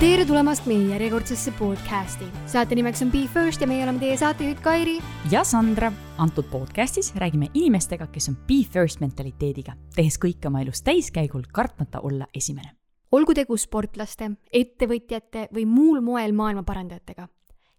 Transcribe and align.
tere 0.00 0.22
tulemast 0.24 0.64
meie 0.64 0.94
järjekordsesse 0.94 1.52
podcasti. 1.58 2.24
saate 2.48 2.74
nimeks 2.74 3.02
on 3.04 3.10
Be 3.12 3.26
First 3.28 3.60
ja 3.60 3.66
meie 3.68 3.82
oleme 3.84 4.00
teie 4.00 4.16
saatejuht 4.16 4.62
Kairi. 4.64 4.94
ja 5.30 5.44
Sandra. 5.44 5.92
antud 6.16 6.44
podcastis 6.48 7.12
räägime 7.16 7.50
inimestega, 7.54 8.06
kes 8.06 8.28
on 8.28 8.36
Be 8.36 8.62
First 8.72 9.00
mentaliteediga, 9.00 9.76
tehes 9.94 10.16
kõike 10.16 10.48
oma 10.48 10.62
elus 10.64 10.80
täiskäigul, 10.82 11.42
kartmata 11.52 12.00
olla 12.00 12.26
esimene. 12.34 12.72
olgu 13.12 13.34
tegu 13.34 13.56
sportlaste, 13.56 14.30
ettevõtjate 14.52 15.48
või 15.52 15.66
muul 15.66 16.00
moel 16.00 16.32
maailma 16.32 16.62
parandajatega. 16.62 17.28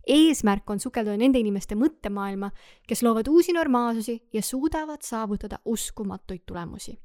eesmärk 0.08 0.70
on 0.70 0.80
sukelduda 0.80 1.18
nende 1.18 1.40
inimeste 1.40 1.76
mõttemaailma, 1.76 2.52
kes 2.88 3.02
loovad 3.02 3.28
uusi 3.28 3.54
normaalsusi 3.54 4.22
ja 4.34 4.42
suudavad 4.42 5.02
saavutada 5.02 5.60
uskumatuid 5.66 6.42
tulemusi 6.46 7.00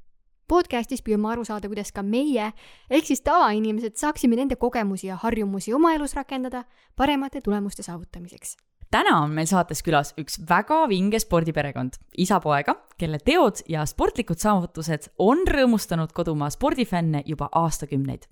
podcastis 0.47 1.03
püüame 1.03 1.31
aru 1.33 1.43
saada, 1.47 1.67
kuidas 1.67 1.91
ka 1.95 2.03
meie, 2.03 2.51
ehk 2.89 3.09
siis 3.09 3.21
tavainimesed, 3.25 3.97
saaksime 3.99 4.39
nende 4.39 4.57
kogemusi 4.59 5.09
ja 5.09 5.19
harjumusi 5.21 5.73
oma 5.75 5.93
elus 5.95 6.15
rakendada 6.15 6.63
paremate 6.95 7.41
tulemuste 7.41 7.83
saavutamiseks. 7.83 8.55
täna 8.91 9.17
on 9.21 9.31
meil 9.35 9.47
saates 9.47 9.83
külas 9.83 10.13
üks 10.17 10.39
väga 10.49 10.85
vinge 10.87 11.19
spordiperekond, 11.19 11.99
isa-poega, 12.17 12.77
kelle 12.97 13.19
teod 13.19 13.63
ja 13.67 13.85
sportlikud 13.85 14.39
saavutused 14.39 15.11
on 15.19 15.43
rõõmustanud 15.47 16.13
kodumaa 16.13 16.49
spordifänne 16.49 17.23
juba 17.25 17.49
aastakümneid. 17.51 18.27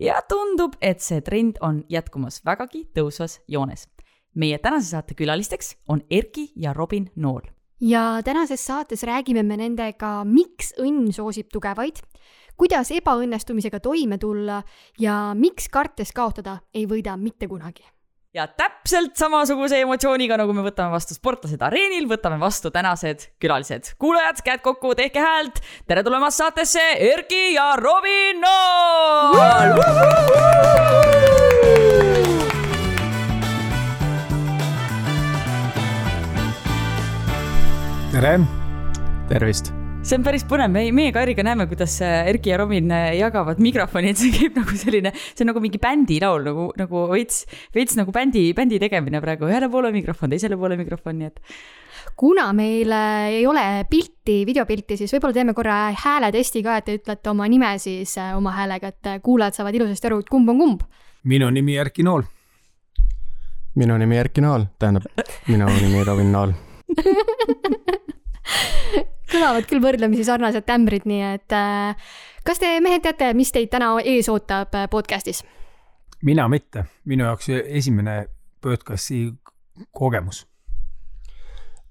ja 0.00 0.20
tundub, 0.28 0.76
et 0.80 1.00
see 1.00 1.20
trend 1.20 1.56
on 1.60 1.84
jätkumas 1.88 2.44
vägagi 2.44 2.88
tõusvas 2.94 3.40
joones. 3.48 3.88
meie 4.34 4.58
tänase 4.58 4.90
saate 4.90 5.14
külalisteks 5.14 5.76
on 5.88 6.02
Erki 6.10 6.52
ja 6.56 6.72
Robin 6.72 7.10
Nool 7.16 7.57
ja 7.80 8.20
tänases 8.24 8.66
saates 8.66 9.02
räägime 9.02 9.42
me 9.42 9.56
nendega, 9.56 10.24
miks 10.24 10.72
õnn 10.82 11.12
soosib 11.14 11.48
tugevaid, 11.52 12.00
kuidas 12.58 12.90
ebaõnnestumisega 12.94 13.80
toime 13.80 14.18
tulla 14.18 14.62
ja 15.00 15.34
miks 15.38 15.68
kartes 15.72 16.12
kaotada 16.14 16.58
ei 16.74 16.86
võida 16.90 17.16
mitte 17.16 17.48
kunagi. 17.48 17.84
ja 18.34 18.46
täpselt 18.46 19.16
samasuguse 19.16 19.80
emotsiooniga, 19.80 20.36
nagu 20.36 20.52
me 20.52 20.62
võtame 20.62 20.90
vastu 20.92 21.14
sportlased 21.14 21.62
areenil, 21.62 22.06
võtame 22.10 22.38
vastu 22.38 22.70
tänased 22.70 23.20
külalised. 23.40 23.94
kuulajad, 23.98 24.42
käed 24.44 24.60
kokku, 24.60 24.94
tehke 24.94 25.20
häält. 25.20 25.60
tere 25.86 26.02
tulemast 26.02 26.36
saatesse, 26.38 26.80
Erki 26.98 27.54
ja 27.54 27.76
Robin 27.76 28.40
Nool! 28.40 29.78
Tere! 38.18 38.38
tervist! 39.28 39.68
see 40.02 40.16
on 40.18 40.24
päris 40.26 40.42
põnev, 40.48 40.72
me, 40.74 40.80
meie 40.94 41.12
Kairiga 41.14 41.44
näeme, 41.46 41.68
kuidas 41.70 41.92
äh, 42.02 42.26
Erki 42.26 42.50
ja 42.50 42.56
Robin 42.58 42.90
äh, 42.90 43.12
jagavad 43.14 43.60
mikrofoni, 43.62 44.10
et 44.10 44.18
see 44.18 44.32
käib 44.34 44.56
nagu 44.58 44.74
selline, 44.74 45.12
see 45.14 45.44
on 45.44 45.52
nagu 45.52 45.62
mingi 45.62 45.78
bändilaul 45.82 46.42
nagu, 46.48 46.64
nagu 46.80 47.02
veits, 47.12 47.44
veits 47.76 47.94
nagu 47.98 48.10
bändi, 48.14 48.48
bändi 48.58 48.80
tegemine 48.82 49.20
praegu, 49.22 49.46
ühele 49.46 49.68
poole 49.70 49.92
mikrofon, 49.94 50.32
teisele 50.34 50.58
poole 50.58 50.78
mikrofon, 50.80 51.20
nii 51.20 51.30
et 51.30 51.38
kuna 52.18 52.48
meil 52.58 52.90
äh, 52.96 53.28
ei 53.36 53.46
ole 53.46 53.64
pilti, 53.90 54.40
videopilti, 54.48 54.98
siis 54.98 55.14
võib-olla 55.14 55.38
teeme 55.38 55.54
korra 55.54 55.76
hääletesti 56.02 56.64
ka, 56.66 56.80
et 56.80 56.88
te 56.88 56.98
ütlete 56.98 57.30
oma 57.30 57.46
nime 57.46 57.70
siis 57.82 58.16
oma 58.34 58.56
häälega, 58.56 58.90
et 58.96 59.12
kuulajad 59.22 59.60
saavad 59.60 59.78
ilusasti 59.78 60.10
aru, 60.10 60.24
et 60.24 60.32
kumb 60.32 60.50
on 60.54 60.64
kumb. 60.64 60.86
minu 61.22 61.52
nimi 61.54 61.78
Erki 61.78 62.06
Nool. 62.08 62.26
minu 63.78 64.00
nimi 64.02 64.18
Erki 64.24 64.42
Nool, 64.42 64.66
tähendab, 64.80 65.06
minu 65.46 65.70
nimi 65.76 66.02
Robin 66.02 66.34
Nool 66.34 66.56
kõlavad 69.32 69.68
küll 69.68 69.82
võrdlemisi 69.82 70.26
sarnased 70.26 70.66
tämbrid, 70.68 71.06
nii 71.08 71.22
et 71.34 71.54
äh, 71.56 72.10
kas 72.46 72.60
te 72.62 72.72
mehed 72.84 73.04
teate, 73.04 73.32
mis 73.36 73.52
teid 73.54 73.70
täna 73.72 73.94
ees 74.02 74.28
ootab 74.32 74.74
äh, 74.74 74.88
podcast'is? 74.90 75.44
mina 76.24 76.48
mitte, 76.50 76.84
minu 77.06 77.26
jaoks 77.28 77.50
esimene 77.64 78.26
podcast'i 78.60 79.28
kogemus. 79.92 80.46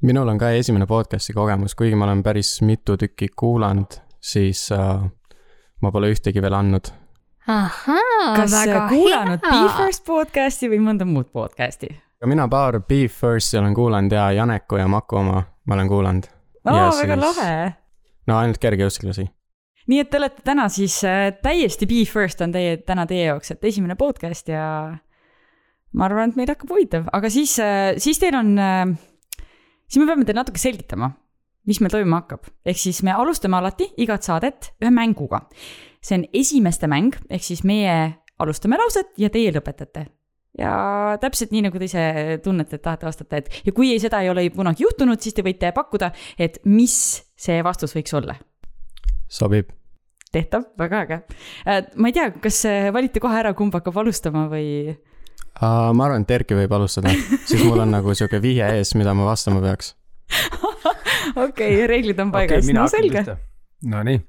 minul 0.02 0.28
on 0.28 0.38
ka 0.38 0.52
esimene 0.52 0.86
podcast'i 0.86 1.34
kogemus, 1.34 1.76
kuigi 1.76 1.96
ma 1.96 2.06
olen 2.06 2.24
päris 2.24 2.62
mitu 2.62 2.98
tükki 2.98 3.28
kuulanud, 3.36 4.00
siis 4.20 4.72
äh, 4.72 5.04
ma 5.82 5.92
pole 5.92 6.12
ühtegi 6.12 6.42
veel 6.42 6.54
andnud. 6.54 6.92
kas 7.46 8.52
kuulanud 8.90 9.40
hea. 9.40 9.62
Be 9.64 9.70
First 9.78 10.06
podcast'i 10.06 10.70
või 10.70 10.82
mõnda 10.90 11.06
muud 11.06 11.32
podcast'i? 11.32 11.94
mina 12.26 12.48
paar 12.48 12.82
Be 12.82 13.08
First'i 13.08 13.60
olen 13.60 13.74
kuulanud 13.78 14.12
ja 14.12 14.32
Janeku 14.32 14.76
ja 14.76 14.88
Maku 14.88 15.16
oma 15.16 15.44
ma 15.66 15.76
olen 15.76 15.88
kuulanud 15.88 16.37
aa, 16.68 16.94
väga 17.02 17.18
lahe. 17.20 17.52
no 18.28 18.38
ainult 18.40 18.62
kergejõustiklasi. 18.64 19.28
nii 19.88 20.02
et 20.04 20.10
te 20.12 20.20
olete 20.20 20.46
täna 20.46 20.68
siis 20.74 21.00
äh, 21.08 21.30
täiesti 21.44 21.88
Be 21.90 22.04
First 22.10 22.42
on 22.44 22.56
teie, 22.56 22.78
täna 22.88 23.08
teie 23.10 23.30
jaoks, 23.30 23.54
et 23.56 23.70
esimene 23.70 23.98
podcast 24.00 24.50
ja 24.52 24.66
ma 25.94 26.10
arvan, 26.10 26.34
et 26.34 26.40
meil 26.40 26.52
hakkab 26.52 26.74
huvitav, 26.74 27.08
aga 27.16 27.32
siis, 27.34 27.56
äh, 27.64 27.94
siis 28.02 28.20
teil 28.22 28.36
on, 28.38 28.54
äh, 28.60 28.84
siis 29.88 30.02
me 30.02 30.10
peame 30.10 30.28
teile 30.28 30.42
natuke 30.42 30.62
selgitama, 30.62 31.14
mis 31.68 31.82
meil 31.84 31.94
toimuma 31.94 32.24
hakkab. 32.24 32.52
ehk 32.66 32.80
siis 32.80 33.02
me 33.04 33.16
alustame 33.16 33.60
alati 33.60 33.92
igat 33.98 34.28
saadet 34.28 34.74
ühe 34.82 34.92
mänguga. 34.92 35.48
see 36.02 36.20
on 36.20 36.28
esimeste 36.34 36.88
mäng, 36.88 37.16
ehk 37.30 37.44
siis 37.44 37.64
meie 37.64 37.98
alustame 38.40 38.78
lauset 38.78 39.16
ja 39.18 39.30
teie 39.34 39.52
lõpetate 39.52 40.08
ja 40.58 40.74
täpselt 41.22 41.54
nii, 41.54 41.66
nagu 41.68 41.80
te 41.80 41.88
ise 41.90 42.04
tunnete, 42.44 42.78
et 42.78 42.84
tahate 42.86 43.08
vastata, 43.08 43.42
et 43.42 43.62
ja 43.68 43.74
kui 43.76 43.92
ei, 43.94 44.02
seda 44.04 44.22
ei 44.24 44.32
ole 44.32 44.48
kunagi 44.54 44.86
juhtunud, 44.86 45.22
siis 45.24 45.38
te 45.38 45.46
võite 45.46 45.72
pakkuda, 45.76 46.12
et 46.40 46.62
mis 46.70 46.98
see 47.38 47.60
vastus 47.66 47.96
võiks 47.98 48.16
olla. 48.18 48.38
sobib. 49.28 49.74
tehtav, 50.32 50.70
väga 50.78 51.04
äge. 51.06 51.20
Äh, 51.66 51.84
ma 51.96 52.10
ei 52.10 52.16
tea, 52.16 52.32
kas 52.44 52.64
valite 52.94 53.24
kohe 53.24 53.38
ära, 53.40 53.54
kumb 53.58 53.74
hakkab 53.74 54.02
alustama 54.04 54.48
või? 54.52 54.98
ma 55.58 56.06
arvan, 56.06 56.22
et 56.22 56.32
Erki 56.32 56.54
võib 56.58 56.74
alustada, 56.78 57.10
siis 57.50 57.64
mul 57.66 57.82
on 57.82 57.96
nagu 57.96 58.14
sihuke 58.14 58.42
vihje 58.42 58.68
ees, 58.78 58.94
mida 59.00 59.16
ma 59.18 59.26
vastama 59.32 59.64
peaks. 59.64 59.96
okei, 61.48 61.86
reeglid 61.90 62.20
on 62.22 62.34
paigas 62.34 62.66
okay,, 62.66 62.76
no 62.78 62.90
selge. 62.92 63.24
Nonii 63.88 64.20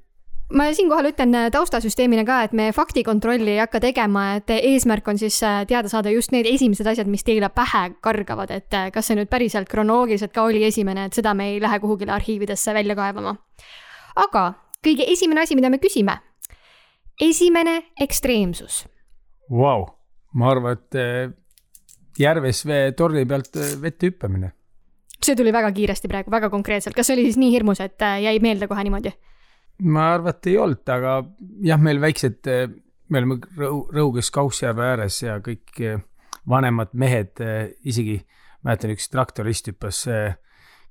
ma 0.53 0.69
siinkohal 0.73 1.11
ütlen 1.11 1.35
äh, 1.37 1.47
taustasüsteemina 1.53 2.23
ka, 2.27 2.39
et 2.47 2.53
me 2.57 2.69
faktikontrolli 2.75 3.53
ei 3.53 3.61
hakka 3.61 3.81
tegema, 3.83 4.25
et 4.39 4.49
eesmärk 4.55 5.07
on 5.11 5.19
siis 5.21 5.37
äh, 5.45 5.61
teada 5.69 5.91
saada 5.91 6.13
just 6.13 6.33
need 6.33 6.49
esimesed 6.49 6.87
asjad, 6.89 7.09
mis 7.11 7.25
teile 7.25 7.51
pähe 7.53 7.83
kargavad, 8.05 8.53
et 8.55 8.73
äh, 8.77 8.89
kas 8.93 9.09
see 9.09 9.19
nüüd 9.19 9.29
päriselt 9.31 9.69
kronoloogiliselt 9.69 10.33
ka 10.33 10.47
oli 10.49 10.63
esimene, 10.67 11.07
et 11.09 11.17
seda 11.17 11.35
me 11.37 11.51
ei 11.53 11.61
lähe 11.61 11.79
kuhugile 11.83 12.15
arhiividesse 12.17 12.73
välja 12.73 12.97
kaevama. 12.97 13.35
aga 14.15 14.45
kõige 14.85 15.05
esimene 15.11 15.45
asi, 15.45 15.55
mida 15.55 15.69
me 15.69 15.77
küsime. 15.77 16.17
esimene 17.21 17.81
ekstreemsus. 18.01 18.85
Vau, 19.49 19.85
ma 20.33 20.51
arvan, 20.51 20.77
et 20.77 22.19
järves 22.19 22.65
vee 22.65 22.91
torni 22.91 23.25
pealt 23.25 23.55
vette 23.81 24.09
hüppamine. 24.09 24.51
see 25.21 25.35
tuli 25.35 25.53
väga 25.53 25.71
kiiresti 25.71 26.07
praegu, 26.07 26.31
väga 26.31 26.49
konkreetselt, 26.49 26.95
kas 26.95 27.07
see 27.07 27.17
oli 27.17 27.25
siis 27.29 27.37
nii 27.37 27.51
hirmus, 27.51 27.79
et 27.79 28.01
jäi 28.01 28.39
meelde 28.39 28.67
kohe 28.67 28.83
niimoodi? 28.83 29.13
Ma 29.87 30.13
arvan, 30.15 30.35
et 30.35 30.49
ei 30.51 30.57
olnud, 30.59 30.83
aga 30.91 31.15
jah, 31.65 31.81
meil 31.81 32.01
väiksed, 32.03 32.49
me 33.09 33.21
oleme 33.21 33.39
Rõu-, 33.57 33.85
Rõuges 33.95 34.31
Kaussjärve 34.33 34.85
ääres 34.93 35.21
ja 35.23 35.39
kõik 35.43 35.81
eh, 35.83 36.01
vanemad 36.49 36.93
mehed, 36.99 37.39
eh, 37.43 37.71
isegi 37.87 38.19
mäletan, 38.65 38.93
üks 38.95 39.09
traktorist 39.11 39.71
hüppas 39.71 40.03
eh, 40.11 40.37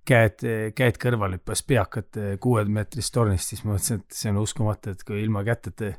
käed, 0.08 0.44
käed 0.76 1.00
kõrval, 1.00 1.36
hüppas 1.36 1.62
peakat 1.68 2.20
kuuemeetrist 2.40 3.12
tornist, 3.14 3.52
siis 3.52 3.64
ma 3.64 3.74
mõtlesin, 3.74 4.00
et 4.00 4.20
see 4.20 4.32
on 4.32 4.40
uskumatu, 4.40 4.94
et 4.94 5.04
kui 5.04 5.20
ilma 5.20 5.44
käteta 5.44 5.92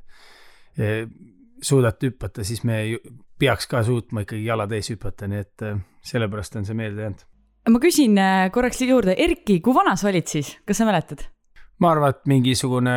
suudate 1.61 2.09
hüpata, 2.09 2.45
siis 2.47 2.63
me 2.65 2.79
peaks 3.39 3.67
ka 3.69 3.83
suutma 3.85 4.23
ikkagi 4.23 4.47
jalad 4.47 4.73
ees 4.73 4.89
hüpata, 4.95 5.27
nii 5.29 5.43
et 5.43 5.65
sellepärast 6.09 6.57
on 6.57 6.65
see 6.65 6.77
meelde 6.79 7.05
jäänud. 7.05 7.25
ma 7.69 7.81
küsin 7.83 8.17
korraks 8.55 8.81
juurde, 8.81 9.13
Erki, 9.13 9.59
kui 9.61 9.77
vana 9.77 9.93
sa 9.99 10.09
olid 10.09 10.31
siis, 10.31 10.55
kas 10.65 10.81
sa 10.81 10.89
mäletad? 10.89 11.27
Ma 11.79 11.93
arvan, 11.93 12.13
et 12.13 12.29
mingisugune 12.29 12.95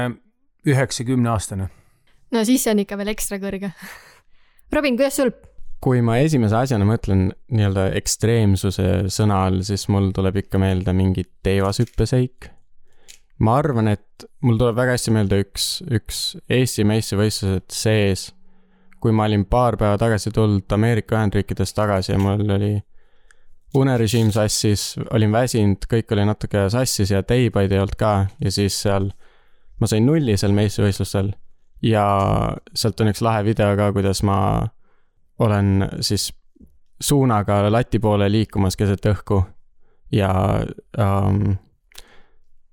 üheksakümne 0.69 1.31
aastane. 1.32 1.69
no 2.32 2.44
siis 2.48 2.65
see 2.65 2.75
on 2.75 2.82
ikka 2.84 2.98
veel 3.00 3.12
ekstra 3.15 3.38
kõrge. 3.43 3.72
Robin, 4.72 4.97
kuidas 4.98 5.18
sul? 5.21 5.33
kui 5.83 5.98
ma 6.04 6.21
esimese 6.22 6.54
asjana 6.60 6.86
mõtlen 6.86 7.30
nii-öelda 7.51 7.89
ekstreemsuse 7.98 9.09
sõna 9.10 9.41
all, 9.48 9.65
siis 9.66 9.89
mul 9.91 10.12
tuleb 10.15 10.39
ikka 10.45 10.60
meelde 10.62 10.95
mingi 10.95 11.24
teevashüppeseik. 11.42 12.51
ma 13.42 13.57
arvan, 13.59 13.91
et 13.91 14.27
mul 14.47 14.60
tuleb 14.60 14.78
väga 14.78 14.95
hästi 14.95 15.15
meelde 15.16 15.41
üks, 15.42 15.66
üks 15.91 16.21
Eesti 16.47 16.86
meistrivõistlused 16.86 17.74
sees, 17.74 18.28
kui 19.03 19.10
ma 19.10 19.27
olin 19.27 19.45
paar 19.51 19.74
päeva 19.80 19.98
tagasi 19.98 20.30
tulnud 20.30 20.71
Ameerika 20.71 21.18
Ühendriikidest 21.18 21.74
tagasi 21.74 22.15
ja 22.15 22.21
mul 22.22 22.47
oli 22.47 22.77
unerežiim 23.74 24.33
sassis, 24.33 24.97
olin 25.10 25.33
väsinud, 25.33 25.86
kõik 25.89 26.13
oli 26.13 26.27
natuke 26.28 26.66
sassis 26.72 27.10
ja 27.10 27.22
teibaid 27.22 27.72
ei 27.72 27.80
olnud 27.80 27.97
ka. 27.98 28.13
Ja 28.45 28.53
siis 28.53 28.77
seal 28.84 29.10
ma 29.80 29.89
sain 29.91 30.07
nulli 30.07 30.36
seal 30.36 30.54
meistrivõistlustel 30.57 31.33
ja 31.83 32.04
sealt 32.74 33.01
on 33.01 33.10
üks 33.10 33.22
lahe 33.24 33.45
video 33.47 33.72
ka, 33.78 33.91
kuidas 33.97 34.22
ma 34.27 34.39
olen 35.42 35.89
siis 36.01 36.30
suunaga 37.03 37.65
lati 37.72 37.98
poole 37.98 38.28
liikumas 38.30 38.77
keset 38.78 39.09
õhku. 39.10 39.42
Ja 40.13 40.30
um, 41.01 41.57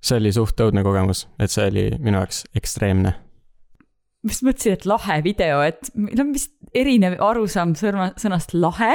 see 0.04 0.20
oli 0.20 0.32
suht 0.36 0.60
õudne 0.60 0.84
kogemus, 0.84 1.24
et 1.40 1.50
see 1.50 1.66
oli 1.72 1.88
minu 1.98 2.20
jaoks 2.20 2.44
ekstreemne 2.56 3.16
just 4.26 4.44
mõtlesin, 4.44 4.76
et 4.76 4.86
lahe 4.88 5.20
video, 5.24 5.60
et 5.64 5.92
meil 5.96 6.20
on 6.24 6.32
vist 6.34 6.52
erinev 6.76 7.16
arusaam 7.24 7.74
sõna, 7.78 8.10
sõnast 8.20 8.54
lahe 8.54 8.92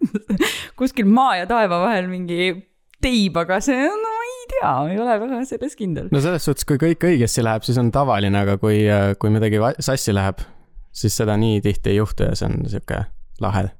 kuskil 0.80 1.08
maa 1.08 1.40
ja 1.40 1.48
taeva 1.50 1.80
vahel 1.86 2.10
mingi 2.10 2.52
teib, 3.00 3.38
aga 3.40 3.60
see 3.64 3.78
on, 3.88 3.96
no 4.04 4.14
ma 4.14 4.28
ei 4.28 4.46
tea, 4.52 4.74
ei 4.92 5.00
ole 5.00 5.18
väga 5.24 5.42
selles 5.48 5.76
kindel. 5.78 6.10
no 6.12 6.22
selles 6.22 6.44
suhtes, 6.46 6.68
kui 6.68 6.80
kõik 6.80 7.08
õigesti 7.08 7.44
läheb, 7.44 7.66
siis 7.66 7.80
on 7.80 7.90
tavaline, 7.94 8.44
aga 8.44 8.60
kui, 8.60 8.84
kui 9.20 9.32
midagi 9.32 9.60
sassi 9.80 10.14
läheb, 10.16 10.44
siis 10.92 11.16
seda 11.16 11.38
nii 11.40 11.60
tihti 11.64 11.94
ei 11.94 12.00
juhtu 12.00 12.28
ja 12.28 12.36
see 12.36 12.50
on 12.50 12.64
sihuke 12.68 13.04
lahe 13.40 13.70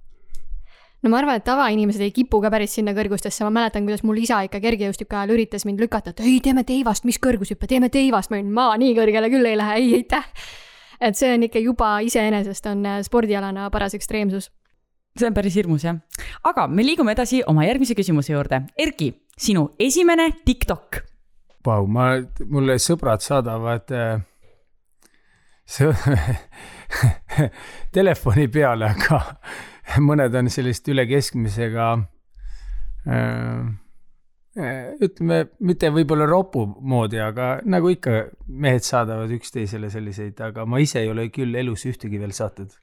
no 1.00 1.12
ma 1.12 1.20
arvan, 1.20 1.40
et 1.40 1.46
tavainimesed 1.46 2.02
ei 2.04 2.12
kipu 2.14 2.40
ka 2.44 2.50
päris 2.52 2.74
sinna 2.76 2.94
kõrgustesse, 2.96 3.44
ma 3.46 3.52
mäletan, 3.60 3.86
kuidas 3.88 4.02
mul 4.06 4.20
isa 4.20 4.42
ikka 4.46 4.60
kergejõustiku 4.62 5.16
ajal 5.16 5.34
üritas 5.36 5.64
mind 5.68 5.80
lükata, 5.82 6.14
et 6.14 6.24
ei, 6.24 6.38
teeme 6.44 6.64
teivast, 6.68 7.06
mis 7.08 7.20
kõrgushüppe, 7.22 7.68
teeme 7.70 7.88
teivast, 7.92 8.32
ma 8.32 8.40
olin, 8.40 8.50
ma 8.56 8.66
nii 8.80 8.96
kõrgele 8.98 9.30
küll 9.32 9.48
ei 9.48 9.60
lähe, 9.60 9.78
ei 9.80 9.94
aitäh. 10.00 10.28
Et 11.00 11.16
see 11.16 11.32
on 11.34 11.42
ikka 11.46 11.62
juba 11.64 11.98
iseenesest 12.04 12.66
on 12.70 12.86
äh, 12.86 13.02
spordialana 13.06 13.70
paras 13.70 13.94
ekstreemsus. 13.94 14.50
see 15.18 15.26
on 15.26 15.34
päris 15.34 15.56
hirmus 15.58 15.84
jah, 15.84 15.96
aga 16.44 16.66
me 16.68 16.84
liigume 16.86 17.12
edasi 17.12 17.42
oma 17.46 17.64
järgmise 17.66 17.94
küsimuse 17.98 18.32
juurde. 18.32 18.62
Erki, 18.78 19.12
sinu 19.36 19.70
esimene 19.78 20.30
TikTok. 20.44 21.00
Vau, 21.66 21.86
ma, 21.86 22.12
mulle 22.48 22.78
sõbrad 22.80 23.20
saadavad 23.24 23.90
äh, 23.92 24.22
telefoni 27.96 28.48
peale, 28.48 28.94
aga 28.94 29.20
mõned 30.08 30.34
on 30.34 30.50
sellist 30.52 30.88
üle 30.88 31.06
keskmisega 31.10 31.92
äh, 33.06 33.66
ütleme, 34.56 35.44
mitte 35.62 35.90
võib-olla 35.94 36.26
ropu 36.26 36.64
moodi, 36.66 37.20
aga 37.22 37.60
nagu 37.70 37.92
ikka, 37.92 38.16
mehed 38.50 38.82
saadavad 38.86 39.30
üksteisele 39.36 39.90
selliseid, 39.92 40.40
aga 40.42 40.66
ma 40.66 40.80
ise 40.82 41.04
ei 41.04 41.10
ole 41.12 41.28
küll 41.30 41.54
elus 41.58 41.86
ühtegi 41.86 42.18
veel 42.18 42.34
saatnud. 42.34 42.74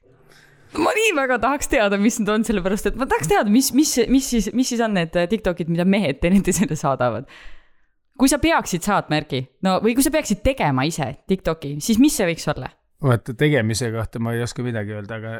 ma 0.80 0.94
nii 0.96 1.12
väga 1.16 1.38
tahaks 1.44 1.68
teada, 1.68 2.00
mis 2.00 2.18
need 2.20 2.32
on, 2.32 2.48
sellepärast 2.48 2.90
et 2.90 2.96
ma 2.96 3.08
tahaks 3.08 3.28
teada, 3.28 3.52
mis, 3.52 3.70
mis, 3.76 3.94
mis 4.08 4.32
siis, 4.32 4.50
mis 4.56 4.72
siis 4.72 4.80
on 4.84 4.96
need 4.96 5.12
Tiktokid, 5.12 5.68
mida 5.68 5.84
mehed 5.84 6.20
teineteisele 6.24 6.76
saadavad. 6.76 7.28
kui 8.18 8.28
sa 8.28 8.40
peaksid 8.42 8.82
saatma, 8.82 9.20
Erki, 9.20 9.44
no 9.62 9.78
või 9.84 9.94
kui 9.94 10.04
sa 10.04 10.12
peaksid 10.14 10.42
tegema 10.44 10.88
ise 10.88 11.14
Tiktoki, 11.28 11.76
siis 11.84 12.00
mis 12.00 12.16
see 12.16 12.32
võiks 12.32 12.48
olla? 12.54 12.72
vaata, 13.04 13.36
tegemise 13.36 13.92
kohta 13.92 14.18
ma 14.18 14.32
ei 14.34 14.42
oska 14.42 14.64
midagi 14.64 14.96
öelda, 14.96 15.20
aga 15.20 15.38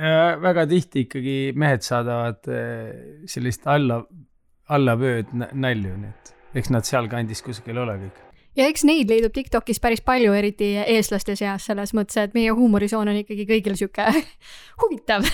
Äh, 0.00 0.36
väga 0.40 0.64
tihti 0.70 1.02
ikkagi 1.04 1.36
mehed 1.58 1.82
saadavad 1.82 2.46
äh, 2.48 3.24
sellist 3.28 3.66
alla, 3.68 3.98
allavööd 4.70 5.30
nalju, 5.34 5.94
nii 6.00 6.10
et 6.10 6.34
eks 6.60 6.72
nad 6.74 6.86
sealkandis 6.86 7.42
kuskil 7.46 7.78
ole 7.78 7.96
kõik. 8.00 8.18
ja 8.58 8.66
eks 8.70 8.84
neid 8.88 9.10
leidub 9.10 9.34
Tiktokis 9.34 9.80
päris 9.82 10.02
palju, 10.04 10.32
eriti 10.36 10.72
eestlaste 10.82 11.36
seas, 11.38 11.66
selles 11.70 11.94
mõttes, 11.96 12.18
et 12.22 12.34
meie 12.36 12.54
huumorisoon 12.54 13.12
on 13.12 13.20
ikkagi 13.22 13.46
kõigil 13.48 13.78
sihuke 13.78 14.08
huvitav. 14.82 15.26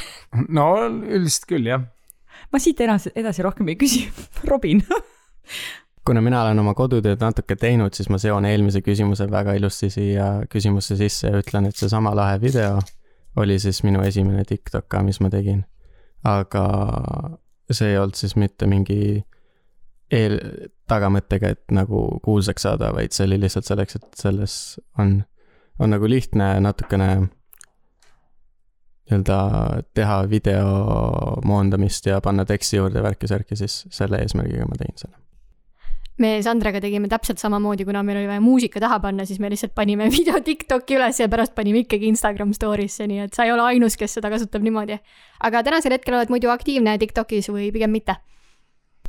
no 0.48 0.68
üldiselt 0.88 1.48
küll, 1.52 1.72
jah. 1.72 1.88
ma 2.52 2.62
siit 2.62 2.80
edasi, 2.84 3.14
edasi 3.16 3.46
rohkem 3.46 3.72
ei 3.72 3.80
küsi. 3.80 4.06
Robin 4.50 4.84
kuna 6.06 6.20
mina 6.22 6.44
olen 6.44 6.60
oma 6.62 6.74
kodutööd 6.78 7.18
natuke 7.22 7.56
teinud, 7.58 7.94
siis 7.96 8.06
ma 8.12 8.18
seon 8.22 8.44
eelmise 8.46 8.78
küsimuse 8.84 9.26
väga 9.30 9.56
ilusti 9.58 9.88
siia 9.90 10.28
küsimusse 10.50 10.94
sisse 10.98 11.32
ja 11.32 11.40
ütlen, 11.40 11.66
et 11.66 11.78
seesama 11.78 12.12
lahe 12.14 12.38
video 12.42 12.76
oli 13.36 13.58
siis 13.58 13.82
minu 13.84 14.04
esimene 14.06 14.44
TikTok 14.46 14.86
ka, 14.88 15.02
mis 15.02 15.18
ma 15.20 15.30
tegin. 15.32 15.64
aga 16.26 16.62
see 17.74 17.92
ei 17.92 17.98
olnud 17.98 18.18
siis 18.18 18.36
mitte 18.38 18.66
mingi 18.70 19.24
eel, 20.12 20.38
tagamõttega, 20.86 21.54
et 21.56 21.74
nagu 21.74 22.06
kuulsaks 22.24 22.62
saada, 22.68 22.92
vaid 22.94 23.14
see 23.14 23.26
oli 23.26 23.40
lihtsalt 23.42 23.66
selleks, 23.66 23.98
et 23.98 24.20
selles 24.20 24.54
on, 25.02 25.18
on 25.82 25.90
nagu 25.90 26.08
lihtne 26.10 26.52
natukene 26.62 27.10
nii-öelda 29.06 29.38
teha 29.94 30.22
video 30.30 30.70
moondamist 31.46 32.06
ja 32.06 32.20
panna 32.22 32.46
teksti 32.46 32.80
juurde 32.80 33.02
värki-särki, 33.02 33.58
siis 33.58 33.84
selle 33.94 34.22
eesmärgiga 34.22 34.66
ma 34.66 34.78
tegin 34.78 34.98
selle 35.02 35.25
me 36.22 36.30
Sandraga 36.44 36.80
tegime 36.80 37.08
täpselt 37.12 37.40
samamoodi, 37.40 37.84
kuna 37.84 38.02
meil 38.06 38.20
oli 38.22 38.28
vaja 38.30 38.40
muusika 38.40 38.80
taha 38.80 38.98
panna, 39.04 39.26
siis 39.28 39.40
me 39.42 39.50
lihtsalt 39.52 39.74
panime 39.76 40.08
video 40.16 40.40
Tiktoki 40.44 40.96
üles 40.96 41.20
ja 41.20 41.28
pärast 41.32 41.54
panime 41.56 41.84
ikkagi 41.84 42.08
Instagram 42.12 42.54
story'sse, 42.56 43.08
nii 43.10 43.26
et 43.26 43.36
sa 43.36 43.44
ei 43.46 43.52
ole 43.52 43.64
ainus, 43.66 43.98
kes 44.00 44.18
seda 44.18 44.30
kasutab 44.32 44.64
niimoodi. 44.64 44.98
aga 45.44 45.62
tänasel 45.66 45.96
hetkel 45.96 46.16
oled 46.16 46.32
muidu 46.32 46.50
aktiivne 46.52 46.96
Tiktokis 46.98 47.50
või 47.52 47.70
pigem 47.74 47.92
mitte? 47.92 48.16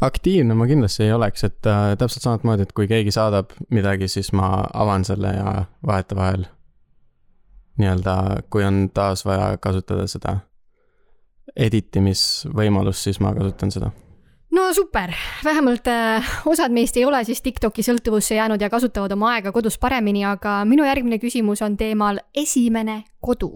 aktiivne 0.01 0.53
ma 0.53 0.67
kindlasti 0.69 1.07
ei 1.07 1.13
oleks, 1.15 1.43
et 1.47 1.65
äh, 1.69 1.95
täpselt 1.97 2.27
samamoodi, 2.27 2.67
et 2.67 2.75
kui 2.75 2.89
keegi 2.89 3.13
saadab 3.15 3.55
midagi, 3.73 4.09
siis 4.11 4.33
ma 4.35 4.67
avan 4.73 5.07
selle 5.07 5.31
ja 5.33 5.53
vahetevahel 5.85 6.45
nii-öelda, 7.77 8.43
kui 8.49 8.65
on 8.65 8.89
taas 8.93 9.23
vaja 9.25 9.55
kasutada 9.61 10.07
seda 10.09 10.39
editimisvõimalust, 11.55 13.07
siis 13.07 13.21
ma 13.23 13.31
kasutan 13.37 13.71
seda 13.73 13.91
no 14.57 14.73
super, 14.73 15.13
vähemalt 15.43 15.87
äh, 15.87 16.25
osad 16.45 16.73
meist 16.73 16.97
ei 16.97 17.05
ole 17.05 17.21
siis 17.27 17.43
Tiktoki 17.45 17.83
sõltuvusse 17.85 18.37
jäänud 18.37 18.61
ja 18.61 18.69
kasutavad 18.73 19.13
oma 19.13 19.35
aega 19.35 19.53
kodus 19.53 19.77
paremini, 19.77 20.23
aga 20.25 20.59
minu 20.65 20.85
järgmine 20.87 21.19
küsimus 21.21 21.61
on 21.65 21.77
teemal 21.77 22.19
esimene 22.35 23.03
kodu. 23.21 23.51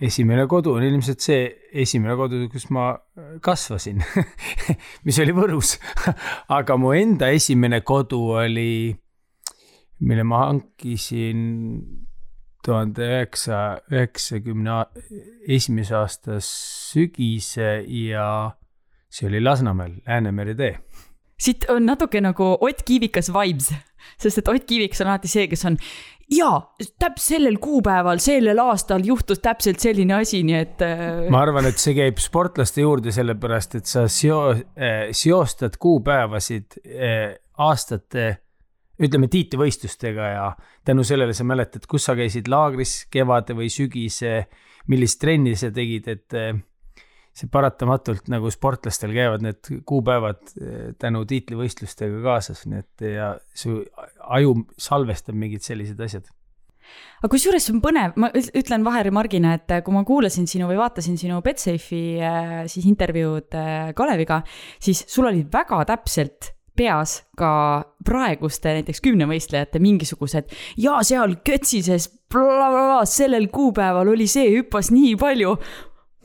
esimene 0.00 0.46
kodu 0.46 0.76
on 0.78 0.84
ilmselt 0.86 1.24
see 1.24 1.48
esimene 1.72 2.16
kodu, 2.16 2.44
kus 2.52 2.68
ma 2.74 2.90
äh, 2.92 3.38
kasvasin 3.40 4.04
mis 5.08 5.18
oli 5.24 5.34
Võrus 5.36 5.78
aga 6.58 6.76
mu 6.76 6.92
enda 6.92 7.32
esimene 7.34 7.80
kodu 7.80 8.20
oli, 8.42 8.92
mille 10.00 10.28
ma 10.28 10.44
hankisin 10.46 11.40
tuhande 12.64 13.06
üheksasaja 13.08 13.80
üheksakümne 13.94 14.78
esimese 15.48 15.96
aasta 15.96 16.36
sügise 16.44 17.78
ja 17.88 18.57
see 19.10 19.28
oli 19.28 19.40
Lasnamäel, 19.40 19.98
Läänemere 20.06 20.54
tee. 20.54 20.78
siit 21.38 21.68
on 21.70 21.86
natuke 21.86 22.20
nagu 22.20 22.56
Ott 22.60 22.82
Kiivikas 22.84 23.32
vibes, 23.32 23.72
sest 24.18 24.38
et 24.38 24.48
Ott 24.48 24.64
Kiivikas 24.66 25.00
on 25.04 25.12
alati 25.12 25.28
see, 25.28 25.46
kes 25.48 25.64
on 25.68 25.78
jaa, 26.30 26.58
täpselt 26.98 27.24
sellel 27.24 27.56
kuupäeval, 27.62 28.20
sellel 28.20 28.58
aastal 28.62 29.04
juhtus 29.06 29.40
täpselt 29.44 29.80
selline 29.80 30.18
asi, 30.18 30.42
nii 30.46 30.58
et 30.58 30.84
äh.... 30.84 31.06
ma 31.32 31.42
arvan, 31.46 31.70
et 31.70 31.80
see 31.80 31.96
käib 31.96 32.20
sportlaste 32.22 32.84
juurde, 32.84 33.14
sellepärast 33.14 33.78
et 33.80 33.88
sa 33.88 34.04
seo- 34.12 34.52
äh,, 34.52 35.08
seostad 35.16 35.78
kuupäevasid 35.80 36.80
äh, 36.84 37.38
aastate 37.58 38.28
ütleme 38.98 39.28
tiitlivõistlustega 39.30 40.30
ja 40.32 40.46
tänu 40.86 41.04
sellele 41.06 41.34
sa 41.36 41.46
mäletad, 41.46 41.86
kus 41.88 42.08
sa 42.08 42.16
käisid 42.18 42.48
laagris 42.50 43.04
kevade 43.12 43.54
või 43.54 43.70
sügise, 43.70 44.48
millist 44.90 45.20
trenni 45.22 45.54
sa 45.58 45.70
tegid, 45.74 46.08
et 46.10 46.38
see 47.38 47.50
paratamatult 47.52 48.26
nagu 48.32 48.50
sportlastel 48.52 49.12
käivad 49.14 49.44
need 49.44 49.70
kuupäevad 49.88 50.40
eh, 50.58 50.88
tänu 50.98 51.24
tiitlivõistlustega 51.28 52.22
kaasas, 52.24 52.64
nii 52.66 52.82
et 52.82 53.06
ja 53.14 53.30
su 53.54 53.78
aju 54.38 54.56
salvestab 54.80 55.38
mingid 55.38 55.64
sellised 55.66 56.00
asjad. 56.02 56.28
Aga 57.18 57.28
kusjuures 57.34 57.66
see 57.66 57.74
on 57.74 57.80
põnev, 57.84 58.14
ma 58.16 58.30
ütlen 58.32 58.84
vaheremargina, 58.86 59.58
et 59.58 59.74
kui 59.84 59.92
ma 59.92 60.04
kuulasin 60.08 60.46
sinu 60.48 60.70
või 60.70 60.78
vaatasin 60.80 61.18
sinu 61.20 61.40
Betsafe'i 61.44 62.04
eh, 62.18 62.54
siis 62.70 62.86
intervjuud 62.88 63.58
eh, 63.58 63.90
Kaleviga, 63.98 64.42
siis 64.82 65.04
sul 65.10 65.28
oli 65.30 65.44
väga 65.52 65.82
täpselt 65.88 66.54
peas 66.78 67.18
ka 67.38 67.50
praeguste 68.06 68.76
näiteks 68.76 69.02
kümnevõistlejate 69.02 69.80
mingisugused 69.82 70.54
ja 70.78 71.00
seal 71.06 71.34
Kötsises 71.44 72.06
sellel 73.08 73.48
kuupäeval 73.50 74.12
oli 74.12 74.28
see, 74.30 74.46
hüppas 74.52 74.92
nii 74.94 75.16
palju 75.18 75.56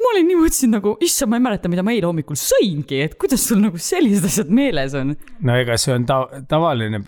ma 0.03 0.11
olin 0.13 0.27
nii, 0.27 0.39
mõtlesin 0.39 0.73
nagu, 0.75 0.95
issand, 1.03 1.31
ma 1.31 1.39
ei 1.39 1.45
mäleta, 1.47 1.71
mida 1.71 1.85
ma 1.85 1.93
eile 1.95 2.09
hommikul 2.09 2.39
sõingi, 2.39 2.99
et 3.05 3.15
kuidas 3.19 3.45
sul 3.47 3.61
nagu 3.63 3.79
sellised 3.81 4.27
asjad 4.27 4.51
meeles 4.53 4.95
on? 4.99 5.15
no 5.47 5.59
ega 5.59 5.77
see 5.79 5.95
on 5.95 6.07
ta-, 6.09 6.41
tavaline, 6.49 7.03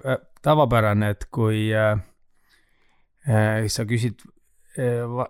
tavapärane, 0.46 1.12
et 1.16 1.28
kui 1.34 1.68
äh, 1.76 2.00
äh, 3.28 3.66
sa 3.72 3.86
küsid 3.90 4.24
äh, 4.80 5.28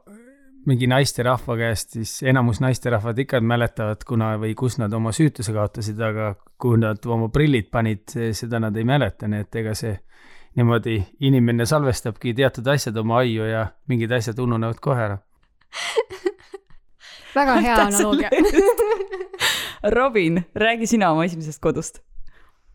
mingi 0.65 0.89
naisterahva 0.89 1.57
käest, 1.59 1.95
siis 1.97 2.17
enamus 2.25 2.61
naisterahvad 2.63 3.19
ikka 3.25 3.41
mäletavad, 3.41 4.01
kuna 4.07 4.33
või 4.41 4.55
kus 4.57 4.79
nad 4.81 4.93
oma 4.97 5.13
süütuse 5.15 5.53
kaotasid, 5.53 6.01
aga 6.01 6.33
kui 6.61 6.79
nad 6.81 7.05
oma 7.05 7.29
prillid 7.33 7.69
panid, 7.73 8.17
seda 8.37 8.61
nad 8.63 8.77
ei 8.77 8.87
mäleta, 8.87 9.29
nii 9.29 9.45
et 9.45 9.61
ega 9.61 9.75
see 9.77 9.93
niimoodi 10.55 10.99
inimene 11.27 11.67
salvestabki 11.67 12.33
teatud 12.33 12.67
asjad 12.71 12.97
oma 12.97 13.19
aiu 13.21 13.45
ja 13.49 13.67
mingid 13.91 14.13
asjad 14.15 14.39
ununevad 14.39 14.79
kohe 14.81 15.03
ära 15.09 15.17
väga 17.35 17.59
hea 17.61 17.75
analoogia 17.87 18.29
Robin, 19.97 20.41
räägi 20.55 20.87
sina 20.87 21.11
oma 21.11 21.25
esimesest 21.25 21.61
kodust. 21.61 21.99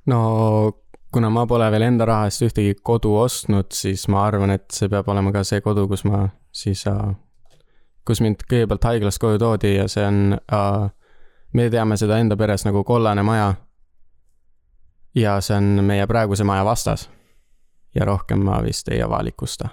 no 0.07 0.73
kuna 1.12 1.31
ma 1.31 1.47
pole 1.47 1.71
veel 1.71 1.83
enda 1.83 2.07
raha 2.07 2.29
eest 2.31 2.45
ühtegi 2.47 2.76
kodu 2.83 3.14
ostnud, 3.23 3.73
siis 3.75 4.07
ma 4.09 4.25
arvan, 4.26 4.55
et 4.55 4.69
see 4.75 4.88
peab 4.88 5.09
olema 5.09 5.33
ka 5.35 5.43
see 5.47 5.61
kodu, 5.64 5.88
kus 5.90 6.05
ma 6.07 6.29
siis 6.52 6.85
uh,, 6.90 7.11
kus 8.07 8.23
mind 8.25 8.45
kõigepealt 8.50 8.87
haiglast 8.93 9.23
koju 9.23 9.40
toodi 9.43 9.75
ja 9.76 9.88
see 9.90 10.07
on 10.07 10.38
uh,, 10.38 10.87
me 11.52 11.69
teame 11.71 11.99
seda 12.00 12.21
enda 12.23 12.38
peres 12.38 12.64
nagu 12.67 12.85
kollane 12.85 13.23
maja. 13.26 13.55
ja 15.14 15.40
see 15.40 15.57
on 15.57 15.85
meie 15.85 16.07
praeguse 16.07 16.45
maja 16.45 16.64
vastas. 16.64 17.11
ja 17.95 18.05
rohkem 18.05 18.45
ma 18.47 18.62
vist 18.62 18.88
ei 18.88 19.02
avalikusta 19.02 19.69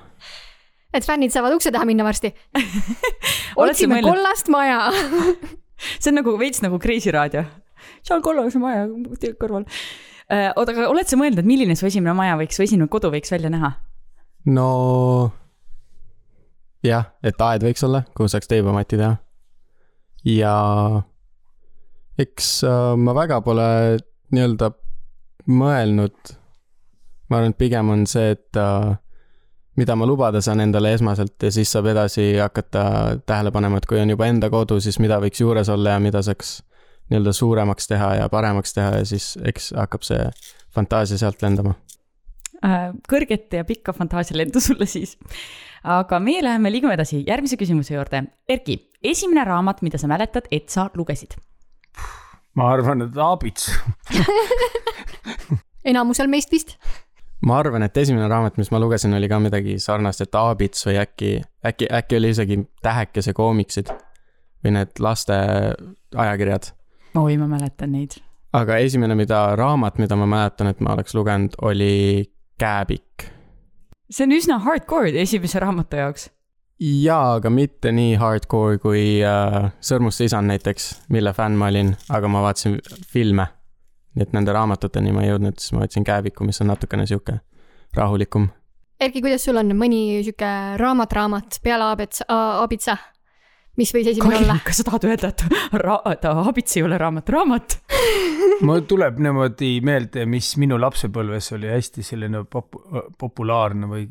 et 0.94 1.06
fännid 1.06 1.34
saavad 1.34 1.56
ukse 1.58 1.72
taha 1.74 1.88
minna 1.90 2.06
varsti. 2.08 2.34
Otsime 3.62 3.98
mõelnud- 3.98 4.12
kollast 4.12 4.52
maja. 4.54 4.92
see 6.02 6.12
on 6.12 6.20
nagu 6.22 6.36
veits 6.40 6.64
nagu 6.66 6.80
Kreisi 6.82 7.14
raadio. 7.14 7.46
seal 8.06 8.22
kollase 8.26 8.60
maja 8.62 8.88
kõrval. 9.40 9.68
oota, 10.56 10.72
aga 10.72 10.88
oled 10.92 11.08
sa 11.08 11.20
mõelnud, 11.20 11.40
et 11.44 11.48
milline 11.48 11.76
su 11.78 11.88
esimene 11.88 12.16
maja 12.18 12.38
võiks 12.40 12.60
või 12.60 12.70
esimene 12.70 12.90
kodu 12.92 13.12
võiks 13.14 13.32
välja 13.32 13.52
näha? 13.54 13.76
no 14.48 14.70
jah, 16.86 17.12
et 17.26 17.42
aed 17.42 17.66
võiks 17.68 17.84
olla, 17.88 18.04
kuhu 18.16 18.30
saaks 18.32 18.50
teibamati 18.50 19.00
teha. 19.00 19.16
ja 20.28 20.56
eks 22.20 22.52
äh, 22.68 22.94
ma 23.00 23.16
väga 23.18 23.40
pole 23.46 23.68
nii-öelda 24.34 24.72
mõelnud. 25.48 26.34
ma 27.30 27.40
arvan, 27.40 27.54
et 27.54 27.60
pigem 27.60 27.92
on 27.94 28.06
see, 28.10 28.34
et 28.36 28.60
äh, 28.60 28.96
mida 29.78 29.96
ma 29.96 30.08
lubada 30.10 30.42
saan 30.42 30.62
endale 30.64 30.94
esmaselt 30.98 31.44
ja 31.44 31.52
siis 31.54 31.72
saab 31.72 31.90
edasi 31.94 32.32
hakata 32.42 32.84
tähele 33.26 33.52
panema, 33.54 33.78
et 33.78 33.86
kui 33.90 34.00
on 34.02 34.10
juba 34.10 34.28
enda 34.30 34.50
kodu, 34.54 34.80
siis 34.84 35.00
mida 35.04 35.20
võiks 35.24 35.42
juures 35.42 35.70
olla 35.70 35.96
ja 35.96 36.04
mida 36.04 36.22
saaks 36.26 36.58
nii-öelda 37.12 37.34
suuremaks 37.34 37.88
teha 37.88 38.14
ja 38.22 38.30
paremaks 38.30 38.74
teha 38.76 38.98
ja 39.00 39.06
siis 39.08 39.36
eks 39.46 39.72
hakkab 39.78 40.06
see 40.08 40.30
fantaasia 40.76 41.20
sealt 41.22 41.42
lendama. 41.46 41.76
Äh, 42.66 42.90
kõrget 43.10 43.54
ja 43.54 43.64
pikka 43.66 43.94
fantaasialendu 43.94 44.60
sulle 44.64 44.86
siis. 44.90 45.18
aga 45.84 46.20
meie 46.20 46.42
läheme, 46.44 46.72
liigume 46.74 46.98
edasi 46.98 47.22
järgmise 47.28 47.58
küsimuse 47.58 47.94
juurde. 47.94 48.24
Erki, 48.50 48.80
esimene 49.04 49.46
raamat, 49.46 49.84
mida 49.86 50.02
sa 50.02 50.10
mäletad, 50.10 50.50
et 50.52 50.70
sa 50.74 50.90
lugesid? 50.96 51.38
ma 52.58 52.72
arvan, 52.74 53.06
et 53.06 53.18
Aabits. 53.22 53.70
enamusel 55.92 56.30
meist 56.32 56.52
vist. 56.52 56.76
Ma 57.46 57.60
arvan, 57.62 57.86
et 57.86 57.98
esimene 57.98 58.28
raamat, 58.30 58.58
mis 58.58 58.72
ma 58.74 58.80
lugesin, 58.82 59.14
oli 59.14 59.30
ka 59.30 59.40
midagi 59.42 59.78
sarnast, 59.82 60.24
et 60.26 60.36
Aabits 60.36 60.86
või 60.88 60.98
äkki, 61.02 61.32
äkki, 61.66 61.90
äkki 62.00 62.18
oli 62.18 62.32
isegi 62.34 62.60
Tähekese 62.84 63.34
koomiksid 63.38 63.92
või 64.66 64.74
need 64.80 65.02
laste 65.04 65.36
ajakirjad. 66.16 66.72
oi, 67.16 67.38
ma 67.38 67.48
mäletan 67.48 67.94
neid. 67.94 68.18
aga 68.54 68.78
esimene, 68.82 69.16
mida, 69.16 69.56
raamat, 69.56 70.00
mida 70.02 70.16
ma 70.16 70.26
mäletan, 70.30 70.72
et 70.72 70.82
ma 70.82 70.96
oleks 70.98 71.16
lugenud, 71.16 71.60
oli 71.62 72.26
Kääbik. 72.58 73.30
see 74.10 74.26
on 74.26 74.34
üsna 74.34 74.58
hardcore 74.64 75.14
esimese 75.22 75.60
raamatu 75.60 76.02
jaoks. 76.02 76.30
jaa, 76.80 77.36
aga 77.38 77.50
mitte 77.50 77.92
nii 77.92 78.16
hardcore 78.18 78.80
kui 78.82 79.22
äh, 79.22 79.70
Sõrmuste 79.82 80.26
isand 80.26 80.50
näiteks, 80.50 80.90
mille 81.10 81.34
fänn 81.34 81.58
ma 81.58 81.70
olin, 81.70 81.94
aga 82.10 82.28
ma 82.28 82.42
vaatasin 82.42 82.80
filme. 83.14 83.48
Nii 84.18 84.26
et 84.26 84.34
nende 84.34 84.54
raamatuteni 84.56 85.14
ma 85.14 85.26
ei 85.26 85.30
jõudnud, 85.32 85.60
siis 85.62 85.76
ma 85.76 85.84
võtsin 85.86 86.06
Kääbiku, 86.08 86.48
mis 86.48 86.62
on 86.64 86.72
natukene 86.72 87.06
sihuke 87.10 87.38
rahulikum. 87.98 88.50
Erki, 89.00 89.22
kuidas 89.22 89.46
sul 89.46 89.60
on 89.62 89.76
mõni 89.78 90.24
sihuke 90.26 90.50
raamat-raamat 90.82 91.60
peale 91.64 91.86
Aabits, 91.92 92.24
Aabitsa, 92.34 92.98
mis 93.78 93.94
võis 93.94 94.10
esimene 94.10 94.40
olla? 94.42 94.58
kas 94.66 94.82
sa 94.82 94.88
tahad 94.88 95.06
öelda, 95.06 95.30
et 95.30 95.44
ra-, 95.84 96.02
et 96.12 96.26
Abits 96.26 96.80
ei 96.80 96.86
ole 96.88 96.98
raamat, 96.98 97.30
raamat? 97.36 97.78
mul 98.68 98.82
tuleb 98.90 99.22
niimoodi 99.22 99.76
meelde, 99.86 100.26
mis 100.30 100.56
minu 100.58 100.80
lapsepõlves 100.82 101.54
oli 101.58 101.70
hästi 101.70 102.06
selline 102.06 102.42
pop-, 102.50 102.82
populaarne 103.22 103.92
või 103.92 104.08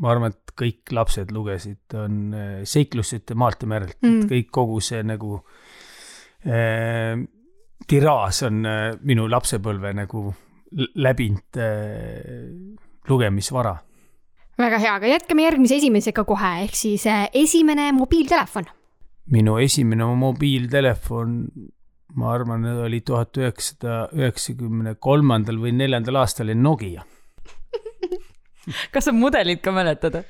ma 0.00 0.10
arvan, 0.12 0.34
et 0.34 0.52
kõik 0.58 0.92
lapsed 0.96 1.30
lugesid, 1.34 1.84
on 1.96 2.34
äh, 2.34 2.58
seiklused 2.68 3.32
maalt 3.38 3.62
ja 3.62 3.70
merelt 3.70 3.96
Mm. 4.02 4.10
mm., 4.10 4.28
kõik 4.32 4.50
kogu 4.52 4.80
see 4.84 5.02
nagu 5.06 5.38
äh, 6.44 7.14
tiraas 7.84 8.42
on 8.46 8.64
äh, 8.66 8.94
minu 9.06 9.26
lapsepõlve 9.30 9.92
nagu 9.96 10.30
läbinud 10.76 11.60
äh, 11.60 12.86
lugemisvara. 13.08 13.76
väga 14.58 14.78
hea, 14.80 14.94
aga 14.98 15.10
jätkame 15.10 15.44
järgmise 15.44 15.78
esimesega 15.80 16.24
kohe, 16.24 16.52
ehk 16.64 16.76
siis 16.78 17.06
äh, 17.06 17.26
esimene 17.34 17.90
mobiiltelefon. 17.96 18.70
minu 19.32 19.58
esimene 19.62 20.06
mobiiltelefon, 20.16 21.36
ma 22.16 22.32
arvan, 22.32 22.64
oli 22.86 23.00
tuhat 23.00 23.36
üheksasada 23.36 24.08
üheksakümne 24.16 24.96
kolmandal 25.00 25.60
või 25.60 25.74
neljandal 25.76 26.22
aastal 26.22 26.54
Nokia. 26.54 27.04
kas 28.92 29.04
sa 29.04 29.12
mudelit 29.12 29.62
ka 29.62 29.74
mäletad? 29.74 30.24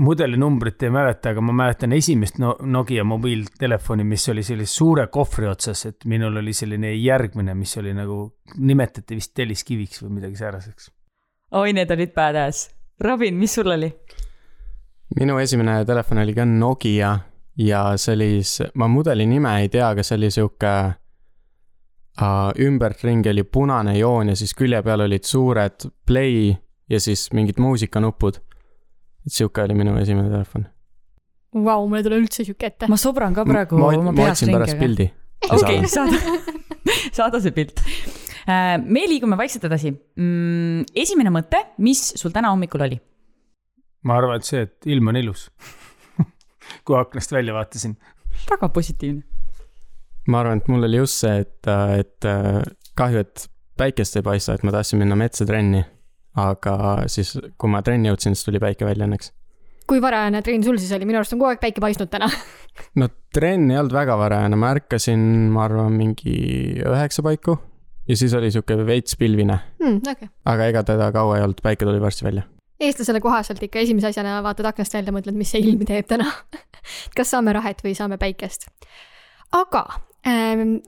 Mudelinumbrit 0.00 0.82
ei 0.86 0.90
mäleta, 0.90 1.34
aga 1.34 1.42
ma 1.44 1.52
mäletan 1.52 1.92
esimest 1.92 2.38
no 2.40 2.54
Nokia 2.64 3.04
mobiiltelefoni, 3.04 4.04
mis 4.08 4.28
oli 4.32 4.42
sellise 4.42 4.72
suure 4.72 5.06
kohvri 5.12 5.48
otsas, 5.50 5.84
et 5.90 6.06
minul 6.08 6.40
oli 6.40 6.54
selline 6.56 6.94
järgmine, 6.94 7.52
mis 7.54 7.76
oli 7.76 7.92
nagu, 7.92 8.22
nimetati 8.56 9.18
vist 9.18 9.34
telliskiviks 9.36 10.00
või 10.04 10.14
midagi 10.20 10.40
sääraseks. 10.40 10.88
oi, 11.60 11.74
need 11.76 11.90
olid 11.90 12.14
badass. 12.16 12.70
Robin, 13.00 13.36
mis 13.36 13.54
sul 13.54 13.68
oli? 13.76 13.92
minu 15.18 15.38
esimene 15.42 15.84
telefon 15.84 16.22
oli 16.22 16.34
ka 16.34 16.44
Nokia 16.46 17.18
ja 17.58 17.84
see 17.98 18.14
oli, 18.14 18.30
ma 18.74 18.88
mudeli 18.88 19.26
nime 19.26 19.56
ei 19.60 19.68
tea, 19.68 19.88
aga 19.88 20.04
see 20.06 20.16
oli 20.16 20.30
sihuke 20.30 20.74
uh,, 22.20 22.52
ümbertringi 22.66 23.30
oli 23.32 23.44
punane 23.44 23.96
joon 23.98 24.32
ja 24.32 24.36
siis 24.36 24.54
külje 24.54 24.82
peal 24.86 25.06
olid 25.06 25.26
suured 25.26 25.88
play 26.06 26.54
ja 26.90 27.00
siis 27.00 27.28
mingid 27.32 27.60
muusikanupud. 27.62 28.40
Et 29.26 29.34
sihuke 29.36 29.64
oli 29.64 29.76
minu 29.78 29.96
esimene 30.00 30.30
telefon. 30.32 30.66
Vau, 31.66 31.86
mul 31.90 31.98
ei 31.98 32.06
tule 32.06 32.20
üldse 32.22 32.46
sihuke 32.46 32.70
ette. 32.70 32.88
ma 32.90 32.98
sobran 33.00 33.34
ka 33.34 33.44
praegu 33.48 33.78
ma, 33.80 33.90
oma 33.98 34.12
ma 34.12 34.16
peas 34.22 34.38
otsin 34.38 34.54
pärast 34.54 34.76
ringi, 34.76 34.86
pildi. 34.86 35.06
okei, 35.56 35.80
saada, 35.90 36.38
saada 37.18 37.40
see 37.42 37.54
pilt. 37.56 37.82
me 38.86 39.06
liigume 39.10 39.38
vaikselt 39.40 39.66
edasi. 39.70 39.94
esimene 41.04 41.34
mõte, 41.34 41.64
mis 41.82 42.04
sul 42.20 42.34
täna 42.34 42.54
hommikul 42.54 42.86
oli? 42.86 43.00
ma 44.06 44.16
arvan, 44.20 44.40
et 44.40 44.48
see, 44.48 44.64
et 44.66 44.90
ilm 44.90 45.12
on 45.12 45.18
ilus. 45.20 45.48
kui 46.86 46.96
aknast 46.98 47.32
välja 47.32 47.54
vaatasin. 47.56 47.96
väga 48.50 48.68
positiivne. 48.68 49.22
ma 50.28 50.44
arvan, 50.44 50.62
et 50.62 50.68
mul 50.70 50.86
oli 50.88 51.02
just 51.02 51.24
see, 51.24 51.40
et, 51.44 51.72
et 51.98 52.28
äh, 52.28 52.62
kahju, 52.98 53.24
et 53.24 53.48
päikest 53.80 54.20
ei 54.20 54.26
paista, 54.26 54.54
et 54.54 54.64
ma 54.66 54.74
tahtsin 54.74 55.00
minna 55.00 55.18
metsa 55.18 55.46
trenni. 55.48 55.82
Aga 56.38 57.06
siis, 57.10 57.34
kui 57.58 57.70
ma 57.70 57.82
trenni 57.86 58.10
jõudsin, 58.10 58.36
siis 58.36 58.46
tuli 58.46 58.60
päike 58.62 58.86
välja 58.86 59.08
õnneks. 59.08 59.32
kui 59.90 59.98
varajane 60.02 60.42
trenn 60.46 60.62
sul 60.62 60.78
siis 60.78 60.92
oli, 60.94 61.08
minu 61.08 61.18
arust 61.18 61.34
on 61.34 61.40
kogu 61.40 61.50
aeg 61.50 61.62
päike 61.62 61.82
paistnud 61.82 62.10
täna. 62.12 62.28
no 63.00 63.08
trenn 63.34 63.70
ei 63.70 63.80
olnud 63.80 63.94
väga 63.96 64.18
varajane, 64.20 64.60
ma 64.60 64.70
ärkasin, 64.76 65.26
ma 65.54 65.64
arvan, 65.66 65.96
mingi 65.98 66.36
üheksa 66.86 67.24
paiku 67.26 67.58
ja 68.08 68.16
siis 68.16 68.34
oli 68.34 68.50
sihuke 68.50 68.78
veits 68.86 69.16
pilvine, 69.18 69.58
Hmm, 69.82 70.00
okei, 70.10 70.30
aga 70.50 70.70
ega 70.70 70.82
teda 70.86 71.10
kaua 71.14 71.38
ei 71.38 71.44
olnud, 71.46 71.62
päike 71.62 71.86
tuli 71.86 72.00
varsti 72.02 72.26
välja. 72.26 72.42
eestlasele 72.80 73.20
kohaselt 73.20 73.62
ikka 73.62 73.82
esimese 73.82 74.10
asjana 74.10 74.38
vaatad 74.42 74.70
aknast 74.70 74.94
välja, 74.94 75.14
mõtled, 75.14 75.36
mis 75.36 75.50
see 75.52 75.62
ilm 75.64 75.84
teeb 75.86 76.06
täna. 76.08 76.30
kas 77.16 77.30
saame 77.34 77.52
rahet 77.52 77.82
või 77.84 77.94
saame 77.98 78.18
päikest? 78.18 78.70
aga 79.52 79.84
ähm, 80.26 80.78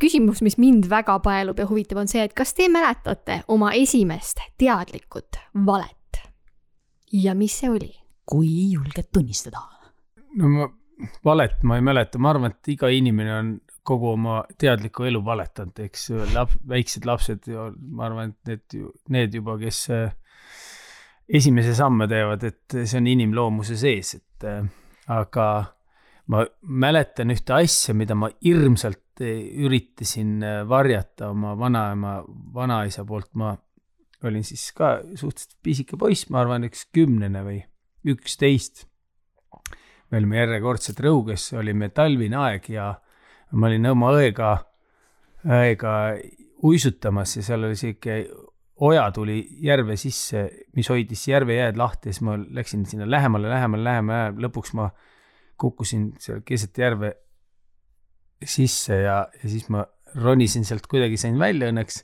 küsimus, 0.00 0.42
mis 0.44 0.56
mind 0.60 0.88
väga 0.90 1.18
paelub 1.24 1.58
ja 1.58 1.66
huvitab, 1.68 2.02
on 2.04 2.10
see, 2.10 2.24
et 2.24 2.34
kas 2.36 2.54
te 2.56 2.68
mäletate 2.72 3.42
oma 3.48 3.72
esimest 3.78 4.42
teadlikut 4.60 5.40
valet? 5.66 6.00
ja 7.12 7.34
mis 7.38 7.60
see 7.60 7.70
oli? 7.70 7.92
kui 8.24 8.48
julged 8.72 9.10
tunnistada. 9.12 9.60
no 10.40 10.48
ma, 10.48 10.68
valet 11.24 11.62
ma 11.62 11.78
ei 11.78 11.84
mäleta, 11.84 12.18
ma 12.18 12.32
arvan, 12.32 12.54
et 12.54 12.72
iga 12.72 12.88
inimene 12.88 13.34
on 13.36 13.54
kogu 13.84 14.14
oma 14.14 14.38
teadlikku 14.58 15.04
elu 15.10 15.20
valetanud, 15.24 15.80
eks 15.84 16.08
lap, 16.32 16.54
väiksed 16.68 17.04
lapsed 17.04 17.50
ju, 17.50 17.68
ma 17.92 18.06
arvan, 18.08 18.32
et 18.32 18.48
need 18.48 18.78
ju, 18.80 18.92
need 19.12 19.36
juba, 19.36 19.58
kes 19.60 19.82
äh, 19.92 20.14
esimese 21.28 21.74
samme 21.76 22.08
teevad, 22.08 22.46
et 22.48 22.78
see 22.80 22.98
on 23.00 23.10
inimloomuse 23.12 23.76
sees, 23.80 24.14
et 24.16 24.48
äh, 24.48 24.64
aga 25.12 25.48
ma 26.32 26.44
mäletan 26.62 27.34
ühte 27.34 27.58
asja, 27.58 27.92
mida 27.96 28.16
ma 28.16 28.30
hirmsalt 28.44 29.03
üritasin 29.20 30.42
äh, 30.42 30.62
varjata 30.68 31.30
oma 31.30 31.54
vanaema, 31.58 32.16
vanaisa 32.54 33.04
poolt, 33.04 33.30
ma 33.38 33.54
olin 34.24 34.44
siis 34.46 34.70
ka 34.76 34.98
suhteliselt 35.14 35.56
pisike 35.62 35.98
poiss, 36.00 36.28
ma 36.32 36.42
arvan, 36.42 36.64
üks 36.68 36.86
kümnene 36.94 37.44
või 37.44 37.60
üksteist. 38.08 38.86
Me 40.10 40.20
olime 40.20 40.38
järjekordselt 40.38 41.00
Rõuges, 41.02 41.48
olime 41.58 41.90
talvine 41.94 42.38
aeg 42.38 42.68
ja 42.72 42.92
ma 43.52 43.68
olin 43.68 43.90
oma 43.90 44.12
õega, 44.16 44.50
õega 45.44 45.94
uisutamas 46.64 47.36
ja 47.36 47.44
seal 47.44 47.66
oli 47.68 47.78
sihuke 47.78 48.18
oja 48.84 49.04
tuli 49.14 49.38
järve 49.62 49.96
sisse, 50.00 50.46
mis 50.76 50.88
hoidis 50.90 51.28
järvejääd 51.28 51.78
lahti 51.78 52.10
ja 52.10 52.16
siis 52.16 52.24
ma 52.26 52.36
läksin 52.38 52.86
sinna 52.88 53.08
lähemale, 53.10 53.48
lähemale, 53.50 53.84
lähemale, 53.84 54.46
lõpuks 54.46 54.74
ma 54.78 54.88
kukkusin 55.60 56.12
seal 56.18 56.42
keset 56.46 56.78
järve 56.78 57.12
sisse 58.48 59.00
ja, 59.02 59.18
ja 59.42 59.50
siis 59.50 59.68
ma 59.72 59.84
ronisin 60.14 60.66
sealt 60.66 60.86
kuidagi, 60.90 61.18
sain 61.20 61.38
välja 61.40 61.70
õnneks. 61.72 62.02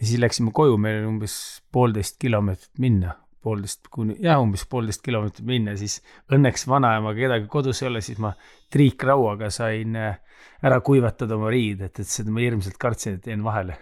ja 0.00 0.06
siis 0.06 0.20
läksime 0.22 0.54
koju, 0.56 0.78
meil 0.80 1.00
oli 1.00 1.10
umbes 1.14 1.34
poolteist 1.72 2.18
kilomeetrit 2.22 2.78
minna 2.82 3.16
poolteist 3.40 3.88
kuni, 3.88 4.18
jah, 4.20 4.40
umbes 4.42 4.66
poolteist 4.68 5.00
kilomeetrit 5.04 5.46
minna, 5.48 5.72
siis 5.80 6.00
õnneks 6.32 6.66
vanaema 6.68 7.14
kedagi 7.16 7.46
kodus 7.48 7.80
ei 7.82 7.88
ole, 7.88 8.02
siis 8.04 8.18
ma 8.20 8.34
triikrauaga 8.72 9.48
sain 9.54 9.96
äh, 9.96 10.18
ära 10.62 10.82
kuivatada 10.84 11.38
oma 11.38 11.48
riided, 11.52 11.94
et 11.94 12.08
seda 12.08 12.32
ma 12.34 12.42
hirmsalt 12.44 12.76
kartsin, 12.80 13.16
et 13.16 13.30
jään 13.30 13.44
vahele. 13.44 13.78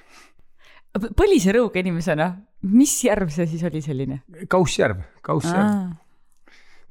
põlise 1.18 1.54
rõuga 1.56 1.82
inimesena 1.82 2.30
mis 2.66 2.94
järv 3.04 3.30
see 3.32 3.46
siis 3.50 3.64
oli 3.68 3.82
selline? 3.84 4.20
Kaussjärv, 4.50 5.02
Kaussjärv. 5.22 5.94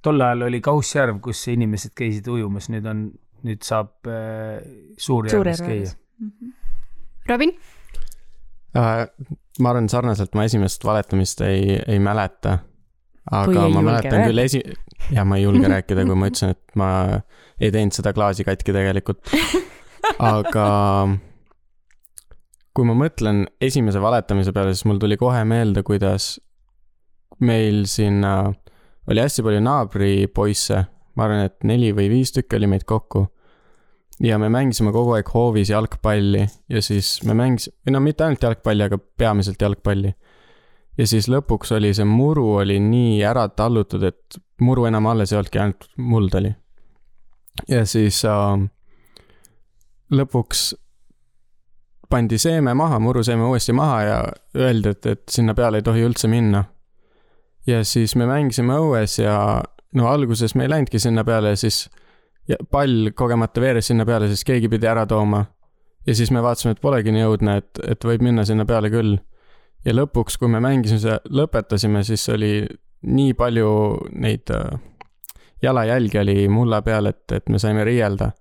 tol 0.01 0.21
ajal 0.21 0.47
oli 0.47 0.61
Kaussjärv, 0.63 1.19
kus 1.23 1.43
inimesed 1.51 1.95
käisid 1.97 2.27
ujumas, 2.31 2.69
nüüd 2.71 2.87
on, 2.87 3.07
nüüd 3.45 3.65
saab 3.65 4.07
äh, 4.09 4.61
Suurjärves 4.97 5.61
käia. 5.61 5.91
Robin, 7.27 7.51
Äh, 8.77 9.07
ma 9.63 9.71
arvan, 9.71 9.87
sarnaselt 9.89 10.35
ma 10.37 10.45
esimest 10.47 10.83
valetamist 10.85 11.41
ei, 11.45 11.77
ei 11.87 12.01
mäleta. 12.03 12.59
Aga 13.37 13.65
ei 13.67 13.73
ma 13.73 13.83
mäletan 13.83 14.23
küll 14.27 14.43
esi-, 14.43 14.63
ja 15.11 15.25
ma 15.27 15.39
ei 15.39 15.45
julge 15.45 15.67
rääkida, 15.71 16.05
kui 16.07 16.17
ma 16.19 16.29
ütlesin, 16.29 16.53
et 16.55 16.77
ma 16.79 16.89
ei 17.59 17.71
teinud 17.73 17.95
seda 17.95 18.13
klaasi 18.15 18.45
katki 18.47 18.75
tegelikult. 18.75 19.33
aga 20.23 20.67
kui 22.77 22.87
ma 22.87 22.95
mõtlen 22.95 23.45
esimese 23.63 23.99
valetamise 24.03 24.53
peale, 24.55 24.75
siis 24.75 24.87
mul 24.87 25.01
tuli 25.01 25.17
kohe 25.19 25.41
meelde, 25.49 25.83
kuidas 25.87 26.35
meil 27.43 27.83
sinna 27.89 28.53
oli 29.07 29.23
hästi 29.23 29.43
palju 29.43 29.63
naabripoisse, 29.65 30.83
ma 31.17 31.25
arvan, 31.25 31.47
et 31.49 31.65
neli 31.67 31.91
või 31.97 32.11
viis 32.11 32.31
tükki 32.35 32.59
oli 32.59 32.69
meid 32.69 32.85
kokku. 32.85 33.25
ja 34.23 34.37
me 34.41 34.49
mängisime 34.49 34.91
kogu 34.93 35.13
aeg 35.13 35.27
hoovis 35.33 35.69
jalgpalli 35.69 36.47
ja 36.69 36.81
siis 36.81 37.19
me 37.23 37.35
mängisime, 37.37 37.75
või 37.85 37.93
no 37.93 38.01
mitte 38.01 38.25
ainult 38.25 38.43
jalgpalli, 38.43 38.83
aga 38.83 38.97
peamiselt 38.97 39.61
jalgpalli. 39.61 40.13
ja 40.97 41.07
siis 41.07 41.27
lõpuks 41.29 41.73
oli 41.75 41.93
see 41.93 42.05
muru 42.05 42.55
oli 42.61 42.79
nii 42.79 43.21
ära 43.23 43.47
tallutud, 43.49 44.03
et 44.03 44.41
muru 44.61 44.85
enam 44.85 45.05
alles 45.05 45.33
ei 45.33 45.37
olnudki, 45.41 45.59
ainult 45.59 45.89
muld 45.97 46.35
oli. 46.37 46.55
ja 47.67 47.85
siis 47.85 48.23
äh, 48.25 48.67
lõpuks 50.13 50.73
pandi 52.09 52.37
seeme 52.39 52.73
maha, 52.73 52.99
muruseeme 52.99 53.43
uuesti 53.43 53.73
maha 53.73 54.01
ja 54.01 54.19
öeldi, 54.55 54.89
et, 54.95 55.05
et 55.05 55.23
sinna 55.29 55.53
peale 55.53 55.81
ei 55.81 55.83
tohi 55.83 56.05
üldse 56.07 56.29
minna. 56.31 56.63
ja 57.67 57.83
siis 57.83 58.15
me 58.15 58.25
mängisime 58.25 58.77
õues 58.79 59.17
ja 59.21 59.63
no 59.97 60.07
alguses 60.11 60.55
me 60.55 60.67
ei 60.67 60.71
läinudki 60.71 60.99
sinna 61.01 61.23
peale 61.27 61.55
ja 61.55 61.59
siis 61.59 61.87
ja 62.47 62.55
pall 62.71 63.11
kogemata 63.15 63.61
veeres 63.61 63.87
sinna 63.91 64.05
peale, 64.05 64.27
siis 64.31 64.45
keegi 64.47 64.69
pidi 64.71 64.87
ära 64.87 65.05
tooma. 65.05 65.45
ja 66.07 66.15
siis 66.15 66.31
me 66.31 66.41
vaatasime, 66.43 66.71
et 66.71 66.81
polegi 66.81 67.11
nii 67.11 67.25
õudne, 67.27 67.57
et, 67.57 67.79
et 67.87 68.05
võib 68.05 68.23
minna 68.23 68.45
sinna 68.45 68.65
peale 68.65 68.91
küll. 68.93 69.17
ja 69.85 69.93
lõpuks, 69.93 70.37
kui 70.39 70.47
me 70.47 70.59
mängisime, 70.63 71.19
lõpetasime, 71.29 72.03
siis 72.03 72.29
oli 72.29 72.67
nii 73.01 73.33
palju 73.37 73.69
neid 74.15 74.51
äh, 74.55 74.79
jalajälgi 75.61 76.19
oli 76.19 76.47
mulla 76.47 76.81
peal, 76.81 77.05
et, 77.05 77.23
et 77.31 77.49
me 77.49 77.59
saime 77.59 77.83
riielda. 77.83 78.31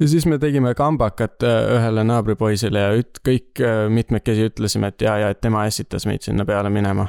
ja 0.00 0.08
siis 0.08 0.26
me 0.26 0.38
tegime 0.38 0.74
kambakat 0.74 1.42
äh, 1.42 1.76
ühele 1.78 2.04
naabripoisile 2.04 2.86
ja 2.86 2.94
üt-, 2.98 3.22
kõik 3.28 3.62
äh, 3.62 3.86
mitmekesi 3.88 4.50
ütlesime, 4.50 4.90
et 4.90 5.02
jaa, 5.02 5.18
jaa, 5.18 5.30
et 5.30 5.40
tema 5.40 5.66
ässitas 5.70 6.06
meid 6.06 6.26
sinna 6.26 6.44
peale 6.44 6.70
minema. 6.70 7.06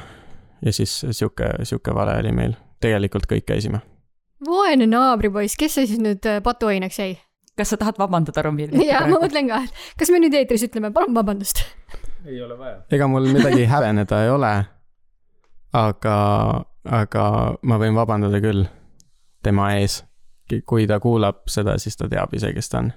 ja 0.62 0.72
siis 0.72 1.00
sihuke, 1.10 1.50
sihuke 1.62 1.94
vale 1.94 2.18
oli 2.22 2.32
meil. 2.32 2.54
Tegelikult 2.84 3.28
kõik 3.30 3.46
käisime. 3.48 3.80
vaene 4.46 4.86
naabripoiss, 4.90 5.56
kes 5.60 5.78
see 5.78 5.86
siis 5.90 6.02
nüüd 6.02 6.26
äh, 6.28 6.42
patuoinaks 6.44 6.98
jäi? 7.00 7.14
kas 7.58 7.70
sa 7.70 7.76
tahad 7.78 7.98
vabandada, 7.98 8.42
Romi? 8.42 8.66
jaa, 8.82 9.04
ma 9.08 9.20
mõtlen 9.22 9.48
ka, 9.50 9.60
et 9.64 9.98
kas 10.00 10.10
me 10.10 10.18
nüüd 10.22 10.34
eetris 10.34 10.64
ütleme, 10.66 10.90
palun 10.94 11.14
vabandust. 11.16 11.62
ei 12.26 12.40
ole 12.42 12.56
vaja. 12.58 12.80
ega 12.92 13.08
mul 13.10 13.28
midagi 13.32 13.66
häbeneda 13.70 14.24
ei 14.24 14.32
ole. 14.34 14.52
aga, 15.74 16.16
aga 17.02 17.24
ma 17.62 17.78
võin 17.82 17.96
vabandada 17.96 18.40
küll 18.42 18.66
tema 19.44 19.72
ees. 19.78 20.02
kui 20.68 20.84
ta 20.86 20.98
kuulab 21.00 21.46
seda, 21.48 21.78
siis 21.80 21.96
ta 21.96 22.08
teab 22.10 22.34
ise, 22.36 22.52
kes 22.56 22.68
ta 22.72 22.82
on. 22.82 22.92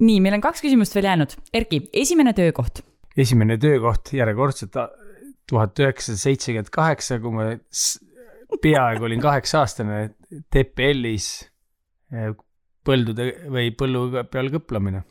nii, 0.00 0.20
meil 0.20 0.36
on 0.36 0.44
kaks 0.44 0.60
küsimust 0.64 0.94
veel 0.96 1.08
jäänud. 1.08 1.32
Erki, 1.56 1.86
esimene 1.96 2.34
töökoht. 2.36 2.82
esimene 3.16 3.56
töökoht 3.58 4.12
järjekordselt 4.12 4.76
tuhat 5.48 5.78
üheksasada 5.78 6.18
seitsekümmend 6.18 6.68
kaheksa, 6.74 7.20
kui 7.22 7.30
ma 7.32 7.46
s- 7.70 8.00
peaaegu 8.62 9.08
olin 9.08 9.20
kaheksa 9.22 9.62
aastane, 9.64 10.00
TPL-is 10.52 11.28
eh, 12.12 12.32
põldude 12.86 13.28
või 13.52 13.70
põllu 13.76 14.08
peal 14.30 14.50
kõplamine. 14.54 15.02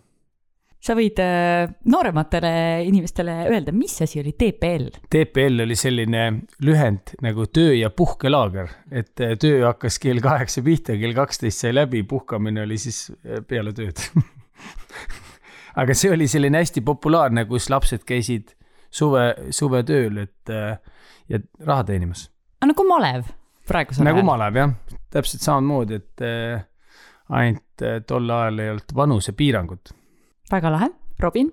sa 0.86 0.94
võid 0.94 1.18
äh, 1.20 1.66
noorematele 1.90 2.52
inimestele 2.86 3.38
öelda, 3.50 3.74
mis 3.74 3.96
asi 4.06 4.22
oli 4.22 4.36
TPL? 4.38 4.92
TPL 5.10 5.66
oli 5.66 5.76
selline 5.76 6.26
lühend 6.62 7.16
nagu 7.26 7.48
töö- 7.50 7.78
ja 7.80 7.90
puhkelaager, 7.90 8.70
et 8.92 9.20
eh, 9.20 9.36
töö 9.42 9.66
hakkas 9.66 10.00
kell 10.00 10.22
kaheksa 10.24 10.64
pihta, 10.66 10.98
kell 11.02 11.18
kaksteist 11.18 11.66
sai 11.66 11.74
läbi, 11.74 12.04
puhkamine 12.04 12.66
oli 12.68 12.78
siis 12.82 13.10
eh, 13.24 13.42
peale 13.48 13.74
tööd. 13.74 14.04
aga 15.82 15.98
see 15.98 16.14
oli 16.14 16.30
selline 16.32 16.62
hästi 16.62 16.86
populaarne, 16.86 17.48
kus 17.50 17.70
lapsed 17.74 18.06
käisid 18.08 18.54
suve, 18.94 19.34
suvetööl, 19.52 20.22
et 20.28 20.54
eh, 20.54 20.78
ja 21.30 21.42
raha 21.66 21.84
teenimas. 21.90 22.30
Nagu 22.70 22.88
malev 22.88 23.34
praegusel 23.68 24.06
nagu 24.06 24.22
ajal. 24.22 24.30
malev 24.30 24.60
jah, 24.60 24.74
täpselt 25.14 25.46
samamoodi, 25.46 26.00
et 26.02 26.26
äh, 26.26 26.66
ainult 27.30 27.86
äh, 27.86 28.00
tol 28.08 28.30
ajal 28.30 28.62
ei 28.64 28.74
olnud 28.74 28.96
vanusepiirangut. 29.02 29.94
väga 30.52 30.74
lahe. 30.74 30.90
Robin? 31.24 31.52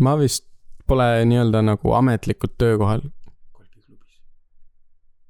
ma 0.00 0.16
vist 0.18 0.46
pole 0.86 1.08
nii-öelda 1.28 1.62
nagu 1.66 1.94
ametlikult 1.98 2.56
töökohal. 2.58 3.04
golfiklubis, 3.56 4.20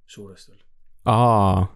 Suurestel. 0.07 0.59
aa, 1.05 1.67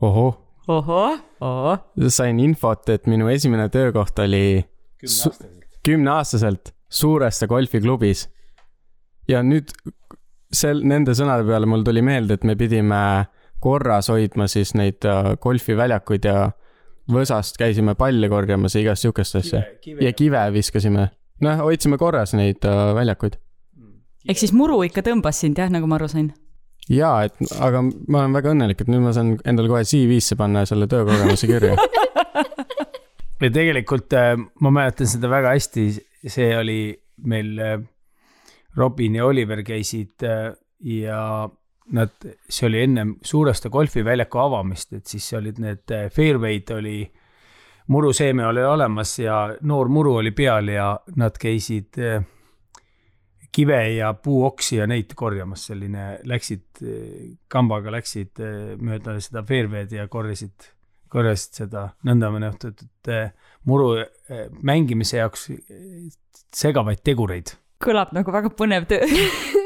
ohoh, 0.00 0.40
ohoh, 0.68 1.20
ohoh. 1.40 1.78
sain 2.08 2.40
infot, 2.40 2.88
et 2.88 3.06
minu 3.06 3.28
esimene 3.32 3.68
töökoht 3.68 4.18
oli 4.24 4.64
kümneaastaselt. 4.98 5.70
kümneaastaselt 5.82 6.74
Suureste 6.88 7.46
golfiklubis. 7.46 8.28
ja 9.28 9.42
nüüd 9.42 9.74
sel, 10.52 10.82
nende 10.86 11.14
sõnade 11.16 11.46
peale 11.48 11.68
mul 11.68 11.84
tuli 11.86 12.02
meelde, 12.04 12.38
et 12.38 12.46
me 12.48 12.56
pidime 12.58 13.00
korras 13.60 14.08
hoidma 14.12 14.46
siis 14.50 14.74
neid 14.78 15.04
äh, 15.08 15.34
golfiväljakuid 15.42 16.28
ja 16.28 16.50
võsast 17.12 17.58
käisime 17.58 17.94
palle 17.98 18.28
korjamas 18.30 18.76
ja 18.76 18.84
igast 18.84 19.06
sihukest 19.06 19.40
asja. 19.40 19.62
ja 20.00 20.12
kive 20.12 20.42
viskasime. 20.54 21.08
noh, 21.44 21.62
hoidsime 21.64 21.98
korras 21.98 22.34
neid 22.38 22.64
äh, 22.68 22.92
väljakuid. 22.94 23.38
ehk 24.28 24.38
siis 24.38 24.52
muru 24.52 24.82
ikka 24.86 25.04
tõmbas 25.06 25.40
sind 25.44 25.58
jah, 25.58 25.70
nagu 25.72 25.90
ma 25.90 25.98
aru 25.98 26.08
sain? 26.12 26.32
jaa, 26.88 27.24
et 27.28 27.54
aga 27.60 27.82
ma 27.82 28.22
olen 28.22 28.36
väga 28.38 28.54
õnnelik, 28.54 28.82
et 28.82 28.92
nüüd 28.92 29.04
ma 29.04 29.12
saan 29.16 29.36
endale 29.44 29.70
kohe 29.72 29.84
CV-sse 29.88 30.38
panna 30.38 30.64
selle 30.68 30.88
töökogemuse 30.88 31.50
kirja. 31.50 31.76
ja 33.42 33.50
tegelikult 33.52 34.14
äh, 34.16 34.34
ma 34.60 34.72
mäletan 34.74 35.10
seda 35.10 35.30
väga 35.32 35.54
hästi, 35.56 35.88
see 36.28 36.52
oli 36.56 36.80
meil 37.28 37.54
äh, 37.58 37.78
Robin 38.76 39.14
ja 39.14 39.26
Oliver 39.26 39.62
käisid 39.62 40.22
äh, 40.22 40.52
ja 40.80 41.48
nad, 41.92 42.10
see 42.48 42.66
oli 42.68 42.82
ennem 42.82 43.16
Suureste 43.24 43.70
golfiväljaku 43.70 44.38
avamist, 44.38 44.92
et 44.92 45.06
siis 45.06 45.32
olid 45.34 45.60
need 45.62 45.94
äh, 45.94 46.08
fairway'd 46.12 46.72
oli, 46.76 47.02
muruseeme 47.88 48.46
oli 48.46 48.64
olemas 48.64 49.18
ja 49.18 49.38
noor 49.60 49.88
muru 49.88 50.18
oli 50.22 50.30
peal 50.30 50.68
ja 50.68 50.92
nad 51.16 51.38
käisid 51.40 51.98
äh, 51.98 52.24
kive 53.52 53.80
ja 53.96 54.12
puuoksi 54.14 54.76
ja 54.76 54.86
neid 54.86 55.14
korjamas, 55.16 55.66
selline, 55.66 56.18
läksid 56.28 56.82
kambaga 57.48 57.90
läksid 57.90 58.38
mööda 58.78 59.16
seda 59.24 59.42
fairway'd 59.42 59.94
ja 59.96 60.04
korjasid 60.08 60.68
korjasid 61.12 61.62
seda 61.62 61.84
nõndanimetatud 62.06 63.12
eh, 63.12 63.32
muru 63.68 63.90
mängimise 64.62 65.22
jaoks 65.22 65.48
segavaid 66.54 67.02
tegureid. 67.04 67.54
Kõlab 67.82 68.12
nagu 68.16 68.34
väga 68.34 68.50
põnev 68.58 68.88
töö. 68.90 69.06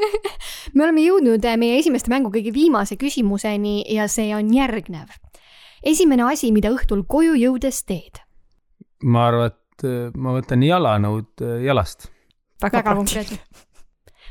me 0.75 0.85
oleme 0.85 1.03
jõudnud 1.05 1.43
äh, 1.45 1.57
meie 1.59 1.79
esimeste 1.81 2.11
mängu 2.13 2.31
kõige 2.33 2.53
viimase 2.53 2.97
küsimuseni 3.01 3.81
ja 3.93 4.07
see 4.11 4.31
on 4.35 4.51
järgnev. 4.53 5.11
esimene 5.83 6.23
asi, 6.29 6.51
mida 6.51 6.71
õhtul 6.73 7.03
koju 7.07 7.35
jõudes 7.39 7.83
teed. 7.85 8.21
ma 9.03 9.27
arvan, 9.27 9.51
et 9.51 9.85
eh, 9.87 10.09
ma 10.15 10.37
võtan 10.37 10.63
jalanõud 10.63 11.43
eh, 11.43 11.61
jalast. 11.67 12.09
väga 12.61 12.83
konkreetne. 12.93 13.39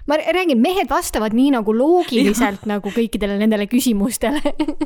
ma 0.07 0.18
räägin, 0.18 0.62
mehed 0.62 0.90
vastavad 0.90 1.35
nii 1.35 1.53
nagu 1.59 1.75
loogiliselt 1.77 2.66
nagu 2.71 2.90
kõikidele 2.90 3.38
nendele 3.42 3.66
küsimustele. 3.66 4.40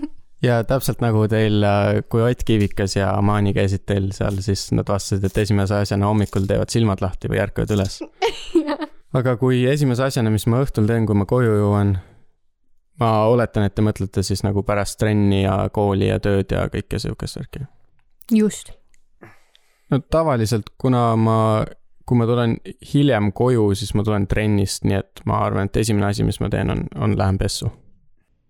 ja 0.48 0.62
täpselt 0.64 1.04
nagu 1.04 1.28
teil, 1.28 1.64
kui 2.08 2.24
Ott 2.24 2.44
Kivikas 2.48 2.96
ja 2.96 3.12
Maani 3.20 3.52
käisid 3.56 3.86
teil 3.88 4.10
seal, 4.16 4.40
siis 4.44 4.70
nad 4.72 4.88
vastasid, 4.88 5.24
et 5.24 5.44
esimese 5.44 5.84
asjana 5.84 6.08
hommikul 6.08 6.48
teevad 6.48 6.72
silmad 6.72 7.04
lahti 7.04 7.32
või 7.32 7.44
ärkavad 7.44 7.76
üles. 7.76 8.00
aga 9.14 9.36
kui 9.40 9.64
esimese 9.70 10.06
asjana, 10.06 10.32
mis 10.32 10.46
ma 10.50 10.62
õhtul 10.64 10.88
teen, 10.88 11.06
kui 11.06 11.18
ma 11.18 11.26
koju 11.28 11.54
jõuan, 11.60 11.96
ma 13.00 13.12
oletan, 13.30 13.66
et 13.68 13.76
te 13.76 13.84
mõtlete 13.84 14.24
siis 14.26 14.42
nagu 14.46 14.64
pärast 14.66 14.98
trenni 15.00 15.42
ja 15.44 15.58
kooli 15.72 16.10
ja 16.10 16.18
tööd 16.22 16.52
ja 16.52 16.66
kõike 16.72 17.00
sihukest 17.02 17.40
värki. 17.40 17.66
just. 18.32 18.72
no 19.90 20.00
tavaliselt, 20.00 20.72
kuna 20.78 21.08
ma, 21.16 21.38
kui 22.06 22.18
ma 22.18 22.26
tulen 22.26 22.56
hiljem 22.92 23.32
koju, 23.32 23.72
siis 23.74 23.94
ma 23.94 24.04
tulen 24.06 24.26
trennist, 24.26 24.84
nii 24.84 24.98
et 24.98 25.26
ma 25.26 25.42
arvan, 25.46 25.70
et 25.70 25.82
esimene 25.82 26.10
asi, 26.10 26.24
mis 26.24 26.40
ma 26.40 26.50
teen, 26.52 26.70
on, 26.70 26.86
on 26.96 27.18
lähen 27.18 27.38
pessu. 27.38 27.70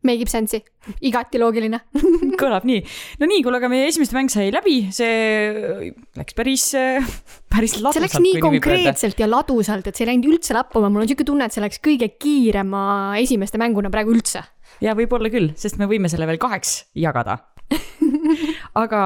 Make 0.07 0.27
ib 0.27 0.31
sense'i, 0.31 0.63
igati 1.09 1.41
loogiline. 1.43 1.81
kõlab 2.41 2.67
nii. 2.69 2.83
no 3.21 3.29
nii, 3.31 3.43
kuule, 3.45 3.61
aga 3.61 3.71
meie 3.73 3.89
esimeste 3.91 4.17
mäng 4.17 4.33
sai 4.33 4.51
läbi, 4.55 4.77
see 4.95 5.91
läks 6.19 6.37
päris, 6.39 6.69
päris 7.53 7.77
see 7.77 7.85
ladusalt. 7.85 8.07
läks 8.07 8.23
nii 8.23 8.45
konkreetselt 8.45 9.23
ja 9.23 9.31
ladusalt, 9.31 9.89
et 9.89 9.99
see 9.99 10.07
ei 10.07 10.13
läinud 10.13 10.31
üldse 10.35 10.57
lappama, 10.57 10.91
mul 10.93 11.05
on 11.05 11.11
siuke 11.11 11.27
tunne, 11.27 11.49
et 11.49 11.57
see 11.57 11.65
läks 11.65 11.83
kõige 11.85 12.13
kiirema 12.15 12.85
esimeste 13.23 13.61
mänguna 13.61 13.93
praegu 13.93 14.15
üldse. 14.15 14.45
ja 14.85 14.97
võib-olla 14.99 15.33
küll, 15.33 15.53
sest 15.59 15.81
me 15.81 15.91
võime 15.91 16.13
selle 16.13 16.29
veel 16.29 16.41
kaheks 16.43 16.79
jagada. 16.99 17.41
aga 18.83 19.03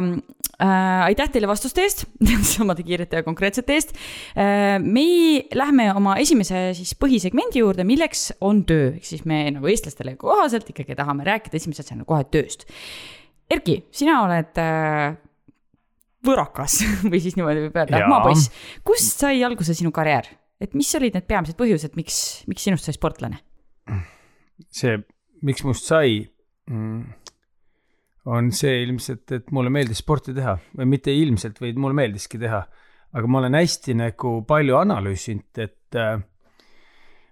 äh, 0.00 1.02
aitäh 1.08 1.30
teile 1.32 1.50
vastuste 1.50 1.84
eest, 1.84 2.06
samade 2.54 2.84
kiirete 2.86 3.20
ja 3.20 3.26
konkreetsete 3.26 3.76
eest 3.76 3.94
äh,. 4.34 4.78
me 4.82 5.44
lähme 5.56 5.90
oma 5.98 6.16
esimese 6.22 6.70
siis 6.78 6.94
põhisegmendi 6.98 7.62
juurde, 7.62 7.86
milleks 7.88 8.30
on 8.40 8.64
töö, 8.68 8.94
ehk 8.96 9.06
siis 9.08 9.24
me 9.28 9.44
nagu 9.54 9.70
eestlastele 9.70 10.16
kohaselt 10.20 10.68
ikkagi 10.72 10.96
tahame 10.98 11.26
rääkida 11.28 11.60
esimese 11.60 11.84
asjana 11.84 12.08
kohe 12.08 12.24
tööst. 12.32 12.68
Erki, 13.48 13.80
sina 13.96 14.22
oled 14.26 14.60
äh, 14.60 15.16
võrakas 16.26 16.80
või 17.10 17.20
siis 17.22 17.36
niimoodi 17.38 17.66
võib 17.66 17.78
öelda, 17.78 18.02
maapoiss. 18.10 18.50
kust 18.86 19.20
sai 19.22 19.42
alguse 19.46 19.76
sinu 19.76 19.92
karjäär, 19.94 20.30
et 20.62 20.74
mis 20.78 20.90
olid 20.98 21.16
need 21.16 21.28
peamised 21.28 21.58
põhjused, 21.60 21.94
miks, 21.98 22.18
miks 22.50 22.66
sinust 22.66 22.88
sai 22.88 22.96
sportlane? 22.96 23.42
see, 24.74 24.98
miks 25.46 25.62
must 25.64 25.86
sai 25.86 26.18
mm,, 26.68 27.04
on 28.28 28.50
see 28.52 28.82
ilmselt, 28.84 29.30
et 29.32 29.50
mulle 29.54 29.72
meeldis 29.72 30.02
sporti 30.02 30.34
teha 30.36 30.56
või 30.76 30.90
mitte 30.96 31.14
ilmselt, 31.14 31.60
vaid 31.62 31.78
mulle 31.80 31.96
meeldiski 31.96 32.40
teha. 32.40 32.62
aga 33.08 33.26
ma 33.26 33.38
olen 33.40 33.54
hästi 33.56 33.94
nagu 33.96 34.32
palju 34.44 34.76
analüüsinud, 34.76 35.60
et 35.64 35.96
äh, 35.96 36.18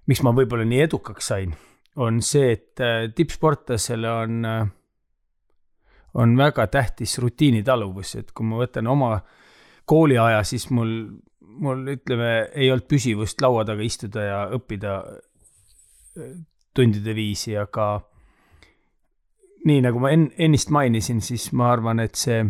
miks 0.09 0.23
ma 0.25 0.33
võib-olla 0.33 0.65
nii 0.65 0.81
edukaks 0.87 1.29
sain, 1.33 1.53
on 2.01 2.23
see, 2.25 2.55
et 2.55 2.81
äh, 2.81 3.11
tippsportlasele 3.13 4.13
on 4.23 4.45
äh,, 4.45 4.67
on 6.17 6.33
väga 6.39 6.67
tähtis 6.73 7.19
rutiinitaluvus, 7.21 8.15
et 8.17 8.33
kui 8.33 8.47
ma 8.49 8.63
võtan 8.63 8.89
oma 8.89 9.19
kooliaja, 9.85 10.41
siis 10.49 10.71
mul, 10.73 10.95
mul 11.61 11.85
ütleme, 11.93 12.31
ei 12.57 12.71
olnud 12.73 12.89
püsivust 12.89 13.43
laua 13.45 13.67
taga 13.69 13.85
istuda 13.85 14.25
ja 14.25 14.39
õppida 14.57 14.97
äh, 15.05 16.37
tundide 16.77 17.13
viisi, 17.17 17.53
aga 17.57 17.99
nii 19.67 19.83
nagu 19.85 20.01
ma 20.03 20.13
en-, 20.15 20.31
ennist 20.39 20.71
mainisin, 20.75 21.21
siis 21.25 21.51
ma 21.57 21.71
arvan, 21.73 22.01
et 22.05 22.19
see 22.19 22.45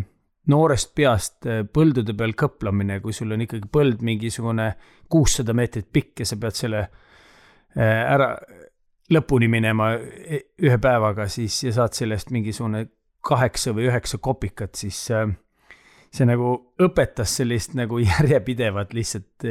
noorest 0.51 0.93
peast 0.95 1.47
äh, 1.47 1.63
põldude 1.73 2.15
peal 2.17 2.35
kõplamine, 2.37 2.99
kui 3.03 3.15
sul 3.15 3.33
on 3.35 3.43
ikkagi 3.43 3.69
põld 3.71 4.03
mingisugune 4.05 4.69
kuussada 5.11 5.55
meetrit 5.57 5.89
pikk 5.93 6.23
ja 6.23 6.29
sa 6.29 6.37
pead 6.39 6.59
selle 6.59 6.83
äh, 6.83 8.03
ära 8.03 8.33
lõpuni 9.13 9.49
minema 9.51 9.93
e- 9.97 10.43
ühe 10.63 10.77
päevaga, 10.83 11.27
siis 11.31 11.59
ja 11.63 11.73
saad 11.75 11.95
sellest 11.97 12.31
mingisugune 12.35 12.85
kaheksa 13.27 13.73
või 13.75 13.89
üheksa 13.89 14.21
kopikat, 14.23 14.75
siis 14.79 14.99
äh, 15.15 15.27
see 16.13 16.27
nagu 16.27 16.53
õpetas 16.83 17.37
sellist 17.41 17.75
nagu 17.75 17.99
järjepidevat 18.11 18.95
lihtsalt 18.95 19.47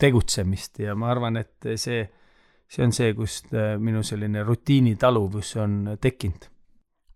tegutsemist. 0.00 0.78
Ja 0.80 0.94
ma 0.96 1.10
arvan, 1.12 1.36
et 1.42 1.72
see, 1.76 2.04
see 2.70 2.86
on 2.86 2.94
see, 2.94 3.14
kust 3.18 3.50
äh, 3.54 3.74
minu 3.82 4.04
selline 4.06 4.44
rutiinitaluvus 4.46 5.56
on 5.62 5.96
tekkinud. 6.00 6.46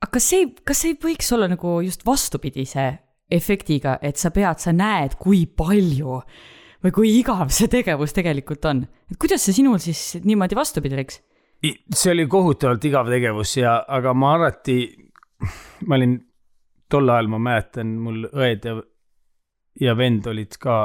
aga 0.03 0.11
kas 0.17 0.29
see, 0.33 0.51
kas 0.67 0.83
see 0.83 0.95
ei 0.95 1.01
võiks 1.07 1.31
olla 1.37 1.49
nagu 1.51 1.79
just 1.87 2.05
vastupidise 2.07 2.88
efektiga, 3.35 3.99
et 4.03 4.21
sa 4.21 4.31
pead, 4.35 4.61
sa 4.61 4.75
näed, 4.75 5.17
kui 5.21 5.47
palju 5.47 6.19
või 6.85 6.93
kui 6.93 7.12
igav 7.21 7.49
see 7.55 7.71
tegevus 7.73 8.12
tegelikult 8.17 8.67
on, 8.69 8.83
et 9.11 9.21
kuidas 9.21 9.47
see 9.47 9.57
sinul 9.57 9.81
siis 9.83 10.21
niimoodi 10.25 10.59
vastupidi 10.59 10.99
läks? 11.01 11.23
see 11.64 12.11
oli 12.12 12.27
kohutavalt 12.29 12.85
igav 12.85 13.09
tegevus 13.09 13.55
ja, 13.57 13.79
aga 13.88 14.12
ma 14.12 14.35
alati, 14.37 14.79
ma 15.88 15.97
olin 15.97 16.19
tol 16.93 17.09
ajal, 17.09 17.31
ma 17.33 17.40
mäletan, 17.40 17.95
mul 18.05 18.27
õed 18.29 18.67
ja, 18.69 18.75
ja 19.81 19.95
vend 19.97 20.27
olid 20.29 20.59
ka 20.61 20.83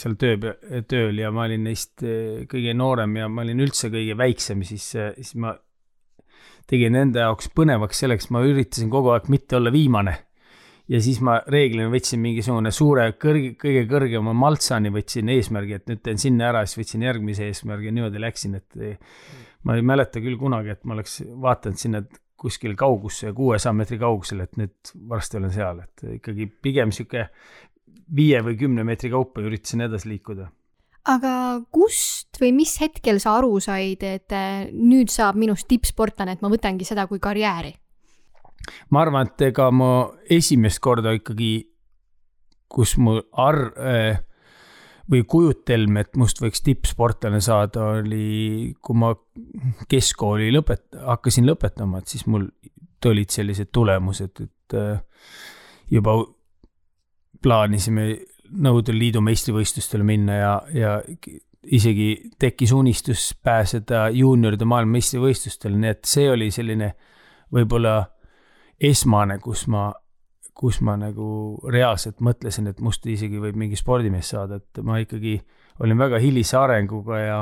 seal 0.00 0.16
töö, 0.20 0.52
tööl 0.88 1.20
ja 1.20 1.30
ma 1.34 1.46
olin 1.46 1.66
neist 1.68 2.04
eh, 2.06 2.44
kõige 2.50 2.74
noorem 2.76 3.16
ja 3.20 3.30
ma 3.32 3.44
olin 3.46 3.62
üldse 3.64 3.90
kõige 3.92 4.16
väiksem, 4.18 4.64
siis, 4.66 4.90
siis 4.92 5.34
ma 5.40 5.54
tegin 6.70 6.98
enda 6.98 7.26
jaoks 7.28 7.50
põnevaks 7.54 8.02
selleks, 8.02 8.30
ma 8.34 8.42
üritasin 8.46 8.90
kogu 8.92 9.12
aeg 9.14 9.30
mitte 9.32 9.58
olla 9.58 9.72
viimane. 9.74 10.16
ja 10.88 11.00
siis 11.02 11.18
ma 11.24 11.40
reeglina 11.50 11.90
võtsin 11.90 12.20
mingisugune 12.22 12.70
suure 12.70 13.08
kõrge, 13.18 13.56
kõige 13.58 13.86
kõrgema 13.90 14.34
maltsani 14.38 14.92
võtsin 14.94 15.32
eesmärgi, 15.34 15.80
et 15.80 15.88
nüüd 15.90 16.02
teen 16.04 16.20
sinna 16.22 16.52
ära, 16.52 16.62
siis 16.66 16.78
võtsin 16.84 17.02
järgmise 17.02 17.48
eesmärgi 17.48 17.90
ja 17.90 17.96
niimoodi 17.96 18.22
läksin, 18.22 18.54
et 18.60 18.78
eh, 18.78 19.00
ma 19.66 19.74
ei 19.74 19.82
mäleta 19.82 20.22
küll 20.22 20.38
kunagi, 20.38 20.76
et 20.76 20.84
ma 20.86 20.94
oleks 20.94 21.20
vaadanud 21.26 21.82
sinna 21.82 22.04
kuskil 22.36 22.76
kaugusse, 22.76 23.32
kuuesaja 23.32 23.72
meetri 23.72 23.98
kaugusele, 23.98 24.44
et 24.46 24.58
nüüd 24.60 24.92
varsti 25.08 25.38
olen 25.40 25.52
seal, 25.54 25.80
et 25.86 26.04
ikkagi 26.18 26.46
pigem 26.62 26.92
sihuke 26.92 27.26
viie 28.14 28.42
või 28.44 28.56
kümne 28.60 28.84
meetri 28.86 29.10
kaupa 29.10 29.42
üritasin 29.44 29.86
edasi 29.86 30.10
liikuda. 30.12 30.50
aga 31.06 31.32
kust 31.70 32.40
või 32.42 32.52
mis 32.52 32.76
hetkel 32.82 33.20
sa 33.22 33.36
aru 33.38 33.60
said, 33.62 34.02
et 34.02 34.32
äh, 34.34 34.68
nüüd 34.72 35.10
saab 35.12 35.38
minust 35.38 35.68
tippsportlane, 35.70 36.36
et 36.36 36.42
ma 36.42 36.50
võtangi 36.52 36.86
seda 36.88 37.06
kui 37.06 37.22
karjääri? 37.22 37.74
ma 38.90 39.02
arvan, 39.04 39.30
et 39.30 39.48
ega 39.50 39.70
ma 39.70 40.10
esimest 40.30 40.80
korda 40.82 41.14
ikkagi, 41.16 41.68
kus 42.68 42.96
mu 42.98 43.20
arv 43.32 43.76
äh, 43.78 44.22
või 45.10 45.22
kujutelm, 45.22 46.00
et 46.02 46.16
must 46.18 46.40
võiks 46.42 46.64
tippsportlane 46.66 47.40
saada, 47.44 47.92
oli, 48.00 48.74
kui 48.82 48.98
ma 48.98 49.12
keskkooli 49.90 50.50
lõpet-, 50.54 50.98
hakkasin 50.98 51.46
lõpetama, 51.46 52.02
et 52.02 52.10
siis 52.10 52.26
mul 52.26 52.48
tulid 53.02 53.30
sellised 53.30 53.70
tulemused, 53.74 54.42
et 54.42 54.78
äh, 54.78 54.98
juba 55.92 56.18
plaanisime 57.46 58.08
Nõukogude 58.46 58.94
Liidu 58.94 59.20
meistrivõistlustele 59.26 60.04
minna 60.06 60.34
ja, 60.38 60.50
ja 60.70 60.90
isegi 61.66 62.30
tekkis 62.38 62.72
unistus 62.72 63.32
pääseda 63.42 64.04
juunioride 64.14 64.68
maailmameistrivõistlustele, 64.70 65.78
nii 65.82 65.90
et 65.96 66.06
see 66.06 66.28
oli 66.30 66.50
selline 66.54 66.92
võib-olla 67.54 67.96
esmane, 68.78 69.38
kus 69.42 69.66
ma, 69.72 69.88
kus 70.54 70.78
ma 70.86 70.94
nagu 71.00 71.28
reaalselt 71.72 72.22
mõtlesin, 72.24 72.70
et 72.70 72.82
must 72.84 73.06
isegi 73.10 73.40
võib 73.42 73.58
mingi 73.58 73.78
spordimees 73.78 74.30
saada, 74.34 74.60
et 74.60 74.82
ma 74.86 75.00
ikkagi 75.02 75.40
olin 75.82 75.98
väga 75.98 76.20
hilise 76.22 76.58
arenguga 76.60 77.18
ja, 77.20 77.40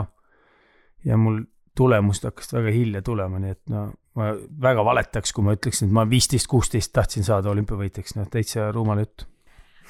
ja 1.04 1.20
mul 1.20 1.42
tulemused 1.76 2.24
hakkasid 2.24 2.56
väga 2.58 2.72
hilja 2.74 3.04
tulema, 3.04 3.42
nii 3.42 3.54
et 3.54 3.62
no 3.74 3.90
ma 4.14 4.30
väga 4.62 4.84
valetaks, 4.86 5.34
kui 5.34 5.44
ma 5.46 5.56
ütleksin, 5.56 5.90
et 5.90 5.96
ma 5.96 6.06
viisteist, 6.08 6.48
kuusteist 6.50 6.94
tahtsin 6.94 7.26
saada 7.26 7.50
olümpiavõitjaks, 7.52 8.16
noh 8.18 8.30
täitsa 8.30 8.70
rumal 8.72 9.02
jutt. 9.02 9.26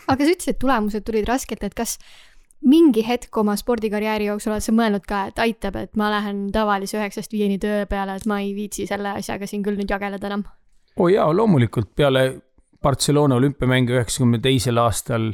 Aga 0.09 0.25
sa 0.25 0.31
ütlesid, 0.35 0.55
et 0.55 0.63
tulemused 0.63 1.05
tulid 1.07 1.29
raskelt, 1.29 1.65
et 1.67 1.75
kas 1.77 1.99
mingi 2.65 3.05
hetk 3.05 3.37
oma 3.37 3.57
spordikarjääri 3.61 4.31
jooksul 4.31 4.55
oled 4.55 4.65
sa 4.65 4.73
mõelnud 4.73 5.05
ka, 5.09 5.27
et 5.31 5.41
aitab, 5.45 5.77
et 5.81 5.97
ma 6.01 6.09
lähen 6.13 6.47
tavalise 6.55 6.97
üheksast 6.99 7.35
viieni 7.35 7.59
töö 7.61 7.85
peale, 7.91 8.17
et 8.17 8.29
ma 8.31 8.41
ei 8.41 8.55
viitsi 8.57 8.89
selle 8.89 9.13
asjaga 9.19 9.49
siin 9.51 9.65
küll 9.67 9.79
nüüd 9.81 9.91
jageleda 9.93 10.31
enam? 10.31 10.47
oo 10.95 11.09
oh 11.09 11.11
jaa, 11.11 11.27
loomulikult 11.35 11.91
peale 11.99 12.25
Barcelona 12.85 13.37
olümpiamänge 13.41 13.97
üheksakümne 13.97 14.39
teisel 14.45 14.79
aastal, 14.79 15.33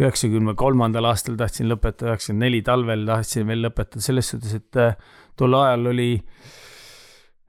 üheksakümne 0.00 0.54
kolmandal 0.58 1.10
aastal 1.10 1.36
tahtsin 1.38 1.68
lõpetada, 1.70 2.14
üheksakümmend 2.14 2.46
neli 2.46 2.62
talvel 2.66 3.06
tahtsin 3.06 3.46
veel 3.50 3.66
lõpetada, 3.66 4.02
selles 4.02 4.30
suhtes, 4.32 4.54
et 4.58 4.80
äh, 4.80 4.96
tol 5.38 5.54
ajal 5.58 5.90
oli 5.92 6.08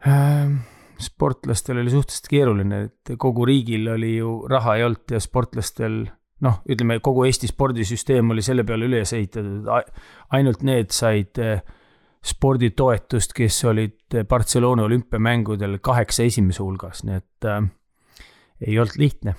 äh, 0.06 0.52
sportlastel 1.02 1.80
oli 1.82 1.94
suhteliselt 1.94 2.30
keeruline, 2.30 2.82
et 2.90 3.16
kogu 3.22 3.46
riigil 3.48 3.90
oli 3.96 4.16
ju 4.18 4.38
raha 4.52 4.78
ei 4.78 4.86
olnud 4.86 5.16
ja 5.16 5.22
sportlastel 5.24 6.04
noh, 6.44 6.60
ütleme 6.70 7.00
kogu 7.04 7.26
Eesti 7.30 7.48
spordisüsteem 7.48 8.30
oli 8.34 8.44
selle 8.46 8.66
peale 8.68 8.90
üles 8.90 9.14
ehitatud, 9.16 9.70
ainult 10.36 10.64
need 10.68 10.92
said 10.96 11.40
äh, 11.42 11.62
sporditoetust, 12.26 13.36
kes 13.38 13.62
olid 13.70 14.18
Barcelona 14.30 14.88
olümpiamängudel 14.90 15.78
kaheksa 15.82 16.26
esimese 16.26 16.64
hulgas, 16.64 17.04
nii 17.08 17.20
et 17.22 17.50
äh, 17.52 17.62
ei 18.68 18.80
olnud 18.80 19.00
lihtne. 19.00 19.36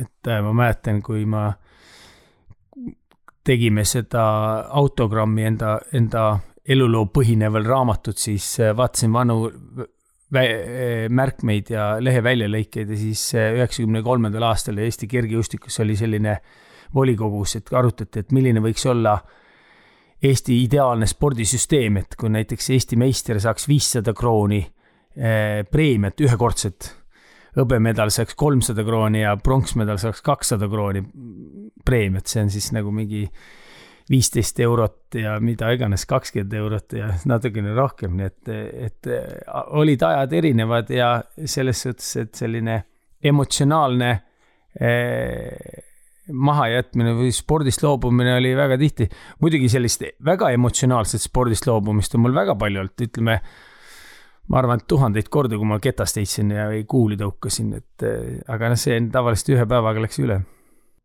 et 0.00 0.28
äh, 0.28 0.40
ma 0.42 0.52
mäletan, 0.52 1.02
kui 1.02 1.26
ma 1.26 1.50
tegime 3.44 3.84
seda 3.84 4.24
autogrammi 4.70 5.44
enda, 5.44 5.78
enda 5.92 6.38
eluloo 6.64 7.08
põhineval 7.10 7.66
raamatut, 7.66 8.16
siis 8.16 8.46
vaatasin 8.76 9.12
vanu 9.12 9.50
märkmeid 10.32 11.70
ja 11.74 11.86
lehe 12.00 12.22
väljalõikeid 12.24 12.92
ja 12.94 12.98
siis 12.98 13.24
äh, 13.36 13.52
üheksakümne 13.58 14.02
kolmandal 14.04 14.48
aastal 14.48 14.80
Eesti 14.80 15.08
kergejõustikus 15.10 15.80
oli 15.84 15.96
selline 15.98 16.38
volikogus, 16.94 17.56
et 17.58 17.72
arutati, 17.76 18.22
et 18.22 18.32
milline 18.32 18.62
võiks 18.64 18.84
olla 18.88 19.16
Eesti 20.22 20.60
ideaalne 20.62 21.08
spordisüsteem, 21.10 21.98
et 21.98 22.16
kui 22.16 22.30
näiteks 22.30 22.70
Eesti 22.76 22.96
meister 23.00 23.40
saaks 23.42 23.66
viissada 23.68 24.14
krooni 24.14 24.60
eh, 24.62 25.64
preemiat 25.68 26.20
ühekordset, 26.22 26.92
hõbemedal 27.58 28.12
saaks 28.14 28.36
kolmsada 28.38 28.84
krooni 28.86 29.24
ja 29.24 29.34
pronksmedal 29.36 29.98
saaks 30.00 30.22
kakssada 30.24 30.68
krooni 30.70 31.02
preemiat, 31.84 32.30
see 32.30 32.44
on 32.44 32.52
siis 32.54 32.70
nagu 32.76 32.94
mingi 32.94 33.26
viisteist 34.10 34.60
eurot 34.60 35.14
ja 35.20 35.36
mida 35.40 35.70
iganes, 35.74 36.06
kakskümmend 36.10 36.56
eurot 36.58 36.96
ja 36.98 37.12
natukene 37.28 37.74
rohkem, 37.76 38.16
nii 38.18 38.28
et, 38.28 38.52
et 38.88 39.10
olid 39.78 40.02
ajad 40.02 40.34
erinevad 40.40 40.90
ja 40.92 41.14
selles 41.44 41.84
suhtes, 41.86 42.10
et 42.24 42.34
selline 42.34 42.78
emotsionaalne 43.22 44.10
eh, 44.80 45.82
mahajätmine 46.32 47.14
või 47.18 47.32
spordist 47.34 47.82
loobumine 47.82 48.36
oli 48.36 48.54
väga 48.56 48.78
tihti. 48.78 49.08
muidugi 49.40 49.68
sellist 49.68 50.04
väga 50.24 50.50
emotsionaalset 50.54 51.22
spordist 51.22 51.66
loobumist 51.66 52.14
on 52.14 52.24
mul 52.26 52.34
väga 52.34 52.54
palju 52.58 52.82
olnud, 52.82 53.06
ütleme 53.06 53.38
ma 54.48 54.58
arvan, 54.58 54.80
et 54.80 54.88
tuhandeid 54.88 55.28
kordi, 55.30 55.56
kui 55.56 55.68
ma 55.68 55.78
ketast 55.82 56.18
heitsin 56.18 56.50
ja 56.50 56.66
kuuli 56.88 57.16
tõukasin, 57.16 57.76
et 57.78 58.06
aga 58.50 58.72
noh, 58.72 58.80
see 58.80 58.98
tavaliselt 59.12 59.54
ühe 59.56 59.66
päevaga 59.68 60.02
läks 60.02 60.18
üle 60.22 60.42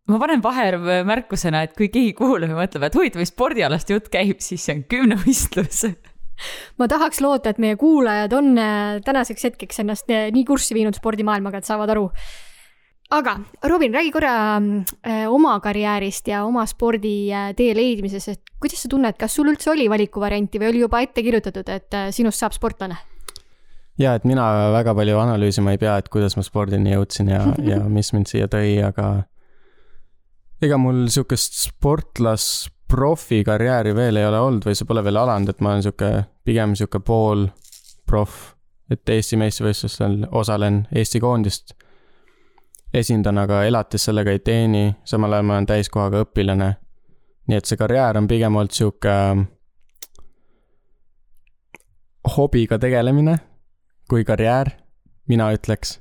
ma 0.08 0.20
panen 0.22 0.44
vahermärkusena, 0.44 1.64
et 1.68 1.74
kui 1.78 1.90
keegi 1.94 2.14
kuulab 2.18 2.54
ja 2.54 2.60
mõtleb, 2.60 2.86
et 2.88 2.96
huvitav, 2.96 3.24
mis 3.24 3.34
spordialast 3.34 3.90
jutt 3.92 4.12
käib, 4.14 4.40
siis 4.44 4.64
see 4.64 4.78
on 4.78 4.86
kümnevõistlus 4.92 5.84
ma 6.78 6.88
tahaks 6.90 7.22
loota, 7.24 7.52
et 7.52 7.62
meie 7.62 7.78
kuulajad 7.80 8.34
on 8.38 8.52
äh, 8.62 9.00
tänaseks 9.06 9.50
hetkeks 9.50 9.82
ennast 9.84 10.12
äh, 10.14 10.28
nii 10.34 10.46
kurssi 10.48 10.78
viinud 10.78 10.98
spordimaailmaga, 10.98 11.62
et 11.62 11.70
saavad 11.70 11.94
aru. 11.94 12.08
aga 13.18 13.38
Robin, 13.64 13.94
räägi 13.94 14.12
korra 14.12 14.34
äh, 14.58 15.26
oma 15.32 15.60
karjäärist 15.64 16.28
ja 16.28 16.44
oma 16.46 16.66
sporditee 16.66 17.76
leidmises, 17.76 18.28
et 18.28 18.42
kuidas 18.60 18.84
sa 18.84 18.92
tunned, 18.92 19.18
kas 19.20 19.36
sul 19.36 19.50
üldse 19.52 19.72
oli 19.72 19.90
valikuvarianti 19.90 20.62
või 20.62 20.72
oli 20.74 20.84
juba 20.86 21.02
ette 21.02 21.24
kirjutatud, 21.24 21.70
et 21.70 22.02
sinust 22.12 22.44
saab 22.44 22.56
sportlane? 22.58 23.00
ja 23.98 24.14
et 24.14 24.28
mina 24.30 24.44
väga 24.76 24.94
palju 24.94 25.18
analüüsima 25.18 25.74
ei 25.74 25.82
pea, 25.82 25.98
et 25.98 26.10
kuidas 26.14 26.38
ma 26.38 26.46
spordini 26.46 26.94
jõudsin 26.94 27.34
ja 27.34 27.42
ja 27.66 27.82
mis 27.90 28.14
mind 28.14 28.30
siia 28.30 28.46
tõi, 28.52 28.78
aga 28.86 29.26
ega 30.62 30.78
mul 30.78 31.06
sihukest 31.14 31.60
sportlas 31.68 32.70
profikarjääri 32.88 33.96
veel 33.96 34.16
ei 34.16 34.26
ole 34.26 34.40
olnud 34.40 34.66
või 34.66 34.78
see 34.78 34.88
pole 34.88 35.04
veel 35.04 35.20
alanud, 35.20 35.52
et 35.52 35.60
ma 35.62 35.74
olen 35.74 35.84
sihuke, 35.86 36.12
pigem 36.48 36.76
sihuke 36.76 37.02
pool 37.04 37.48
proff, 38.08 38.54
et 38.90 39.10
Eesti 39.10 39.38
meistrivõistlustel 39.38 40.24
osalen 40.32 40.86
Eesti 40.96 41.20
koondist 41.20 41.76
esindan, 42.94 43.38
aga 43.38 43.66
elatis 43.68 44.08
sellega 44.08 44.32
ei 44.32 44.40
teeni, 44.40 44.86
samal 45.04 45.36
ajal 45.36 45.46
ma 45.46 45.58
olen 45.58 45.68
täiskohaga 45.68 46.24
õpilane. 46.26 46.74
nii 47.48 47.58
et 47.58 47.66
see 47.66 47.78
karjäär 47.80 48.18
on 48.18 48.28
pigem 48.28 48.56
olnud 48.56 48.72
sihuke 48.76 49.14
hobiga 52.38 52.80
tegelemine 52.80 53.38
kui 54.10 54.24
karjäär, 54.24 54.72
mina 55.28 55.52
ütleks. 55.56 56.00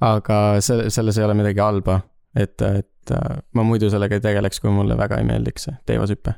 aga 0.00 0.60
selle, 0.60 0.90
selles 0.90 1.18
ei 1.18 1.24
ole 1.24 1.34
midagi 1.34 1.60
halba, 1.60 2.00
et, 2.36 2.62
et 2.62 3.14
äh, 3.14 3.36
ma 3.54 3.66
muidu 3.66 3.90
sellega 3.90 4.18
ei 4.18 4.24
tegeleks, 4.24 4.60
kui 4.60 4.72
mulle 4.74 4.96
väga 4.98 5.20
ei 5.20 5.28
meeldiks 5.28 5.68
see 5.68 5.76
teevashüpe. 5.86 6.34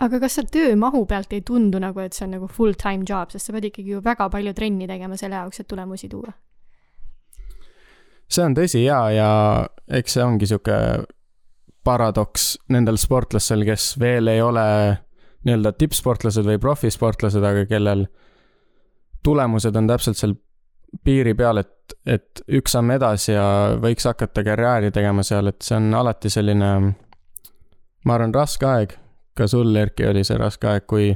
aga 0.00 0.20
kas 0.20 0.38
see 0.38 0.52
töömahu 0.58 1.04
pealt 1.06 1.32
ei 1.36 1.42
tundu 1.46 1.80
nagu, 1.82 2.00
et 2.00 2.16
see 2.16 2.26
on 2.26 2.36
nagu 2.38 2.48
full-time 2.48 3.04
job, 3.08 3.32
sest 3.32 3.48
sa 3.48 3.56
pead 3.56 3.70
ikkagi 3.70 3.96
ju 3.96 4.04
väga 4.04 4.30
palju 4.32 4.54
trenni 4.56 4.88
tegema 4.88 5.16
selle 5.20 5.36
jaoks, 5.36 5.60
et 5.60 5.68
tulemusi 5.68 6.08
tuua? 6.08 6.32
see 8.30 8.44
on 8.46 8.54
tõsi 8.54 8.84
jaa, 8.84 9.10
ja 9.12 9.30
eks 10.00 10.16
see 10.16 10.24
ongi 10.24 10.46
sihuke 10.46 10.76
paradoks 11.84 12.52
nendel 12.72 12.98
sportlastel, 13.00 13.64
kes 13.66 13.94
veel 14.00 14.28
ei 14.28 14.42
ole 14.44 14.64
nii-öelda 15.48 15.72
tippsportlased 15.80 16.44
või 16.44 16.60
profisportlased, 16.60 17.44
aga 17.44 17.64
kellel 17.68 18.04
tulemused 19.24 19.76
on 19.76 19.88
täpselt 19.88 20.20
seal 20.20 20.36
piiri 21.04 21.34
peal, 21.38 21.62
et, 21.62 21.94
et 22.06 22.42
üks 22.58 22.74
samm 22.74 22.90
edasi 22.94 23.32
ja 23.34 23.44
võiks 23.80 24.06
hakata 24.08 24.44
karjääri 24.46 24.90
tegema 24.94 25.22
seal, 25.26 25.50
et 25.52 25.62
see 25.64 25.76
on 25.78 25.92
alati 25.94 26.30
selline, 26.32 26.70
ma 28.04 28.16
arvan, 28.16 28.34
raske 28.34 28.66
aeg. 28.66 28.96
ka 29.34 29.46
sul, 29.48 29.70
Erki, 29.76 30.04
oli 30.04 30.24
see 30.26 30.36
raske 30.36 30.68
aeg, 30.68 30.84
kui, 30.90 31.12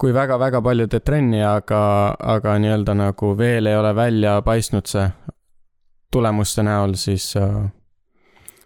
kui 0.00 0.14
väga-väga 0.14 0.62
palju 0.64 0.88
teed 0.90 1.04
trenni, 1.06 1.42
aga, 1.44 1.82
aga 2.18 2.56
nii-öelda 2.58 2.96
nagu 2.98 3.36
veel 3.38 3.68
ei 3.70 3.76
ole 3.76 3.92
välja 3.94 4.40
paistnud 4.42 4.88
see 4.90 5.04
tulemuste 6.12 6.64
näol, 6.66 6.96
siis, 6.98 7.30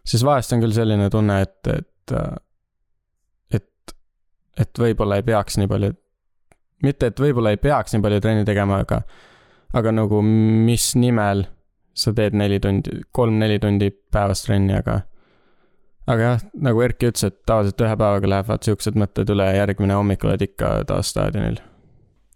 siis 0.07 0.25
vahest 0.25 0.55
on 0.55 0.65
küll 0.65 0.75
selline 0.75 1.11
tunne, 1.11 1.41
et, 1.43 1.69
et, 1.75 2.15
et, 3.59 3.95
et 4.59 4.83
võib-olla 4.83 5.21
ei 5.21 5.27
peaks 5.27 5.59
nii 5.61 5.71
palju, 5.71 5.93
mitte 6.87 7.13
et 7.13 7.23
võib-olla 7.23 7.53
ei 7.55 7.61
peaks 7.61 7.95
nii 7.95 8.03
palju 8.07 8.23
trenni 8.25 8.49
tegema, 8.49 8.81
aga 8.87 9.03
aga 9.75 9.93
nagu 9.93 10.23
mis 10.23 10.95
nimel 10.95 11.47
sa 11.97 12.13
teed 12.13 12.37
neli 12.37 12.61
tundi, 12.61 13.01
kolm-neli 13.13 13.59
tundi 13.59 13.91
päevas 13.91 14.45
trenni, 14.45 14.75
aga 14.77 15.01
aga 16.07 16.27
jah, 16.27 16.43
nagu 16.63 16.83
Erki 16.87 17.11
ütles, 17.11 17.25
et 17.27 17.39
tavaliselt 17.49 17.83
ühe 17.83 17.95
päevaga 17.99 18.31
lähevad 18.31 18.67
siuksed 18.67 18.99
mõtted 19.01 19.33
üle 19.33 19.49
ja 19.49 19.63
järgmine 19.65 19.97
hommik 19.99 20.27
oled 20.27 20.45
ikka 20.47 20.79
taas 20.89 21.11
staadionil. 21.15 21.59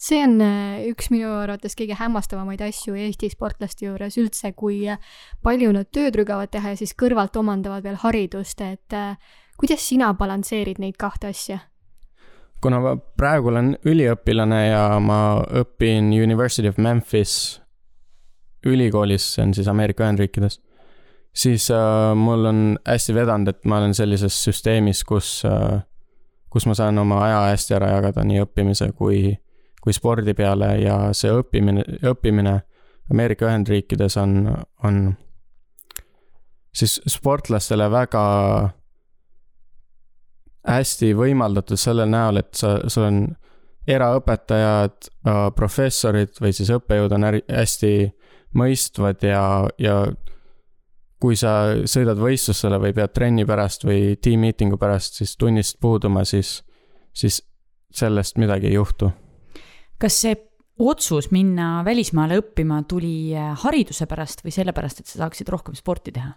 see 0.01 0.23
on 0.25 0.41
äh, 0.41 0.81
üks 0.89 1.11
minu 1.13 1.29
arvates 1.43 1.77
kõige 1.77 1.99
hämmastavamaid 2.01 2.63
asju 2.65 2.97
Eesti 2.97 3.29
sportlaste 3.31 3.87
juures 3.87 4.17
üldse, 4.19 4.53
kui 4.57 4.83
äh, 4.89 4.99
palju 5.45 5.73
nad 5.77 5.91
tööd 5.93 6.17
rügavad 6.17 6.51
teha 6.51 6.73
ja 6.73 6.81
siis 6.81 6.97
kõrvalt 6.97 7.37
omandavad 7.37 7.85
veel 7.85 8.01
haridust, 8.01 8.61
et 8.65 8.97
äh, 8.97 9.19
kuidas 9.61 9.85
sina 9.85 10.15
balansseerid 10.15 10.81
neid 10.81 10.97
kahte 10.97 11.31
asja? 11.31 11.61
Kuna 12.61 12.81
ma 12.83 12.95
praegu 12.97 13.51
olen 13.53 13.75
üliõpilane 13.89 14.61
ja 14.69 14.85
ma 15.03 15.21
õpin 15.63 16.13
University 16.13 16.69
of 16.69 16.79
Memphis 16.79 17.61
ülikoolis, 18.67 19.35
see 19.35 19.45
on 19.47 19.55
siis 19.57 19.69
Ameerika 19.73 20.05
Ühendriikides, 20.05 20.59
siis 21.33 21.71
äh, 21.73 22.11
mul 22.17 22.45
on 22.51 22.65
hästi 22.85 23.15
vedanud, 23.17 23.49
et 23.49 23.65
ma 23.65 23.79
olen 23.81 23.95
sellises 23.97 24.37
süsteemis, 24.45 25.05
kus 25.09 25.41
äh,, 25.49 25.81
kus 26.51 26.67
ma 26.67 26.75
saan 26.75 26.99
oma 26.99 27.23
aja 27.25 27.41
hästi 27.53 27.77
ära 27.79 27.93
jagada 27.95 28.25
nii 28.27 28.43
õppimise 28.45 28.91
kui, 28.99 29.31
kui 29.81 29.95
spordi 29.95 30.35
peale 30.35 30.75
ja 30.83 30.99
see 31.17 31.31
õppimine, 31.33 31.85
õppimine 32.11 32.59
Ameerika 33.11 33.49
Ühendriikides 33.49 34.17
on, 34.21 34.51
on 34.87 35.01
siis 36.75 36.99
sportlastele 37.09 37.89
väga 37.91 38.25
hästi 40.67 41.13
võimaldatud 41.17 41.81
sellel 41.81 42.11
näol, 42.11 42.41
et 42.43 42.55
sa, 42.59 42.77
sul 42.89 43.07
on 43.07 43.21
eraõpetajad, 43.89 45.11
äh, 45.27 45.45
professorid 45.57 46.41
või 46.41 46.53
siis 46.57 46.71
õppejõud 46.75 47.15
on 47.17 47.29
hästi 47.33 47.93
mõistvad 48.59 49.25
ja, 49.25 49.45
ja 49.81 50.03
kui 51.21 51.37
sa 51.39 51.77
sõidad 51.89 52.19
võistlusele 52.21 52.81
või 52.81 52.95
pead 52.97 53.15
trenni 53.15 53.47
pärast 53.49 53.85
või 53.85 54.17
team 54.23 54.45
meeting'u 54.47 54.79
pärast 54.81 55.21
siis 55.21 55.37
tunnist 55.41 55.79
puuduma, 55.81 56.25
siis, 56.25 56.61
siis 57.13 57.43
sellest 57.93 58.39
midagi 58.41 58.71
ei 58.71 58.79
juhtu. 58.79 59.11
kas 60.01 60.21
see 60.23 60.37
otsus 60.81 61.31
minna 61.31 61.83
välismaale 61.85 62.39
õppima 62.41 62.83
tuli 62.89 63.35
äh, 63.37 63.53
hariduse 63.65 64.07
pärast 64.07 64.45
või 64.45 64.55
sellepärast, 64.55 65.01
et 65.01 65.11
sa 65.11 65.25
saaksid 65.25 65.49
rohkem 65.49 65.77
sporti 65.77 66.13
teha? 66.13 66.33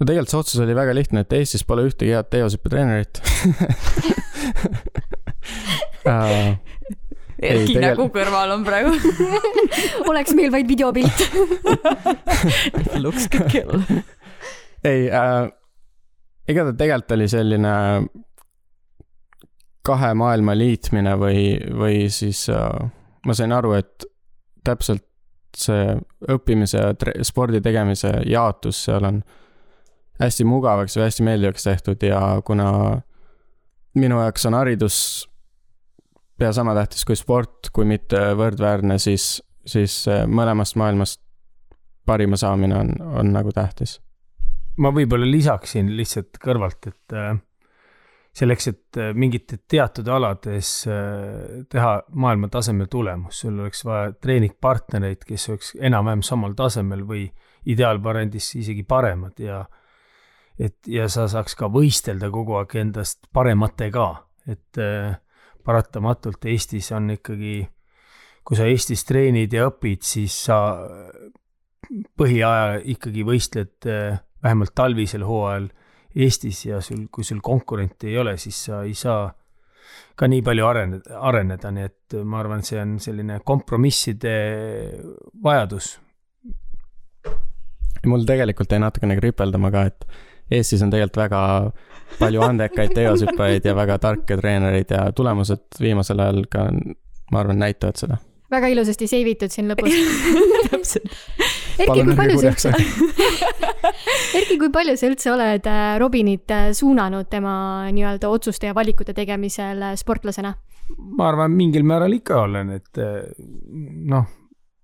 No 0.00 0.08
tegelikult 0.08 0.32
see 0.32 0.40
otsus 0.40 0.64
oli 0.64 0.76
väga 0.76 0.96
lihtne, 0.96 1.24
et 1.24 1.36
Eestis 1.36 1.66
pole 1.68 1.84
ühtegi 1.88 2.16
head 2.16 2.30
teosõppetreenerit 2.32 3.20
uh, 6.08 6.56
Erki 7.40 7.72
tegel... 7.72 7.84
nägu 7.86 8.04
kõrval 8.12 8.50
on 8.52 8.64
praegu. 8.66 8.92
Oleks 10.10 10.34
meil 10.36 10.50
vaid 10.52 10.68
videopilt. 10.68 11.22
Looks 13.00 13.30
good 13.32 13.46
kill. 13.48 13.80
ei 14.84 15.06
äh,, 15.08 15.46
ega 16.48 16.66
ta 16.68 16.74
tegelikult 16.76 17.16
oli 17.16 17.28
selline 17.32 17.74
kahe 19.86 20.12
maailma 20.20 20.54
liitmine 20.56 21.16
või, 21.20 21.44
või 21.80 22.08
siis 22.12 22.44
äh, 22.52 22.68
ma 23.26 23.36
sain 23.36 23.56
aru, 23.56 23.72
et 23.80 24.04
täpselt 24.64 25.06
see 25.56 25.96
õppimise 26.30 26.78
ja 26.78 26.92
spordi 27.26 27.60
tegemise 27.64 28.12
jaotus 28.28 28.84
seal 28.86 29.06
on 29.08 29.22
hästi 30.20 30.44
mugavaks 30.44 30.96
või 30.98 31.06
hästi 31.08 31.26
meeldivaks 31.26 31.64
tehtud 31.64 32.02
ja 32.04 32.20
kuna 32.44 32.70
minu 33.98 34.20
jaoks 34.20 34.46
on 34.46 34.56
haridus 34.58 34.98
pea 36.40 36.52
sama 36.56 36.74
tähtis 36.76 37.04
kui 37.04 37.18
sport, 37.18 37.68
kui 37.72 37.88
mitte 37.88 38.20
võrdväärne, 38.38 38.96
siis, 39.00 39.40
siis 39.66 40.02
mõlemast 40.28 40.78
maailmast 40.80 41.20
parima 42.08 42.38
saamine 42.40 42.78
on, 42.78 42.94
on 43.20 43.32
nagu 43.34 43.52
tähtis. 43.52 43.98
ma 44.80 44.92
võib-olla 44.94 45.26
lisaksin 45.28 45.90
lihtsalt 45.96 46.38
kõrvalt, 46.40 46.86
et 46.88 47.14
äh, 47.16 47.34
selleks, 48.36 48.68
et 48.70 49.00
äh, 49.00 49.10
mingites 49.14 49.60
teatud 49.68 50.08
alades 50.08 50.70
teha 51.68 51.92
maailma 52.14 52.48
tasemel 52.48 52.88
tulemus, 52.90 53.42
sul 53.44 53.58
oleks 53.60 53.84
vaja 53.84 54.14
treeningpartnereid, 54.16 55.26
kes 55.28 55.48
oleks 55.52 55.74
enam-vähem 55.80 56.24
samal 56.24 56.56
tasemel 56.56 57.04
või 57.08 57.26
ideaalvariandis 57.68 58.54
isegi 58.62 58.86
paremad 58.88 59.36
ja 59.44 59.60
et 60.60 60.90
ja 60.92 61.08
sa 61.08 61.26
saaks 61.30 61.56
ka 61.56 61.70
võistelda 61.72 62.28
kogu 62.32 62.58
aeg 62.60 62.76
endast 62.82 63.28
parematega, 63.32 64.06
et 64.50 64.80
äh, 64.80 65.14
paratamatult 65.64 66.44
Eestis 66.50 66.90
on 66.96 67.14
ikkagi, 67.16 67.62
kui 68.44 68.58
sa 68.58 68.68
Eestis 68.68 69.04
treenid 69.08 69.52
ja 69.56 69.68
õpid, 69.70 70.04
siis 70.04 70.36
sa 70.46 70.60
põhiajal 72.20 72.84
ikkagi 72.92 73.24
võistled 73.26 73.88
äh, 73.88 74.20
vähemalt 74.42 74.74
talvisel 74.76 75.24
hooajal 75.26 75.70
Eestis 76.20 76.64
ja 76.66 76.80
sul, 76.82 77.06
kui 77.12 77.24
sul 77.24 77.40
konkurenti 77.42 78.10
ei 78.10 78.18
ole, 78.18 78.36
siis 78.40 78.64
sa 78.66 78.82
ei 78.84 78.96
saa 78.98 79.28
ka 80.18 80.28
nii 80.28 80.42
palju 80.44 80.66
areneda, 80.66 81.18
areneda, 81.30 81.70
nii 81.72 81.86
et 81.86 82.16
ma 82.26 82.40
arvan, 82.42 82.64
see 82.66 82.80
on 82.82 82.96
selline 83.02 83.40
kompromisside 83.46 84.34
vajadus. 85.42 85.98
mul 88.06 88.24
tegelikult 88.24 88.72
jäi 88.72 88.80
natukene 88.80 89.16
kripeldama 89.16 89.70
ka, 89.70 89.84
et 89.90 90.06
Eestis 90.50 90.82
on 90.82 90.90
tegelikult 90.90 91.22
väga 91.22 91.42
palju 92.18 92.42
andekaid 92.44 92.94
teosüppajaid 92.96 93.68
ja 93.68 93.76
väga 93.76 93.98
tarke 94.02 94.38
treenereid 94.40 94.90
ja 94.90 95.04
tulemused 95.16 95.78
viimasel 95.80 96.20
ajal 96.24 96.42
ka, 96.50 96.66
ma 97.32 97.42
arvan, 97.42 97.60
näitavad 97.62 98.00
seda. 98.00 98.18
väga 98.50 98.70
ilusasti 98.72 99.06
save 99.06 99.36
itud 99.36 99.52
siin 99.54 99.70
lõpus 99.70 99.94
täpselt. 100.70 101.12
Erki, 101.80 102.02
kui 102.04 102.16
palju 102.18 102.40
sa 102.40 102.50
üldse 102.50 102.72
Erki, 104.40 104.58
kui 104.58 104.72
palju 104.74 104.96
sa 104.98 105.08
üldse 105.10 105.32
oled 105.32 105.70
äh, 105.70 105.94
Robinit 106.02 106.50
äh, 106.54 106.70
suunanud 106.76 107.30
tema 107.30 107.54
nii-öelda 107.94 108.28
otsuste 108.28 108.68
ja 108.70 108.74
valikute 108.76 109.14
tegemisel 109.16 109.82
äh, 109.90 109.96
sportlasena? 109.98 110.54
ma 110.90 111.30
arvan, 111.30 111.54
mingil 111.54 111.86
määral 111.86 112.16
ikka 112.16 112.40
olen, 112.48 112.72
et 112.74 112.98
noh, 114.10 114.24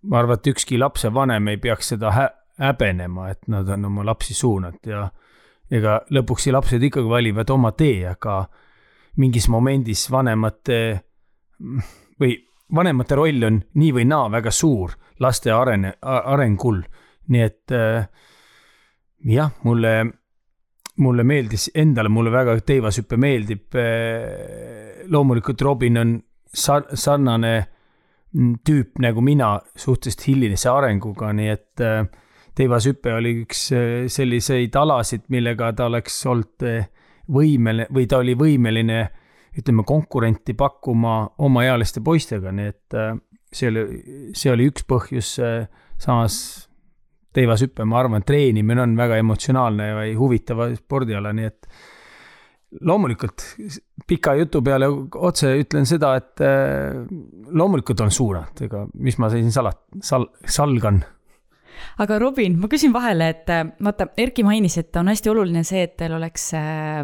ma 0.07 0.19
arvan, 0.21 0.39
et 0.39 0.53
ükski 0.53 0.79
lapsevanem 0.79 1.51
ei 1.51 1.59
peaks 1.59 1.91
seda 1.97 2.13
hä 2.15 2.29
häbenema, 2.63 3.31
et 3.35 3.49
nad 3.51 3.69
on 3.75 3.89
oma 3.91 4.05
lapsi 4.07 4.35
suunanud 4.35 4.87
ja 4.87 5.09
ega 5.71 6.01
lõpuks 6.15 6.47
lapsed 6.53 6.83
ikkagi 6.83 7.09
valivad 7.11 7.51
oma 7.51 7.73
tee, 7.73 8.05
aga 8.09 8.45
mingis 9.17 9.49
momendis 9.49 10.07
vanemate 10.13 10.81
või 12.21 12.37
vanemate 12.75 13.17
roll 13.19 13.47
on 13.47 13.61
nii 13.79 13.93
või 13.95 14.07
naa 14.11 14.31
väga 14.33 14.53
suur 14.53 14.95
laste 15.23 15.53
arene, 15.53 15.95
arengul. 16.03 16.83
nii 17.29 17.43
et 17.43 17.73
äh, 17.75 18.07
jah, 19.27 19.51
mulle, 19.65 19.95
mulle 21.03 21.25
meeldis, 21.25 21.71
endale 21.75 22.09
mulle 22.13 22.31
väga 22.31 22.59
teivashüpe 22.61 23.17
meeldib. 23.17 23.75
Äh, 23.75 25.07
loomulikult 25.11 25.63
Robin 25.63 25.99
on 25.99 26.13
sar-, 26.47 26.93
sarnane 26.95 27.55
tüüp 28.67 29.01
nagu 29.01 29.23
mina 29.25 29.57
suhteliselt 29.75 30.27
hiljase 30.29 30.71
arenguga, 30.71 31.33
nii 31.33 31.51
et 31.51 31.83
äh, 31.85 32.05
teivashüpe 32.57 33.13
oli 33.15 33.35
üks 33.43 33.67
selliseid 34.13 34.77
alasid, 34.81 35.27
millega 35.33 35.73
ta 35.77 35.91
oleks 35.91 36.19
olnud 36.27 36.67
võimeline 37.33 37.89
või 37.93 38.07
ta 38.09 38.21
oli 38.23 38.37
võimeline 38.39 39.01
ütleme, 39.57 39.85
konkurenti 39.89 40.55
pakkuma 40.57 41.19
omaealiste 41.45 42.03
poistega, 42.05 42.53
nii 42.53 42.69
et 42.69 42.97
see 43.57 43.71
oli, 43.71 43.85
see 44.37 44.53
oli 44.53 44.69
üks 44.69 44.85
põhjus, 44.89 45.37
samas 46.01 46.39
teivashüpe, 47.37 47.85
ma 47.89 48.01
arvan, 48.01 48.25
treenimine 48.27 48.85
on 48.85 48.97
väga 48.99 49.19
emotsionaalne 49.21 49.91
ja 49.91 50.07
huvitav 50.19 50.63
spordiala, 50.79 51.33
nii 51.37 51.49
et 51.49 51.69
loomulikult 52.87 53.45
pika 54.09 54.35
jutu 54.37 54.63
peale 54.65 54.89
otse 54.89 55.53
ütlen 55.61 55.87
seda, 55.89 56.15
et 56.19 56.43
loomulikult 57.57 58.03
on 58.05 58.13
suunad, 58.13 58.65
ega 58.67 58.85
mis 59.01 59.19
ma 59.23 59.31
siin 59.33 59.53
salat-, 59.55 59.85
sal-, 60.05 60.31
salgan. 60.45 61.03
Aga 62.03 62.19
Robin, 62.23 62.59
ma 62.61 62.71
küsin 62.73 62.95
vahele, 62.95 63.31
et 63.35 63.53
äh, 63.53 63.65
vaata, 63.83 64.11
Erki 64.21 64.45
mainis, 64.47 64.79
et 64.83 64.97
on 64.97 65.13
hästi 65.13 65.33
oluline 65.33 65.65
see, 65.67 65.87
et 65.87 65.97
teil 66.01 66.17
oleks 66.17 66.51
äh, 66.57 67.03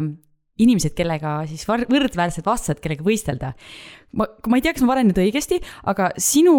inimesed, 0.61 0.93
kellega 0.97 1.41
siis 1.49 1.65
võrdväärsed 1.67 2.45
vastased, 2.45 2.81
kellega 2.83 3.05
võistelda. 3.05 3.53
ma, 4.19 4.27
ma 4.47 4.57
ei 4.57 4.65
tea, 4.65 4.75
kas 4.75 4.85
ma 4.85 4.93
varan 4.93 5.09
nüüd 5.09 5.21
õigesti, 5.25 5.61
aga 5.89 6.11
sinu 6.21 6.55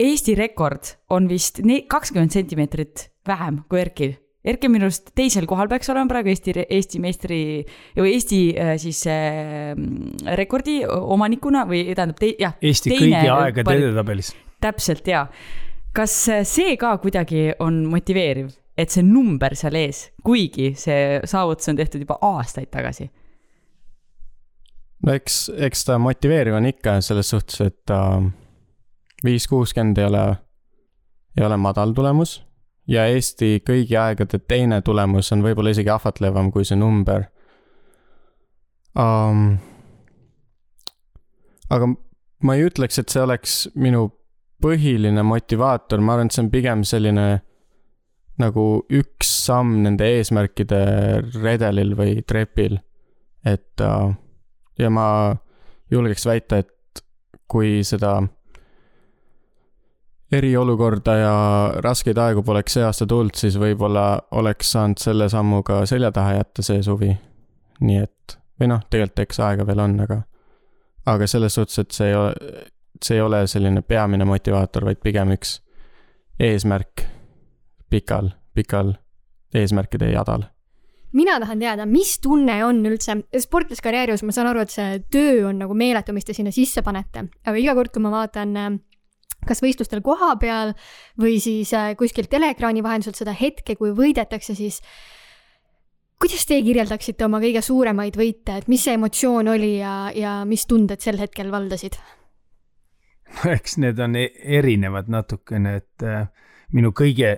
Eesti 0.00 0.34
rekord 0.34 0.96
on 1.14 1.28
vist 1.30 1.60
kakskümmend 1.62 2.34
sentimeetrit 2.34 3.08
vähem 3.28 3.60
kui 3.70 3.78
Erkil. 3.78 4.16
Erki 4.44 4.68
minu 4.68 4.88
arust 4.88 5.12
teisel 5.16 5.46
kohal 5.48 5.70
peaks 5.70 5.88
olema 5.92 6.10
praegu 6.10 6.32
Eesti, 6.32 6.52
Eesti 6.66 7.00
meistri 7.00 7.38
või 7.96 8.16
Eesti 8.16 8.40
äh, 8.58 8.74
siis 8.80 9.04
äh, 9.08 9.72
rekordi 10.36 10.82
omanikuna 10.84 11.62
või 11.68 11.86
tähendab 11.94 12.18
te, 12.20 12.34
jah. 12.42 12.58
Eesti 12.60 12.92
kõigi 12.92 13.22
aegade 13.22 13.78
edetabelis. 13.78 14.34
täpselt 14.64 15.08
ja. 15.08 15.28
Kas 15.94 16.14
see 16.50 16.76
ka 16.80 16.96
kuidagi 16.98 17.52
on 17.62 17.84
motiveeriv, 17.90 18.48
et 18.76 18.90
see 18.90 19.04
number 19.06 19.54
seal 19.58 19.76
ees, 19.78 20.08
kuigi 20.26 20.72
see 20.78 21.20
saavutus 21.24 21.70
on 21.70 21.78
tehtud 21.78 22.02
juba 22.02 22.18
aastaid 22.22 22.72
tagasi 22.74 23.10
no 25.04 25.14
eks, 25.14 25.48
eks 25.68 25.84
ta 25.88 25.98
motiveeriv 26.02 26.56
on 26.56 26.66
ikka 26.70 26.98
selles 27.04 27.30
suhtes, 27.34 27.60
et 27.64 27.92
äh, 27.92 28.24
viis 29.24 29.46
kuuskümmend 29.50 29.98
ei 30.00 30.08
ole, 30.08 30.24
ei 31.38 31.46
ole 31.46 31.58
madal 31.60 31.94
tulemus 31.96 32.38
ja 32.90 33.06
Eesti 33.08 33.58
kõigi 33.64 33.96
aegade 34.00 34.40
teine 34.48 34.80
tulemus 34.84 35.32
on 35.32 35.44
võib-olla 35.44 35.72
isegi 35.74 35.92
ahvatlevam 35.92 36.50
kui 36.52 36.66
see 36.68 36.78
number 36.80 37.28
um,. 38.98 39.56
aga 41.72 41.88
ma 42.44 42.56
ei 42.56 42.66
ütleks, 42.68 43.00
et 43.00 43.08
see 43.12 43.22
oleks 43.24 43.64
minu 43.74 44.08
põhiline 44.64 45.24
motivaator, 45.26 46.00
ma 46.00 46.16
arvan, 46.16 46.30
et 46.30 46.36
see 46.36 46.44
on 46.44 46.52
pigem 46.52 46.84
selline 46.88 47.26
nagu 48.40 48.64
üks 48.90 49.30
samm 49.44 49.76
nende 49.84 50.08
eesmärkide 50.16 50.80
redelil 51.36 51.94
või 51.98 52.22
trepil. 52.26 52.80
et 53.44 53.80
uh, 53.84 54.14
ja 54.78 54.90
ma 54.90 55.36
julgeks 55.92 56.26
väita, 56.26 56.62
et 56.64 57.04
kui 57.48 57.82
seda 57.84 58.16
eriolukorda 60.32 61.14
ja 61.14 61.34
raskeid 61.84 62.18
aegu 62.18 62.42
poleks 62.42 62.74
see 62.74 62.84
aasta 62.84 63.06
tulnud, 63.06 63.36
siis 63.38 63.58
võib-olla 63.60 64.06
oleks 64.40 64.72
saanud 64.74 64.98
selle 64.98 65.28
sammuga 65.30 65.84
selja 65.86 66.10
taha 66.12 66.38
jätta 66.40 66.64
see 66.66 66.82
suvi. 66.82 67.12
nii 67.84 67.98
et, 68.00 68.38
või 68.60 68.70
noh, 68.72 68.82
tegelikult 68.90 69.26
eks 69.26 69.40
aega 69.44 69.66
veel 69.66 69.82
on, 69.84 69.98
aga, 70.00 70.22
aga 71.10 71.26
selles 71.30 71.54
suhtes, 71.54 71.78
et 71.78 71.94
see 71.94 72.10
ei 72.10 72.16
ole, 72.18 72.32
see 73.02 73.18
ei 73.18 73.22
ole 73.24 73.44
selline 73.50 73.82
peamine 73.82 74.26
motivaator, 74.28 74.84
vaid 74.90 75.00
pigem 75.02 75.34
üks 75.34 75.58
eesmärk 76.40 77.06
pikal, 77.90 78.32
pikal 78.54 78.94
eesmärkide 79.54 80.10
jadal. 80.12 80.48
Mina 81.14 81.36
tahan 81.38 81.60
teada, 81.62 81.84
mis 81.86 82.16
tunne 82.18 82.56
on 82.66 82.80
üldse, 82.88 83.14
sportlaskarjääris? 83.38 84.24
Ma 84.26 84.34
saan 84.34 84.48
aru, 84.50 84.64
et 84.64 84.72
see 84.74 84.96
töö 85.14 85.44
on 85.46 85.60
nagu 85.62 85.76
meeletu, 85.78 86.14
mis 86.16 86.26
te 86.26 86.34
sinna 86.34 86.50
sisse 86.54 86.82
panete, 86.82 87.28
aga 87.46 87.60
iga 87.60 87.76
kord, 87.78 87.92
kui 87.94 88.02
ma 88.02 88.10
vaatan 88.16 88.56
äh, 88.58 88.72
kas 89.46 89.62
võistlustel 89.62 90.02
koha 90.04 90.32
peal 90.40 90.72
või 91.20 91.36
siis 91.42 91.70
äh, 91.76 91.92
kuskilt 91.98 92.32
teleekraani 92.32 92.82
vahendusel 92.82 93.14
seda 93.18 93.34
hetke, 93.36 93.76
kui 93.78 93.92
võidetakse, 93.94 94.56
siis 94.58 94.80
kuidas 96.20 96.46
teie 96.48 96.64
kirjeldaksite 96.66 97.26
oma 97.26 97.38
kõige 97.42 97.62
suuremaid 97.62 98.18
võite, 98.18 98.58
et 98.58 98.68
mis 98.72 98.82
see 98.82 98.98
emotsioon 98.98 99.54
oli 99.54 99.76
ja, 99.78 99.94
ja 100.16 100.40
mis 100.48 100.66
tunded 100.66 101.04
sel 101.04 101.20
hetkel 101.20 101.52
valdasid? 101.54 102.00
eks 103.56 103.78
need 103.82 103.98
on 103.98 104.16
e-, 104.16 104.30
erinevad 104.58 105.10
natukene, 105.12 105.76
et 105.82 106.06
äh, 106.06 106.28
minu 106.72 106.92
kõige 106.96 107.36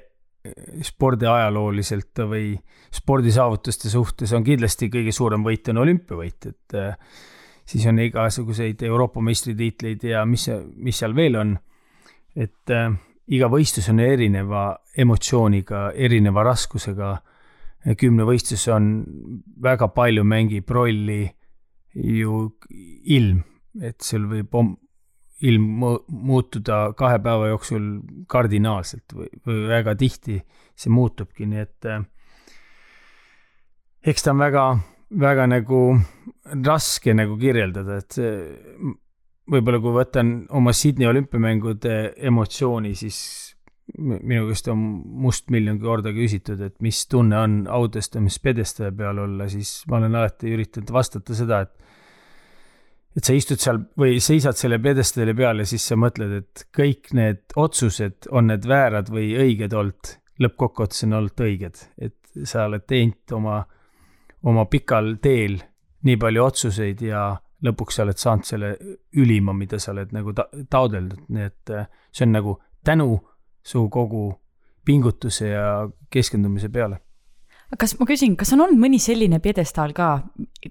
spordiajalooliselt 0.83 2.23
või 2.29 2.55
spordisaavutuste 2.95 3.91
suhtes 3.91 4.33
on 4.37 4.45
kindlasti 4.47 4.89
kõige 4.93 5.13
suurem 5.15 5.45
võit 5.47 5.69
on 5.73 5.83
olümpiavõit, 5.83 6.47
et 6.51 6.77
äh, 6.79 6.95
siis 7.67 7.87
on 7.91 7.99
igasuguseid 8.03 8.83
Euroopa 8.87 9.23
meistritiitleid 9.25 10.05
ja 10.07 10.25
mis, 10.29 10.49
mis 10.77 10.99
seal 10.99 11.17
veel 11.17 11.37
on. 11.41 11.57
et 12.37 12.71
äh, 12.71 12.93
iga 13.33 13.49
võistlus 13.51 13.89
on 13.91 14.01
erineva 14.01 14.69
emotsiooniga, 14.97 15.91
erineva 15.95 16.43
raskusega. 16.45 17.17
kümnevõistlus 17.97 18.69
on 18.75 19.05
väga 19.63 19.89
palju 19.89 20.25
mängib 20.25 20.71
rolli 20.71 21.31
ju 21.95 22.59
ilm, 23.05 23.43
et 23.81 24.01
sul 24.03 24.27
võib 24.27 24.55
ilm 25.45 25.65
muutuda 26.09 26.93
kahe 26.97 27.19
päeva 27.21 27.51
jooksul 27.51 27.89
kardinaalselt 28.31 29.13
või, 29.13 29.29
või 29.45 29.65
väga 29.69 29.97
tihti 30.01 30.39
see 30.77 30.93
muutubki, 30.93 31.49
nii 31.49 31.61
et 31.61 31.89
äh, 31.93 32.05
eks 34.07 34.25
ta 34.25 34.33
on 34.33 34.41
väga, 34.41 34.69
väga 35.21 35.49
nagu 35.51 35.81
raske 36.65 37.15
nagu 37.17 37.37
kirjeldada, 37.41 37.99
et 38.01 38.17
see 38.17 38.33
võib-olla 39.51 39.81
kui 39.83 39.95
võtan 39.95 40.33
oma 40.57 40.73
Sydney 40.75 41.09
olümpiamängude 41.11 41.99
emotsiooni, 42.31 42.95
siis 42.99 43.19
minu 43.97 44.49
käest 44.49 44.69
on 44.73 44.81
mustmiljon 45.23 45.79
korda 45.83 46.11
küsitud, 46.15 46.61
et 46.65 46.75
mis 46.83 47.05
tunne 47.11 47.39
on 47.39 47.59
autestamis 47.71 48.41
pedestaja 48.43 48.91
peal 48.97 49.21
olla, 49.23 49.47
siis 49.51 49.79
ma 49.91 50.01
olen 50.01 50.19
alati 50.19 50.51
üritanud 50.57 50.91
vastata 50.95 51.37
seda, 51.39 51.61
et 51.67 51.87
et 53.17 53.25
sa 53.25 53.37
istud 53.37 53.61
seal 53.61 53.81
või 53.99 54.19
seisad 54.21 54.59
selle 54.59 54.79
pjedestaali 54.83 55.35
peal 55.37 55.63
ja 55.63 55.69
siis 55.69 55.87
sa 55.89 55.97
mõtled, 55.99 56.35
et 56.43 56.67
kõik 56.77 57.13
need 57.17 57.57
otsused, 57.57 58.29
on 58.31 58.51
need 58.53 58.69
väärad 58.69 59.09
või 59.13 59.31
õiged 59.41 59.77
olnud, 59.77 60.13
lõppkokkuvõttes 60.45 61.07
on 61.07 61.17
olnud 61.21 61.45
õiged, 61.47 61.81
et 61.97 62.45
sa 62.45 62.67
oled 62.69 62.85
teinud 62.85 63.37
oma, 63.39 63.63
oma 64.45 64.67
pikal 64.69 65.15
teel 65.25 65.57
nii 66.07 66.19
palju 66.21 66.45
otsuseid 66.45 67.01
ja 67.07 67.31
lõpuks 67.67 67.97
sa 67.97 68.05
oled 68.05 68.21
saanud 68.21 68.47
selle 68.47 68.75
ülima, 69.17 69.55
mida 69.57 69.81
sa 69.81 69.95
oled 69.95 70.13
nagu 70.15 70.35
ta-, 70.37 70.51
taodeldud, 70.71 71.25
nii 71.33 71.49
et 71.49 71.73
äh, 71.73 71.89
see 72.13 72.29
on 72.29 72.37
nagu 72.37 72.59
tänu 72.85 73.17
su 73.67 73.89
kogu 73.91 74.29
pingutuse 74.87 75.49
ja 75.49 75.67
keskendumise 76.13 76.69
peale 76.71 77.01
kas 77.75 77.97
ma 77.99 78.07
küsin, 78.09 78.37
kas 78.39 78.53
on 78.55 78.63
olnud 78.65 78.81
mõni 78.81 79.01
selline 79.03 79.41
pjedestaal 79.43 79.95
ka, 79.97 80.11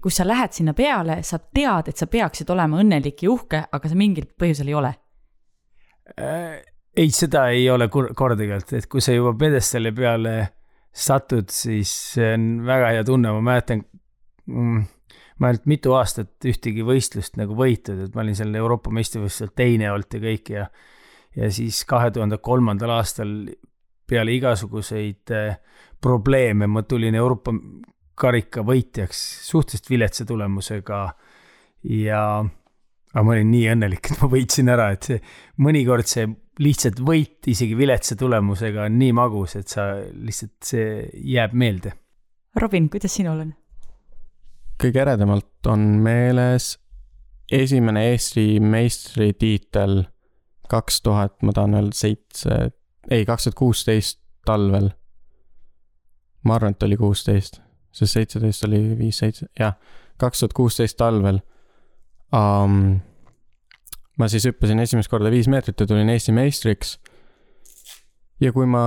kus 0.02 0.20
sa 0.20 0.26
lähed 0.26 0.56
sinna 0.56 0.72
peale, 0.76 1.20
sa 1.26 1.38
tead, 1.38 1.90
et 1.90 2.00
sa 2.00 2.08
peaksid 2.10 2.50
olema 2.54 2.80
õnnelik 2.82 3.26
ja 3.26 3.32
uhke, 3.34 3.62
aga 3.72 3.90
sa 3.90 3.98
mingil 3.98 4.28
põhjusel 4.38 4.72
ei 4.72 4.78
ole? 4.78 4.94
Äh, 6.16 6.58
ei, 6.96 7.12
seda 7.12 7.48
ei 7.52 7.68
ole 7.70 7.90
kordagi 7.92 8.56
olnud, 8.56 8.74
et 8.78 8.88
kui 8.90 9.04
sa 9.04 9.14
juba 9.16 9.34
pjedestaali 9.38 9.92
peale 9.96 10.36
satud, 10.96 11.52
siis 11.52 11.92
see 12.14 12.32
on 12.38 12.50
väga 12.66 12.94
hea 12.96 13.04
tunne, 13.04 13.34
ma 13.36 13.44
mäletan 13.44 13.84
mm, 14.48 14.84
ma 15.36 15.48
ei 15.50 15.56
olnud 15.56 15.68
mitu 15.68 15.92
aastat 15.98 16.48
ühtegi 16.48 16.84
võistlust 16.86 17.36
nagu 17.36 17.56
võitnud, 17.58 18.06
et 18.06 18.16
ma 18.16 18.24
olin 18.24 18.38
seal 18.38 18.54
Euroopa 18.56 18.92
meistrivõistlusel 18.94 19.52
teine 19.58 19.90
olnud 19.92 20.16
ja 20.16 20.22
kõik 20.22 20.52
ja 20.54 20.68
ja 21.36 21.50
siis 21.52 21.82
kahe 21.84 22.10
tuhande 22.10 22.38
kolmandal 22.40 22.94
aastal 22.96 23.32
peale 24.06 24.34
igasuguseid 24.36 25.34
äh, 25.34 25.58
probleeme 26.00 26.68
ma 26.70 26.82
tulin 26.82 27.14
Euroopa 27.14 27.54
karika 28.16 28.62
võitjaks 28.64 29.18
suhteliselt 29.48 29.90
viletsa 29.90 30.24
tulemusega 30.28 31.00
ja 31.92 32.22
aga 33.16 33.24
ma 33.24 33.34
olin 33.34 33.52
nii 33.52 33.68
õnnelik, 33.74 34.10
et 34.10 34.22
ma 34.22 34.28
võitsin 34.32 34.72
ära, 34.72 34.90
et 34.94 35.08
see 35.08 35.20
mõnikord 35.64 36.08
see 36.08 36.26
lihtsalt 36.62 37.00
võit 37.04 37.48
isegi 37.52 37.76
viletsa 37.76 38.16
tulemusega 38.18 38.86
on 38.88 38.98
nii 39.00 39.12
magus, 39.16 39.56
et 39.60 39.68
sa 39.72 39.90
lihtsalt, 40.00 40.56
see 40.64 41.04
jääb 41.34 41.56
meelde. 41.56 41.92
Robin, 42.60 42.88
kuidas 42.92 43.16
sinul 43.18 43.44
on? 43.44 43.54
kõige 44.76 45.00
eredamalt 45.00 45.68
on 45.72 45.86
meeles 46.04 46.74
esimene 47.52 48.02
Eesti 48.10 48.58
meistritiitel 48.60 50.02
kaks 50.68 51.00
tuhat, 51.00 51.38
ma 51.46 51.54
tahan 51.56 51.78
öelda 51.78 51.96
seitse, 51.96 52.58
ei, 53.10 53.24
kaks 53.26 53.44
tuhat 53.44 53.58
kuusteist 53.58 54.20
talvel. 54.46 54.90
ma 56.44 56.54
arvan, 56.54 56.76
et 56.76 56.82
oli 56.86 56.96
kuusteist, 56.96 57.60
sest 57.92 58.12
seitseteist 58.12 58.64
oli 58.68 58.80
viis, 58.98 59.18
seitse, 59.18 59.48
jah, 59.58 59.74
kaks 60.18 60.40
tuhat 60.44 60.56
kuusteist 60.56 60.96
talvel 60.96 61.40
um,. 62.34 63.00
ma 64.18 64.28
siis 64.32 64.46
hüppasin 64.48 64.80
esimest 64.80 65.10
korda 65.12 65.30
viis 65.30 65.48
meetrit 65.48 65.80
ja 65.80 65.86
tulin 65.86 66.08
Eesti 66.08 66.32
meistriks. 66.32 66.98
ja 68.40 68.52
kui 68.52 68.66
ma, 68.66 68.84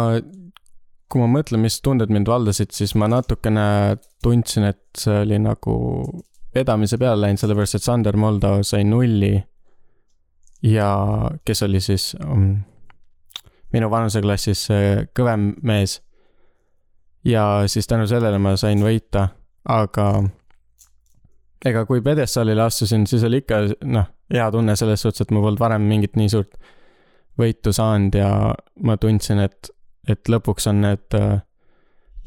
kui 1.09 1.21
ma 1.21 1.29
mõtlen, 1.39 1.61
mis 1.63 1.81
tunded 1.81 2.11
mind 2.13 2.29
valdasid, 2.29 2.71
siis 2.75 2.95
ma 2.95 3.09
natukene 3.11 3.97
tundsin, 4.23 4.69
et 4.71 4.83
see 4.97 5.21
oli 5.25 5.39
nagu 5.41 5.75
vedamise 6.55 6.97
peale 6.97 7.25
läinud, 7.25 7.41
sellepärast 7.41 7.77
et 7.77 7.85
Sander 7.85 8.17
Moldau 8.17 8.63
sai 8.65 8.83
nulli 8.87 9.35
ja 10.65 10.89
kes 11.45 11.63
oli 11.63 11.81
siis 11.83 12.11
um, 12.25 12.61
minu 13.73 13.89
vanuseklassis 13.91 14.67
kõvem 15.17 15.53
mees. 15.63 16.01
ja 17.25 17.63
siis 17.67 17.87
tänu 17.87 18.07
sellele 18.07 18.37
ma 18.39 18.55
sain 18.57 18.81
võita, 18.83 19.27
aga 19.65 20.23
ega 21.65 21.85
kui 21.85 22.01
pjedestaalile 22.01 22.61
astusin, 22.63 23.07
siis 23.07 23.23
oli 23.27 23.41
ikka 23.43 23.61
noh, 23.83 24.07
hea 24.33 24.51
tunne 24.51 24.75
selles 24.79 25.01
suhtes, 25.01 25.21
et 25.21 25.31
ma 25.31 25.41
polnud 25.43 25.59
varem 25.59 25.87
mingit 25.89 26.15
nii 26.19 26.31
suurt 26.31 26.55
võitu 27.39 27.73
saanud 27.75 28.15
ja 28.15 28.29
ma 28.83 28.97
tundsin, 28.99 29.41
et, 29.43 29.71
et 30.07 30.31
lõpuks 30.31 30.67
on 30.71 30.83
need 30.83 31.17
äh, 31.17 31.39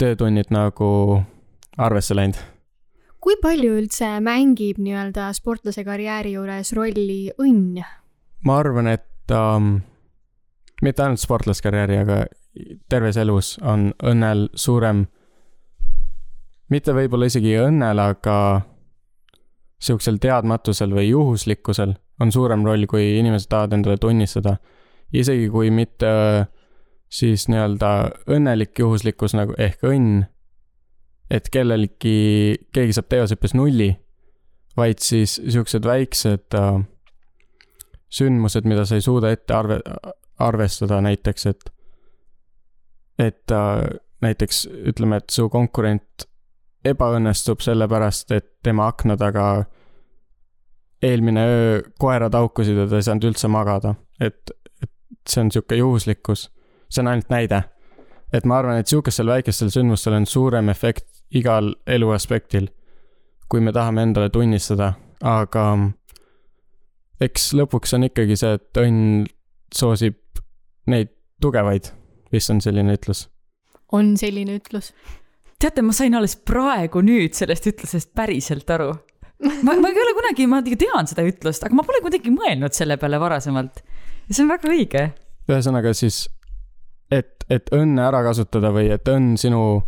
töötunnid 0.01 0.53
nagu 0.55 1.23
arvesse 1.79 2.17
läinud. 2.17 2.41
kui 3.23 3.37
palju 3.43 3.77
üldse 3.79 4.09
mängib 4.25 4.81
nii-öelda 4.83 5.29
sportlase 5.37 5.85
karjääri 5.87 6.35
juures 6.37 6.73
rolli 6.77 7.31
õnn? 7.39 7.83
ma 8.45 8.59
arvan, 8.59 8.89
et 8.91 9.37
um, 9.37 9.79
mitte 10.83 11.05
ainult 11.05 11.23
sportlaskarjääri, 11.23 11.99
aga 12.03 12.19
terves 12.91 13.17
elus 13.21 13.55
on 13.63 13.91
õnnel 14.03 14.49
suurem, 14.59 15.07
mitte 16.73 16.95
võib-olla 16.97 17.29
isegi 17.31 17.55
õnnel, 17.63 18.01
aga 18.03 18.37
sihukesel 19.83 20.19
teadmatusel 20.23 20.95
või 20.95 21.09
juhuslikkusel 21.11 21.95
on 22.23 22.33
suurem 22.35 22.65
roll, 22.67 22.87
kui 22.91 23.17
inimesed 23.19 23.51
tahavad 23.51 23.79
endale 23.79 23.99
tunnistada. 23.99 24.57
isegi 25.13 25.49
kui 25.53 25.71
mitte 25.71 26.11
siis 27.13 27.49
nii-öelda 27.53 27.89
õnnelik 28.33 28.79
juhuslikkus 28.79 29.35
nagu 29.37 29.55
ehk 29.61 29.83
õnn, 29.85 30.23
et 31.31 31.51
kellelgi, 31.53 32.17
keegi 32.73 32.97
saab 32.97 33.11
teosõppes 33.13 33.55
nulli, 33.55 33.91
vaid 34.77 35.03
siis 35.05 35.37
siuksed 35.37 35.85
väiksed 35.85 36.57
äh, 36.57 36.81
sündmused, 38.13 38.65
mida 38.69 38.87
sa 38.89 38.97
ei 38.97 39.05
suuda 39.05 39.33
ette 39.33 39.55
arve, 39.57 39.81
arvestada, 40.39 41.01
näiteks 41.01 41.47
et, 41.47 41.73
et 43.19 43.51
äh, 43.51 43.83
näiteks 44.23 44.67
ütleme, 44.93 45.19
et 45.21 45.31
su 45.31 45.49
konkurent 45.51 46.27
ebaõnnestub 46.85 47.63
sellepärast, 47.63 48.31
et 48.35 48.49
tema 48.63 48.89
akna 48.91 49.17
taga 49.17 49.47
eelmine 51.03 51.45
öö 51.47 51.81
koerad 51.99 52.35
haukusid 52.35 52.79
ja 52.79 52.87
ta 52.89 52.99
ei 52.99 53.07
saanud 53.07 53.29
üldse 53.31 53.51
magada, 53.51 53.95
et, 54.21 54.51
et 54.83 54.91
see 55.29 55.43
on 55.43 55.51
sihuke 55.55 55.79
juhuslikkus, 55.79 56.49
see 56.89 57.03
on 57.03 57.11
ainult 57.13 57.31
näide. 57.31 57.63
et 58.33 58.47
ma 58.49 58.59
arvan, 58.59 58.79
et 58.81 58.89
sihukestel 58.89 59.29
väikestel 59.29 59.69
sündmustel 59.69 60.15
on 60.17 60.27
suurem 60.27 60.69
efekt 60.73 61.05
igal 61.37 61.75
eluaspektil, 61.87 62.71
kui 63.49 63.61
me 63.61 63.73
tahame 63.73 64.07
endale 64.07 64.31
tunnistada, 64.33 64.95
aga 65.21 65.67
eks 67.21 67.53
lõpuks 67.59 67.93
on 67.95 68.09
ikkagi 68.09 68.39
see, 68.41 68.55
et 68.57 68.81
õnn 68.81 69.27
soosib 69.75 70.22
neid 70.91 71.13
tugevaid, 71.43 71.91
vist 72.33 72.51
on 72.51 72.61
selline 72.65 72.97
ütlus. 72.97 73.27
on 73.93 74.17
selline 74.17 74.57
ütlus. 74.59 74.93
teate, 75.61 75.83
ma 75.83 75.95
sain 75.97 76.15
alles 76.19 76.37
praegu 76.37 77.03
nüüd 77.05 77.37
sellest 77.39 77.67
ütlusest 77.71 78.13
päriselt 78.15 78.71
aru. 78.71 78.93
ma, 79.43 79.75
ma 79.75 79.91
ei 79.91 80.05
ole 80.05 80.15
kunagi, 80.19 80.47
ma 80.47 80.63
tean 80.63 81.11
seda 81.11 81.25
ütlust, 81.27 81.65
aga 81.65 81.75
ma 81.75 81.87
pole 81.87 82.03
kuidagi 82.05 82.35
mõelnud 82.35 82.75
selle 82.77 82.97
peale 82.97 83.21
varasemalt. 83.21 83.83
ja 84.29 84.35
see 84.35 84.45
on 84.45 84.53
väga 84.55 84.73
õige. 84.73 85.09
ühesõnaga 85.51 85.95
siis, 85.97 86.25
et, 87.11 87.45
et 87.51 87.73
õnne 87.75 88.07
ära 88.09 88.23
kasutada 88.27 88.73
või 88.75 88.91
et 88.95 89.09
õnn 89.09 89.37
sinu 89.41 89.83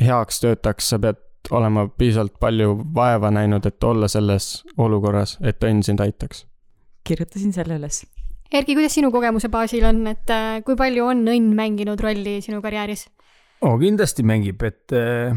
heaks 0.00 0.40
töötaks, 0.42 0.88
sa 0.90 0.98
pead 0.98 1.20
olema 1.50 1.86
piisavalt 1.88 2.38
palju 2.40 2.78
vaeva 2.94 3.30
näinud, 3.30 3.66
et 3.66 3.84
olla 3.84 4.08
selles 4.08 4.64
olukorras, 4.80 5.38
et 5.42 5.64
õnn 5.64 5.84
sind 5.84 6.00
aitaks. 6.00 6.46
kirjutasin 7.04 7.52
selle 7.52 7.76
üles. 7.78 8.04
Erki, 8.54 8.76
kuidas 8.78 8.94
sinu 8.94 9.08
kogemuse 9.10 9.48
baasil 9.50 9.82
on, 9.88 10.04
et 10.06 10.30
äh, 10.30 10.60
kui 10.62 10.76
palju 10.78 11.08
on 11.10 11.24
õnn 11.26 11.54
mänginud 11.58 11.98
rolli 12.04 12.36
sinu 12.44 12.60
karjääris? 12.62 13.08
oo, 13.64 13.72
kindlasti 13.80 14.22
mängib, 14.26 14.60
et 14.62 14.94
äh, 14.94 15.34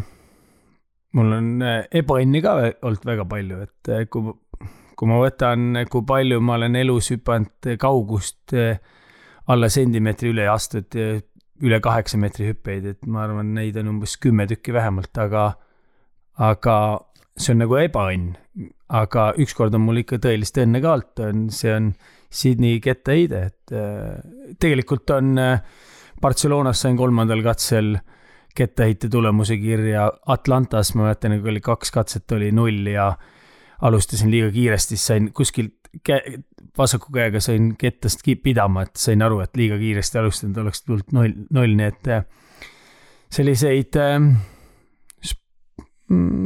mul 1.17 1.31
on 1.39 1.47
äh, 1.65 1.79
ebaõnni 1.97 2.43
ka 2.45 2.53
olnud 2.85 3.07
väga 3.09 3.25
palju, 3.29 3.63
et 3.65 4.11
kui, 4.13 4.35
kui 4.99 5.09
ma 5.09 5.17
võtan, 5.23 5.81
kui 5.89 6.05
palju 6.05 6.43
ma 6.45 6.59
olen 6.59 6.77
elus 6.77 7.09
hüpanud 7.13 7.71
kaugust 7.81 8.53
alla 8.53 9.69
sentimeetri 9.71 10.33
üle 10.35 10.45
ja 10.45 10.53
astunud 10.59 10.99
üle 11.65 11.79
kaheksa 11.81 12.19
meetri 12.21 12.51
hüppeid, 12.51 12.85
et 12.91 13.09
ma 13.09 13.23
arvan, 13.25 13.55
neid 13.57 13.79
on 13.81 13.95
umbes 13.95 14.13
kümme 14.21 14.45
tükki 14.49 14.75
vähemalt, 14.75 15.15
aga 15.17 15.47
aga 16.37 16.77
see 17.33 17.55
on 17.55 17.63
nagu 17.63 17.79
ebaõnn. 17.81 18.35
aga 18.87 19.31
ükskord 19.41 19.73
on 19.75 19.83
mul 19.83 20.03
ikka 20.03 20.21
tõelist 20.21 20.61
õnne 20.61 20.83
ka 20.85 20.93
olnud, 20.99 21.25
on, 21.25 21.41
see 21.53 21.73
on 21.73 21.89
Sydney 22.29 22.81
kettaheide, 22.83 23.43
et 23.51 23.73
äh, 23.75 24.17
tegelikult 24.59 25.09
on 25.15 25.37
äh, 25.39 25.61
Barcelonas 26.21 26.81
sain 26.83 26.97
kolmandal 26.97 27.43
katsel 27.45 27.95
kettaheite 28.57 29.09
tulemuse 29.13 29.57
kirja, 29.61 30.09
Atlantas 30.33 30.95
ma 30.95 31.07
mäletan, 31.07 31.37
kui 31.41 31.53
oli 31.53 31.61
kaks 31.63 31.93
katset, 31.93 32.31
oli 32.33 32.51
null 32.51 32.89
ja 32.89 33.11
alustasin 33.85 34.31
liiga 34.33 34.49
kiiresti, 34.51 34.97
siis 34.97 35.05
sain 35.11 35.29
kuskilt 35.33 35.91
käe, 36.03 36.39
vasaku 36.77 37.13
käega 37.13 37.41
sain 37.43 37.75
kettast 37.77 38.25
pidama, 38.43 38.87
et 38.87 38.97
sain 38.97 39.21
aru, 39.21 39.39
et 39.45 39.57
liiga 39.57 39.77
kiiresti 39.77 40.21
alustanud, 40.21 40.57
oleks 40.63 40.83
tulnud 40.83 41.13
null, 41.13 41.35
null, 41.53 41.77
nii 41.77 41.89
et 41.93 42.11
äh, 42.13 42.25
selliseid 43.33 43.99
äh, 44.01 44.17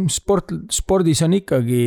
sport, 0.10 0.54
spordis 0.74 1.22
on 1.26 1.36
ikkagi, 1.38 1.82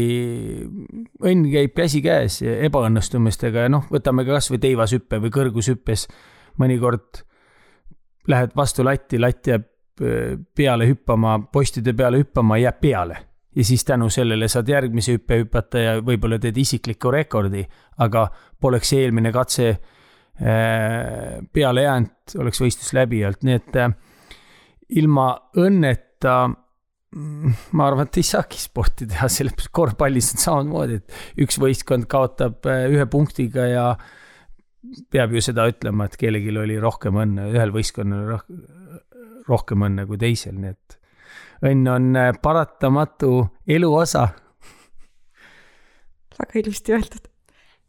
õnn 1.27 1.47
käib 1.51 1.75
käsikäes 1.75 2.41
ebaõnnestumistega 2.47 3.67
ja 3.67 3.73
noh, 3.73 3.89
võtame 3.91 4.25
ka 4.27 4.39
kasvõi 4.39 4.61
teivashüppe 4.63 5.19
või 5.25 5.33
kõrgushüppes. 5.35 6.07
mõnikord 6.59 7.25
lähed 8.31 8.55
vastu 8.57 8.85
latti, 8.85 9.19
latt 9.19 9.47
jääb 9.47 9.67
äh, 10.01 10.39
peale 10.55 10.87
hüppama, 10.87 11.39
postide 11.53 11.95
peale 11.95 12.23
hüppama, 12.23 12.59
jääb 12.59 12.81
peale. 12.81 13.17
ja 13.57 13.65
siis 13.65 13.85
tänu 13.85 14.09
sellele 14.11 14.49
saad 14.49 14.69
järgmise 14.69 15.13
hüppe 15.15 15.39
hüpata 15.43 15.79
ja 15.79 15.99
võib-olla 16.03 16.39
teed 16.39 16.57
isikliku 16.57 17.11
rekordi, 17.11 17.67
aga 17.99 18.29
poleks 18.61 18.93
eelmine 18.93 19.33
katse 19.33 19.69
äh, 19.71 21.39
peale 21.53 21.83
jäänud, 21.83 22.39
oleks 22.39 22.61
võistlus 22.61 22.93
läbi 22.95 23.25
olnud, 23.25 23.43
nii 23.43 23.55
et 23.55 23.77
äh, 23.77 23.95
ilma 24.89 25.51
õnneta 25.59 26.64
ma 27.15 27.87
arvan, 27.87 28.09
et 28.09 28.19
ei 28.19 28.27
saagi 28.27 28.59
sporti 28.59 29.07
teha, 29.11 29.29
sellepärast 29.31 29.71
korvpallis 29.75 30.33
on 30.35 30.43
samamoodi, 30.43 30.99
et 31.01 31.45
üks 31.45 31.61
võistkond 31.63 32.09
kaotab 32.11 32.67
äh, 32.71 32.87
ühe 32.91 33.07
punktiga 33.11 33.67
ja 33.71 33.87
peab 35.15 35.35
ju 35.35 35.43
seda 35.45 35.67
ütlema, 35.71 36.09
et 36.09 36.19
kellelgi 36.21 36.55
oli 36.59 36.79
rohkem 36.83 37.17
õnne, 37.23 37.49
ühel 37.55 37.73
võistkonnal 37.75 38.39
rohkem 39.49 39.87
õnne 39.87 40.07
kui 40.09 40.19
teisel, 40.21 40.57
nii 40.59 40.73
et 40.75 40.99
õnn 41.71 41.93
on 41.93 42.11
äh, 42.19 42.33
paratamatu 42.43 43.37
elu 43.71 43.93
osa 43.95 44.27
väga 46.35 46.59
ilusti 46.61 46.97
öeldud. 46.97 47.31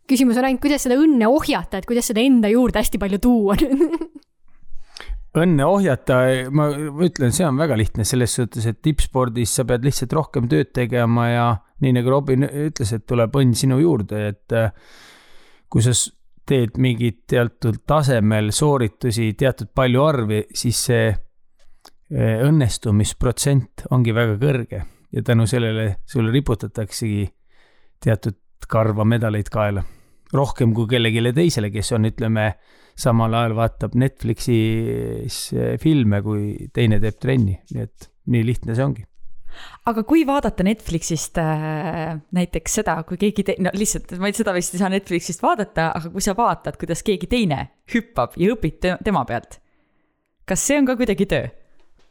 küsimus 0.06 0.38
on 0.38 0.46
ainult, 0.48 0.62
kuidas 0.62 0.86
seda 0.86 1.00
õnne 1.02 1.30
ohjata, 1.32 1.82
et 1.82 1.90
kuidas 1.90 2.12
seda 2.12 2.22
enda 2.22 2.52
juurde 2.52 2.82
hästi 2.82 3.02
palju 3.02 3.22
tuua 3.24 3.58
õnne 5.36 5.66
ohjata, 5.68 6.20
ma 6.56 6.70
ütlen, 7.06 7.34
see 7.36 7.46
on 7.48 7.58
väga 7.60 7.78
lihtne 7.80 8.06
selles 8.08 8.36
suhtes, 8.38 8.66
et 8.70 8.82
tippspordis 8.84 9.58
sa 9.58 9.66
pead 9.68 9.86
lihtsalt 9.86 10.14
rohkem 10.16 10.50
tööd 10.52 10.72
tegema 10.76 11.28
ja 11.30 11.48
nii 11.84 11.96
nagu 11.98 12.14
Robin 12.14 12.48
ütles, 12.48 12.94
et 12.96 13.06
tuleb 13.08 13.36
õnn 13.36 13.56
sinu 13.58 13.80
juurde, 13.82 14.22
et 14.32 14.56
äh, 14.56 14.72
kui 15.72 15.84
sa 15.84 15.94
teed 16.46 16.78
mingit 16.82 17.24
teatud 17.32 17.82
tasemel 17.88 18.52
sooritusi 18.56 19.32
teatud 19.38 19.72
palju 19.76 20.04
arvi, 20.06 20.44
siis 20.56 20.84
see 20.90 21.08
äh, 21.10 22.46
õnnestumisprotsent 22.46 23.88
ongi 23.96 24.16
väga 24.16 24.38
kõrge 24.42 24.84
ja 25.16 25.26
tänu 25.26 25.48
sellele 25.50 25.98
sulle 26.06 26.32
riputataksegi 26.32 27.28
teatud 28.04 28.40
karva 28.70 29.06
medaleid 29.08 29.50
kaela. 29.52 29.84
Rohkem 30.34 30.74
kui 30.76 30.88
kellelegi 30.90 31.34
teisele, 31.36 31.72
kes 31.74 31.92
on, 31.98 32.10
ütleme, 32.10 32.52
samal 32.98 33.34
ajal 33.36 33.58
vaatab 33.58 33.98
Netflixis 34.00 35.42
eh, 35.54 35.76
filme, 35.82 36.22
kui 36.26 36.70
teine 36.74 37.02
teeb 37.04 37.20
trenni, 37.22 37.60
nii 37.74 37.84
et 37.84 38.10
nii 38.32 38.48
lihtne 38.48 38.78
see 38.78 38.86
ongi 38.86 39.06
aga 39.90 40.04
kui 40.08 40.24
vaadata 40.28 40.66
Netflixist 40.66 41.40
äh, 41.42 42.16
näiteks 42.36 42.80
seda, 42.82 42.98
kui 43.08 43.20
keegi 43.22 43.46
te-, 43.48 43.58
no 43.64 43.72
lihtsalt, 43.76 44.16
ma 44.22 44.32
seda 44.36 44.54
vist 44.56 44.76
ei 44.76 44.82
saa 44.82 44.92
Netflixist 44.92 45.44
vaadata, 45.44 45.92
aga 45.96 46.12
kui 46.14 46.24
sa 46.24 46.36
vaatad, 46.38 46.80
kuidas 46.82 47.04
keegi 47.06 47.30
teine 47.32 47.62
hüppab 47.94 48.36
ja 48.42 48.52
õpid 48.56 48.80
te 48.84 48.96
tema 49.06 49.24
pealt, 49.28 49.60
kas 50.48 50.66
see 50.68 50.80
on 50.82 50.90
ka 50.90 50.98
kuidagi 51.00 51.30
töö? 51.32 51.52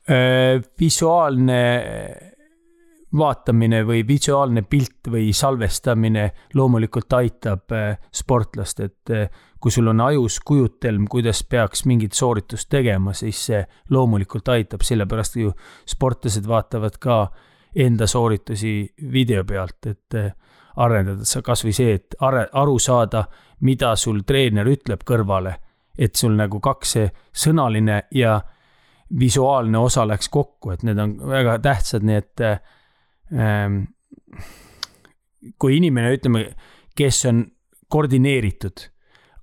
Äh, 0.05 0.61
visuaalne 0.81 1.61
vaatamine 3.17 3.83
või 3.87 4.03
visuaalne 4.07 4.63
pilt 4.63 5.09
või 5.11 5.33
salvestamine 5.33 6.31
loomulikult 6.55 7.13
aitab 7.13 7.73
äh, 7.73 7.99
sportlast, 8.13 8.81
et 8.81 9.11
äh, 9.11 9.29
kui 9.61 9.73
sul 9.73 9.89
on 9.89 10.01
ajus 10.01 10.41
kujutelm, 10.45 11.07
kuidas 11.11 11.45
peaks 11.49 11.85
mingit 11.87 12.13
sooritust 12.13 12.69
tegema, 12.69 13.15
siis 13.15 13.47
see 13.47 13.63
loomulikult 13.91 14.49
aitab, 14.49 14.83
sellepärast 14.83 15.37
ju 15.41 15.53
sportlased 15.87 16.49
vaatavad 16.49 16.99
ka 17.01 17.19
enda 17.75 18.07
sooritusi 18.07 18.95
video 19.13 19.45
pealt, 19.45 19.87
et 19.87 20.19
äh, 20.19 20.33
arendada 20.77 21.25
sa 21.25 21.43
kasvõi 21.43 21.75
see, 21.75 21.95
et 22.01 22.19
are-, 22.21 22.49
aru 22.53 22.79
saada, 22.83 23.25
mida 23.65 23.95
sul 23.97 24.25
treener 24.27 24.67
ütleb 24.69 25.07
kõrvale, 25.07 25.55
et 25.99 26.17
sul 26.19 26.35
nagu 26.35 26.59
kaks 26.61 26.97
see 26.97 27.11
sõnaline 27.31 28.03
ja 28.15 28.41
visuaalne 29.19 29.79
osa 29.79 30.03
läks 30.09 30.29
kokku, 30.29 30.73
et 30.75 30.83
need 30.83 30.99
on 30.99 31.15
väga 31.31 31.61
tähtsad, 31.63 32.03
nii 32.03 32.17
et 32.19 32.43
kui 35.59 35.77
inimene, 35.77 36.15
ütleme, 36.17 36.47
kes 36.97 37.25
on 37.31 37.45
koordineeritud, 37.89 38.89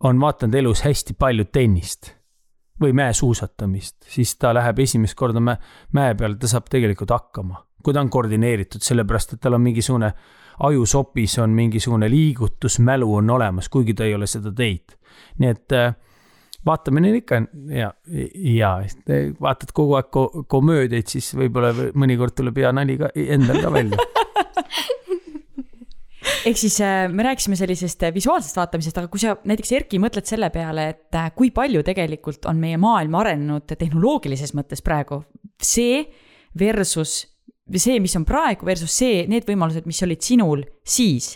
on 0.08 0.20
vaadanud 0.22 0.58
elus 0.60 0.84
hästi 0.86 1.14
palju 1.20 1.46
tennist 1.54 2.14
või 2.82 2.94
mäesuusatamist, 2.98 3.96
siis 4.10 4.36
ta 4.42 4.54
läheb 4.54 4.80
esimest 4.82 5.16
korda 5.18 5.40
mäe, 5.44 5.58
mäe 5.94 6.16
peale, 6.18 6.40
ta 6.42 6.50
saab 6.50 6.70
tegelikult 6.72 7.14
hakkama, 7.14 7.62
kui 7.84 7.94
ta 7.94 8.02
on 8.02 8.10
koordineeritud, 8.10 8.82
sellepärast 8.82 9.36
et 9.36 9.44
tal 9.44 9.58
on 9.58 9.62
mingisugune 9.62 10.14
ajusopis 10.62 11.40
on 11.40 11.50
mingisugune 11.50 12.10
liigutusmälu 12.10 13.16
on 13.16 13.30
olemas, 13.30 13.70
kuigi 13.70 13.94
ta 13.94 14.06
ei 14.06 14.16
ole 14.16 14.28
seda 14.28 14.52
teinud. 14.52 14.98
nii 15.40 15.50
et 15.50 15.72
äh, 15.72 15.96
vaatamine 16.66 17.10
on 17.10 17.20
ikka 17.20 17.42
ja, 17.74 17.92
ja 18.36 18.72
vaatad 19.42 19.74
kogu 19.74 19.98
aeg 20.00 20.10
ko 20.14 20.28
komöödiaid, 20.52 21.10
siis 21.10 21.32
võib-olla 21.38 21.74
mõnikord 21.98 22.36
tuleb 22.38 22.62
hea 22.62 22.72
nali 22.76 22.98
ka 23.02 23.12
endal 23.16 23.62
ka 23.64 23.74
välja. 23.74 24.02
Ehk 26.46 26.58
siis 26.58 26.80
äh, 26.82 27.06
me 27.10 27.24
rääkisime 27.26 27.58
sellisest 27.58 28.04
äh, 28.04 28.14
visuaalsest 28.14 28.58
vaatamisest, 28.58 28.98
aga 28.98 29.10
kui 29.14 29.22
sa 29.22 29.36
näiteks, 29.46 29.72
Erki, 29.78 30.00
mõtled 30.02 30.26
selle 30.26 30.50
peale, 30.54 30.88
et 30.96 31.18
äh, 31.18 31.30
kui 31.38 31.52
palju 31.54 31.84
tegelikult 31.86 32.48
on 32.50 32.58
meie 32.62 32.80
maailm 32.82 33.18
arenenud 33.20 33.70
tehnoloogilises 33.70 34.56
mõttes 34.58 34.82
praegu, 34.86 35.22
see 35.62 36.02
versus 36.58 37.20
see, 37.78 38.00
mis 38.04 38.16
on 38.18 38.26
praegu 38.26 38.66
versus 38.66 38.94
see, 39.04 39.26
need 39.30 39.46
võimalused, 39.50 39.86
mis 39.90 40.02
olid 40.06 40.26
sinul 40.26 40.66
siis 40.82 41.36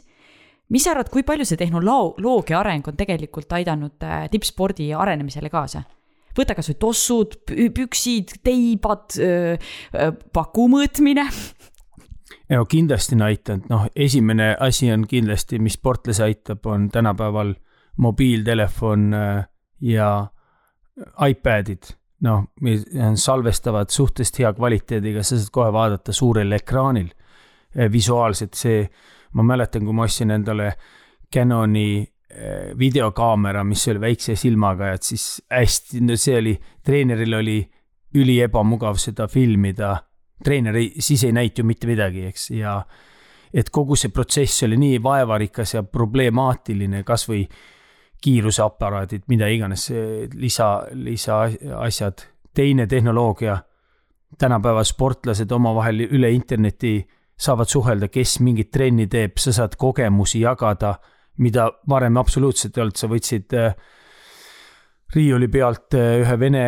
mis 0.70 0.86
sa 0.86 0.94
arvad, 0.96 1.12
kui 1.14 1.26
palju 1.28 1.46
see 1.48 1.60
tehnoloogia 1.60 2.60
areng 2.60 2.88
on 2.90 2.98
tegelikult 2.98 3.52
aidanud 3.58 4.06
äh, 4.06 4.26
tippspordi 4.32 4.94
arenemisele 4.94 5.52
kaasa? 5.54 5.86
võta 6.36 6.52
kasvõi 6.52 6.76
tossud, 6.76 7.36
püksid, 7.48 8.34
teibad, 8.44 9.14
paku 10.36 10.66
mõõtmine. 10.68 11.24
no 12.52 12.66
kindlasti 12.68 13.16
on 13.16 13.24
aidanud, 13.30 13.70
noh, 13.72 13.86
esimene 13.96 14.50
asi 14.60 14.90
on 14.92 15.06
kindlasti, 15.08 15.62
mis 15.64 15.78
sportlasi 15.80 16.26
aitab, 16.26 16.68
on 16.68 16.90
tänapäeval 16.92 17.54
mobiiltelefon 18.04 19.16
ja 19.88 20.10
iPadid 21.24 21.96
noh, 22.26 22.46
salvestavad 23.20 23.92
suhteliselt 23.94 24.40
hea 24.40 24.54
kvaliteediga, 24.56 25.24
sa 25.24 25.38
saad 25.38 25.52
kohe 25.54 25.72
vaadata 25.74 26.16
suurel 26.16 26.56
ekraanil 26.58 27.12
visuaalselt, 27.92 28.56
see 28.56 28.86
ma 29.36 29.44
mäletan, 29.44 29.86
kui 29.86 29.96
ma 29.96 30.06
ostsin 30.08 30.32
endale 30.32 30.70
Canoni 31.34 32.02
eh, 32.02 32.72
videokaamera, 32.80 33.64
mis 33.68 33.88
oli 33.92 34.02
väikse 34.02 34.36
silmaga, 34.40 34.94
et 34.96 35.04
siis 35.04 35.26
hästi, 35.52 36.02
no 36.06 36.18
see 36.20 36.38
oli, 36.40 36.56
treeneril 36.84 37.40
oli 37.40 37.60
üli 38.16 38.40
ebamugav 38.46 39.00
seda 39.02 39.28
filmida. 39.28 39.98
treener 40.44 40.76
ei, 40.76 40.94
siis 41.00 41.24
ei 41.24 41.32
näinud 41.32 41.60
ju 41.60 41.64
mitte 41.66 41.88
midagi, 41.88 42.26
eks, 42.30 42.50
ja 42.56 42.80
et 43.56 43.70
kogu 43.72 43.96
see 43.96 44.12
protsess 44.12 44.64
oli 44.68 44.78
nii 44.78 45.00
vaevarikas 45.04 45.76
ja 45.78 45.84
problemaatiline, 45.84 47.04
kasvõi 47.08 47.46
kiiruseaparaadid, 48.26 49.26
mida 49.28 49.48
iganes, 49.52 49.90
lisa, 50.34 50.88
lisaasjad. 50.92 52.28
teine 52.56 52.88
tehnoloogia, 52.88 53.58
tänapäeva 54.38 54.84
sportlased 54.84 55.52
omavahel 55.52 56.08
üle 56.08 56.32
interneti 56.32 57.02
saavad 57.38 57.70
suhelda, 57.70 58.10
kes 58.12 58.40
mingit 58.46 58.72
trenni 58.72 59.10
teeb, 59.12 59.38
sa 59.40 59.54
saad 59.56 59.76
kogemusi 59.80 60.42
jagada, 60.44 60.96
mida 61.44 61.68
varem 61.90 62.18
absoluutselt 62.18 62.78
ei 62.78 62.86
olnud, 62.86 62.98
sa 63.00 63.12
võtsid 63.12 63.56
äh, 63.60 63.76
riiuli 65.16 65.50
pealt 65.52 65.98
äh, 66.00 66.22
ühe 66.24 66.38
vene, 66.40 66.66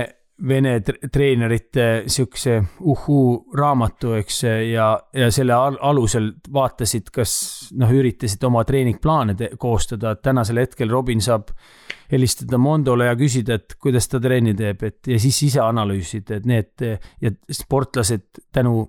vene 0.47 0.75
treenerite 0.83 1.87
sihukese 2.11 2.57
uhuu 2.83 3.55
raamatu, 3.57 4.13
eks, 4.19 4.41
ja, 4.67 4.91
ja 5.15 5.31
selle 5.33 5.55
alusel 5.55 6.33
vaatasid, 6.53 7.09
kas 7.15 7.37
noh, 7.79 7.93
üritasid 7.95 8.43
oma 8.47 8.65
treeningplaane 8.67 9.37
koostada, 9.59 10.13
et 10.13 10.25
tänasel 10.27 10.61
hetkel 10.65 10.91
Robin 10.91 11.23
saab 11.23 11.55
helistada 12.11 12.59
Mondole 12.61 13.07
ja 13.07 13.15
küsida, 13.19 13.57
et 13.57 13.79
kuidas 13.79 14.07
ta 14.11 14.19
trenni 14.23 14.53
teeb, 14.55 14.83
et 14.83 15.09
ja 15.15 15.17
siis 15.19 15.39
ise 15.49 15.63
analüüsida, 15.63 16.37
et 16.37 16.45
need 16.47 16.85
ja 17.23 17.33
sportlased 17.51 18.43
tänu 18.53 18.83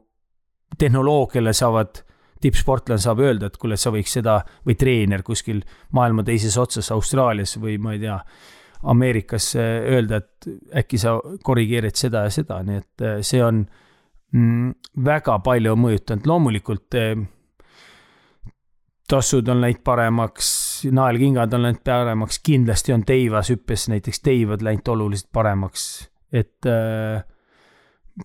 tehnoloogiale 0.78 1.52
saavad, 1.56 2.02
tippsportlane 2.42 3.02
saab 3.02 3.22
öelda, 3.24 3.48
et 3.48 3.56
kuule, 3.58 3.76
sa 3.80 3.92
võiks 3.94 4.14
seda 4.18 4.38
või 4.66 4.76
treener 4.78 5.24
kuskil 5.26 5.62
maailma 5.96 6.22
teises 6.26 6.58
otsas 6.60 6.92
Austraalias 6.94 7.56
või 7.58 7.78
ma 7.82 7.96
ei 7.96 8.04
tea, 8.06 8.20
Ameerikas 8.88 9.56
öelda, 9.58 10.20
et 10.20 10.46
äkki 10.78 11.00
sa 11.02 11.16
korrigeerid 11.42 11.96
seda 11.98 12.20
ja 12.28 12.30
seda, 12.30 12.60
nii 12.62 12.76
et 12.78 13.02
eh, 13.02 13.16
see 13.26 13.40
on 13.42 13.64
mm, 14.30 14.68
väga 15.02 15.40
palju 15.42 15.74
mõjutanud, 15.74 16.28
loomulikult 16.30 16.94
eh, 16.94 17.24
tossud 19.08 19.48
on 19.48 19.62
läinud 19.64 19.82
paremaks, 19.84 20.50
naelkingad 20.92 21.56
on 21.56 21.66
läinud 21.66 21.82
paremaks, 21.84 22.38
kindlasti 22.44 22.94
on 22.94 23.04
teivashüppes 23.08 23.88
näiteks 23.92 24.22
teivad 24.22 24.62
läinud 24.64 24.88
oluliselt 24.94 25.30
paremaks, 25.32 25.88
et 26.32 26.68
äh, 26.68 27.24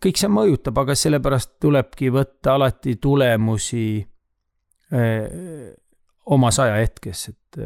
kõik 0.02 0.20
see 0.20 0.30
mõjutab, 0.32 0.78
aga 0.82 0.96
sellepärast 0.98 1.58
tulebki 1.62 2.12
võtta 2.14 2.56
alati 2.58 2.96
tulemusi 3.02 3.88
öö, 4.94 5.74
omas 6.26 6.60
ajahetkes, 6.64 7.28
et, 7.30 7.60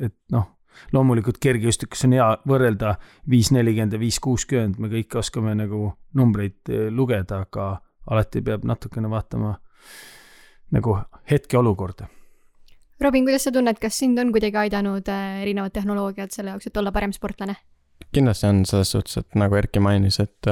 et 0.00 0.16
noh, 0.32 0.46
loomulikult 0.94 1.40
kergejõustikus 1.42 2.04
on 2.06 2.14
hea 2.16 2.28
võrrelda 2.48 2.94
viis 3.30 3.50
nelikümmend 3.54 3.96
ja 3.96 4.00
viis 4.00 4.20
kuuskümmend, 4.22 4.78
me 4.78 4.90
kõik 4.92 5.18
oskame 5.18 5.56
nagu 5.58 5.92
numbreid 6.18 6.70
lugeda, 6.94 7.42
aga 7.48 7.72
alati 8.10 8.42
peab 8.44 8.66
natukene 8.68 9.10
vaatama 9.10 9.56
nagu 10.74 10.94
hetkeolukorda. 11.30 12.08
Robin, 13.00 13.26
kuidas 13.26 13.44
sa 13.46 13.52
tunned, 13.54 13.78
kas 13.78 13.98
sind 14.00 14.18
on 14.18 14.32
kuidagi 14.34 14.58
aidanud 14.58 15.06
erinevad 15.42 15.74
tehnoloogiad 15.74 16.32
selle 16.34 16.54
jaoks, 16.54 16.70
et 16.70 16.80
olla 16.80 16.94
parem 16.94 17.14
sportlane? 17.14 17.58
kindlasti 18.14 18.46
on 18.46 18.62
selles 18.66 18.90
suhtes, 18.94 19.18
et 19.20 19.36
nagu 19.36 19.56
Erki 19.58 19.80
mainis, 19.82 20.20
et 20.22 20.48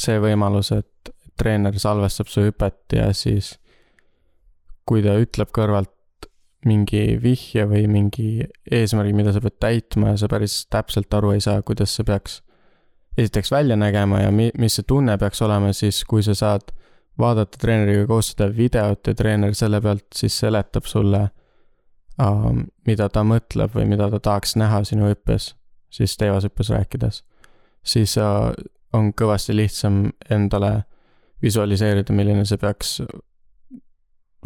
see 0.00 0.20
võimalus, 0.22 0.72
et 0.74 1.12
treener 1.40 1.76
salvestab 1.80 2.28
su 2.28 2.44
hüpet 2.44 2.96
ja 2.96 3.10
siis 3.16 3.54
kui 4.88 5.02
ta 5.04 5.14
ütleb 5.20 5.52
kõrvalt 5.54 5.94
mingi 6.66 7.16
vihje 7.22 7.64
või 7.68 7.86
mingi 7.88 8.44
eesmärgi, 8.70 9.14
mida 9.16 9.32
sa 9.32 9.40
pead 9.40 9.56
täitma 9.62 10.12
ja 10.12 10.20
sa 10.20 10.28
päris 10.28 10.64
täpselt 10.72 11.12
aru 11.16 11.32
ei 11.36 11.40
saa, 11.44 11.62
kuidas 11.64 11.94
see 11.96 12.04
peaks 12.04 12.40
esiteks 13.18 13.52
välja 13.52 13.78
nägema 13.80 14.20
ja 14.20 14.32
mi-, 14.34 14.52
mis 14.58 14.76
see 14.78 14.86
tunne 14.88 15.16
peaks 15.18 15.40
olema 15.46 15.72
siis, 15.76 16.02
kui 16.08 16.24
sa 16.26 16.34
saad 16.36 16.72
vaadata 17.20 17.58
treeneriga 17.60 18.06
koos 18.08 18.32
seda 18.32 18.50
videot 18.56 19.08
ja 19.08 19.16
treener 19.16 19.54
selle 19.56 19.80
pealt 19.84 20.06
siis 20.16 20.36
seletab 20.42 20.88
sulle 20.88 21.22
uh,, 22.20 22.50
mida 22.86 23.08
ta 23.08 23.24
mõtleb 23.26 23.74
või 23.76 23.88
mida 23.94 24.10
ta 24.12 24.20
tahaks 24.20 24.56
näha 24.60 24.82
sinu 24.88 25.08
hüppes, 25.10 25.54
siis 25.92 26.16
teevashüppes 26.20 26.72
rääkides, 26.76 27.22
siis 27.82 28.16
uh, 28.20 28.52
on 28.92 29.12
kõvasti 29.16 29.54
lihtsam 29.56 30.04
endale 30.30 30.82
visualiseerida, 31.42 32.12
milline 32.12 32.44
see 32.44 32.60
peaks 32.60 32.98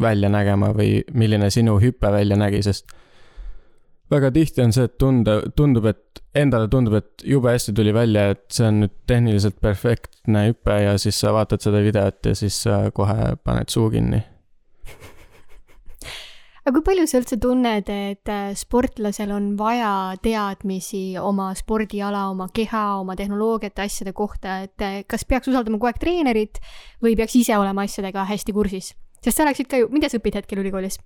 välja 0.01 0.29
nägema 0.29 0.71
või 0.75 0.99
milline 1.13 1.49
sinu 1.51 1.77
hüpe 1.81 2.11
välja 2.11 2.37
nägi, 2.39 2.61
sest 2.63 2.91
väga 4.11 4.31
tihti 4.31 4.61
on 4.61 4.73
see, 4.75 4.85
et 4.89 4.97
tunda, 5.01 5.39
tundub, 5.57 5.87
et 5.89 6.21
endale 6.35 6.69
tundub, 6.71 6.97
et 6.99 7.25
jube 7.25 7.51
hästi 7.51 7.73
tuli 7.75 7.93
välja, 7.95 8.29
et 8.35 8.45
see 8.53 8.67
on 8.67 8.83
nüüd 8.83 8.93
tehniliselt 9.09 9.57
perfektne 9.63 10.47
hüpe 10.49 10.77
ja 10.83 10.97
siis 11.01 11.19
sa 11.19 11.33
vaatad 11.35 11.63
seda 11.63 11.81
videot 11.83 12.31
ja 12.31 12.35
siis 12.37 12.61
sa 12.67 12.83
kohe 12.95 13.35
paned 13.43 13.71
suu 13.73 13.89
kinni. 13.93 14.21
Aga 16.65 16.73
kui 16.79 16.85
palju 16.87 17.05
sa 17.05 17.19
üldse 17.21 17.37
tunned, 17.41 17.89
et 17.93 18.31
äh, 18.31 18.53
sportlasel 18.57 19.31
on 19.35 19.51
vaja 19.59 20.15
teadmisi 20.23 21.19
oma 21.21 21.51
spordiala, 21.57 22.25
oma 22.33 22.47
keha, 22.53 22.85
oma 23.03 23.15
tehnoloogiate, 23.19 23.85
asjade 23.85 24.15
kohta, 24.17 24.63
et 24.65 24.85
äh, 24.85 24.97
kas 25.07 25.27
peaks 25.29 25.51
usaldama 25.51 25.77
kogu 25.77 25.91
aeg 25.91 26.01
treenerit 26.01 26.61
või 27.05 27.13
peaks 27.19 27.37
ise 27.37 27.57
olema 27.61 27.85
asjadega 27.85 28.25
hästi 28.31 28.55
kursis? 28.55 28.93
sest 29.25 29.39
sa 29.39 29.45
läksid 29.47 29.69
ka 29.69 29.77
ju, 29.79 29.89
mida 29.93 30.09
sa 30.09 30.19
õpid 30.19 30.41
hetkel 30.41 30.61
ülikoolis? 30.61 30.97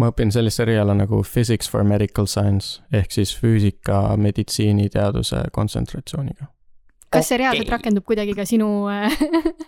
ma 0.00 0.08
õpin 0.12 0.32
sellist 0.32 0.60
eriala 0.64 0.94
nagu 0.96 1.22
Physics 1.24 1.68
for 1.68 1.84
Medical 1.84 2.28
Science 2.28 2.80
ehk 2.92 3.12
siis 3.12 3.32
füüsika 3.36 4.18
meditsiiniteaduse 4.20 5.46
kontsentratsiooniga. 5.52 6.48
kas 7.12 7.32
see 7.32 7.40
reaalselt 7.40 7.68
okay. 7.68 7.78
rakendub 7.78 8.04
kuidagi 8.08 8.36
ka 8.36 8.44
sinu 8.48 8.68
äh, 8.92 9.16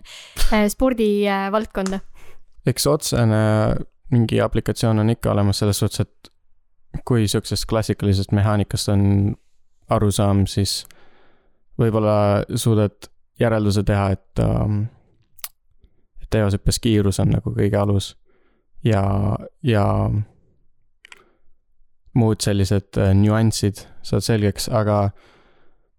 spordivaldkonda? 0.77 2.05
eks 2.69 2.89
otsene 2.93 3.43
mingi 4.13 4.41
aplikatsioon 4.41 4.99
on 4.99 5.11
ikka 5.11 5.33
olemas 5.33 5.59
selles 5.59 5.79
suhtes, 5.79 6.01
et 6.01 6.33
kui 7.05 7.29
sihukesest 7.29 7.67
klassikalisest 7.69 8.33
mehaanikast 8.33 8.89
on 8.93 9.35
arusaam, 9.91 10.45
siis 10.47 10.85
võib-olla 11.81 12.45
suudad 12.55 13.09
järelduse 13.41 13.83
teha, 13.83 14.11
et 14.15 14.43
um, 14.45 14.85
teosõppes 16.31 16.79
kiirus 16.83 17.21
on 17.23 17.35
nagu 17.35 17.55
kõige 17.55 17.79
alus 17.79 18.13
ja, 18.87 19.03
ja 19.63 19.85
muud 22.15 22.45
sellised 22.45 22.99
äh, 23.01 23.13
nüansid 23.19 23.85
saad 24.07 24.27
selgeks, 24.27 24.69
aga 24.73 25.09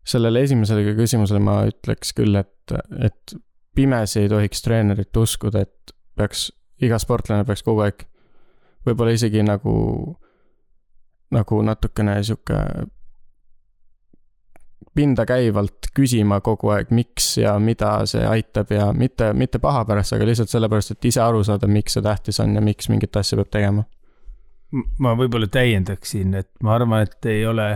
sellele 0.05 0.45
esimesele 0.45 0.95
küsimusele 0.97 1.41
ma 1.43 1.61
ütleks 1.69 2.13
küll, 2.15 2.37
et, 2.39 2.75
et 3.01 3.35
pimesi 3.75 4.21
ei 4.23 4.31
tohiks 4.31 4.63
treenerit 4.63 5.17
uskuda, 5.17 5.65
et 5.65 5.95
peaks, 6.15 6.47
iga 6.81 6.99
sportlane 6.99 7.45
peaks 7.47 7.63
kogu 7.63 7.85
aeg 7.85 8.05
võib-olla 8.85 9.15
isegi 9.15 9.43
nagu, 9.45 9.75
nagu 11.33 11.61
natukene 11.65 12.17
sihuke 12.23 12.59
pinda 14.95 15.25
käivalt 15.27 15.89
küsima 15.95 16.39
kogu 16.43 16.71
aeg, 16.71 16.91
miks 16.95 17.33
ja 17.41 17.57
mida 17.59 17.97
see 18.07 18.23
aitab 18.27 18.71
ja 18.71 18.91
mitte, 18.95 19.33
mitte 19.35 19.59
paha 19.59 19.83
pärast, 19.87 20.15
aga 20.15 20.27
lihtsalt 20.29 20.51
sellepärast, 20.51 20.95
et 20.95 21.09
ise 21.11 21.21
aru 21.23 21.43
saada, 21.43 21.67
miks 21.67 21.97
see 21.97 22.05
tähtis 22.05 22.39
on 22.43 22.55
ja 22.55 22.63
miks 22.63 22.87
mingit 22.91 23.17
asja 23.19 23.39
peab 23.41 23.51
tegema. 23.51 23.83
ma 24.99 25.13
võib-olla 25.15 25.47
täiendaksin, 25.51 26.33
et 26.35 26.49
ma 26.63 26.75
arvan, 26.75 27.05
et 27.05 27.27
ei 27.31 27.45
ole 27.47 27.67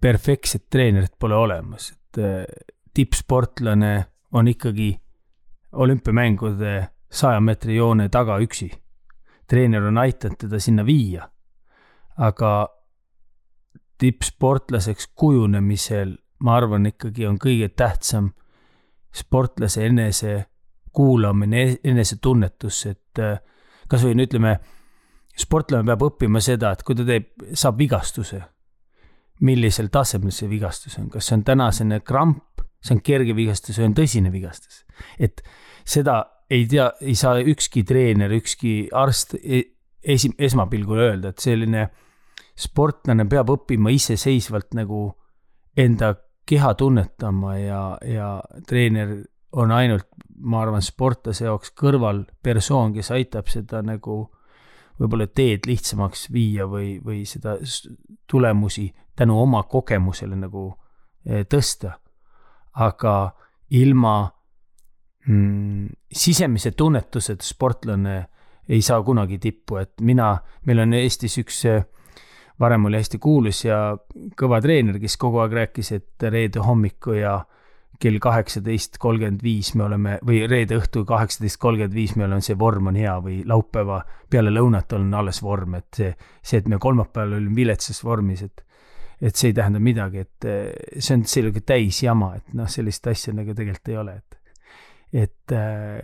perfektset 0.00 0.68
treenerit 0.70 1.16
pole 1.18 1.36
olemas, 1.36 1.90
et 1.92 2.20
äh, 2.22 2.44
tippsportlane 2.94 3.92
on 4.32 4.48
ikkagi 4.48 4.92
olümpiamängude 5.72 6.74
saja 7.10 7.40
meetri 7.40 7.76
joone 7.76 8.08
taga 8.08 8.38
üksi. 8.38 8.70
treener 9.48 9.82
on 9.82 9.98
aidanud 9.98 10.36
teda 10.38 10.60
sinna 10.60 10.86
viia. 10.86 11.28
aga 12.16 12.68
tippsportlaseks 13.98 15.06
kujunemisel, 15.14 16.16
ma 16.38 16.56
arvan, 16.56 16.86
ikkagi 16.86 17.26
on 17.26 17.38
kõige 17.38 17.68
tähtsam 17.68 18.32
sportlase 19.14 19.86
enese 19.86 20.46
kuulamine, 20.92 21.78
enesetunnetus, 21.84 22.86
et 22.86 23.22
äh, 23.22 23.40
kasvõi 23.88 24.14
no 24.14 24.26
ütleme, 24.26 24.54
sportlane 25.38 25.86
peab 25.86 26.04
õppima 26.08 26.42
seda, 26.42 26.72
et 26.74 26.84
kui 26.86 26.96
ta 26.98 27.06
teeb, 27.06 27.30
saab 27.54 27.78
vigastuse, 27.78 28.40
millisel 29.46 29.90
tasemel 29.94 30.34
see 30.34 30.50
vigastus 30.50 30.98
on, 30.98 31.06
kas 31.12 31.28
see 31.28 31.38
on 31.38 31.44
tänasene 31.46 32.00
kramp, 32.06 32.64
see 32.82 32.96
on 32.96 33.02
kerge 33.04 33.34
vigastus 33.38 33.78
või 33.78 33.90
on 33.90 33.94
tõsine 33.98 34.32
vigastus. 34.34 34.84
et 35.18 35.42
seda 35.86 36.24
ei 36.50 36.66
tea, 36.66 36.90
ei 37.00 37.14
saa 37.14 37.38
ükski 37.40 37.84
treener, 37.84 38.32
ükski 38.32 38.88
arst 38.92 39.34
e-, 39.38 39.64
esi-, 40.02 40.34
esmapilgul 40.38 41.02
öelda, 41.04 41.32
et 41.32 41.44
selline 41.44 41.88
sportlane 42.58 43.28
peab 43.30 43.52
õppima 43.54 43.92
iseseisvalt 43.94 44.74
nagu 44.78 45.02
enda 45.78 46.14
keha 46.48 46.72
tunnetama 46.74 47.56
ja, 47.60 47.82
ja 48.02 48.30
treener 48.66 49.18
on 49.52 49.72
ainult, 49.72 50.08
ma 50.40 50.62
arvan, 50.62 50.82
sportlase 50.84 51.46
jaoks 51.46 51.72
kõrvalpersoon, 51.78 52.94
kes 52.96 53.12
aitab 53.14 53.48
seda 53.52 53.82
nagu 53.84 54.24
võib-olla 54.98 55.28
teed 55.30 55.68
lihtsamaks 55.68 56.26
viia 56.34 56.66
või, 56.66 56.96
või 57.04 57.22
seda 57.28 57.56
tulemusi 58.30 58.88
tänu 59.18 59.38
oma 59.42 59.62
kogemusele 59.70 60.36
nagu 60.38 60.70
eh, 61.26 61.44
tõsta. 61.46 61.98
aga 62.78 63.34
ilma 63.70 64.30
mm, 65.28 65.86
sisemise 66.12 66.72
tunnetuseta 66.76 67.44
sportlane 67.44 68.18
ei 68.68 68.82
saa 68.84 69.02
kunagi 69.02 69.38
tippu, 69.40 69.78
et 69.80 70.00
mina, 70.04 70.34
meil 70.68 70.84
on 70.84 70.92
Eestis 70.98 71.38
üks 71.40 71.62
äh, 71.68 71.86
varem 72.60 72.84
oli 72.84 72.98
hästi 72.98 73.18
kuulus 73.22 73.62
ja 73.64 73.78
kõva 74.38 74.60
treener, 74.62 74.98
kes 75.00 75.16
kogu 75.20 75.42
aeg 75.42 75.54
rääkis, 75.62 75.92
et 75.94 76.28
reede 76.28 76.62
hommiku 76.64 77.14
ja 77.18 77.38
kell 77.98 78.20
kaheksateist 78.22 78.98
kolmkümmend 79.02 79.42
viis 79.42 79.72
me 79.74 79.84
oleme 79.88 80.18
või 80.26 80.44
reede 80.46 80.76
õhtul 80.78 81.06
kaheksateist 81.06 81.58
kolmkümmend 81.58 81.96
viis 81.96 82.14
me 82.16 82.28
oleme, 82.28 82.44
see 82.44 82.58
vorm 82.58 82.92
on 82.92 82.98
hea 82.98 83.16
või 83.22 83.40
laupäeva 83.46 84.04
peale 84.30 84.52
lõunat 84.54 84.94
on 84.94 85.10
alles 85.18 85.42
vorm, 85.42 85.74
et 85.80 85.88
see, 85.98 86.12
see, 86.42 86.60
et 86.62 86.68
me 86.70 86.78
kolmapäeval 86.78 87.38
olime 87.40 87.56
viletsas 87.58 88.02
vormis, 88.04 88.44
et 88.46 88.64
et 89.18 89.34
see 89.34 89.48
ei 89.50 89.54
tähenda 89.54 89.80
midagi, 89.82 90.20
et 90.22 90.46
see 91.02 91.16
on 91.16 91.24
selline 91.26 91.58
täisjama, 91.66 92.36
et 92.38 92.52
noh, 92.54 92.68
sellist 92.70 93.06
asja 93.10 93.32
nagu 93.34 93.50
tegelikult 93.50 93.90
ei 93.90 93.96
ole, 93.98 94.12
et 94.14 94.37
et 95.12 95.52
äh, 95.52 96.00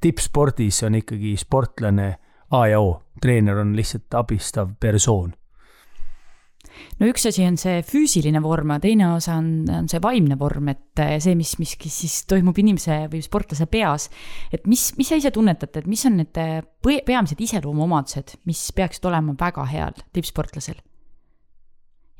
tippspordis 0.00 0.82
on 0.88 0.98
ikkagi 0.98 1.36
sportlane 1.38 2.14
A 2.50 2.66
ja 2.66 2.80
O, 2.80 2.96
treener 3.22 3.60
on 3.62 3.76
lihtsalt 3.76 4.14
abistav 4.18 4.72
persoon 4.80 5.34
no 7.00 7.08
üks 7.10 7.24
asi 7.30 7.44
on 7.46 7.56
see 7.60 7.80
füüsiline 7.86 8.40
vorm, 8.44 8.72
aga 8.74 8.84
teine 8.84 9.08
osa 9.14 9.36
on, 9.40 9.50
on 9.72 9.88
see 9.90 10.00
vaimne 10.02 10.36
vorm, 10.40 10.70
et 10.72 11.02
eh, 11.02 11.16
see, 11.22 11.36
mis, 11.38 11.54
mis 11.60 11.74
siis 11.80 12.20
toimub 12.30 12.56
inimese 12.60 13.02
või 13.12 13.22
sportlase 13.24 13.66
peas. 13.70 14.08
et 14.52 14.66
mis, 14.70 14.90
mis 14.98 15.10
sa 15.10 15.18
ise 15.20 15.32
tunnetate, 15.34 15.82
et 15.82 15.90
mis 15.90 16.04
on 16.08 16.18
need 16.20 16.40
eh, 16.40 16.60
peamised 17.06 17.40
iseloomuomadused, 17.40 18.38
mis 18.50 18.64
peaksid 18.76 19.10
olema 19.10 19.36
väga 19.40 19.66
heal 19.72 20.00
tippsportlasel? 20.14 20.80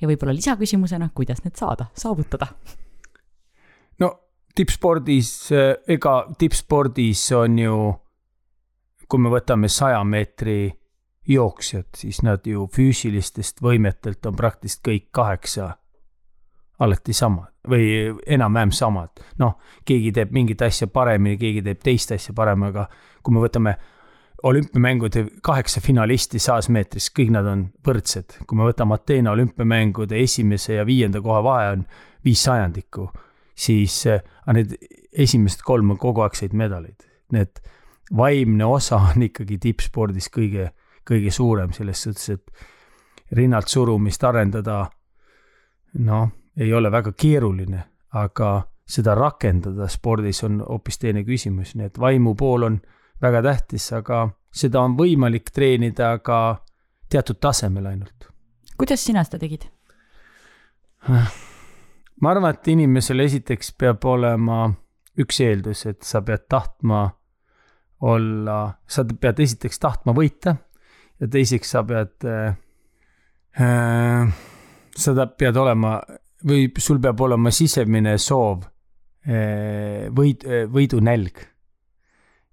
ja 0.01 0.09
võib-olla 0.09 0.33
lisaküsimusena, 0.33 1.11
kuidas 1.15 1.43
need 1.45 1.59
saada, 1.61 1.91
saavutada? 1.99 2.49
Tippspordis, 4.55 5.53
eh, 5.53 5.75
ega 5.89 6.15
tippspordis 6.39 7.33
on 7.37 7.59
ju 7.59 7.77
kui 9.11 9.23
me 9.23 9.33
võtame 9.33 9.69
saja 9.71 10.01
meetri 10.07 10.71
jooksjad, 11.31 11.91
siis 11.99 12.23
nad 12.27 12.47
ju 12.47 12.67
füüsilistest 12.73 13.63
võimetelt 13.63 14.27
on 14.27 14.37
praktiliselt 14.39 14.85
kõik 14.87 15.09
kaheksa 15.15 15.71
alati 16.81 17.13
samad 17.13 17.51
või 17.69 18.09
enam-vähem 18.27 18.71
samad. 18.73 19.21
noh, 19.39 19.59
keegi 19.85 20.13
teeb 20.17 20.31
mingit 20.33 20.63
asja 20.63 20.87
paremini, 20.87 21.37
keegi 21.39 21.63
teeb 21.63 21.83
teist 21.83 22.13
asja 22.13 22.33
parem, 22.35 22.63
aga 22.71 22.87
kui 23.23 23.35
me 23.35 23.43
võtame 23.43 23.75
olümpiamängude 24.43 25.27
kaheksa 25.45 25.81
finalisti 25.85 26.39
sajas 26.39 26.71
meetris, 26.73 27.11
kõik 27.13 27.31
nad 27.31 27.47
on 27.47 27.67
võrdsed. 27.85 28.39
kui 28.47 28.57
me 28.57 28.65
võtame 28.65 28.95
Ateena 28.95 29.35
olümpiamängude 29.37 30.23
esimese 30.23 30.75
ja 30.75 30.87
viienda 30.87 31.21
koha 31.21 31.43
vahe 31.43 31.73
on 31.73 31.85
viis 32.25 32.43
sajandikku, 32.43 33.11
siis 33.55 34.07
äh, 34.07 34.23
need 34.55 34.77
esimesed 35.13 35.63
kolm 35.67 35.91
on 35.91 35.99
kogu 35.99 36.25
aeg 36.25 36.37
said 36.39 36.55
medaleid. 36.57 37.07
Need 37.33 37.61
vaimne 38.17 38.67
osa 38.67 39.01
on 39.11 39.23
ikkagi 39.27 39.59
tippspordis 39.59 40.31
kõige, 40.35 40.71
kõige 41.07 41.33
suurem 41.35 41.73
selles 41.77 42.03
suhtes, 42.03 42.29
et 42.31 43.37
rinnalt 43.37 43.71
surumist 43.71 44.25
arendada, 44.27 44.85
noh, 46.03 46.29
ei 46.57 46.73
ole 46.75 46.91
väga 46.93 47.13
keeruline, 47.15 47.85
aga 48.19 48.51
seda 48.91 49.15
rakendada 49.15 49.87
spordis 49.89 50.43
on 50.45 50.59
hoopis 50.67 50.99
teine 50.99 51.23
küsimus, 51.25 51.77
nii 51.79 51.87
et 51.87 52.01
vaimu 52.01 52.35
pool 52.35 52.67
on 52.67 52.81
väga 53.23 53.43
tähtis, 53.47 53.87
aga 53.95 54.25
seda 54.51 54.83
on 54.83 54.97
võimalik 54.99 55.53
treenida 55.55 56.17
ka 56.25 56.41
teatud 57.11 57.39
tasemel 57.41 57.87
ainult. 57.87 58.27
kuidas 58.79 59.05
sina 59.05 59.25
seda 59.25 59.39
tegid? 59.39 59.69
Ma 62.21 62.33
arvan, 62.35 62.55
et 62.55 62.69
inimesel 62.73 63.25
esiteks 63.25 63.73
peab 63.81 64.05
olema 64.09 64.69
üks 65.21 65.41
eeldus, 65.45 65.85
et 65.91 66.03
sa 66.07 66.23
pead 66.25 66.47
tahtma 66.49 67.05
olla, 68.07 68.59
sa 68.89 69.05
pead 69.05 69.43
esiteks 69.45 69.81
tahtma 69.83 70.15
võita 70.17 70.55
ja 71.21 71.29
teiseks 71.29 71.75
sa 71.75 71.83
pead 71.85 72.29
äh,, 72.29 72.57
äh, 73.61 74.33
sa 74.97 75.27
pead 75.27 75.59
olema 75.61 75.99
või 76.49 76.71
sul 76.81 77.01
peab 77.03 77.21
olema 77.21 77.53
sisemine 77.53 78.17
soov 78.19 78.65
äh, 79.29 80.09
võid, 80.17 80.47
võidunälg. 80.73 81.45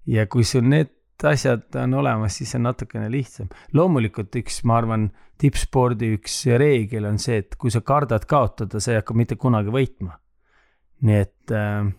ja 0.07 0.27
kui 0.27 0.43
sul 0.47 0.67
need 0.67 0.96
asjad 1.25 1.75
on 1.81 1.93
olemas, 1.97 2.37
siis 2.37 2.53
on 2.55 2.67
natukene 2.67 3.09
lihtsam. 3.11 3.49
loomulikult 3.73 4.35
üks, 4.37 4.61
ma 4.63 4.77
arvan, 4.77 5.09
tippspordi 5.37 6.11
üks 6.17 6.43
reegel 6.57 7.05
on 7.09 7.17
see, 7.21 7.39
et 7.43 7.55
kui 7.57 7.71
sa 7.73 7.81
kardad 7.81 8.25
kaotada, 8.29 8.79
sa 8.79 8.93
ei 8.93 9.01
hakka 9.01 9.13
mitte 9.17 9.35
kunagi 9.35 9.73
võitma. 9.73 10.19
nii 11.01 11.17
et 11.21 11.53
äh, 11.53 11.89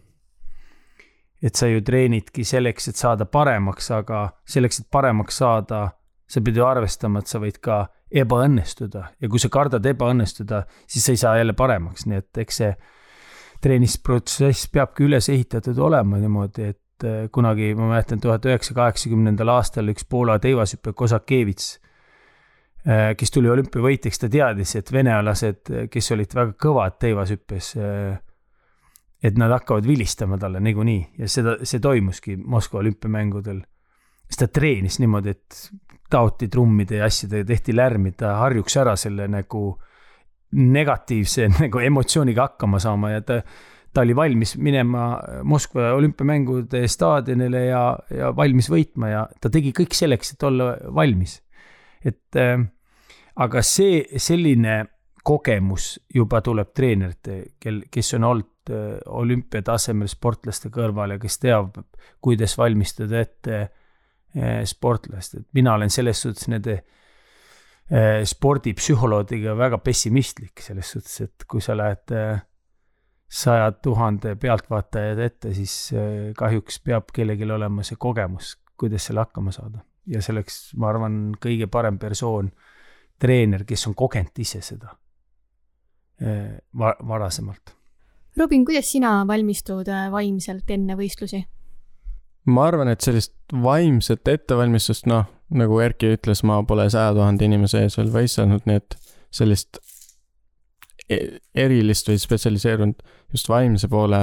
et 1.43 1.55
sa 1.55 1.69
ju 1.71 1.83
treenidki 1.87 2.45
selleks, 2.45 2.89
et 2.91 2.99
saada 2.99 3.27
paremaks, 3.31 3.91
aga 3.95 4.25
selleks, 4.49 4.83
et 4.83 4.89
paremaks 4.91 5.39
saada, 5.39 5.85
sa 6.29 6.43
pead 6.45 6.59
ju 6.59 6.67
arvestama, 6.67 7.23
et 7.23 7.31
sa 7.31 7.41
võid 7.43 7.61
ka 7.63 7.85
ebaõnnestuda 8.09 9.05
ja 9.21 9.29
kui 9.31 9.41
sa 9.41 9.51
kardad 9.53 9.87
ebaõnnestuda, 9.87 10.65
siis 10.89 11.05
sa 11.05 11.15
ei 11.15 11.21
saa 11.21 11.37
jälle 11.39 11.55
paremaks, 11.57 12.07
nii 12.09 12.23
et 12.23 12.43
eks 12.45 12.61
see 12.63 12.73
treenimisprotsess 13.63 14.69
peabki 14.73 15.07
üles 15.09 15.29
ehitatud 15.33 15.79
olema 15.83 16.19
niimoodi, 16.21 16.73
et 16.73 16.81
kunagi 17.33 17.73
ma 17.79 17.91
mäletan 17.93 18.21
tuhat 18.21 18.47
üheksasaja 18.47 18.77
kaheksakümnendal 18.83 19.53
aastal 19.53 19.91
üks 19.93 20.07
Poola 20.09 20.39
teivashüppe 20.43 20.93
Kosakevits, 20.97 21.79
äh, 22.87 23.13
kes 23.19 23.35
tuli 23.35 23.51
olümpiavõitjaks, 23.53 24.23
ta 24.23 24.31
teadis, 24.33 24.75
et 24.79 24.93
venelased, 24.93 25.75
kes 25.93 26.13
olid 26.17 26.35
väga 26.35 26.57
kõvad 26.67 26.99
teivashüppes, 27.03 27.73
äh, 27.79 28.19
et 29.23 29.39
nad 29.39 29.53
hakkavad 29.55 29.87
vilistama 29.87 30.39
talle 30.39 30.61
niikuinii 30.63 31.19
ja 31.19 31.29
seda, 31.31 31.59
see 31.67 31.83
toimuski 31.83 32.37
Moskva 32.39 32.81
olümpiamängudel. 32.85 33.63
siis 34.29 34.39
ta 34.39 34.49
treenis 34.49 34.99
niimoodi, 34.99 35.31
et 35.31 35.71
taoti 36.11 36.49
trummide 36.49 37.01
ja 37.01 37.09
asjadega, 37.09 37.47
tehti 37.49 37.77
lärmi, 37.77 38.13
ta 38.13 38.37
harjuks 38.43 38.77
ära 38.77 38.97
selle 38.97 39.29
nagu 39.29 39.63
negatiivse 40.53 41.49
nagu 41.61 41.83
emotsiooniga 41.85 42.49
hakkama 42.49 42.79
saama 42.79 43.11
ja 43.17 43.21
ta, 43.23 43.43
ta 43.95 44.05
oli 44.05 44.17
valmis 44.17 44.57
minema 44.57 45.21
Moskva 45.45 45.93
olümpiamängude 45.97 46.85
staadionile 46.89 47.65
ja, 47.67 47.83
ja 48.15 48.33
valmis 48.37 48.69
võitma 48.71 49.13
ja 49.13 49.25
ta 49.41 49.51
tegi 49.51 49.73
kõik 49.77 49.97
selleks, 49.97 50.35
et 50.35 50.43
olla 50.49 50.75
valmis. 50.95 51.41
et 52.05 52.37
äh, 52.37 52.61
aga 53.37 53.63
see, 53.63 54.05
selline 54.17 54.85
kogemus 55.29 55.99
juba 56.15 56.41
tuleb 56.41 56.71
treenerite, 56.73 57.43
kel, 57.61 57.83
kes 57.93 58.15
on 58.17 58.25
olnud 58.25 58.59
Äh, 58.69 58.99
olümpiatasemel 59.07 60.09
sportlaste 60.11 60.69
kõrval 60.73 61.15
ja 61.15 61.19
kes 61.21 61.39
teab, 61.41 61.79
kuidas 62.25 62.57
valmistada 62.59 63.23
ette 63.23 63.61
äh, 63.63 64.61
sportlast, 64.69 65.39
et 65.39 65.47
mina 65.57 65.73
olen 65.79 65.93
selles 65.93 66.21
suhtes 66.21 66.51
nende 66.53 66.75
äh, 66.77 68.27
spordipsühholoogiga 68.29 69.55
väga 69.57 69.79
pessimistlik, 69.81 70.61
selles 70.65 70.91
suhtes, 70.97 71.15
et 71.25 71.47
kui 71.49 71.65
sa 71.65 71.79
lähed 71.79 72.13
saja 73.29 73.73
tuhande 73.73 74.35
pealtvaatajad 74.41 75.19
ette, 75.21 75.53
siis 75.55 75.93
kahjuks 76.37 76.81
peab 76.85 77.13
kellelgi 77.15 77.49
olema 77.53 77.85
see 77.85 77.99
kogemus, 78.01 78.55
kuidas 78.81 79.09
selle 79.11 79.27
hakkama 79.27 79.53
saada. 79.53 79.85
ja 80.09 80.23
selleks, 80.25 80.73
ma 80.81 80.89
arvan, 80.89 81.19
kõige 81.37 81.69
parem 81.69 81.99
persoon, 82.01 82.49
treener, 83.21 83.67
kes 83.69 83.87
on 83.91 83.95
kogenud 83.99 84.41
ise 84.41 84.63
seda 84.65 84.95
va 86.19 86.95
varasemalt 87.07 87.79
Robin, 88.39 88.65
kuidas 88.65 88.91
sina 88.93 89.25
valmistud 89.27 89.89
äh, 89.91 90.09
vaimselt 90.13 90.71
enne 90.71 90.95
võistlusi? 90.99 91.43
ma 92.49 92.65
arvan, 92.65 92.89
et 92.89 93.05
sellist 93.05 93.35
vaimset 93.53 94.29
ettevalmistust, 94.31 95.05
noh, 95.11 95.27
nagu 95.53 95.81
Erki 95.85 96.15
ütles, 96.17 96.41
ma 96.49 96.63
pole 96.65 96.87
saja 96.89 97.11
tuhande 97.17 97.45
inimese 97.45 97.83
ees 97.85 97.99
veel 97.99 98.09
võistelnud, 98.15 98.63
nii 98.65 98.79
et 98.81 98.97
sellist 99.35 99.83
erilist 101.09 102.11
või 102.11 102.21
spetsialiseerunud 102.21 103.03
just 103.33 103.49
vaimse 103.49 103.89
poole 103.89 104.21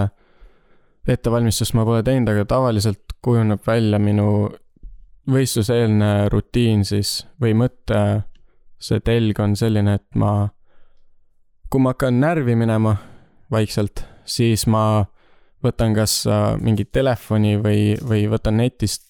ettevalmistust 1.08 1.76
ma 1.78 1.86
pole 1.86 2.04
teinud, 2.06 2.30
aga 2.34 2.46
tavaliselt 2.50 3.16
kujuneb 3.26 3.62
välja 3.68 4.00
minu 4.02 4.28
võistluseelne 5.30 6.30
rutiin 6.34 6.86
siis 6.86 7.24
või 7.42 7.56
mõte, 7.58 8.02
see 8.82 9.02
telg 9.06 9.40
on 9.42 9.56
selline, 9.58 9.98
et 9.98 10.20
ma, 10.20 10.50
kui 11.70 11.82
ma 11.82 11.96
hakkan 11.96 12.20
närvi 12.22 12.58
minema 12.58 12.96
vaikselt, 13.54 14.06
siis 14.26 14.66
ma 14.70 15.06
võtan 15.66 15.96
kas 15.98 16.24
äh, 16.30 16.54
mingit 16.62 16.92
telefoni 16.94 17.56
või, 17.62 17.96
või 18.02 18.26
võtan 18.30 18.60
netist 18.62 19.06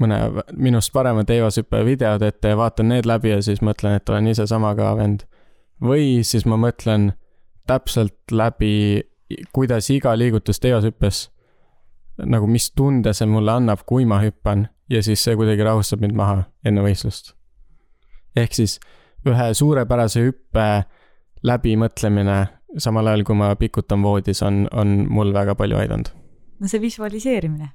mõne 0.00 0.18
minust 0.52 0.92
parema 0.92 1.24
teivashüppe 1.24 1.80
videod 1.86 2.22
ette 2.26 2.52
ja 2.52 2.58
vaatan 2.58 2.90
need 2.92 3.08
läbi 3.08 3.32
ja 3.32 3.40
siis 3.42 3.62
mõtlen, 3.64 3.96
et 3.96 4.08
olen 4.12 4.28
ise 4.32 4.46
sama 4.46 4.74
kõva 4.76 4.96
vend. 5.00 5.24
Või 5.82 6.24
siis 6.24 6.46
ma 6.46 6.58
mõtlen 6.60 7.12
täpselt 7.66 8.32
läbi, 8.32 9.02
kuidas 9.52 9.90
iga 9.90 10.14
liigutus 10.18 10.60
teivashüppes, 10.62 11.26
nagu 12.24 12.46
mis 12.46 12.70
tunde 12.72 13.12
see 13.14 13.28
mulle 13.28 13.56
annab, 13.58 13.82
kui 13.86 14.06
ma 14.08 14.20
hüppan 14.22 14.68
ja 14.90 15.02
siis 15.02 15.24
see 15.24 15.36
kuidagi 15.36 15.66
rahustab 15.66 16.00
mind 16.00 16.16
maha 16.16 16.44
enne 16.64 16.84
võistlust. 16.84 17.34
ehk 18.36 18.54
siis 18.54 18.78
ühe 19.26 19.48
suurepärase 19.54 20.22
hüppe 20.22 20.84
läbimõtlemine 21.42 22.36
samal 22.78 23.06
ajal, 23.06 23.24
kui 23.24 23.36
ma 23.38 23.54
pikutan 23.56 24.02
voodis, 24.02 24.42
on, 24.42 24.66
on 24.72 25.06
mul 25.10 25.32
väga 25.34 25.54
palju 25.54 25.76
aidanud. 25.76 26.08
no 26.60 26.68
see 26.68 26.80
visualiseerimine 26.80 27.72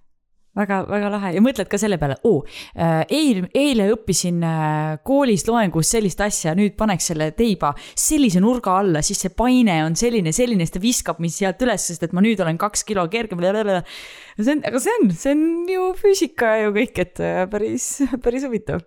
väga, 0.58 0.82
väga 0.90 1.12
lahe. 1.14 1.32
Ja 1.36 1.44
mõtled 1.44 1.70
ka 1.72 1.80
selle 1.82 1.98
peale, 2.02 2.18
oo, 2.28 2.42
äh, 2.76 3.02
eil, 3.12 3.46
eile 3.58 3.90
õppisin 3.96 4.42
äh, 4.46 5.00
koolis 5.08 5.46
loengus 5.48 5.92
sellist 5.96 6.22
asja, 6.24 6.56
nüüd 6.58 6.76
paneks 6.80 7.12
selle 7.12 7.32
teiba 7.38 7.74
sellise 7.80 8.42
nurga 8.44 8.78
alla, 8.82 9.04
siis 9.06 9.24
see 9.24 9.34
paine 9.36 9.82
on 9.86 9.98
selline, 10.00 10.34
selline, 10.36 10.68
siis 10.68 10.76
ta 10.76 10.84
viskab 10.84 11.22
mind 11.24 11.36
sealt 11.36 11.62
üles, 11.66 11.88
sest 11.92 12.08
et 12.08 12.16
ma 12.16 12.24
nüüd 12.24 12.42
olen 12.44 12.60
kaks 12.62 12.86
kilo 12.88 13.08
kergem. 13.12 13.42
see 13.42 14.56
on, 14.56 14.64
aga 14.68 14.80
see 14.80 14.98
on, 15.00 15.12
see 15.12 15.36
on 15.36 15.46
ju 15.70 15.92
füüsika 16.00 16.56
ju 16.66 16.74
kõik, 16.76 17.06
et 17.06 17.24
äh, 17.24 17.46
päris, 17.52 17.94
päris 18.24 18.48
huvitav. 18.48 18.84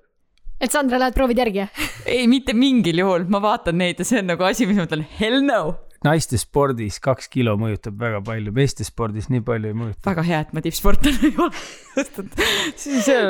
Et 0.62 0.70
Sandra, 0.70 1.00
lähed 1.02 1.16
proovid 1.16 1.40
järgi, 1.40 1.64
ei, 2.06 2.28
mitte 2.30 2.54
mingil 2.56 3.00
juhul, 3.02 3.26
ma 3.28 3.40
vaatan 3.42 3.80
neid 3.80 3.98
ja 3.98 4.06
see 4.06 4.22
on 4.22 4.30
nagu 4.30 4.46
asi, 4.46 4.68
mis 4.68 4.78
ma 4.78 4.86
mõtlen, 4.86 5.02
hell 5.18 5.42
no 5.44 5.74
naiste 6.04 6.38
spordis 6.40 7.00
kaks 7.04 7.30
kilo 7.32 7.56
mõjutab 7.60 7.98
väga 8.00 8.20
palju, 8.24 8.52
meeste 8.56 8.86
spordis 8.86 9.30
nii 9.32 9.42
palju 9.46 9.72
ei 9.72 9.78
mõjuta. 9.78 10.04
väga 10.10 10.26
hea, 10.28 10.40
et 10.44 10.54
ma 10.56 10.62
tippsportlane 10.64 11.30
ei 11.30 11.34
ole. 11.40 11.52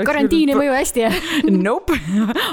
karantiin 0.07 0.53
ei 0.53 0.59
mõju 0.59 0.77
hästi, 0.77 1.05
jah? 1.07 1.19
Nope, 1.65 1.99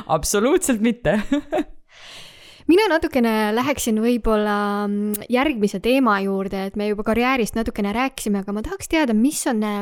absoluutselt 0.07 0.81
mitte 0.83 1.17
mina 2.71 2.87
natukene 2.91 3.51
läheksin 3.55 3.99
võib-olla 4.03 4.57
mm, 4.87 5.27
järgmise 5.31 5.81
teema 5.83 6.19
juurde, 6.23 6.67
et 6.69 6.77
me 6.79 6.91
juba 6.91 7.05
karjäärist 7.07 7.57
natukene 7.57 7.93
rääkisime, 7.95 8.43
aga 8.45 8.55
ma 8.55 8.63
tahaks 8.65 8.91
teada, 8.91 9.15
mis 9.17 9.41
on 9.49 9.63
äh, 9.65 9.79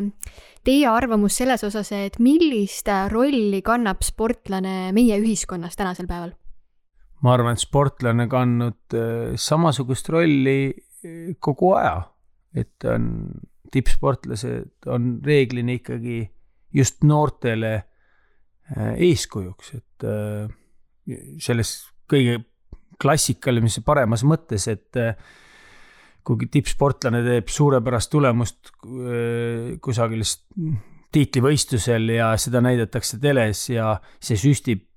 teie 0.66 0.88
arvamus 0.90 1.38
selles 1.42 1.64
osas, 1.68 1.92
et 1.96 2.20
millist 2.24 2.90
rolli 3.12 3.62
kannab 3.66 4.06
sportlane 4.06 4.94
meie 4.96 5.20
ühiskonnas 5.22 5.78
tänasel 5.80 6.10
päeval? 6.10 6.34
Ma 7.26 7.34
arvan, 7.36 7.58
et 7.58 7.64
sportlane 7.64 8.28
kandnud 8.32 8.96
äh, 8.96 9.36
samasugust 9.40 10.10
rolli 10.14 10.60
äh, 10.72 11.34
kogu 11.42 11.74
aja, 11.78 12.02
et 12.56 12.88
on 12.90 13.10
tippsportlased 13.70 14.90
on 14.90 15.12
reeglina 15.26 15.76
ikkagi 15.78 16.24
just 16.74 17.04
noortele 17.06 17.74
äh, 17.76 18.94
eeskujuks, 19.10 19.76
et 19.78 20.08
selles 21.42 21.74
kõige 22.10 22.38
klassikalises 23.02 23.84
paremas 23.86 24.24
mõttes, 24.28 24.68
et 24.72 24.98
kui 26.26 26.48
tippsportlane 26.52 27.20
teeb 27.26 27.50
suurepärast 27.52 28.12
tulemust 28.14 28.72
kusagil 29.82 30.24
tiitlivõistlusel 31.16 32.14
ja 32.14 32.30
seda 32.42 32.62
näidatakse 32.62 33.18
teles 33.22 33.64
ja 33.72 33.96
see 34.22 34.38
süstib 34.40 34.89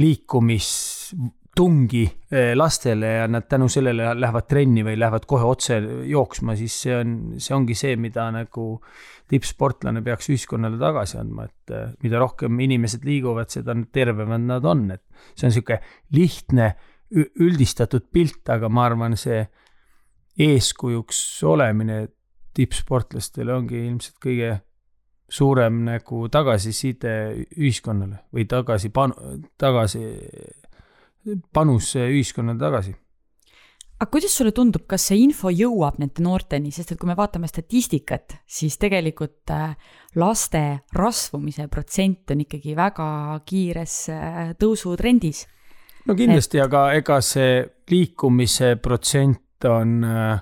liikumistungi 0.00 2.04
eh, 2.30 2.52
lastele 2.56 3.10
ja 3.18 3.26
nad 3.28 3.48
tänu 3.48 3.68
sellele 3.72 4.12
lähevad 4.16 4.46
trenni 4.48 4.84
või 4.86 4.96
lähevad 5.00 5.26
kohe 5.28 5.44
otse 5.44 5.80
jooksma, 6.08 6.56
siis 6.56 6.76
see 6.86 6.96
on, 6.96 7.16
see 7.42 7.56
ongi 7.56 7.76
see, 7.78 7.96
mida 8.00 8.30
nagu 8.34 8.66
tippsportlane 9.32 10.02
peaks 10.04 10.30
ühiskonnale 10.32 10.78
tagasi 10.80 11.18
andma, 11.20 11.48
et 11.50 11.74
eh, 11.74 11.92
mida 12.04 12.22
rohkem 12.22 12.60
inimesed 12.64 13.04
liiguvad, 13.08 13.52
seda 13.52 13.76
tervemad 13.92 14.48
nad 14.48 14.64
on, 14.68 14.88
et 14.96 15.04
see 15.34 15.48
on 15.48 15.52
niisugune 15.52 15.80
lihtne 16.16 16.72
üldistatud 17.12 18.08
pilt, 18.12 18.48
aga 18.48 18.70
ma 18.72 18.86
arvan, 18.88 19.16
see 19.20 19.42
eeskujuks 20.40 21.42
olemine 21.44 22.06
tippsportlastele 22.56 23.52
ongi 23.52 23.86
ilmselt 23.86 24.16
kõige 24.22 24.54
suurem 25.32 25.84
nagu 25.86 26.26
tagasiside 26.32 27.12
ühiskonnale 27.56 28.26
või 28.34 28.44
tagasi 28.48 28.90
panu-, 28.92 29.38
tagasi, 29.60 30.02
panus 31.54 31.94
ühiskonnale 32.00 32.60
tagasi. 32.60 32.92
aga 34.02 34.10
kuidas 34.10 34.34
sulle 34.36 34.52
tundub, 34.52 34.84
kas 34.90 35.06
see 35.08 35.22
info 35.22 35.50
jõuab 35.54 36.00
nende 36.02 36.24
noorteni, 36.24 36.72
sest 36.74 36.92
et 36.92 37.00
kui 37.00 37.08
me 37.08 37.16
vaatame 37.16 37.48
statistikat, 37.48 38.36
siis 38.46 38.76
tegelikult 38.82 39.50
äh, 39.54 39.76
laste 40.18 40.82
rasvumise 40.98 41.68
protsent 41.70 42.34
on 42.34 42.44
ikkagi 42.44 42.76
väga 42.76 43.08
kiires 43.46 43.96
äh, 44.12 44.54
tõusutrendis. 44.58 45.46
no 46.06 46.18
kindlasti 46.18 46.58
et..., 46.58 46.66
aga 46.66 46.86
ega 46.98 47.20
see 47.24 47.62
liikumise 47.90 48.74
protsent 48.82 49.70
on, 49.70 50.02
äh, 50.04 50.40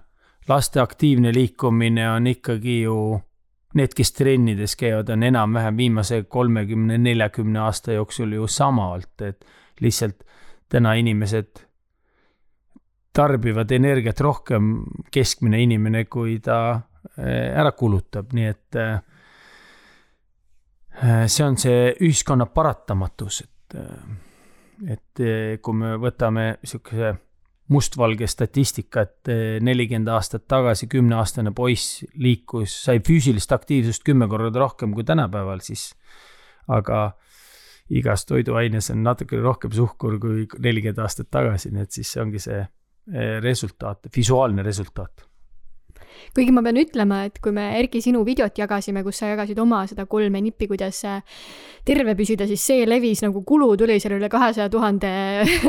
laste 0.49 0.80
aktiivne 0.80 1.30
liikumine 1.34 2.09
on 2.11 2.26
ikkagi 2.26 2.80
ju, 2.82 3.20
need, 3.75 3.95
kes 3.97 4.12
trennides 4.12 4.77
käivad, 4.77 5.11
on 5.14 5.23
enam-vähem 5.23 5.77
viimase 5.77 6.23
kolmekümne, 6.29 6.99
neljakümne 6.99 7.61
aasta 7.61 7.93
jooksul 7.93 8.33
ju 8.33 8.47
sama 8.51 8.91
olnud, 8.95 9.27
et 9.27 9.47
lihtsalt 9.81 10.25
täna 10.71 10.95
inimesed 10.99 11.66
tarbivad 13.12 13.71
energiat 13.71 14.21
rohkem 14.21 14.73
keskmine 15.11 15.62
inimene, 15.62 16.05
kui 16.05 16.39
ta 16.43 16.59
eh, 17.18 17.51
ära 17.59 17.73
kulutab, 17.79 18.35
nii 18.37 18.51
et 18.51 18.81
eh, 18.81 18.99
see 21.27 21.47
on 21.47 21.59
see 21.59 21.95
ühiskonna 21.99 22.47
paratamatus, 22.55 23.43
et, 23.47 23.79
eh, 23.79 24.95
et 24.95 25.27
kui 25.62 25.75
me 25.77 25.97
võtame 26.01 26.53
niisuguse 26.61 27.14
mustvalge 27.71 28.27
statistika, 28.27 29.07
et 29.07 29.31
nelikümmend 29.62 30.11
aastat 30.11 30.49
tagasi 30.51 30.89
kümneaastane 30.91 31.53
poiss 31.55 32.03
liikus, 32.18 32.75
sai 32.85 32.99
füüsilist 33.07 33.53
aktiivsust 33.55 34.03
kümme 34.05 34.29
korda 34.29 34.51
rohkem 34.59 34.95
kui 34.97 35.07
tänapäeval, 35.07 35.62
siis 35.62 35.93
aga 36.68 37.12
igas 37.91 38.27
toiduaines 38.27 38.91
on 38.91 39.05
natukene 39.07 39.43
rohkem 39.43 39.73
suhkur 39.75 40.18
kui 40.23 40.45
nelikümmend 40.59 41.03
aastat 41.07 41.31
tagasi, 41.31 41.71
nii 41.71 41.87
et 41.87 41.99
siis 41.99 42.12
see 42.12 42.23
ongi 42.23 42.43
see 42.43 42.61
Eh, 43.11 43.41
resultaat, 43.43 44.07
visuaalne 44.16 44.62
resultaat 44.62 45.25
kuigi 46.35 46.53
ma 46.55 46.62
pean 46.66 46.79
ütlema, 46.81 47.25
et 47.29 47.41
kui 47.43 47.55
me 47.55 47.71
Erki 47.79 48.03
sinu 48.05 48.23
videot 48.27 48.57
jagasime, 48.59 49.03
kus 49.07 49.21
sa 49.23 49.31
jagasid 49.33 49.59
oma 49.62 49.83
seda 49.91 50.07
kolme 50.11 50.41
nippi, 50.43 50.68
kuidas 50.71 51.03
terve 51.87 52.14
püsida, 52.18 52.47
siis 52.49 52.62
see 52.66 52.85
levis 52.89 53.23
nagu 53.25 53.43
kulu 53.47 53.73
tuli 53.81 53.97
seal 54.03 54.16
üle 54.18 54.29
kahesaja 54.33 54.68
tuhande 54.73 55.11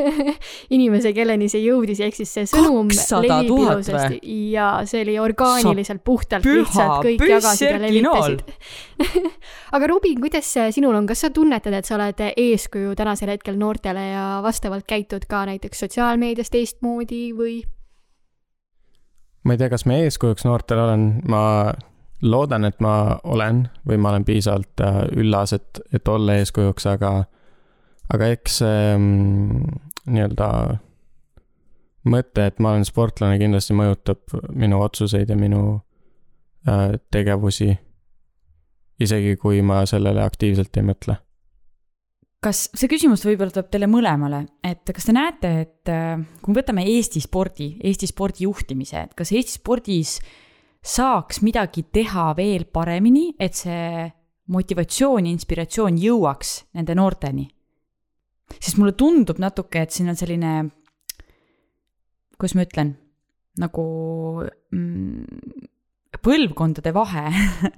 inimese, 0.76 1.14
kelleni 1.16 1.48
see 1.52 1.64
jõudis, 1.64 2.02
ehk 2.04 2.18
siis 2.20 2.34
see 2.36 2.50
sõnum 2.52 2.92
levib 2.92 3.52
ilusasti. 3.56 4.20
ja 4.52 4.70
see 4.90 5.06
oli 5.06 5.18
orgaaniliselt 5.22 6.04
puhtalt 6.06 6.46
lihtsalt 6.48 7.08
kõik 7.08 7.26
jagasid 7.30 7.70
ja 7.70 7.82
levitasid. 7.82 8.46
Aga 9.76 9.88
Robin, 9.88 10.20
kuidas 10.22 10.50
sinul 10.76 10.96
on, 10.98 11.08
kas 11.10 11.24
sa 11.26 11.32
tunnetad, 11.34 11.74
et 11.78 11.88
sa 11.88 11.98
oled 11.98 12.26
eeskuju 12.30 12.96
tänasel 13.00 13.32
hetkel 13.34 13.58
noortele 13.60 14.12
ja 14.12 14.26
vastavalt 14.44 14.88
käitud 14.90 15.26
ka 15.30 15.46
näiteks 15.50 15.86
sotsiaalmeedias 15.86 16.52
teistmoodi 16.54 17.30
või? 17.38 17.62
Ma 19.44 19.56
ei 19.56 19.62
tea, 19.62 19.70
kas 19.72 19.86
ma 19.90 19.98
eeskujuks 20.02 20.46
noortele 20.46 20.84
olen, 20.86 21.06
ma 21.30 21.42
loodan, 22.22 22.66
et 22.68 22.80
ma 22.84 23.18
olen 23.24 23.66
või 23.88 23.98
ma 24.02 24.14
olen 24.14 24.26
piisavalt 24.26 24.84
äh, 24.86 25.02
üllas, 25.18 25.54
et, 25.58 25.82
et 25.94 26.08
olla 26.08 26.38
eeskujuks, 26.42 26.86
aga, 26.92 27.14
aga 28.14 28.32
eks 28.36 28.60
see 28.62 28.84
mm, 28.98 29.80
nii-öelda 30.12 30.50
mõte, 32.12 32.46
et 32.46 32.62
ma 32.62 32.76
olen 32.76 32.86
sportlane, 32.86 33.40
kindlasti 33.42 33.78
mõjutab 33.78 34.38
minu 34.58 34.82
otsuseid 34.82 35.30
ja 35.30 35.38
minu 35.38 35.64
äh, 36.70 37.00
tegevusi. 37.12 37.74
isegi 39.02 39.36
kui 39.42 39.62
ma 39.66 39.82
sellele 39.90 40.22
aktiivselt 40.22 40.78
ei 40.78 40.86
mõtle 40.86 41.18
kas 42.42 42.64
see 42.74 42.90
küsimus 42.90 43.24
võib-olla 43.26 43.54
tuleb 43.54 43.70
teile 43.72 43.90
mõlemale, 43.90 44.44
et 44.66 44.90
kas 44.96 45.06
te 45.08 45.14
näete, 45.14 45.52
et 45.66 45.92
äh, 45.94 46.22
kui 46.42 46.54
me 46.54 46.62
võtame 46.62 46.86
Eesti 46.90 47.22
spordi, 47.22 47.76
Eesti 47.86 48.10
spordi 48.10 48.48
juhtimise, 48.48 49.06
et 49.06 49.14
kas 49.18 49.34
Eesti 49.36 49.60
spordis 49.60 50.16
saaks 50.82 51.44
midagi 51.46 51.86
teha 51.94 52.32
veel 52.38 52.66
paremini, 52.66 53.30
et 53.38 53.60
see 53.60 54.08
motivatsioon 54.52 55.28
ja 55.28 55.36
inspiratsioon 55.36 56.00
jõuaks 56.02 56.56
nende 56.78 56.98
noorteni? 56.98 57.48
sest 58.52 58.76
mulle 58.82 58.92
tundub 59.00 59.38
natuke, 59.40 59.80
et 59.86 59.94
siin 59.96 60.12
on 60.12 60.18
selline, 60.20 60.50
kuidas 62.36 62.56
ma 62.58 62.66
ütlen, 62.66 62.90
nagu 63.64 63.86
mm, 64.76 65.62
põlvkondade 66.20 66.92
vahe 66.92 67.24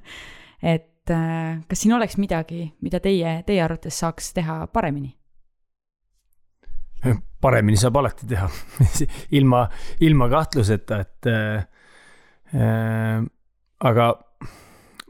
et 0.73 0.87
et 1.03 1.11
äh, 1.11 1.59
kas 1.67 1.83
siin 1.83 1.93
oleks 1.97 2.15
midagi, 2.17 2.69
mida 2.81 2.99
teie, 3.03 3.41
teie 3.47 3.59
arvates 3.63 3.99
saaks 3.99 4.31
teha 4.33 4.63
paremini? 4.71 5.13
paremini 7.43 7.75
saab 7.75 7.97
alati 7.99 8.27
teha 8.29 8.47
ilma, 9.37 9.65
ilma 10.07 10.29
kahtluseta, 10.31 10.99
et 11.03 11.27
äh, 11.27 11.65
äh, 12.55 13.25
aga 13.83 14.07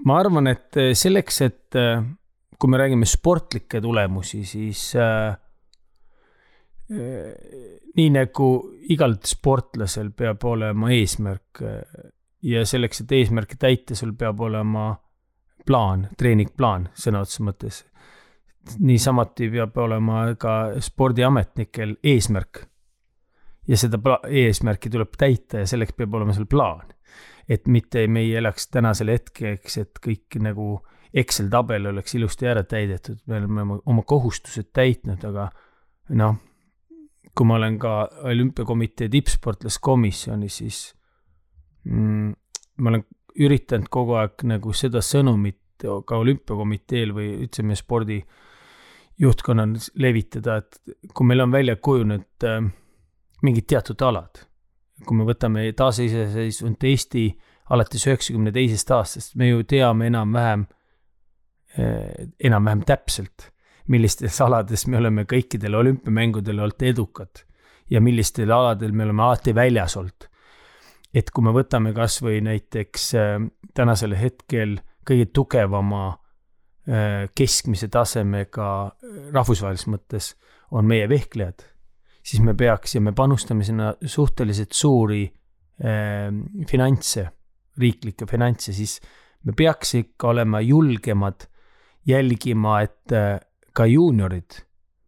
ma 0.08 0.18
arvan, 0.20 0.50
et 0.50 0.82
selleks, 0.98 1.40
et 1.46 1.78
äh, 1.78 2.02
kui 2.58 2.72
me 2.72 2.80
räägime 2.82 3.06
sportlikke 3.06 3.82
tulemusi, 3.84 4.42
siis 4.50 4.96
äh, 4.98 5.36
äh, 6.90 7.78
nii 7.94 8.10
nagu 8.18 8.50
igal 8.94 9.20
sportlasel 9.28 10.10
peab 10.18 10.44
olema 10.50 10.90
eesmärk 10.96 11.62
ja 12.44 12.66
selleks, 12.66 13.04
et 13.04 13.14
eesmärki 13.20 13.60
täita, 13.62 13.96
sul 13.96 14.16
peab 14.18 14.42
olema 14.42 14.90
plaan, 15.66 16.08
treeningplaan 16.18 16.90
sõna 16.94 17.24
otseses 17.24 17.44
mõttes. 17.48 17.84
niisamuti 18.80 19.50
peab 19.52 19.78
olema 19.78 20.36
ka 20.40 20.80
spordiametnikel 20.80 21.98
eesmärk. 22.04 22.66
ja 23.68 23.78
seda 23.78 24.20
eesmärki 24.28 24.90
tuleb 24.90 25.16
täita 25.18 25.64
ja 25.64 25.68
selleks 25.68 25.94
peab 25.94 26.14
olema 26.14 26.34
seal 26.34 26.46
plaan. 26.46 26.94
et 27.50 27.68
mitte 27.68 28.08
me 28.08 28.20
ei 28.20 28.36
elaks 28.36 28.68
tänasel 28.68 29.08
hetkeks, 29.08 29.78
et 29.78 30.00
kõik 30.06 30.40
nagu 30.40 30.82
Excel 31.14 31.50
tabel 31.50 31.86
oleks 31.86 32.16
ilusti 32.16 32.48
ära 32.50 32.64
täidetud, 32.64 33.20
me 33.28 33.38
oleme 33.38 33.78
oma 33.86 34.02
kohustused 34.02 34.72
täitnud, 34.74 35.22
aga 35.30 35.52
noh, 36.18 36.40
kui 37.38 37.46
ma 37.46 37.60
olen 37.60 37.78
ka 37.82 37.92
olümpiakomitee 38.32 39.10
tippsportlaskomisjonis, 39.14 40.58
siis 40.58 40.80
mm, 41.86 42.34
ma 42.78 42.90
olen 42.90 43.06
üritanud 43.40 43.90
kogu 43.92 44.18
aeg 44.20 44.46
nagu 44.50 44.74
seda 44.78 45.02
sõnumit 45.04 45.60
ka 45.84 46.18
olümpiakomiteel 46.22 47.12
või 47.16 47.30
ütleme 47.48 47.76
spordi 47.76 48.22
juhtkonnal 49.20 49.76
levitada, 50.02 50.58
et 50.62 50.80
kui 51.14 51.28
meil 51.28 51.44
on 51.44 51.52
välja 51.54 51.76
kujunenud 51.76 52.48
äh, 52.48 52.62
mingid 53.44 53.68
teatud 53.70 54.02
alad, 54.06 54.44
kui 55.06 55.18
me 55.18 55.28
võtame 55.28 55.68
taasiseseisvunud 55.78 56.88
Eesti 56.90 57.28
alates 57.74 58.08
üheksakümne 58.08 58.54
teisest 58.56 58.92
aastast, 58.92 59.36
me 59.40 59.50
ju 59.50 59.64
teame 59.68 60.10
enam-vähem 60.12 60.66
äh,, 61.78 62.30
enam-vähem 62.44 62.84
täpselt, 62.88 63.50
millistes 63.92 64.40
alades 64.42 64.88
me 64.88 65.00
oleme 65.00 65.28
kõikidel 65.30 65.76
olümpiamängudel 65.76 66.62
olnud 66.64 66.86
edukad 66.88 67.44
ja 67.92 68.02
millistel 68.02 68.52
aladel 68.52 68.94
me 68.96 69.04
oleme 69.04 69.26
alati 69.26 69.56
väljas 69.56 69.98
olnud 70.00 70.30
et 71.14 71.30
kui 71.30 71.46
me 71.46 71.54
võtame 71.54 71.94
kasvõi 71.96 72.42
näiteks 72.44 73.08
äh, 73.20 73.36
tänasel 73.78 74.16
hetkel 74.18 74.80
kõige 75.08 75.30
tugevama 75.36 76.08
äh, 76.10 77.30
keskmise 77.38 77.90
tasemega 77.94 78.70
äh, 78.88 79.14
rahvusvahelises 79.36 79.90
mõttes 79.94 80.34
on 80.74 80.88
meie 80.90 81.06
vehklejad, 81.10 81.66
siis 82.26 82.42
me 82.42 82.56
peaks 82.58 82.98
ja 82.98 83.04
me 83.06 83.14
panustame 83.14 83.66
sinna 83.68 83.94
suhteliselt 84.02 84.74
suuri 84.74 85.26
finantse, 86.70 87.24
riiklikke 87.82 88.28
finantse, 88.30 88.72
siis 88.78 89.00
me 89.44 89.56
peaks 89.58 89.96
ikka 89.98 90.30
olema 90.30 90.62
julgemad 90.62 91.48
jälgima, 92.08 92.76
et 92.86 93.16
ka 93.74 93.88
juuniorid 93.90 94.60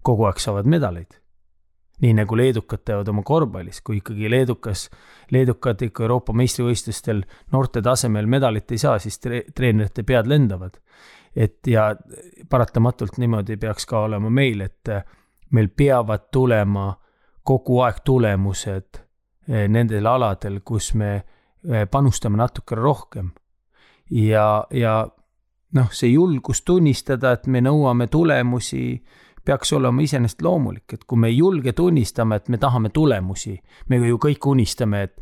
kogu 0.04 0.26
aeg 0.26 0.42
saavad 0.42 0.68
medaleid 0.68 1.20
nii 2.02 2.14
nagu 2.14 2.38
leedukad 2.38 2.84
teevad 2.86 3.08
oma 3.08 3.24
korvpallis, 3.24 3.82
kui 3.82 4.02
ikkagi 4.02 4.30
leedukas, 4.30 4.90
leedukad 5.32 5.82
ikka 5.88 6.04
Euroopa 6.04 6.34
meistrivõistlustel 6.36 7.24
noorte 7.56 7.82
tasemel 7.82 8.28
medalit 8.28 8.72
ei 8.72 8.82
saa, 8.82 9.00
siis 9.00 9.20
tre-, 9.24 9.46
treenerite 9.56 10.04
pead 10.04 10.28
lendavad. 10.28 10.82
et 11.36 11.68
ja 11.68 11.96
paratamatult 12.50 13.18
niimoodi 13.18 13.58
peaks 13.58 13.86
ka 13.86 14.00
olema 14.08 14.30
meil, 14.30 14.62
et 14.62 14.90
meil 15.52 15.68
peavad 15.68 16.30
tulema 16.32 16.94
kogu 17.44 17.82
aeg 17.84 18.00
tulemused 18.06 19.02
eh, 19.50 19.68
nendel 19.68 20.08
aladel, 20.08 20.62
kus 20.64 20.94
me 20.94 21.16
eh, 21.16 21.86
panustame 21.92 22.38
natuke 22.38 22.76
rohkem. 22.76 23.32
ja, 24.12 24.66
ja 24.72 25.08
noh, 25.76 25.92
see 25.92 26.14
julgus 26.14 26.64
tunnistada, 26.66 27.36
et 27.36 27.48
me 27.48 27.62
nõuame 27.62 28.08
tulemusi 28.08 29.04
peaks 29.46 29.74
olema 29.74 30.02
iseenesest 30.02 30.42
loomulik, 30.42 30.94
et 30.94 31.04
kui 31.08 31.20
me 31.20 31.30
ei 31.32 31.38
julge 31.38 31.74
tunnistama, 31.74 32.40
et 32.40 32.50
me 32.50 32.58
tahame 32.58 32.90
tulemusi, 32.90 33.56
me 33.90 34.00
ju 34.02 34.20
kõik 34.22 34.48
unistame, 34.52 35.04
et, 35.04 35.16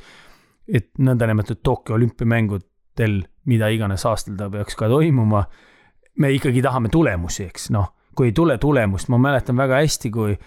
et 0.68 0.90
nõndanimetatud 0.98 1.64
Tokyo 1.64 1.96
olümpiamängudel, 1.96 3.22
mida 3.46 3.70
iganes 3.70 4.06
aastal 4.06 4.38
ta 4.40 4.50
peaks 4.50 4.80
ka 4.80 4.90
toimuma, 4.92 5.44
me 6.20 6.32
ikkagi 6.32 6.62
tahame 6.64 6.90
tulemusi, 6.94 7.50
eks 7.52 7.70
noh, 7.76 7.92
kui 8.16 8.30
ei 8.30 8.36
tule 8.38 8.58
tulemust, 8.58 9.10
ma 9.10 9.18
mäletan 9.18 9.58
väga 9.58 9.82
hästi, 9.82 10.12
kui 10.14 10.38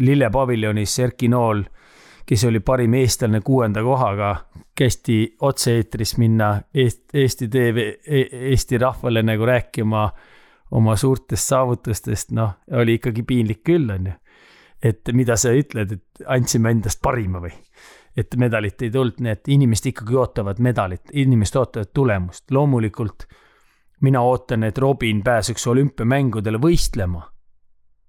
lillepaviljonis 0.00 0.98
Erki 1.04 1.28
Nool 1.28 1.64
kes 2.30 2.44
oli 2.44 2.60
parim 2.60 2.94
eestlane 2.94 3.40
kuuenda 3.40 3.82
kohaga, 3.82 4.36
kästi 4.78 5.36
otse-eetris 5.42 6.12
minna 6.18 6.60
Eest, 6.74 7.08
Eesti 7.14 7.48
TV, 7.48 7.86
Eesti 8.50 8.78
rahvale 8.78 9.22
nagu 9.26 9.46
rääkima 9.46 10.04
oma 10.70 10.96
suurtest 10.96 11.48
saavutustest, 11.48 12.30
noh, 12.36 12.52
oli 12.72 12.98
ikkagi 12.98 13.22
piinlik 13.26 13.64
küll, 13.66 13.90
on 13.90 14.06
ju. 14.06 14.12
et 14.82 15.10
mida 15.12 15.36
sa 15.36 15.52
ütled, 15.52 15.92
et 15.92 16.24
andsime 16.26 16.70
endast 16.70 17.02
parima 17.02 17.42
või? 17.42 17.52
et 18.16 18.34
medalit 18.36 18.82
ei 18.82 18.90
tulnud, 18.90 19.20
nii 19.22 19.32
et 19.32 19.48
inimesed 19.48 19.92
ikkagi 19.92 20.16
ootavad 20.18 20.58
medalit, 20.58 21.12
inimesed 21.12 21.56
ootavad 21.56 21.92
tulemust, 21.94 22.50
loomulikult 22.50 23.26
mina 24.00 24.22
ootan, 24.22 24.64
et 24.64 24.78
Robin 24.78 25.22
pääseks 25.22 25.66
olümpiamängudele 25.66 26.58
võistlema. 26.58 27.22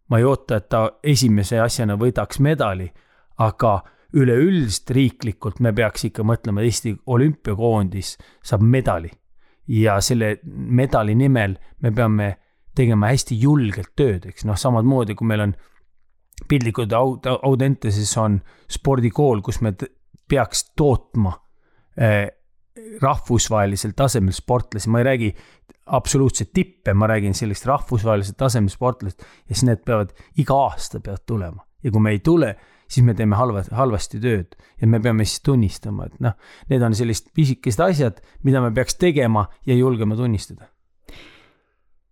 ma 0.09 0.18
ei 0.18 0.24
oota, 0.24 0.57
et 0.57 0.70
ta 0.70 0.91
esimese 1.03 1.59
asjana 1.59 1.95
võidaks 1.95 2.39
medali, 2.39 2.89
aga 3.38 3.84
üleüldiselt 4.14 4.89
riiklikult 4.91 5.59
me 5.59 5.72
peaks 5.74 6.03
ikka 6.09 6.24
mõtlema, 6.24 6.62
Eesti 6.62 6.97
olümpiakoondis 7.05 8.18
saab 8.43 8.62
medali. 8.62 9.12
ja 9.68 10.01
selle 10.01 10.39
medali 10.43 11.16
nimel 11.16 11.55
me 11.80 11.91
peame 11.91 12.38
tegema 12.78 13.11
hästi 13.11 13.38
julgelt 13.39 13.93
tööd, 13.99 14.28
eks. 14.30 14.45
Noh, 14.47 14.57
samamoodi 14.59 15.15
kui 15.17 15.28
meil 15.28 15.45
on 15.47 15.55
piltlikult 16.47 16.93
Aud-, 16.97 17.30
Audenteses 17.41 18.11
on 18.19 18.39
spordikool, 18.72 19.41
kus 19.45 19.61
me 19.61 19.74
peaks 20.32 20.72
tootma 20.80 21.34
eh, 21.99 22.28
rahvusvahelisel 23.01 23.93
tasemel 23.97 24.34
sportlasi, 24.36 24.89
ma 24.89 25.01
ei 25.01 25.07
räägi 25.09 25.32
absoluutselt 25.91 26.53
tippe, 26.55 26.93
ma 26.93 27.09
räägin 27.11 27.36
sellist 27.36 27.65
rahvusvahelisel 27.67 28.38
tasemel 28.39 28.72
sportlast 28.72 29.22
ja 29.22 29.55
siis 29.55 29.65
need 29.67 29.84
peavad 29.86 30.13
iga 30.39 30.57
aasta 30.67 31.01
peavad 31.03 31.26
tulema. 31.28 31.65
Ja 31.84 31.91
kui 31.91 32.03
me 32.03 32.13
ei 32.13 32.19
tule, 32.24 32.53
siis 32.88 33.05
me 33.05 33.15
teeme 33.17 33.36
halva, 33.36 33.63
halvasti 33.76 34.19
tööd. 34.22 34.55
Ja 34.82 34.88
me 34.88 35.01
peame 35.01 35.26
siis 35.26 35.41
tunnistama, 35.45 36.07
et 36.07 36.19
noh, 36.24 36.38
need 36.69 36.84
on 36.86 36.95
sellised 36.95 37.32
pisikesed 37.36 37.82
asjad, 37.84 38.22
mida 38.45 38.61
me 38.63 38.72
peaks 38.76 38.95
tegema 39.01 39.47
ja 39.67 39.76
julgema 39.76 40.15
tunnistada 40.15 40.70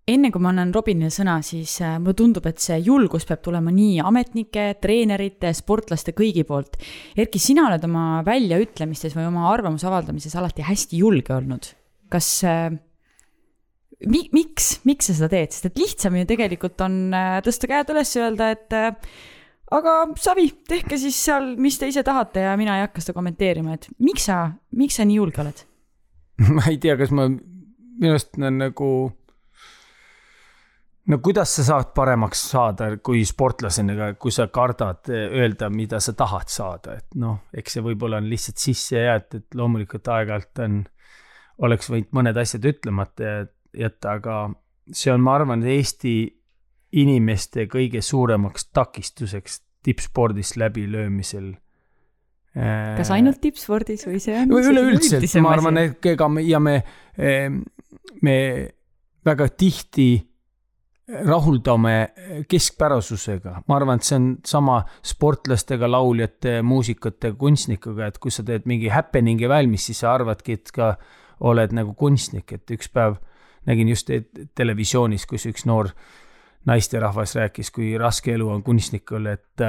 enne 0.10 0.32
kui 0.34 0.42
ma 0.44 0.52
annan 0.54 0.74
Robinile 0.74 1.12
sõna, 1.14 1.38
siis 1.46 1.76
äh, 1.86 1.98
mulle 2.02 2.18
tundub, 2.18 2.46
et 2.50 2.62
see 2.64 2.80
julgus 2.86 3.28
peab 3.30 3.42
tulema 3.46 3.72
nii 3.74 4.00
ametnike, 4.06 4.66
treenerite, 4.82 5.54
sportlaste, 5.58 6.16
kõigi 6.18 6.46
poolt. 6.48 6.80
Erki, 7.20 7.42
sina 7.42 7.68
oled 7.70 7.86
oma 7.88 8.22
väljaütlemistes 8.28 9.16
või 9.18 9.30
oma 9.30 9.48
arvamuse 9.52 9.88
avaldamises 9.90 10.36
alati 10.40 10.66
hästi 10.68 11.02
julge 11.04 11.36
olnud. 11.36 11.74
kas 12.10 12.28
äh, 12.48 12.72
mi,, 14.10 14.24
miks, 14.34 14.80
miks 14.90 15.12
sa 15.12 15.18
seda 15.18 15.30
teed, 15.36 15.54
sest 15.54 15.70
et 15.70 15.82
lihtsam 15.82 16.16
ju 16.18 16.30
tegelikult 16.30 16.82
on 16.86 17.02
äh, 17.14 17.36
tõsta 17.46 17.70
käed 17.70 17.92
üles 17.94 18.16
ja 18.16 18.26
öelda, 18.26 18.50
et 18.56 18.78
aga 19.78 19.96
savi, 20.18 20.48
tehke 20.68 20.98
siis 20.98 21.18
seal, 21.28 21.54
mis 21.62 21.78
te 21.78 21.90
ise 21.90 22.04
tahate 22.06 22.48
ja 22.48 22.58
mina 22.58 22.80
ei 22.80 22.88
hakka 22.88 23.04
seda 23.04 23.18
kommenteerima, 23.18 23.78
et 23.78 23.90
miks 24.02 24.26
sa, 24.32 24.48
miks 24.74 24.98
sa 24.98 25.06
nii 25.06 25.22
julge 25.22 25.44
oled? 25.44 25.64
ma 26.56 26.66
ei 26.72 26.80
tea, 26.82 26.98
kas 27.00 27.14
ma, 27.14 27.28
minu 27.30 28.16
arust 28.16 28.40
on 28.40 28.62
nagu 28.64 28.90
no 31.10 31.20
kuidas 31.24 31.56
sa 31.58 31.66
saad 31.66 31.92
paremaks 31.98 32.42
saada, 32.52 32.92
kui 33.04 33.24
sportlasena, 33.28 34.14
kui 34.22 34.34
sa 34.34 34.48
kardad 34.54 35.10
öelda, 35.12 35.70
mida 35.74 36.00
sa 36.04 36.14
tahad 36.18 36.52
saada, 36.54 36.98
et 37.00 37.18
noh, 37.20 37.42
eks 37.54 37.78
see 37.78 37.86
võib-olla 37.86 38.22
on 38.22 38.30
lihtsalt 38.30 38.62
sisse 38.62 39.02
jäetud, 39.02 39.46
et 39.46 39.60
loomulikult 39.60 40.10
aeg-ajalt 40.14 40.64
on, 40.66 40.82
oleks 41.66 41.90
võinud 41.92 42.12
mõned 42.16 42.38
asjad 42.40 42.68
ütlemata 42.70 43.40
jätta, 43.76 44.18
aga 44.20 44.36
see 44.92 45.12
on, 45.14 45.24
ma 45.26 45.38
arvan, 45.40 45.66
Eesti 45.66 46.14
inimeste 47.00 47.68
kõige 47.70 48.02
suuremaks 48.02 48.70
takistuseks 48.74 49.60
tippspordis 49.86 50.56
läbilöömisel 50.58 51.52
kas 52.98 53.12
ainult 53.14 53.38
tippspordis 53.44 54.08
või 54.08 54.18
see 54.24 54.34
on? 54.40 54.50
üleüldiselt, 54.58 55.28
ma 55.46 55.54
arvan, 55.54 55.78
et 55.84 56.06
ega 56.12 56.28
me 56.32 56.42
ja 56.48 56.60
me, 56.60 56.80
me 58.26 58.36
väga 59.26 59.48
tihti 59.54 60.10
rahuldame 61.10 61.94
keskpärasusega, 62.50 63.56
ma 63.68 63.78
arvan, 63.80 63.98
et 64.00 64.06
see 64.06 64.18
on 64.20 64.28
sama 64.46 64.80
sportlastega, 65.06 65.90
lauljate, 65.90 66.60
muusikute, 66.66 67.34
kunstnikega, 67.40 68.10
et 68.12 68.20
kui 68.22 68.34
sa 68.34 68.46
teed 68.46 68.68
mingi 68.70 68.92
happening'i 68.94 69.50
valmis, 69.50 69.88
siis 69.90 70.04
sa 70.04 70.14
arvadki, 70.14 70.60
et 70.60 70.74
ka 70.76 70.94
oled 71.50 71.74
nagu 71.76 71.96
kunstnik, 71.98 72.54
et 72.54 72.76
üks 72.76 72.92
päev 72.94 73.18
nägin 73.70 73.90
just 73.92 74.12
televisioonis, 74.56 75.26
kus 75.30 75.48
üks 75.50 75.66
noor 75.70 75.92
naisterahvas 76.70 77.36
rääkis, 77.40 77.72
kui 77.74 77.94
raske 77.98 78.36
elu 78.36 78.50
on 78.50 78.64
kunstnikul, 78.64 79.32
et 79.34 79.66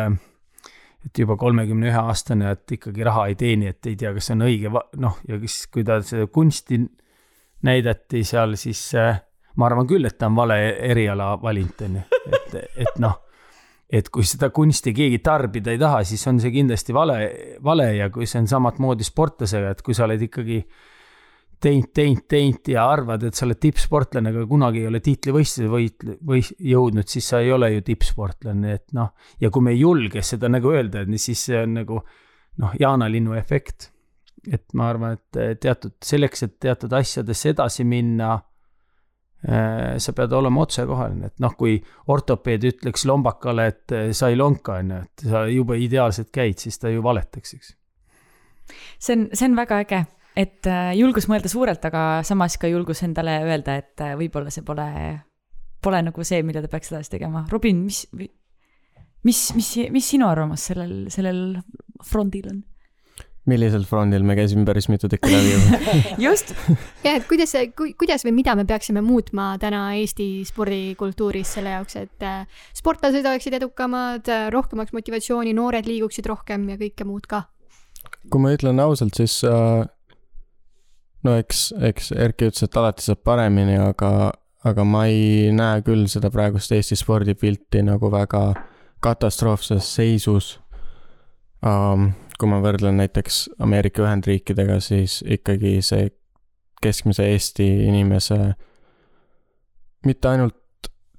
et 1.01 1.17
juba 1.17 1.33
kolmekümne 1.41 1.89
ühe 1.89 2.01
aastane, 2.11 2.51
et 2.53 2.77
ikkagi 2.77 3.05
raha 3.07 3.31
ei 3.31 3.37
teeni, 3.41 3.71
et 3.71 3.87
ei 3.89 3.97
tea, 3.97 4.13
kas 4.13 4.27
see 4.29 4.35
on 4.37 4.45
õige, 4.45 4.73
noh, 5.01 5.17
ja 5.29 5.39
siis, 5.41 5.63
kui 5.73 5.85
ta 5.87 5.97
seda 6.05 6.27
kunsti 6.29 6.83
näidati 7.65 8.21
seal, 8.29 8.53
siis 8.61 8.83
äh, 9.01 9.23
ma 9.57 9.67
arvan 9.67 9.89
küll, 9.91 10.07
et 10.07 10.19
ta 10.19 10.29
on 10.31 10.39
vale 10.39 10.61
eriala 10.91 11.35
valinud, 11.43 11.83
on 11.87 11.99
ju, 11.99 12.07
et, 12.31 12.55
et 12.87 13.03
noh, 13.03 13.19
et 13.91 14.09
kui 14.15 14.27
seda 14.27 14.53
kunsti 14.55 14.93
keegi 14.95 15.19
tarbida 15.25 15.73
ei 15.75 15.81
taha, 15.81 16.05
siis 16.07 16.23
on 16.31 16.39
see 16.43 16.53
kindlasti 16.55 16.95
vale, 16.95 17.19
vale 17.65 17.91
ja 17.97 18.09
kui 18.15 18.29
see 18.31 18.43
on 18.45 18.49
samamoodi 18.51 19.07
sportlasega, 19.07 19.75
et 19.75 19.83
kui 19.87 19.97
sa 19.97 20.07
oled 20.07 20.23
ikkagi 20.29 20.61
teinud, 21.61 21.91
teinud, 21.95 22.25
teinud 22.31 22.71
ja 22.73 22.87
arvad, 22.89 23.27
et 23.27 23.37
sa 23.37 23.45
oled 23.49 23.59
tippsportlane, 23.61 24.33
aga 24.33 24.47
kunagi 24.49 24.85
ei 24.85 24.89
ole 24.89 25.03
tiitlivõistluse 25.05 25.71
võit-, 25.73 26.07
või 26.27 26.43
jõudnud, 26.71 27.09
siis 27.11 27.31
sa 27.33 27.43
ei 27.45 27.53
ole 27.53 27.73
ju 27.75 27.85
tippsportlane, 27.91 28.77
et 28.79 28.87
noh, 28.97 29.13
ja 29.43 29.51
kui 29.53 29.67
me 29.67 29.75
ei 29.75 29.83
julge 29.83 30.23
seda 30.27 30.49
nagu 30.53 30.73
öelda, 30.73 31.05
et 31.05 31.21
siis 31.21 31.43
see 31.51 31.59
on 31.61 31.75
nagu 31.83 32.01
noh, 32.61 32.77
jaanalinnu 32.81 33.35
efekt. 33.39 33.91
et 34.51 34.65
ma 34.73 34.87
arvan, 34.89 35.19
et 35.19 35.61
teatud, 35.61 35.99
selleks, 36.01 36.47
et 36.47 36.55
teatud 36.65 36.93
asjades 36.97 37.43
edasi 37.51 37.85
minna 37.85 38.39
sa 39.41 40.13
pead 40.13 40.33
olema 40.37 40.65
otsekohaline, 40.67 41.31
et 41.31 41.41
noh, 41.41 41.55
kui 41.57 41.79
ortopeed 42.13 42.67
ütleks 42.75 43.07
lombakale, 43.09 43.67
et 43.73 43.95
äh, 43.97 44.11
sa 44.17 44.29
ei 44.29 44.37
lonka, 44.37 44.77
on 44.83 44.93
ju, 44.93 44.99
et 45.07 45.25
sa 45.33 45.45
jube 45.49 45.79
ideaalselt 45.81 46.29
käid, 46.35 46.61
siis 46.61 46.77
ta 46.79 46.93
ju 46.93 47.01
valetaks, 47.05 47.55
eks. 47.57 47.71
see 49.01 49.17
on, 49.17 49.29
see 49.33 49.49
on 49.49 49.57
väga 49.57 49.81
äge, 49.87 50.03
et 50.37 50.69
äh, 50.69 50.93
julgus 50.99 51.31
mõelda 51.33 51.49
suurelt, 51.53 51.89
aga 51.89 52.05
samas 52.27 52.59
ka 52.61 52.69
julgus 52.69 53.01
endale 53.07 53.39
öelda, 53.47 53.79
et 53.81 54.05
võib-olla 54.21 54.53
see 54.53 54.67
pole, 54.67 54.91
pole 55.81 56.03
nagu 56.05 56.27
see, 56.27 56.43
mida 56.45 56.61
ta 56.61 56.69
peaks 56.73 56.93
edasi 56.93 57.17
tegema. 57.17 57.47
Robin, 57.49 57.81
mis, 57.89 58.05
mis, 59.25 59.41
mis, 59.57 59.73
mis 59.89 60.13
sinu 60.17 60.29
arvamus 60.29 60.69
sellel, 60.69 61.07
sellel 61.13 61.57
frondil 62.05 62.53
on? 62.53 62.61
Millisel 63.51 63.85
frondil 63.89 64.25
me 64.27 64.37
käisime 64.39 64.65
päris 64.69 64.89
mitu 64.93 65.11
tükki 65.11 65.33
läbi 65.33 65.93
just. 66.27 66.55
jah, 67.05 67.17
et 67.17 67.27
kuidas, 67.31 67.55
kuidas 67.77 68.25
või 68.27 68.35
mida 68.41 68.57
me 68.59 68.67
peaksime 68.69 69.03
muutma 69.05 69.53
täna 69.63 69.89
Eesti 69.99 70.29
spordikultuuris 70.49 71.57
selle 71.59 71.77
jaoks, 71.77 71.97
et 72.01 72.27
äh, 72.27 72.43
sportlased 72.77 73.27
oleksid 73.27 73.57
edukamad, 73.61 74.29
äh, 74.31 74.49
rohkemaks 74.55 74.95
motivatsiooni, 74.97 75.55
noored 75.57 75.89
liiguksid 75.91 76.29
rohkem 76.31 76.69
ja 76.73 76.81
kõike 76.81 77.09
muud 77.09 77.31
ka? 77.31 77.47
kui 78.31 78.43
ma 78.43 78.53
ütlen 78.55 78.81
ausalt, 78.83 79.17
siis 79.19 79.41
äh, 79.49 79.85
no 81.27 81.37
eks, 81.41 81.71
eks 81.91 82.13
Erki 82.17 82.51
ütles, 82.51 82.65
et 82.67 82.81
alati 82.81 83.05
saab 83.05 83.23
paremini, 83.27 83.77
aga, 83.81 84.31
aga 84.67 84.87
ma 84.89 85.07
ei 85.11 85.51
näe 85.57 85.85
küll 85.87 86.07
seda 86.13 86.33
praegust 86.33 86.73
Eesti 86.77 86.99
spordipilti 86.99 87.85
nagu 87.87 88.13
väga 88.13 88.45
katastroofses 89.05 89.95
seisus 89.97 90.55
um, 91.65 92.11
kui 92.41 92.49
ma 92.49 92.61
võrdlen 92.65 92.97
näiteks 92.97 93.43
Ameerika 93.61 94.07
Ühendriikidega, 94.07 94.79
siis 94.81 95.21
ikkagi 95.29 95.79
see 95.85 96.09
keskmise 96.81 97.27
Eesti 97.29 97.67
inimese 97.85 98.39
mitte 100.09 100.31
ainult 100.31 100.57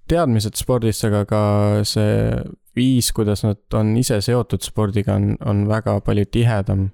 teadmised 0.09 0.57
spordist, 0.57 1.05
aga 1.05 1.21
ka 1.29 1.41
see 1.87 2.33
viis, 2.75 3.11
kuidas 3.15 3.45
nad 3.45 3.77
on 3.77 3.93
ise 3.99 4.17
seotud 4.23 4.63
spordiga, 4.65 5.15
on, 5.19 5.35
on 5.45 5.65
väga 5.69 5.99
palju 6.05 6.27
tihedam 6.33 6.89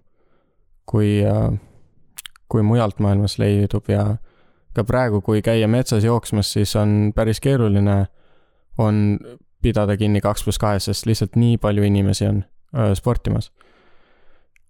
kui, 0.90 1.22
kui 2.52 2.66
mujalt 2.66 3.00
maailmas 3.04 3.38
leidub. 3.42 3.88
Ja 3.90 4.18
ka 4.76 4.86
praegu, 4.88 5.22
kui 5.26 5.42
käia 5.46 5.70
metsas 5.72 6.06
jooksmas, 6.06 6.52
siis 6.58 6.76
on 6.80 7.14
päris 7.16 7.42
keeruline, 7.44 8.04
on 8.78 9.20
pidada 9.64 9.98
kinni 9.98 10.22
kaks 10.22 10.44
pluss 10.46 10.62
kahest, 10.62 10.92
sest 10.92 11.08
lihtsalt 11.10 11.40
nii 11.40 11.58
palju 11.62 11.88
inimesi 11.88 12.28
on 12.28 12.44
öö, 12.76 12.94
sportimas 12.96 13.50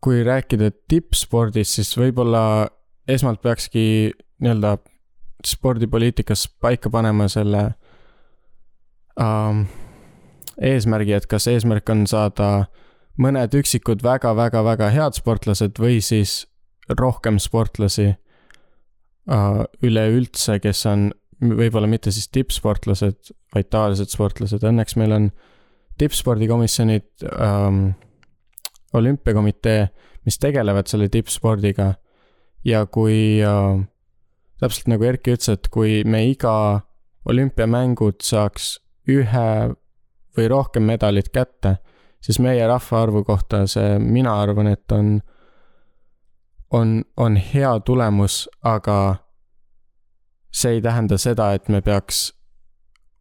kui 0.04 0.22
rääkida 0.26 0.72
tippspordist, 0.90 1.78
siis 1.80 1.96
võib-olla 1.98 2.68
esmalt 3.10 3.42
peakski 3.42 4.14
nii-öelda 4.44 4.78
spordipoliitikas 5.46 6.48
paika 6.62 6.90
panema 6.94 7.28
selle 7.32 7.64
ähm, 9.22 9.66
eesmärgi, 10.62 11.16
et 11.18 11.28
kas 11.30 11.48
eesmärk 11.50 11.90
on 11.94 12.06
saada 12.10 12.68
mõned 13.22 13.54
üksikud 13.58 14.04
väga-väga-väga 14.06 14.92
head 14.94 15.18
sportlased 15.18 15.82
või 15.82 16.00
siis 16.06 16.44
rohkem 17.00 17.40
sportlasi 17.42 18.12
äh, 18.14 19.62
üleüldse, 19.84 20.60
kes 20.64 20.86
on 20.90 21.10
võib-olla 21.42 21.90
mitte 21.90 22.12
siis 22.14 22.30
tippsportlased, 22.34 23.34
vaid 23.54 23.70
tavalised 23.74 24.14
sportlased, 24.14 24.66
õnneks 24.66 24.98
meil 24.98 25.14
on 25.14 25.30
tippspordikomisjonid 26.02 27.26
ähm, 27.30 27.90
olümpiakomitee, 28.94 29.88
mis 30.26 30.40
tegelevad 30.40 30.88
selle 30.88 31.10
tippspordiga 31.10 31.94
ja 32.66 32.86
kui 32.86 33.40
äh, 33.44 33.82
täpselt 34.60 34.88
nagu 34.92 35.08
Erki 35.08 35.36
ütles, 35.36 35.50
et 35.54 35.70
kui 35.74 36.02
me 36.06 36.24
iga 36.30 36.82
olümpiamängud 37.28 38.24
saaks 38.24 38.78
ühe 39.08 39.50
või 40.38 40.48
rohkem 40.52 40.88
medalit 40.88 41.30
kätte, 41.34 41.78
siis 42.22 42.40
meie 42.40 42.68
rahvaarvu 42.68 43.24
kohta 43.24 43.66
see, 43.68 43.98
mina 44.00 44.36
arvan, 44.42 44.68
et 44.72 44.92
on, 44.92 45.18
on, 46.72 47.02
on 47.18 47.38
hea 47.38 47.74
tulemus, 47.86 48.46
aga 48.64 48.98
see 50.52 50.78
ei 50.78 50.82
tähenda 50.82 51.18
seda, 51.18 51.52
et 51.54 51.70
me 51.70 51.82
peaks 51.82 52.32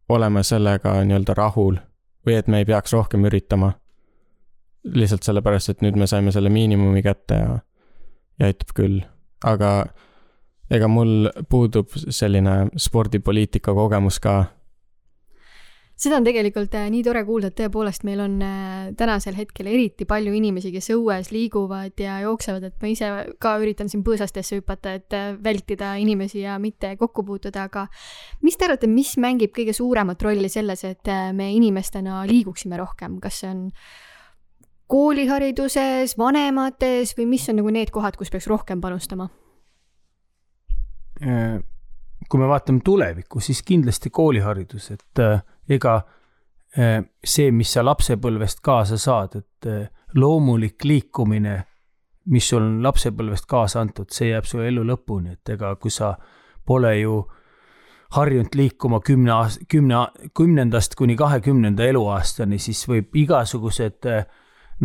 olema 0.09 0.43
sellega 0.43 0.97
nii-öelda 1.03 1.35
rahul 1.37 1.77
või 2.25 2.37
et 2.37 2.47
me 2.47 2.61
ei 2.61 2.65
peaks 2.65 2.93
rohkem 2.93 3.25
üritama. 3.27 3.73
Lihtsalt 4.95 5.27
sellepärast, 5.27 5.73
et 5.73 5.85
nüüd 5.85 5.97
me 5.99 6.07
saime 6.07 6.31
selle 6.35 6.51
miinimumi 6.53 7.03
kätte 7.05 7.39
ja, 7.41 7.55
ja 8.39 8.51
aitab 8.51 8.75
küll, 8.77 9.01
aga 9.45 9.71
ega 10.73 10.89
mul 10.91 11.31
puudub 11.49 11.95
selline 11.95 12.67
spordipoliitika 12.77 13.75
kogemus 13.75 14.19
ka. 14.23 14.43
Seda 15.97 16.19
on 16.19 16.25
tegelikult 16.27 16.75
äh, 16.77 16.91
nii 16.93 17.01
tore 17.01 17.23
kuulda, 17.25 17.49
et 17.49 17.55
tõepoolest 17.57 18.03
meil 18.05 18.19
on 18.21 18.35
äh, 18.45 18.89
tänasel 18.99 19.33
hetkel 19.33 19.65
eriti 19.71 20.05
palju 20.05 20.35
inimesi, 20.37 20.69
kes 20.69 20.91
õues 20.93 21.31
liiguvad 21.33 21.97
ja 21.97 22.19
jooksevad, 22.21 22.67
et 22.67 22.75
ma 22.83 22.91
ise 22.91 23.09
ka 23.41 23.55
üritan 23.57 23.89
siin 23.89 24.03
põõsastesse 24.05 24.59
hüpata, 24.59 24.93
et 24.99 25.15
äh, 25.17 25.31
vältida 25.41 25.95
inimesi 25.97 26.43
ja 26.43 26.59
mitte 26.61 26.91
kokku 27.01 27.25
puutuda, 27.25 27.65
aga 27.65 27.87
mis 28.45 28.59
te 28.59 28.67
arvate, 28.67 28.91
mis 28.91 29.15
mängib 29.17 29.55
kõige 29.57 29.73
suuremat 29.73 30.21
rolli 30.21 30.51
selles, 30.53 30.85
et 30.85 31.09
me 31.33 31.49
inimestena 31.55 32.21
liiguksime 32.29 32.77
rohkem, 32.77 33.17
kas 33.23 33.41
see 33.41 33.49
on 33.55 33.65
koolihariduses, 34.87 36.17
vanemates 36.17 37.13
või 37.17 37.25
mis 37.33 37.47
on 37.51 37.59
nagu 37.61 37.73
need 37.73 37.91
kohad, 37.93 38.17
kus 38.19 38.31
peaks 38.33 38.47
rohkem 38.47 38.81
panustama? 38.81 39.29
kui 41.17 42.37
me 42.37 42.45
vaatame 42.45 42.83
tulevikku, 42.85 43.39
siis 43.41 43.63
kindlasti 43.65 44.11
kooliharidus, 44.13 44.91
et 44.93 45.21
ega 45.73 45.93
eh, 46.77 46.99
see, 47.25 47.49
mis 47.49 47.71
sa 47.73 47.81
lapsepõlvest 47.81 48.61
kaasa 48.61 48.99
saad, 49.01 49.39
et 49.39 49.69
loomulik 50.15 50.85
liikumine, 50.85 51.57
mis 52.29 52.49
sul 52.49 52.61
on 52.61 52.83
lapsepõlvest 52.83 53.47
kaasa 53.49 53.81
antud, 53.81 54.11
see 54.11 54.31
jääb 54.31 54.47
su 54.47 54.61
elu 54.63 54.83
lõpuni, 54.87 55.37
et 55.37 55.55
ega 55.55 55.73
kui 55.81 55.91
sa 55.93 56.13
pole 56.67 56.93
ju 56.99 57.21
harjunud 58.15 58.55
liikuma 58.55 58.99
kümne 59.03 59.31
aast-, 59.35 59.63
kümne, 59.71 60.05
kümnendast 60.35 60.95
kuni 60.95 61.15
kahekümnenda 61.19 61.87
eluaastani, 61.87 62.59
siis 62.59 62.83
võib 62.87 63.15
igasugused 63.23 64.07
eh, 64.11 64.27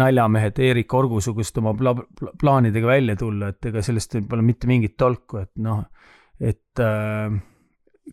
naljamehed 0.00 0.58
Erik 0.58 0.94
Orgu-sugust 0.94 1.58
oma 1.60 1.74
pla-, 1.76 1.94
pla, 1.94 2.32
plaanidega 2.40 2.86
välja 2.86 3.16
tulla, 3.16 3.52
et 3.52 3.70
ega 3.70 3.82
sellest 3.84 4.16
pole 4.28 4.44
mitte 4.46 4.70
mingit 4.70 4.96
tolku, 4.96 5.42
et 5.42 5.52
noh, 5.64 5.82
et 6.40 6.80
äh, 6.80 7.34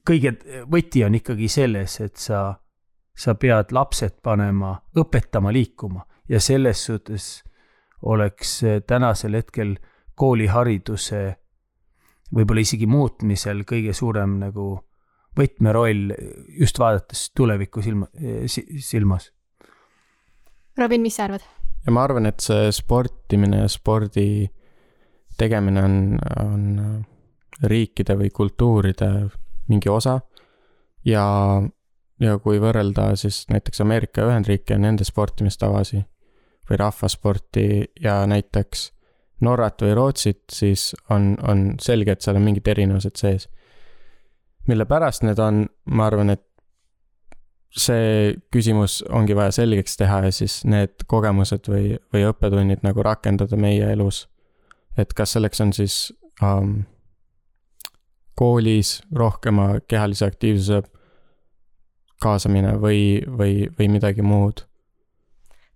kõige 0.05 0.35
võti 0.69 1.03
on 1.05 1.15
ikkagi 1.19 1.49
selles, 1.51 1.99
et 2.03 2.17
sa, 2.19 2.53
sa 3.15 3.35
pead 3.39 3.73
lapsed 3.75 4.19
panema, 4.23 4.75
õpetama 4.99 5.53
liikuma 5.55 6.05
ja 6.29 6.41
selles 6.43 6.83
suhtes 6.85 7.29
oleks 8.09 8.59
tänasel 8.87 9.35
hetkel 9.39 9.75
koolihariduse 10.19 11.23
võib-olla 12.35 12.63
isegi 12.63 12.87
muutmisel 12.89 13.63
kõige 13.67 13.93
suurem 13.97 14.37
nagu 14.43 14.71
võtmeroll 15.39 16.13
just 16.59 16.79
vaadates 16.81 17.29
tulevikku 17.37 17.83
silma, 17.85 18.09
silmas. 18.47 19.29
Robin, 20.79 21.01
mis 21.03 21.17
sa 21.17 21.27
arvad? 21.27 21.43
Ja 21.85 21.93
ma 21.95 22.03
arvan, 22.03 22.25
et 22.29 22.39
see 22.43 22.71
sportimine 22.75 23.63
ja 23.63 23.69
spordi 23.71 24.49
tegemine 25.39 25.83
on, 25.83 25.99
on 26.43 27.05
riikide 27.63 28.15
või 28.19 28.29
kultuuride 28.35 29.09
mingi 29.69 29.89
osa 29.89 30.19
ja, 31.05 31.25
ja 32.19 32.37
kui 32.43 32.59
võrrelda 32.59 33.13
siis 33.19 33.45
näiteks 33.51 33.81
Ameerika 33.81 34.25
Ühendriike 34.27 34.75
ja 34.75 34.81
nende 34.81 35.07
sportimistavasid 35.07 36.05
või 36.69 36.79
rahvasporti 36.79 37.67
ja 38.01 38.21
näiteks 38.29 38.91
Norrat 39.41 39.81
või 39.81 39.93
Rootsit, 39.95 40.43
siis 40.51 40.91
on, 41.09 41.31
on 41.47 41.77
selge, 41.81 42.11
et 42.11 42.21
seal 42.21 42.35
on 42.35 42.43
mingid 42.43 42.67
erinevused 42.67 43.15
sees. 43.15 43.47
mille 44.67 44.85
pärast 44.85 45.23
need 45.23 45.39
on, 45.39 45.63
ma 45.85 46.05
arvan, 46.05 46.29
et 46.29 46.43
see 47.69 48.35
küsimus 48.53 48.99
ongi 49.13 49.35
vaja 49.37 49.53
selgeks 49.59 49.97
teha 49.99 50.23
ja 50.25 50.31
siis 50.33 50.61
need 50.65 51.05
kogemused 51.07 51.69
või, 51.69 51.97
või 52.13 52.25
õppetunnid 52.31 52.85
nagu 52.85 53.03
rakendada 53.05 53.57
meie 53.57 53.91
elus. 53.93 54.27
et 54.97 55.13
kas 55.13 55.35
selleks 55.35 55.61
on 55.61 55.73
siis 55.73 56.13
um, 56.43 56.83
koolis 58.35 59.01
rohkema 59.15 59.79
kehalise 59.87 60.25
aktiivsuse 60.25 60.81
kaasamine 62.21 62.73
või, 62.81 63.21
või, 63.27 63.69
või 63.77 63.87
midagi 63.95 64.25
muud 64.25 64.65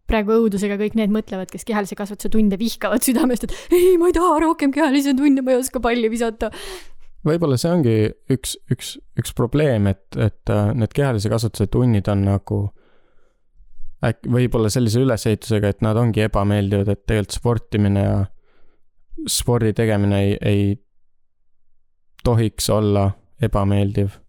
praegu 0.10 0.36
õudusega 0.36 0.78
kõik 0.82 0.98
need 1.00 1.14
mõtlevad, 1.14 1.50
kes 1.52 1.64
kehalise 1.68 1.96
kasvatuse 1.98 2.32
tunde 2.34 2.58
vihkavad 2.60 3.06
südamest, 3.06 3.48
et 3.48 3.74
ei, 3.74 3.96
ma 3.98 4.10
ei 4.12 4.16
taha 4.16 4.36
rohkem 4.44 4.74
kehalisi 4.76 5.16
tunde, 5.18 5.42
ma 5.46 5.56
ei 5.56 5.62
oska 5.62 5.80
palli 5.84 6.10
visata. 6.12 6.52
Võib-olla 7.28 7.58
see 7.60 7.72
ongi 7.72 7.98
üks, 8.34 8.58
üks, 8.72 8.96
üks 9.20 9.34
probleem, 9.38 9.88
et, 9.92 10.06
et 10.18 10.52
äh, 10.52 10.72
need 10.76 10.94
kehalise 10.96 11.32
kasvatuse 11.32 11.70
tunnid 11.72 12.10
on 12.12 12.26
nagu 12.28 12.62
äkki 14.04 14.32
võib-olla 14.32 14.72
sellise 14.72 15.04
ülesehitusega, 15.04 15.72
et 15.72 15.84
nad 15.86 15.98
ongi 16.00 16.26
ebameeldivad, 16.26 16.90
et 16.92 17.06
tegelikult 17.08 17.38
sportimine 17.38 18.04
ja 18.04 18.18
spordi 19.30 19.72
tegemine 19.78 20.20
ei, 20.26 20.34
ei 20.42 20.64
tohiks 22.24 22.70
olla 22.74 23.10
ebameeldiv. 23.44 24.20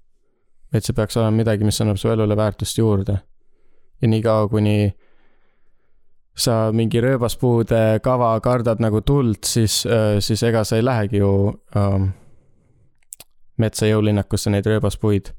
et 0.75 0.83
see 0.83 0.95
peaks 0.95 1.17
olema 1.17 1.37
midagi, 1.39 1.67
mis 1.67 1.81
annab 1.83 1.99
su 1.99 2.11
elule 2.11 2.37
väärtust 2.37 2.79
juurde. 2.79 3.19
ja 4.03 4.09
niikaua, 4.09 4.49
kuni 4.49 4.95
sa 6.37 6.73
mingi 6.75 7.01
rööbaspuude 7.01 8.01
kava 8.03 8.33
kardad 8.43 8.83
nagu 8.83 9.01
tuld, 9.07 9.45
siis, 9.47 9.85
äh, 9.87 10.19
siis 10.21 10.43
ega 10.43 10.65
sa 10.65 10.77
ei 10.77 10.85
lähegi 10.85 11.23
ju 11.23 11.31
ähm, 11.77 12.11
metsa 13.59 13.87
jõulinnakusse 13.87 14.51
neid 14.51 14.67
rööbaspuid 14.67 15.31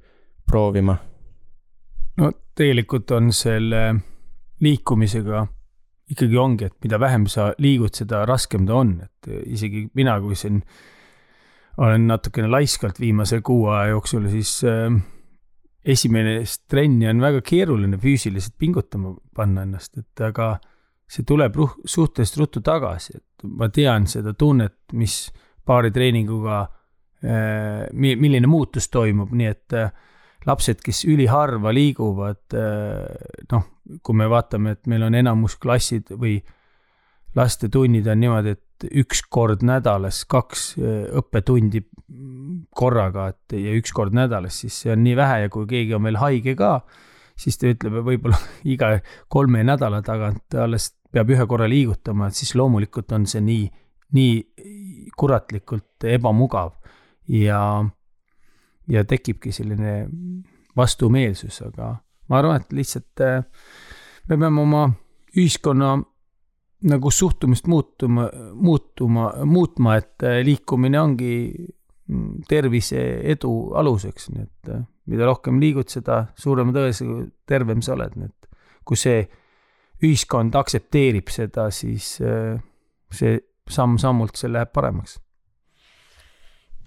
proovima. 0.48 0.98
no 2.18 2.32
tegelikult 2.56 3.12
on 3.12 3.32
selle 3.36 3.96
liikumisega 4.64 5.46
ikkagi 6.12 6.38
ongi, 6.38 6.70
et 6.70 6.76
mida 6.86 7.00
vähem 7.02 7.26
sa 7.32 7.50
liigud, 7.62 7.94
seda 7.98 8.24
raskem 8.30 8.68
ta 8.68 8.78
on, 8.78 9.00
et 9.02 9.30
isegi 9.50 9.88
mina, 9.98 10.20
kui 10.22 10.38
siin 10.38 10.62
olen 11.82 12.06
natukene 12.08 12.48
laiskalt 12.48 13.02
viimase 13.02 13.42
kuu 13.46 13.66
aja 13.74 13.96
jooksul, 13.96 14.30
siis 14.32 14.60
äh, 14.70 14.94
esimene 15.86 16.38
trenni 16.70 17.10
on 17.10 17.22
väga 17.22 17.42
keeruline 17.46 17.98
füüsiliselt 18.02 18.56
pingutama 18.62 19.16
panna 19.36 19.66
ennast, 19.66 19.98
et 19.98 20.24
aga 20.24 20.56
see 21.10 21.26
tuleb 21.28 21.58
ruh-, 21.58 21.78
suhteliselt 21.86 22.44
ruttu 22.44 22.64
tagasi, 22.66 23.18
et 23.18 23.50
ma 23.50 23.70
tean 23.74 24.08
seda 24.10 24.34
tunnet, 24.38 24.78
mis 24.94 25.26
paari 25.66 25.92
treeninguga 25.94 26.66
milline 27.26 28.48
muutus 28.48 28.90
toimub, 28.94 29.32
nii 29.34 29.48
et 29.50 29.76
äh, 29.78 29.94
lapsed, 30.46 30.82
kes 30.86 31.06
üliharva 31.10 31.74
liiguvad 31.74 32.58
äh,, 32.58 33.48
noh, 33.52 33.66
kui 34.06 34.18
me 34.18 34.28
vaatame, 34.30 34.76
et 34.76 34.90
meil 34.90 35.06
on 35.08 35.18
enamus 35.18 35.58
klassid 35.62 36.14
või 36.14 36.38
lastetunnid 37.36 38.08
on 38.08 38.22
niimoodi, 38.22 38.56
et 38.56 38.88
üks 39.02 39.24
kord 39.32 39.64
nädalas 39.66 40.24
kaks 40.30 40.68
äh, 40.80 41.02
õppetundi 41.22 41.84
korraga, 42.76 43.32
et 43.34 43.58
ja 43.58 43.74
üks 43.80 43.94
kord 43.96 44.16
nädalas, 44.16 44.62
siis 44.62 44.78
see 44.84 44.94
on 44.94 45.04
nii 45.06 45.16
vähe 45.18 45.42
ja 45.46 45.52
kui 45.54 45.68
keegi 45.70 45.96
on 45.98 46.06
veel 46.06 46.20
haige 46.22 46.56
ka, 46.60 46.78
siis 47.40 47.58
ta 47.60 47.72
ütleb, 47.72 48.00
võib-olla 48.06 48.40
iga 48.76 48.96
kolme 49.32 49.66
nädala 49.66 50.04
tagant 50.06 50.60
alles 50.60 50.92
peab 51.16 51.32
ühe 51.32 51.48
korra 51.48 51.68
liigutama, 51.72 52.30
et 52.30 52.38
siis 52.38 52.54
loomulikult 52.60 53.12
on 53.16 53.26
see 53.30 53.42
nii, 53.44 53.66
nii 54.16 55.12
kuratlikult 55.16 56.06
ebamugav 56.12 56.74
ja, 57.28 57.86
ja 58.88 59.04
tekibki 59.04 59.52
selline 59.52 60.08
vastumeelsus, 60.78 61.62
aga 61.66 61.96
ma 62.30 62.40
arvan, 62.40 62.62
et 62.62 62.74
lihtsalt 62.76 63.24
äh, 63.24 63.46
me 64.30 64.38
peame 64.38 64.62
oma 64.62 64.84
ühiskonna 65.36 65.96
nagu 66.86 67.12
suhtumist 67.12 67.68
muutuma, 67.72 68.28
muutuma, 68.54 69.32
muutma, 69.46 69.96
et 70.02 70.26
äh, 70.26 70.42
liikumine 70.46 71.00
ongi 71.02 71.38
mm, 71.54 72.46
tervise 72.50 73.02
edu 73.34 73.56
aluseks, 73.78 74.30
nii 74.34 74.46
et 74.46 74.76
äh, 74.76 74.86
mida 75.12 75.28
rohkem 75.30 75.60
liigud, 75.62 75.90
seda 75.92 76.26
suurema 76.38 76.74
tõenäosusega 76.76 77.26
tervem 77.48 77.84
sa 77.86 77.96
oled, 77.96 78.16
nii 78.20 78.30
et 78.32 78.50
kui 78.86 79.00
see 79.00 79.26
ühiskond 80.06 80.56
aktsepteerib 80.60 81.30
seda, 81.32 81.70
siis 81.74 82.18
see 82.20 83.38
samm-sammult 83.72 84.36
see 84.38 84.52
läheb 84.52 84.74
paremaks 84.76 85.16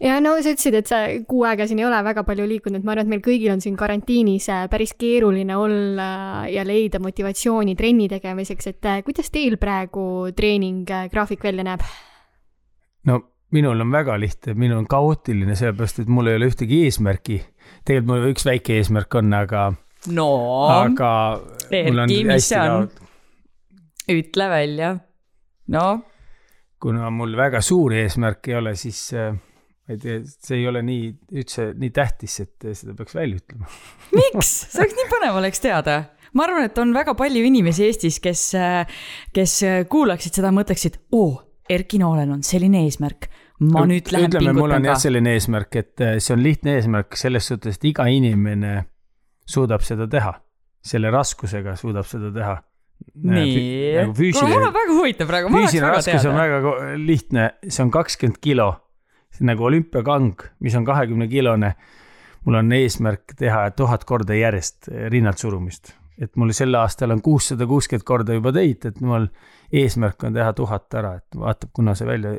ja 0.03 0.19
no 0.23 0.35
sa 0.43 0.53
ütlesid, 0.55 0.77
et 0.79 0.91
sa 0.91 1.01
kuu 1.29 1.45
aega 1.49 1.67
siin 1.69 1.81
ei 1.83 1.87
ole 1.89 1.99
väga 2.07 2.25
palju 2.27 2.47
liikunud, 2.49 2.85
ma 2.87 2.95
arvan, 2.95 3.09
et 3.09 3.13
meil 3.15 3.25
kõigil 3.25 3.55
on 3.55 3.63
siin 3.65 3.79
karantiinis 3.79 4.49
äh, 4.55 4.67
päris 4.71 4.95
keeruline 4.99 5.57
olla 5.59 6.11
ja 6.51 6.65
leida 6.67 7.01
motivatsiooni 7.03 7.75
trenni 7.79 8.09
tegemiseks, 8.11 8.71
et 8.73 8.91
äh, 8.91 9.01
kuidas 9.07 9.33
teil 9.35 9.59
praegu 9.61 10.29
treeninggraafik 10.37 11.43
välja 11.49 11.67
näeb? 11.67 11.83
no 13.09 13.21
minul 13.55 13.81
on 13.81 13.93
väga 13.93 14.19
lihtne, 14.21 14.55
minul 14.55 14.83
on 14.83 14.89
kaootiline, 14.91 15.57
sellepärast 15.59 16.05
et 16.05 16.13
mul 16.13 16.31
ei 16.31 16.39
ole 16.39 16.51
ühtegi 16.53 16.85
eesmärki. 16.87 17.41
tegelikult 17.85 18.13
mul 18.13 18.31
üks 18.33 18.47
väike 18.47 18.79
eesmärk 18.79 19.19
on, 19.19 19.35
aga, 19.35 19.65
no 20.15 20.29
aga 20.69 21.11
mul 21.73 22.05
on 22.05 22.07
Erki, 22.07 22.23
mis 22.29 22.49
see 22.53 22.63
on? 22.63 22.89
ütle 24.09 24.49
välja. 24.53 24.95
no 25.75 25.85
kuna 26.79 27.11
mul 27.11 27.35
väga 27.37 27.61
suuri 27.65 28.05
eesmärke 28.05 28.53
ei 28.53 28.59
ole, 28.61 28.75
siis 28.79 29.01
tea, 29.97 30.21
see 30.29 30.61
ei 30.61 30.69
ole 30.69 30.83
nii 30.85 31.09
üldse 31.41 31.71
nii 31.73 31.91
tähtis, 31.97 32.41
et 32.45 32.69
seda 32.77 32.93
peaks 32.99 33.17
välja 33.17 33.41
ütlema. 33.41 33.69
miks? 34.19 34.53
see 34.69 34.85
oleks 34.85 34.97
nii 35.01 35.11
põnev 35.15 35.41
oleks 35.41 35.65
teada. 35.65 35.99
ma 36.37 36.45
arvan, 36.45 36.69
et 36.69 36.79
on 36.79 36.93
väga 36.93 37.17
palju 37.17 37.45
inimesi 37.49 37.87
Eestis, 37.89 38.21
kes, 38.21 38.51
kes 39.33 39.61
kuulaksid 39.89 40.37
seda, 40.37 40.53
mõtleksid, 40.55 41.01
oo, 41.17 41.39
Erki 41.69 41.99
Noolel 42.01 42.31
on 42.33 42.43
selline 42.47 42.83
eesmärk. 42.87 43.29
ma 43.59 43.83
nüüd 43.89 44.13
lähen 44.15 44.31
ütleme, 44.31 44.53
mul 44.55 44.71
on 44.71 44.79
pingutan 44.79 44.87
jah 44.87 44.97
ka. 44.97 45.03
selline 45.03 45.35
eesmärk, 45.35 45.77
et 45.81 46.03
äh, 46.05 46.17
see 46.23 46.35
on 46.37 46.43
lihtne 46.45 46.77
eesmärk 46.79 47.17
selles 47.19 47.49
suhtes, 47.51 47.81
et 47.81 47.87
iga 47.91 48.07
inimene 48.07 48.85
suudab 49.49 49.83
seda 49.87 50.07
teha. 50.11 50.37
selle 50.89 51.11
raskusega 51.11 51.75
suudab 51.77 52.07
seda 52.09 52.31
teha. 52.33 52.55
nii, 53.25 53.57
nagu 53.99 54.15
kuule 54.15 54.53
mul 54.53 54.69
on 54.69 54.77
väga 54.77 54.95
huvitav 54.95 55.31
praegu, 55.31 55.51
füüsiline 55.57 55.91
raskus 55.97 56.29
on 56.31 56.39
väga 56.39 56.77
lihtne, 57.03 57.49
see 57.67 57.83
on 57.85 57.91
kakskümmend 57.95 58.39
kilo. 58.45 58.71
Nagu 59.47 59.69
olümpiakang, 59.69 60.35
mis 60.65 60.75
on 60.79 60.85
kahekümne 60.89 61.29
kilone. 61.29 61.75
mul 62.47 62.55
on 62.55 62.73
eesmärk 62.73 63.35
teha 63.37 63.71
tuhat 63.77 64.05
korda 64.09 64.35
järjest 64.35 64.89
rinnalt 65.13 65.39
surumist, 65.39 65.91
et 66.23 66.31
mul 66.37 66.53
sel 66.57 66.75
aastal 66.79 67.11
on 67.11 67.21
kuussada 67.23 67.67
kuuskümmend 67.67 68.07
korda 68.07 68.37
juba 68.39 68.53
teinud, 68.55 68.87
et 68.89 69.01
mul 69.05 69.27
eesmärk 69.73 70.25
on 70.25 70.39
teha 70.39 70.53
tuhat 70.57 70.95
ära, 70.97 71.13
et 71.19 71.37
vaatab, 71.37 71.71
kuna 71.77 71.95
see 71.99 72.07
välja 72.09 72.33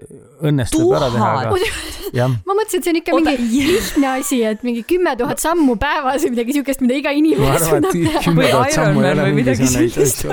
õnnestub 0.49 0.95
ära 0.97 1.11
teha, 1.13 1.30
aga 1.43 1.53
ma 2.47 2.55
mõtlesin, 2.57 2.80
et 2.80 2.88
see 2.88 2.93
on 2.95 2.99
ikka 3.03 3.15
Oota, 3.19 3.35
mingi 3.38 3.61
lihtne 3.67 4.09
asi, 4.15 4.41
et 4.49 4.65
mingi 4.65 4.84
kümme 4.88 5.13
tuhat 5.19 5.43
sammu 5.43 5.77
päevas 5.81 6.26
või 6.26 6.34
midagi 6.39 6.57
siukest, 6.57 6.81
mida 6.81 6.97
iga 7.03 7.13
inimene 7.13 7.61
suudab 7.61 7.93
teha. 7.93 8.35
Või 8.39 8.49
tuhat 8.49 8.73
Ironman 8.73 9.23
või 9.27 9.39
midagi 9.43 9.69
sellist. 9.69 10.26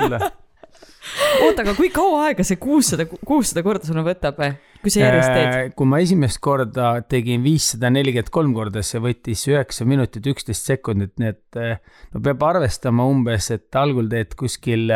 Oota, 1.45 1.63
aga 1.63 1.75
kui 1.77 1.89
kaua 1.93 2.27
aega 2.27 2.45
see 2.47 2.59
kuussada, 2.61 3.07
kuussada 3.07 3.63
korda 3.65 3.87
sulle 3.87 4.03
võtab 4.05 4.41
kui 4.83 4.93
sa 4.93 5.03
järjest 5.03 5.33
teed? 5.33 5.49
Äh, 5.49 5.69
kui 5.77 5.89
ma 5.89 6.01
esimest 6.03 6.41
korda 6.43 6.89
tegin 7.09 7.43
viissada 7.45 7.91
nelikümmend 7.93 8.31
kolm 8.33 8.55
korda, 8.57 8.83
see 8.85 9.01
võttis 9.03 9.45
üheksa 9.49 9.87
minutit 9.89 10.27
üksteist 10.31 10.69
sekundit, 10.69 11.15
nii 11.21 11.33
et 11.33 11.61
eh, 11.61 11.79
no 12.13 12.23
peab 12.23 12.45
arvestama 12.51 13.07
umbes, 13.09 13.49
et 13.55 13.79
algul 13.79 14.09
teed 14.11 14.35
kuskil 14.39 14.91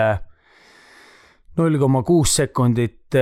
null 1.60 1.78
koma 1.82 2.02
kuus 2.08 2.38
sekundit, 2.40 3.16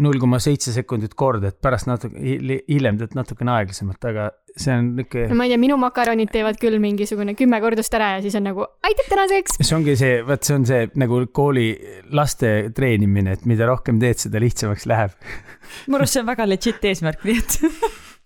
null 0.00 0.20
koma 0.20 0.38
seitse 0.40 0.72
sekundit 0.72 1.12
korda, 1.18 1.50
et 1.52 1.58
pärast 1.60 1.90
natuke, 1.90 2.16
hiljem 2.16 2.96
teed 3.00 3.16
natukene 3.18 3.52
aeglasemalt, 3.58 4.06
aga 4.08 4.30
see 4.54 4.72
on 4.72 4.90
no 4.94 5.02
niisugune, 5.02 5.36
ma 5.36 5.46
ei 5.46 5.52
tea, 5.52 5.60
minu 5.60 5.76
makaronid 5.82 6.30
teevad 6.32 6.58
küll 6.62 6.78
mingisugune 6.82 7.34
kümme 7.36 7.58
kordust 7.62 7.94
ära 7.98 8.14
ja 8.14 8.22
siis 8.24 8.36
on 8.38 8.46
nagu 8.48 8.64
aitab 8.86 9.10
tänaseks. 9.10 9.58
see 9.60 9.76
ongi 9.76 9.96
see, 9.98 10.20
vot 10.26 10.46
see 10.46 10.56
on 10.56 10.66
see 10.68 10.86
nagu 11.00 11.20
kooli 11.34 11.68
laste 12.16 12.54
treenimine, 12.76 13.36
et 13.36 13.48
mida 13.50 13.68
rohkem 13.68 14.00
teed, 14.02 14.22
seda 14.24 14.40
lihtsamaks 14.42 14.88
läheb. 14.90 15.16
minu 15.88 16.00
arust 16.00 16.16
see 16.16 16.24
on 16.24 16.30
väga 16.30 16.48
legit 16.48 16.88
eesmärk, 16.92 17.26
nii 17.26 17.42
et. 17.42 17.58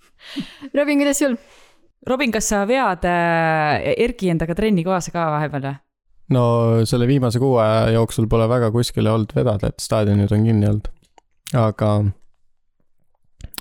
Robin, 0.78 1.01
kuidas 1.01 1.24
sul? 1.24 1.39
Robin, 2.07 2.31
kas 2.31 2.53
sa 2.53 2.62
vead 2.69 3.05
äh, 3.09 3.95
Erki 4.05 4.31
endaga 4.31 4.55
trenni 4.55 4.85
kaasa 4.86 5.11
ka 5.15 5.31
vahepeal 5.35 5.65
või? 5.65 5.77
No 6.34 6.44
selle 6.84 7.06
viimase 7.06 7.38
kuu 7.38 7.56
aja 7.62 7.90
jooksul 7.96 8.28
pole 8.28 8.48
väga 8.48 8.70
kuskile 8.70 9.10
olnud 9.10 9.34
vedada, 9.36 9.68
et 9.68 9.80
staadionid 9.80 10.32
on 10.32 10.44
kinni 10.44 10.68
olnud. 10.68 10.88
aga 11.56 11.92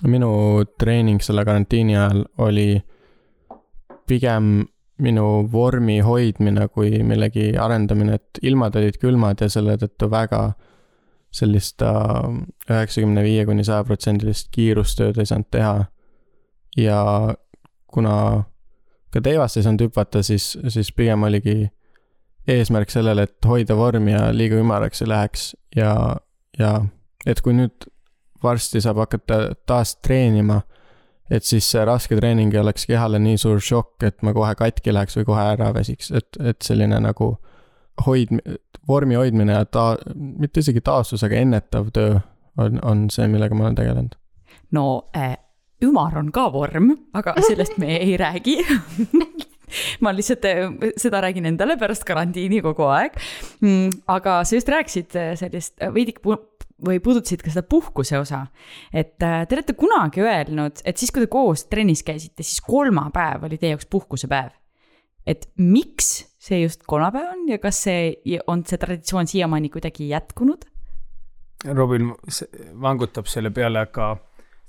minu 0.06 0.30
treening 0.78 1.22
selle 1.24 1.44
karantiini 1.44 1.96
ajal 1.96 2.24
oli 2.38 2.82
pigem 4.06 4.66
minu 4.98 5.48
vormi 5.52 6.00
hoidmine 6.00 6.68
kui 6.68 7.02
millegi 7.06 7.52
arendamine, 7.58 8.18
et 8.18 8.40
ilmad 8.42 8.76
olid 8.76 8.98
külmad 8.98 9.40
ja 9.40 9.48
selle 9.50 9.76
tõttu 9.78 10.10
väga 10.10 10.42
sellist 11.30 11.82
äh, 11.84 12.24
üheksakümne 12.70 13.22
viie 13.22 13.44
kuni 13.46 13.64
sajaprotsendilist 13.66 14.48
kiirustööd 14.54 15.18
ei 15.20 15.28
saanud 15.28 15.50
teha. 15.52 15.74
ja 16.76 17.00
kuna 17.86 18.44
ka 19.10 19.20
teivast 19.20 19.56
ei 19.56 19.62
saanud 19.66 19.88
hüpata, 19.88 20.22
siis, 20.22 20.56
siis 20.68 20.92
pigem 20.92 21.22
oligi 21.22 21.68
eesmärk 22.48 22.90
sellele, 22.92 23.26
et 23.28 23.48
hoida 23.48 23.76
vormi 23.76 24.14
ja 24.14 24.28
liiga 24.34 24.58
ümaraks 24.60 25.02
ei 25.04 25.10
läheks 25.10 25.50
ja, 25.76 25.92
ja 26.58 26.72
et 27.26 27.42
kui 27.44 27.54
nüüd 27.56 27.88
varsti 28.42 28.80
saab 28.82 29.02
hakata 29.02 29.40
taas 29.66 29.96
treenima, 30.04 30.60
et 31.30 31.44
siis 31.44 31.66
see 31.70 31.82
raske 31.84 32.16
treening 32.16 32.54
ei 32.54 32.62
oleks 32.62 32.86
kehale 32.88 33.20
nii 33.22 33.38
suur 33.40 33.60
šokk, 33.62 34.06
et 34.06 34.22
ma 34.22 34.32
kohe 34.36 34.54
katki 34.58 34.94
läheks 34.94 35.18
või 35.18 35.28
kohe 35.28 35.44
ära 35.56 35.72
väsiks, 35.76 36.12
et, 36.14 36.38
et 36.40 36.62
selline 36.64 37.00
nagu 37.04 37.34
hoid-, 38.06 38.38
vormi 38.88 39.18
hoidmine 39.18 39.58
ja 39.58 39.66
ta-, 39.66 39.98
mitte 40.14 40.64
isegi 40.64 40.82
taastus, 40.84 41.24
aga 41.26 41.42
ennetav 41.42 41.92
töö 41.94 42.16
on, 42.58 42.80
on 42.82 43.04
see, 43.12 43.28
millega 43.30 43.58
ma 43.58 43.68
olen 43.68 43.78
tegelenud. 43.78 44.16
no 44.72 44.86
äh, 45.16 45.36
ümar 45.84 46.16
on 46.18 46.32
ka 46.32 46.48
vorm, 46.52 46.94
aga 47.14 47.36
sellest 47.46 47.78
me 47.78 47.98
ei 47.98 48.16
räägi 48.20 48.58
ma 50.04 50.12
lihtsalt 50.14 50.46
äh, 50.48 50.92
seda 51.00 51.22
räägin 51.24 51.48
endale 51.50 51.78
pärast 51.80 52.06
karantiini 52.08 52.60
kogu 52.64 52.86
aeg 52.92 53.18
mm,. 53.60 54.04
aga 54.14 54.40
sa 54.48 54.58
just 54.58 54.70
rääkisid 54.72 55.18
äh, 55.18 55.32
sellist 55.40 55.76
äh, 55.82 55.92
veidike 55.94 56.22
või 56.78 57.00
puudutasid 57.02 57.42
ka 57.42 57.50
seda 57.50 57.66
puhkuse 57.66 58.20
osa. 58.20 58.44
et 58.94 59.16
te 59.18 59.56
olete 59.56 59.74
kunagi 59.74 60.22
öelnud, 60.22 60.78
et 60.86 61.00
siis, 61.00 61.10
kui 61.10 61.24
te 61.24 61.30
koos 61.30 61.64
trennis 61.66 62.04
käisite, 62.06 62.44
siis 62.46 62.62
kolmapäev 62.62 63.48
oli 63.48 63.58
teie 63.58 63.72
jaoks 63.74 63.88
puhkusepäev. 63.90 64.52
et 65.26 65.48
miks 65.58 66.28
see 66.38 66.62
just 66.62 66.86
kolmapäev 66.86 67.34
on 67.34 67.48
ja 67.50 67.58
kas 67.58 67.82
see 67.88 68.38
on 68.46 68.62
see 68.66 68.78
traditsioon 68.78 69.26
siiamaani 69.26 69.72
kuidagi 69.74 70.08
jätkunud? 70.12 70.68
Robin 71.74 72.12
vangutab 72.80 73.26
selle 73.26 73.50
peale, 73.50 73.82
aga 73.82 74.12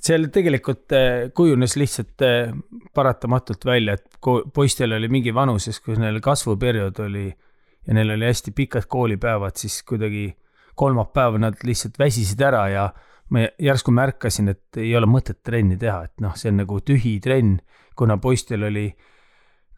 seal 0.03 0.29
tegelikult 0.33 0.95
eh, 0.95 1.29
kujunes 1.35 1.75
lihtsalt 1.79 2.23
eh, 2.25 2.53
paratamatult 2.95 3.65
välja, 3.65 3.97
et 3.97 4.19
poistel 4.53 4.95
oli 4.97 5.09
mingi 5.11 5.33
vanuses, 5.35 5.79
kus 5.83 5.99
neil 6.01 6.21
kasvuperiood 6.23 7.03
oli 7.05 7.27
ja 7.29 7.97
neil 7.97 8.15
oli 8.15 8.29
hästi 8.29 8.53
pikad 8.55 8.87
koolipäevad, 8.87 9.57
siis 9.59 9.81
kuidagi 9.83 10.31
kolmapäeval 10.79 11.41
nad 11.43 11.59
lihtsalt 11.63 11.99
väsisid 11.99 12.41
ära 12.41 12.63
ja 12.71 12.89
ma 13.29 13.45
järsku 13.61 13.91
märkasin, 13.93 14.49
et 14.53 14.79
ei 14.81 14.95
ole 14.97 15.09
mõtet 15.09 15.41
trenni 15.43 15.77
teha, 15.77 16.03
et 16.07 16.23
noh, 16.23 16.35
see 16.39 16.51
on 16.53 16.61
nagu 16.63 16.79
tühi 16.85 17.19
trenn, 17.23 17.59
kuna 17.99 18.17
poistel 18.17 18.63
oli 18.69 18.87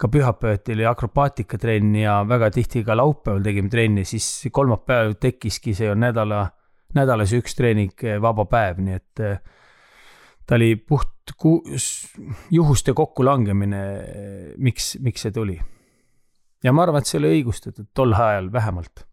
ka 0.02 0.10
pühapäeviti 0.10 0.74
oli 0.74 0.86
akrobaatikatenn 0.90 1.96
ja 2.00 2.22
väga 2.26 2.50
tihti 2.54 2.82
ka 2.86 2.96
laupäeval 2.98 3.44
tegime 3.46 3.70
trenni, 3.70 4.06
siis 4.06 4.48
kolmapäev 4.54 5.14
tekkiski 5.22 5.76
see 5.78 5.94
nädala 5.96 6.48
nädalas 6.98 7.34
üks 7.38 7.56
treening, 7.56 7.94
vaba 8.22 8.46
päev, 8.50 8.82
nii 8.84 8.98
et 8.98 9.22
eh, 9.24 9.38
ta 10.48 10.56
oli 10.56 10.76
puht 10.76 11.34
ku-, 11.38 11.64
juhuste 12.52 12.94
kokkulangemine, 12.94 13.84
miks, 14.58 14.96
miks 15.00 15.28
see 15.28 15.36
tuli. 15.36 15.60
ja 16.64 16.74
ma 16.74 16.86
arvan, 16.86 17.02
et 17.02 17.10
see 17.10 17.20
oli 17.22 17.38
õigustatud 17.38 17.90
tol 17.94 18.14
ajal 18.14 18.52
vähemalt. 18.54 19.06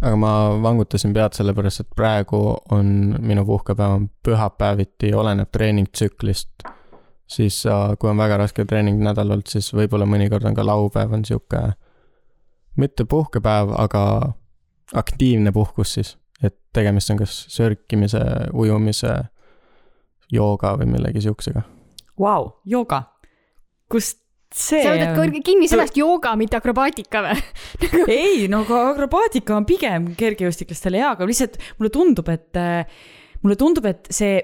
aga 0.00 0.16
ma 0.18 0.32
vangutasin 0.62 1.14
pead 1.14 1.38
sellepärast, 1.38 1.84
et 1.84 1.96
praegu 1.96 2.42
on 2.74 3.16
minu 3.20 3.44
puhkepäev 3.46 3.96
on 3.98 4.08
pühapäeviti, 4.26 5.14
oleneb 5.14 5.52
treeningtsüklist. 5.52 6.66
siis 7.26 7.64
äh, 7.66 7.94
kui 7.98 8.10
on 8.10 8.18
väga 8.18 8.42
raske 8.44 8.64
treening 8.64 9.00
nädal 9.02 9.30
olnud, 9.30 9.48
siis 9.48 9.72
võib-olla 9.74 10.08
mõnikord 10.08 10.44
on 10.48 10.58
ka 10.58 10.66
laupäev 10.66 11.12
on 11.12 11.24
sihuke, 11.24 11.62
mitte 12.76 13.04
puhkepäev, 13.04 13.72
aga 13.78 14.32
aktiivne 14.94 15.52
puhkus 15.52 15.94
siis. 15.94 16.16
et 16.42 16.56
tegemist 16.72 17.10
on 17.10 17.20
kas 17.22 17.44
sörkimise, 17.48 18.20
ujumise, 18.52 19.14
jooga 20.32 20.74
või 20.80 20.90
millegi 20.94 21.24
siuksega. 21.26 21.64
Vau, 22.20 22.50
jooga. 22.68 23.04
kust 23.92 24.18
see 24.52 24.82
sa 24.84 24.92
võtad 24.92 25.16
kõrge 25.16 25.40
kinni 25.44 25.68
sõnast 25.70 25.96
jooga, 25.96 26.34
mitte 26.40 26.58
akrobaatika 26.58 27.22
või? 27.24 27.40
ei, 28.12 28.46
no 28.52 28.62
aga 28.66 28.82
akrobaatika 28.92 29.56
on 29.56 29.66
pigem 29.68 30.12
kergejõustiklastele 30.18 31.00
hea, 31.00 31.14
aga 31.16 31.28
lihtsalt 31.28 31.58
mulle 31.78 31.92
tundub, 31.94 32.28
et 32.32 32.60
mulle 33.42 33.58
tundub, 33.60 33.88
et 33.88 34.10
see, 34.12 34.40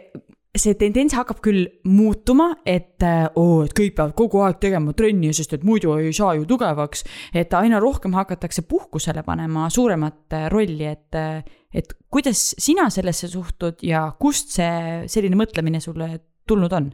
see 0.58 0.76
tendents 0.78 1.14
hakkab 1.16 1.40
küll 1.44 1.66
muutuma, 1.88 2.50
et 2.66 3.02
äh, 3.06 3.26
oo, 3.38 3.62
et 3.66 3.74
kõik 3.76 3.96
peavad 3.96 4.14
kogu 4.18 4.42
aeg 4.44 4.60
tegema 4.62 4.94
trenni, 4.96 5.32
sest 5.36 5.54
et 5.56 5.66
muidu 5.66 5.94
ei 5.98 6.12
saa 6.16 6.34
ju 6.38 6.46
tugevaks. 6.48 7.04
et 7.34 7.54
aina 7.54 7.80
rohkem 7.80 8.14
hakatakse 8.14 8.62
puhkusele 8.68 9.22
panema 9.26 9.68
suuremat 9.70 10.36
äh, 10.36 10.48
rolli, 10.52 10.86
et, 10.86 11.44
et 11.72 11.94
kuidas 12.10 12.54
sina 12.58 12.88
sellesse 12.90 13.28
suhtud 13.28 13.82
ja 13.82 14.08
kust 14.20 14.54
see 14.56 15.04
selline 15.06 15.38
mõtlemine 15.38 15.80
sulle 15.80 16.10
tulnud 16.48 16.72
on? 16.72 16.90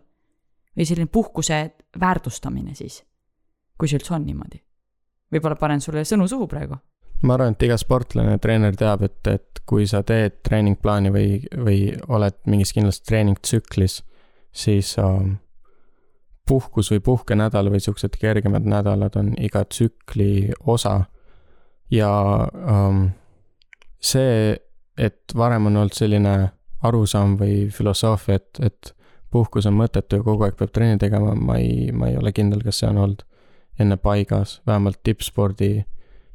või 0.74 0.86
selline 0.88 1.06
puhkuse 1.06 1.58
väärtustamine 2.00 2.74
siis? 2.74 3.02
kui 3.78 3.90
see 3.90 3.98
üldse 3.98 4.14
on 4.14 4.26
niimoodi? 4.26 4.60
võib-olla 5.34 5.58
panen 5.58 5.80
sulle 5.82 6.04
sõnu 6.06 6.28
suhu 6.30 6.46
praegu. 6.50 6.78
Ma 7.22 7.34
arvan, 7.34 7.54
et 7.54 7.62
iga 7.62 7.76
sportlane, 7.80 8.38
treener 8.42 8.76
teab, 8.76 9.04
et, 9.06 9.20
et 9.30 9.62
kui 9.68 9.86
sa 9.88 10.02
teed 10.06 10.42
treeningplaani 10.44 11.12
või, 11.14 11.28
või 11.56 11.78
oled 12.08 12.36
mingis 12.50 12.74
kindlas 12.76 13.00
treeningtsüklis, 13.06 14.02
siis 14.54 14.94
äh, 15.00 15.22
puhkus 16.48 16.90
või 16.92 17.00
puhkenädal 17.00 17.70
või 17.72 17.80
siuksed 17.80 18.18
kergemad 18.20 18.66
nädalad 18.68 19.16
on 19.16 19.32
iga 19.40 19.64
tsükli 19.64 20.52
osa. 20.66 21.04
ja 21.90 22.10
ähm, 22.68 23.06
see, 24.00 24.56
et 24.98 25.34
varem 25.36 25.66
on 25.66 25.76
olnud 25.76 25.94
selline 25.94 26.34
arusaam 26.82 27.38
või 27.40 27.70
filosoofia, 27.72 28.34
et, 28.34 28.60
et 28.60 28.94
puhkus 29.30 29.66
on 29.66 29.76
mõttetu 29.78 30.20
ja 30.20 30.24
kogu 30.26 30.44
aeg 30.44 30.56
peab 30.58 30.72
trenni 30.72 30.98
tegema, 30.98 31.34
ma 31.34 31.56
ei, 31.58 31.90
ma 31.92 32.10
ei 32.10 32.18
ole 32.20 32.32
kindel, 32.32 32.62
kas 32.64 32.82
see 32.82 32.90
on 32.90 33.00
olnud 33.06 33.24
enne 33.80 33.96
paigas, 33.96 34.60
vähemalt 34.66 35.00
tippspordi, 35.02 35.84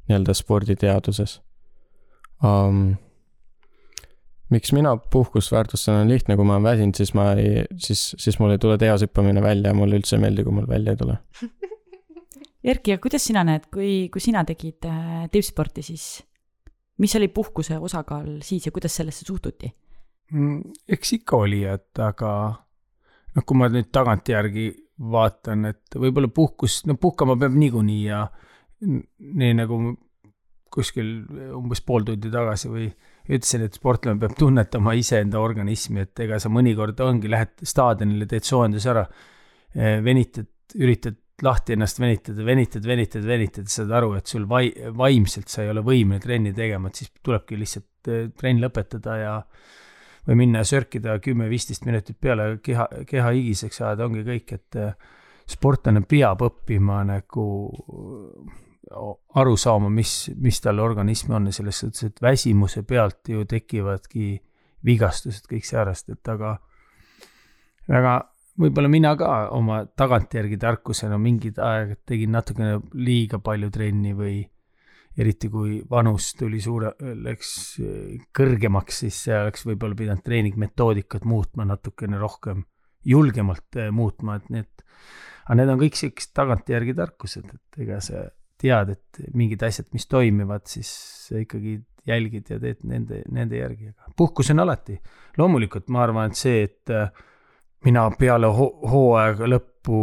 nii-öelda 0.09 0.35
sporditeaduses 0.37 1.39
um,. 2.43 2.97
miks 4.49 4.73
mina 4.73 4.95
puhkust 4.97 5.51
väärtustan, 5.53 6.01
on 6.03 6.09
lihtne, 6.09 6.35
kui 6.35 6.45
ma 6.45 6.57
olen 6.57 6.65
väsinud, 6.65 6.97
siis 6.97 7.13
ma 7.13 7.31
ei, 7.37 7.65
siis, 7.77 8.15
siis 8.17 8.39
mul 8.41 8.55
ei 8.55 8.61
tule 8.61 8.79
teos 8.81 9.03
hüppamine 9.05 9.43
välja 9.45 9.69
ja 9.69 9.77
mulle 9.77 9.99
üldse 9.99 10.17
ei 10.17 10.23
meeldi, 10.23 10.45
kui 10.47 10.55
mul 10.57 10.65
välja 10.69 10.95
ei 10.95 10.97
tule. 10.97 11.19
Erki, 12.71 12.95
aga 12.95 13.03
kuidas 13.03 13.23
sina 13.29 13.43
näed, 13.45 13.69
kui, 13.71 14.09
kui 14.11 14.23
sina 14.23 14.41
tegid 14.47 14.87
äh, 14.89 15.27
tippsporti, 15.31 15.85
siis 15.85 16.07
mis 16.99 17.15
oli 17.15 17.29
puhkuse 17.31 17.77
osakaal 17.77 18.39
siis 18.43 18.65
ja 18.65 18.73
kuidas 18.75 18.97
sellesse 18.99 19.25
suhtuti? 19.27 19.69
Mm, 20.33 20.73
eks 20.89 21.13
ikka 21.21 21.37
oli, 21.45 21.63
et 21.69 22.01
aga 22.03 22.31
noh, 23.35 23.45
kui 23.45 23.57
ma 23.57 23.69
nüüd 23.71 23.89
tagantjärgi 23.95 24.67
vaatan, 25.13 25.69
et 25.71 25.95
võib-olla 25.95 26.27
puhkus, 26.33 26.81
no 26.89 26.97
puhkama 26.99 27.37
peab 27.39 27.55
niikuinii 27.55 28.03
ja 28.09 28.25
nii 28.85 29.55
nagu 29.57 29.79
kuskil 30.69 31.09
umbes 31.57 31.81
pool 31.81 32.05
tundi 32.05 32.29
tagasi 32.31 32.69
või 32.69 32.85
ütlesin, 33.29 33.65
et 33.65 33.77
sportlane 33.77 34.21
peab 34.21 34.35
tunnetama 34.37 34.93
iseenda 34.97 35.41
organismi, 35.41 36.05
et 36.05 36.21
ega 36.25 36.37
sa 36.41 36.51
mõnikord 36.53 36.99
ongi, 37.03 37.29
lähed 37.29 37.65
staadionile, 37.65 38.27
teed 38.29 38.45
soojenduse 38.45 38.91
ära, 38.93 39.03
venitad, 40.05 40.47
üritad 40.77 41.17
lahti 41.41 41.73
ennast 41.73 41.99
venitada, 41.99 42.43
venitad, 42.45 42.85
venitad, 42.85 43.25
venitad, 43.25 43.67
saad 43.71 43.91
aru, 43.95 44.13
et 44.19 44.27
sul 44.27 44.45
vai-, 44.49 44.71
vaimselt 44.95 45.51
sa 45.51 45.63
ei 45.63 45.71
ole 45.73 45.83
võimeline 45.85 46.21
trenni 46.23 46.53
tegema, 46.55 46.89
et 46.89 47.01
siis 47.01 47.11
tulebki 47.23 47.59
lihtsalt 47.59 48.09
eh, 48.11 48.25
trenn 48.37 48.61
lõpetada 48.63 49.17
ja 49.19 49.35
või 50.27 50.41
minna 50.43 50.63
ja 50.63 50.67
sörkida 50.67 51.15
kümme-viisteist 51.23 51.87
minutit 51.87 52.19
peale, 52.21 52.51
keha, 52.63 52.85
keha 53.09 53.31
higiseks 53.37 53.81
ajada, 53.81 54.09
ongi 54.09 54.25
kõik, 54.27 54.55
et 54.57 54.79
eh, 54.79 55.13
sportlane 55.49 56.03
peab 56.07 56.43
õppima 56.45 57.01
nagu 57.07 57.45
aru 58.89 59.55
saama, 59.57 59.89
mis, 59.93 60.31
mis 60.35 60.61
tal 60.61 60.79
organismi 60.83 61.35
on 61.35 61.49
ja 61.49 61.55
selles 61.55 61.79
suhtes, 61.83 62.09
et 62.09 62.21
väsimuse 62.21 62.83
pealt 62.87 63.29
ju 63.29 63.45
tekivadki 63.49 64.33
vigastused, 64.85 65.45
kõik 65.49 65.67
säärast, 65.67 66.09
et 66.13 66.31
aga 66.31 66.55
väga 67.89 68.13
võib-olla 68.59 68.91
mina 68.91 69.15
ka 69.19 69.49
oma 69.55 69.81
tagantjärgi 69.97 70.59
tarkusena 70.59 71.19
mingid 71.21 71.59
aeg 71.63 71.99
tegin 72.07 72.33
natukene 72.35 72.79
liiga 72.97 73.39
palju 73.43 73.69
trenni 73.73 74.15
või 74.17 74.41
eriti 75.19 75.49
kui 75.51 75.79
vanus 75.89 76.31
tuli 76.39 76.61
suure, 76.63 76.93
läks 76.99 77.51
kõrgemaks, 78.35 79.01
siis 79.03 79.21
oleks 79.35 79.65
võib-olla 79.67 79.97
pidanud 79.97 80.23
treeningmetoodikat 80.23 81.25
muutma 81.27 81.65
natukene 81.67 82.19
rohkem, 82.21 82.63
julgemalt 83.05 83.79
muutma, 83.95 84.37
et 84.39 84.51
need, 84.53 84.83
aga 85.45 85.59
need 85.59 85.73
on 85.73 85.81
kõik 85.81 85.99
siuksed 85.99 86.31
tagantjärgi 86.37 86.95
tarkused, 86.95 87.51
et 87.51 87.83
ega 87.83 87.99
sa 88.03 88.27
tead, 88.59 88.95
et 88.95 89.21
mingid 89.37 89.63
asjad, 89.63 89.87
mis 89.95 90.07
toimivad, 90.11 90.65
siis 90.67 90.89
sa 91.29 91.39
ikkagi 91.39 91.77
jälgid 92.09 92.49
ja 92.49 92.59
teed 92.59 92.83
nende, 92.87 93.21
nende 93.31 93.59
järgi, 93.59 93.91
aga 93.91 94.13
puhkus 94.17 94.51
on 94.53 94.63
alati. 94.65 94.99
loomulikult 95.37 95.89
ma 95.93 96.03
arvan, 96.03 96.31
et 96.31 96.39
see, 96.39 96.63
et 96.65 96.93
äh, 96.93 97.09
mina 97.85 98.09
peale 98.19 98.49
ho 98.55 98.69
hooaega 98.91 99.47
lõppu, 99.47 99.99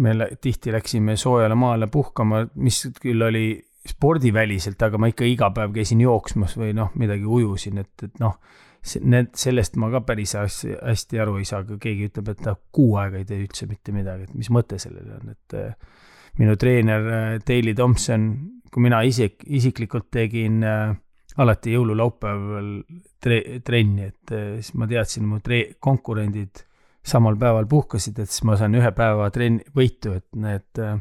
me 0.00 0.14
tihti 0.40 0.72
läksime 0.72 1.16
soojale 1.18 1.54
maale 1.58 1.90
puhkama, 1.90 2.46
mis 2.54 2.86
küll 3.02 3.22
oli 3.26 3.60
spordiväliselt, 3.90 4.80
aga 4.82 4.98
ma 5.00 5.10
ikka 5.10 5.26
iga 5.26 5.50
päev 5.54 5.72
käisin 5.74 6.02
jooksmas 6.04 6.56
või 6.60 6.74
noh, 6.76 6.92
midagi 7.00 7.26
ujusin, 7.26 7.80
et, 7.82 7.94
et 8.06 8.20
noh, 8.22 8.36
need, 9.00 9.32
sellest 9.38 9.76
ma 9.80 9.90
ka 9.92 10.02
päris 10.06 10.36
hästi, 10.36 11.20
aru 11.20 11.38
ei 11.40 11.48
saa, 11.48 11.64
kui 11.68 11.80
keegi 11.80 12.10
ütleb, 12.10 12.30
et 12.32 12.44
ta 12.44 12.54
kuu 12.72 12.94
aega 13.00 13.20
ei 13.20 13.26
tee 13.28 13.40
üldse 13.42 13.68
mitte 13.70 13.94
midagi, 13.96 14.28
et 14.28 14.36
mis 14.36 14.50
mõte 14.52 14.78
sellel 14.80 15.16
on, 15.16 15.32
et 15.34 15.58
äh, 15.58 15.74
minu 16.38 16.56
treener 16.56 17.06
äh, 17.10 17.36
Daley 17.46 17.74
Thompson, 17.74 18.30
kui 18.70 18.82
mina 18.86 19.02
isik, 19.02 19.42
isiklikult 19.46 20.10
tegin 20.14 20.62
äh, 20.62 20.94
alati 21.38 21.74
jõululaupäeval 21.74 22.70
tre-, 23.22 23.60
trenni, 23.64 24.08
et 24.10 24.34
eh, 24.34 24.48
siis 24.60 24.74
ma 24.78 24.88
teadsin, 24.90 25.26
mu 25.28 25.40
tre-, 25.44 25.76
konkurendid 25.82 26.64
samal 27.06 27.38
päeval 27.40 27.68
puhkasid, 27.70 28.18
et 28.20 28.30
siis 28.30 28.44
ma 28.48 28.56
saan 28.60 28.76
ühe 28.78 28.90
päeva 28.96 29.30
trenn-, 29.34 29.62
võitu, 29.76 30.14
et 30.18 30.26
need, 30.40 30.68
eh, 30.78 30.96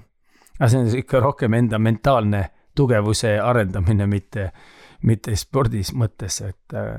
aga 0.59 0.69
see 0.71 0.83
on 0.83 0.91
ikka 1.01 1.23
rohkem 1.23 1.57
enda 1.59 1.79
mentaalne 1.81 2.43
tugevuse 2.77 3.35
arendamine, 3.43 4.07
mitte, 4.07 4.51
mitte 5.09 5.35
spordis 5.39 5.91
mõttes, 5.97 6.41
et 6.45 6.77
äh, 6.77 6.93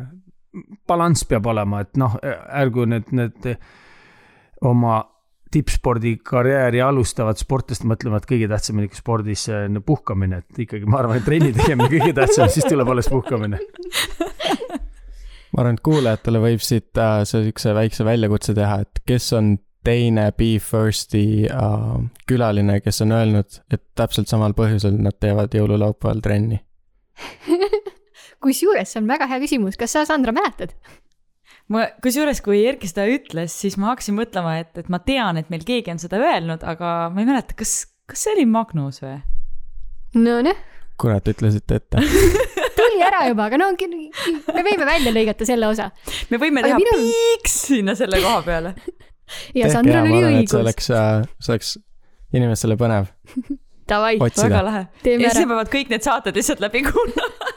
balanss 0.89 1.25
peab 1.29 1.47
olema, 1.47 1.85
et 1.85 1.97
noh, 2.01 2.19
ärgu 2.21 2.85
need, 2.91 3.13
need 3.17 3.55
oma 4.67 4.99
tippspordikarjääri 5.55 6.83
alustavad 6.85 7.41
sportlased 7.41 7.87
mõtlevad, 7.89 8.27
kõige 8.29 8.49
tähtsam 8.51 8.79
on 8.81 8.87
ikka 8.87 9.01
spordis 9.01 9.47
no, 9.71 9.83
puhkamine, 9.87 10.43
et 10.45 10.61
ikkagi 10.67 10.87
ma 10.91 11.01
arvan, 11.03 11.19
et 11.21 11.27
trenni 11.27 11.51
tegemine 11.57 11.89
kõige 11.91 12.13
tähtsam, 12.21 12.51
siis 12.53 12.69
tuleb 12.69 12.93
alles 12.93 13.11
puhkamine. 13.11 13.59
ma 15.51 15.65
arvan, 15.65 15.75
et 15.75 15.85
kuulajatele 15.87 16.45
võib 16.45 16.63
siit 16.65 17.03
äh, 17.03 17.21
siukse 17.29 17.75
väikse 17.77 18.07
väljakutse 18.07 18.55
teha, 18.57 18.81
et 18.87 19.03
kes 19.07 19.33
on 19.39 19.57
teine 19.85 20.29
Be 20.37 20.53
First'i 20.63 21.27
äh, 21.51 21.93
külaline, 22.31 22.81
kes 22.85 23.03
on 23.07 23.17
öelnud, 23.19 23.63
et 23.73 23.85
täpselt 23.99 24.31
samal 24.31 24.55
põhjusel 24.57 25.01
nad 25.03 25.19
teevad 25.19 25.57
jõululaupäeval 25.57 26.23
trenni 26.25 26.61
kusjuures 28.45 28.93
see 28.93 29.03
on 29.03 29.09
väga 29.11 29.29
hea 29.31 29.41
küsimus, 29.43 29.79
kas 29.81 29.95
sa, 29.97 30.07
Sandra, 30.09 30.35
mäletad? 30.37 30.75
Ma, 31.73 31.87
kusjuures, 32.05 32.43
kui 32.45 32.63
Erki 32.69 32.91
seda 32.91 33.07
ütles, 33.11 33.55
siis 33.63 33.79
ma 33.81 33.93
hakkasin 33.93 34.17
mõtlema, 34.19 34.59
et, 34.63 34.73
et 34.81 34.91
ma 34.93 35.01
tean, 35.05 35.39
et 35.41 35.51
meil 35.53 35.65
keegi 35.67 35.93
on 35.95 36.03
seda 36.03 36.21
öelnud, 36.21 36.65
aga 36.67 37.11
ma 37.15 37.23
ei 37.23 37.29
mäleta, 37.29 37.57
kas, 37.59 37.85
kas 38.11 38.27
see 38.27 38.35
oli 38.39 38.47
Magnus 38.51 39.01
või? 39.05 39.19
Nonii. 40.19 40.57
kurat, 41.01 41.29
ütlesite 41.31 41.79
ette 41.81 42.03
tuli 42.81 43.05
ära 43.05 43.23
juba, 43.29 43.47
aga 43.47 43.61
no 43.61 43.71
me 43.75 44.65
võime 44.67 44.89
välja 44.89 45.13
lõigata 45.15 45.47
selle 45.49 45.71
osa. 45.71 45.91
me 46.33 46.41
võime 46.43 46.65
teha 46.67 46.81
minu... 46.81 46.97
piiks 46.99 47.57
sinna 47.71 47.95
selle 47.99 48.21
koha 48.23 48.43
peale 48.47 48.75
ja 49.61 49.71
Sandral 49.73 50.11
oli 50.11 50.21
õigus. 50.27 50.53
see 50.53 50.61
oleks, 50.61 50.91
äh, 50.91 51.25
see 51.39 51.55
oleks 51.55 51.75
inimestele 52.35 52.77
põnev. 52.81 53.11
Davai, 53.91 54.19
väga 54.23 54.61
lahe. 54.63 54.85
ja 55.03 55.33
siis 55.35 55.49
peavad 55.51 55.71
kõik 55.71 55.89
need 55.91 56.05
saated 56.07 56.37
lihtsalt 56.39 56.61
läbi 56.63 56.85
kuulama 56.87 57.55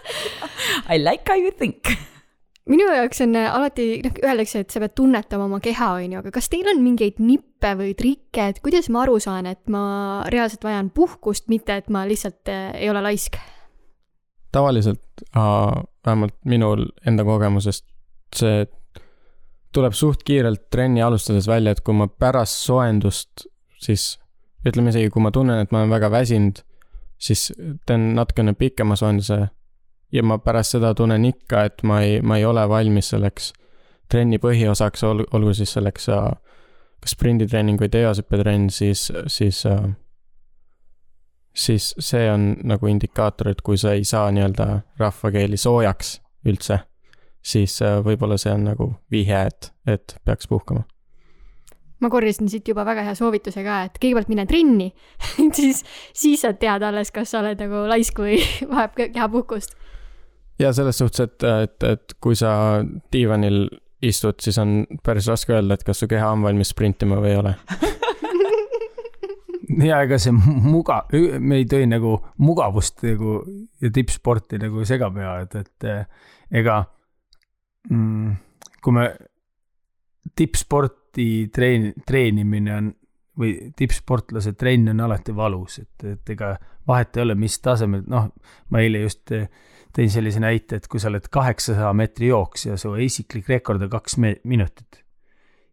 I 0.89 0.97
like 0.97 1.29
how 1.29 1.37
you 1.37 1.53
think 1.53 1.93
minu 2.69 2.87
jaoks 2.87 3.21
on 3.25 3.35
äh, 3.39 3.49
alati, 3.51 3.87
noh, 4.03 4.19
öeldakse, 4.23 4.63
et 4.63 4.73
sa 4.73 4.81
pead 4.83 4.95
tunnetama 4.97 5.47
oma 5.49 5.59
keha, 5.63 5.89
on 5.99 6.15
ju, 6.15 6.21
aga 6.21 6.33
kas 6.35 6.49
teil 6.51 6.69
on 6.71 6.83
mingeid 6.83 7.19
nippe 7.23 7.73
või 7.79 7.95
trikke, 7.99 8.49
et 8.53 8.61
kuidas 8.63 8.89
ma 8.93 9.03
aru 9.03 9.17
saan, 9.23 9.49
et 9.51 9.61
ma 9.71 9.83
reaalselt 10.31 10.63
vajan 10.67 10.91
puhkust, 10.95 11.49
mitte 11.51 11.75
et 11.79 11.91
ma 11.93 12.05
lihtsalt 12.09 12.51
äh, 12.51 12.71
ei 12.79 12.91
ole 12.93 13.03
laisk? 13.03 13.39
tavaliselt 14.53 15.23
äh,, 15.33 15.83
vähemalt 16.05 16.35
minul 16.45 16.85
enda 17.09 17.23
kogemusest, 17.25 17.87
see 18.37 18.67
tuleb 19.73 19.95
suht 19.97 20.21
kiirelt 20.27 20.67
trenni 20.69 21.01
alustades 21.01 21.47
välja, 21.49 21.73
et 21.73 21.81
kui 21.81 21.95
ma 21.97 22.05
pärast 22.07 22.59
soojendust, 22.67 23.47
siis 23.81 24.19
ütleme 24.67 24.93
isegi, 24.93 25.09
kui 25.09 25.23
ma 25.25 25.31
tunnen, 25.33 25.63
et 25.63 25.73
ma 25.73 25.81
olen 25.81 25.95
väga 25.95 26.11
väsinud, 26.13 26.61
siis 27.17 27.47
teen 27.87 28.11
natukene 28.13 28.53
pikema 28.53 28.95
soojenduse 28.99 29.39
ja 30.13 30.23
ma 30.23 30.37
pärast 30.39 30.77
seda 30.77 30.93
tunnen 30.93 31.25
ikka, 31.25 31.65
et 31.69 31.83
ma 31.83 32.01
ei, 32.05 32.21
ma 32.21 32.37
ei 32.37 32.45
ole 32.45 32.63
valmis 32.69 33.09
selleks 33.13 33.51
trenni 34.11 34.37
põhiosaks, 34.41 35.03
ol-, 35.07 35.25
olgu 35.33 35.53
siis 35.57 35.73
selleks 35.73 36.09
äh, 36.13 36.29
kas 37.03 37.17
sprinditreening 37.17 37.81
või 37.81 37.89
teosõppetrenn, 37.91 38.69
siis, 38.71 39.07
siis 39.27 39.63
äh, 39.69 39.87
siis 41.53 41.93
see 41.99 42.29
on 42.31 42.53
nagu 42.67 42.89
indikaator, 42.89 43.53
et 43.53 43.61
kui 43.65 43.77
sa 43.77 43.93
ei 43.97 44.05
saa 44.07 44.31
nii-öelda 44.33 44.67
rahvakeeli 45.01 45.57
soojaks 45.57 46.17
üldse, 46.49 46.79
siis 47.41 47.79
äh, 47.81 47.99
võib-olla 48.05 48.37
see 48.41 48.53
on 48.53 48.67
nagu 48.69 48.89
vihje, 49.11 49.45
et, 49.49 49.71
et 49.87 50.17
peaks 50.25 50.49
puhkama. 50.51 50.85
Ma 52.03 52.09
korjasin 52.11 52.49
siit 52.51 52.67
juba 52.67 52.83
väga 52.83 53.05
hea 53.07 53.13
soovituse 53.15 53.63
ka, 53.63 53.85
et 53.87 53.95
kõigepealt 54.01 54.29
mine 54.29 54.43
trenni 54.45 54.89
siis, 55.57 55.81
siis 56.13 56.43
saad 56.43 56.59
teada 56.59 56.91
alles, 56.91 57.13
kas 57.15 57.31
sa 57.31 57.39
oled 57.39 57.61
nagu 57.63 57.85
laisk 57.89 58.19
või 58.19 58.41
vajab 58.73 58.99
kehapuhkust 59.05 59.77
ja 60.59 60.73
selles 60.73 60.97
suhtes, 60.97 61.19
et, 61.19 61.43
et, 61.43 61.83
et 61.83 62.15
kui 62.21 62.35
sa 62.37 62.83
diivanil 63.13 63.65
istud, 64.03 64.39
siis 64.43 64.57
on 64.61 64.83
päris 65.03 65.27
raske 65.31 65.55
öelda, 65.55 65.77
et 65.77 65.85
kas 65.87 66.03
su 66.03 66.09
keha 66.11 66.31
on 66.35 66.43
valmis 66.43 66.73
sprintima 66.73 67.19
või 67.23 67.33
ei 67.33 67.39
ole. 67.39 67.53
ja 69.89 70.01
ega 70.05 70.19
see 70.21 70.33
muga-, 70.35 71.03
me 71.39 71.61
ei 71.61 71.67
tohi 71.69 71.87
nagu 71.89 72.17
mugavust 72.43 73.05
nagu 73.07 73.37
ja 73.81 73.91
tippsporti 73.93 74.59
nagu 74.61 74.85
segamini 74.87 75.27
ajada, 75.27 75.63
et 75.63 75.87
eh, 75.89 76.27
ega 76.61 76.81
mm, 77.89 78.35
kui 78.83 78.97
me 78.97 79.07
tippsporti 80.35 81.29
treen-, 81.53 81.93
treenimine 82.07 82.75
on 82.75 82.91
või 83.39 83.55
tippsportlase 83.73 84.53
trenn 84.53 84.91
on 84.91 84.99
alati 85.07 85.33
valus, 85.35 85.79
et, 85.81 86.03
et 86.05 86.33
ega 86.35 86.53
vahet 86.87 87.17
ei 87.17 87.23
ole, 87.23 87.35
mis 87.39 87.55
tasemel, 87.63 88.03
noh, 88.11 88.27
ma 88.69 88.83
eile 88.83 89.01
just 89.07 89.31
eh, 89.33 89.47
tõin 89.93 90.09
sellise 90.09 90.41
näite, 90.41 90.81
et 90.81 90.87
kui 90.89 90.99
sa 90.99 91.11
oled 91.11 91.27
kaheksasaja 91.29 91.93
meetri 91.93 92.31
jooksja, 92.31 92.77
su 92.77 92.95
isiklik 92.97 93.49
rekord 93.49 93.81
on 93.81 93.89
kaks 93.93 94.17
minutit, 94.43 95.03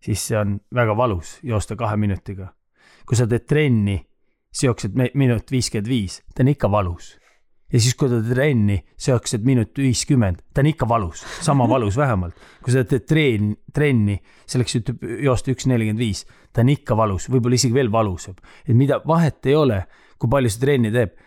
siis 0.01 0.28
see 0.28 0.38
on 0.38 0.59
väga 0.74 0.97
valus 0.97 1.38
joosta 1.42 1.76
kahe 1.76 1.97
minutiga 1.97 2.52
kui 3.10 3.18
sa 3.18 3.26
teed 3.26 3.48
trenni, 3.51 3.97
sa 4.55 4.68
jooksed 4.68 4.94
minut 5.18 5.48
viiskümmend 5.51 5.88
viis, 5.90 6.20
ta 6.30 6.44
on 6.44 6.52
ikka 6.52 6.70
valus. 6.70 7.16
ja 7.70 7.78
siis, 7.78 7.94
kui 7.94 8.06
sa 8.10 8.20
teed 8.20 8.30
trenni, 8.34 8.76
sa 8.98 9.12
jooksed 9.16 9.42
minut 9.47 9.78
viiskümmend, 9.78 10.44
ta 10.55 10.62
on 10.62 10.68
ikka 10.70 10.86
valus, 10.88 11.24
sama 11.42 11.66
valus 11.68 11.98
vähemalt. 11.98 12.38
kui 12.62 12.74
sa 12.74 12.84
teed 12.84 13.09
treen, 13.10 13.56
trenni, 13.74 14.20
selleks 14.47 14.78
ütleb 14.78 15.02
joosta 15.26 15.51
üks 15.51 15.66
nelikümmend 15.70 16.02
viis, 16.02 16.22
ta 16.55 16.62
on 16.62 16.70
ikka 16.70 16.97
valus, 16.98 17.26
võib-olla 17.30 17.59
isegi 17.59 17.74
veel 17.74 17.90
valusam. 17.90 18.38
et 18.62 18.78
mida, 18.78 19.01
vahet 19.06 19.51
ei 19.51 19.59
ole, 19.59 19.82
kui 20.18 20.30
palju 20.30 20.55
sa 20.55 20.62
trenni 20.62 20.94
teeb. 20.94 21.18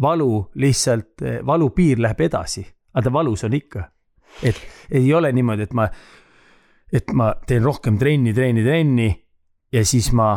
Valu 0.00 0.50
lihtsalt, 0.54 1.22
valupiir 1.46 2.00
läheb 2.02 2.20
edasi, 2.26 2.64
aga 2.94 3.04
ta 3.04 3.12
valus 3.12 3.44
on 3.44 3.54
ikka. 3.54 3.84
et 4.42 4.58
ei 4.90 5.14
ole 5.14 5.32
niimoodi, 5.32 5.62
et 5.62 5.72
ma, 5.72 5.88
et 6.92 7.12
ma 7.12 7.34
teen 7.46 7.62
rohkem 7.62 7.98
trenni, 7.98 8.32
trenni, 8.34 8.64
trenni 8.64 9.08
ja 9.72 9.84
siis 9.86 10.12
ma 10.12 10.34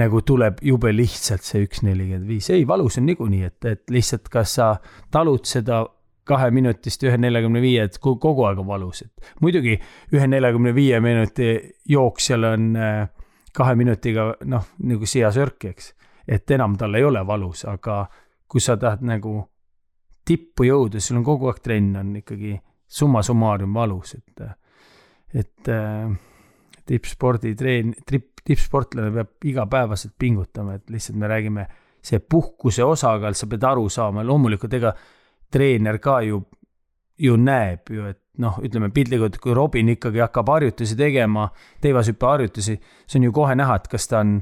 nagu 0.00 0.22
tuleb 0.22 0.60
jube 0.62 0.92
lihtsalt 0.94 1.44
see 1.44 1.64
üks 1.66 1.82
nelikümmend 1.82 2.28
viis, 2.28 2.48
ei 2.50 2.66
valus 2.66 2.98
on 2.98 3.06
niikuinii, 3.10 3.42
et, 3.44 3.64
et 3.64 3.90
lihtsalt 3.90 4.28
kas 4.32 4.54
sa 4.56 4.68
talud 5.10 5.44
seda 5.44 5.82
kaheminutist 6.30 7.02
ühe 7.08 7.18
neljakümne 7.18 7.60
viie, 7.62 7.84
et 7.88 7.98
ko- 7.98 8.16
kogu 8.22 8.44
aeg 8.46 8.60
on 8.62 8.68
valus, 8.68 9.02
et 9.02 9.32
muidugi 9.42 9.76
ühe 10.14 10.28
neljakümne 10.30 10.72
viie 10.76 11.00
minuti 11.02 11.50
jooksjal 11.90 12.46
on 12.52 12.68
äh, 12.78 13.08
kahe 13.56 13.74
minutiga 13.76 14.30
noh, 14.46 14.68
nagu 14.86 15.06
seasörk, 15.06 15.64
eks. 15.72 15.92
et 16.28 16.50
enam 16.54 16.76
tal 16.78 16.94
ei 16.94 17.04
ole 17.04 17.24
valus, 17.26 17.64
aga 17.66 18.04
kui 18.50 18.62
sa 18.62 18.76
tahad 18.80 19.04
nagu 19.06 19.36
tippu 20.26 20.66
jõuda, 20.66 21.00
sul 21.02 21.20
on 21.20 21.26
kogu 21.26 21.50
aeg 21.50 21.60
trenn 21.62 21.94
on 22.00 22.16
ikkagi 22.20 22.56
summa 22.90 23.22
summarum 23.22 23.74
valus, 23.74 24.16
et, 24.18 24.42
et 25.38 25.70
äh, 25.70 26.10
tippspordi 26.86 27.54
treen-, 27.58 27.94
tipp, 28.06 28.42
tippsportlane 28.44 29.12
peab 29.14 29.50
igapäevaselt 29.50 30.16
pingutama, 30.18 30.78
et 30.78 30.90
lihtsalt 30.90 31.18
me 31.20 31.30
räägime, 31.30 31.66
see 32.02 32.18
puhkuse 32.20 32.84
osakaal, 32.84 33.36
sa 33.38 33.46
pead 33.50 33.66
aru 33.68 33.86
saama, 33.92 34.24
loomulikult 34.26 34.74
ega 34.80 34.94
treener 35.52 36.00
ka 36.02 36.20
ju, 36.26 36.40
ju 37.20 37.36
näeb 37.36 37.92
ju, 37.94 38.08
et 38.10 38.22
noh, 38.40 38.58
ütleme 38.64 38.90
piltlikult, 38.94 39.38
kui 39.42 39.54
Robin 39.54 39.92
ikkagi 39.94 40.22
hakkab 40.24 40.50
harjutusi 40.54 40.96
tegema, 40.98 41.46
teivashüppeharjutusi, 41.84 42.76
see 43.06 43.20
on 43.20 43.28
ju 43.28 43.34
kohe 43.36 43.56
näha, 43.58 43.76
et 43.76 43.88
kas 43.92 44.08
ta 44.10 44.22
on, 44.24 44.38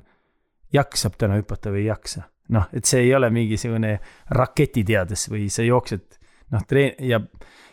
jaksab 0.73 1.17
täna 1.19 1.39
hüpata 1.41 1.73
või 1.75 1.85
ei 1.85 1.91
jaksa. 1.91 2.29
noh, 2.55 2.69
et 2.73 2.89
see 2.89 3.05
ei 3.07 3.15
ole 3.15 3.31
mingisugune 3.35 3.99
raketiteades 4.37 5.29
või 5.33 5.49
sa 5.53 5.66
jooksed 5.66 6.19
noh, 6.55 6.65
treen- 6.69 6.97
ja 7.05 7.20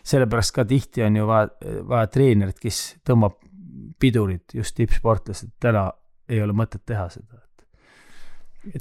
sellepärast 0.06 0.56
ka 0.56 0.66
tihti 0.70 1.04
on 1.06 1.16
ju 1.22 1.28
vaja, 1.28 1.50
vaja 1.90 2.10
treenerit, 2.12 2.60
kes 2.62 2.82
tõmbab 3.08 3.40
pidurit 4.00 4.54
just 4.54 4.76
tippsportlased, 4.78 5.56
täna 5.62 5.88
ei 6.30 6.42
ole 6.42 6.54
mõtet 6.58 6.84
teha 6.86 7.08
seda. 7.10 7.42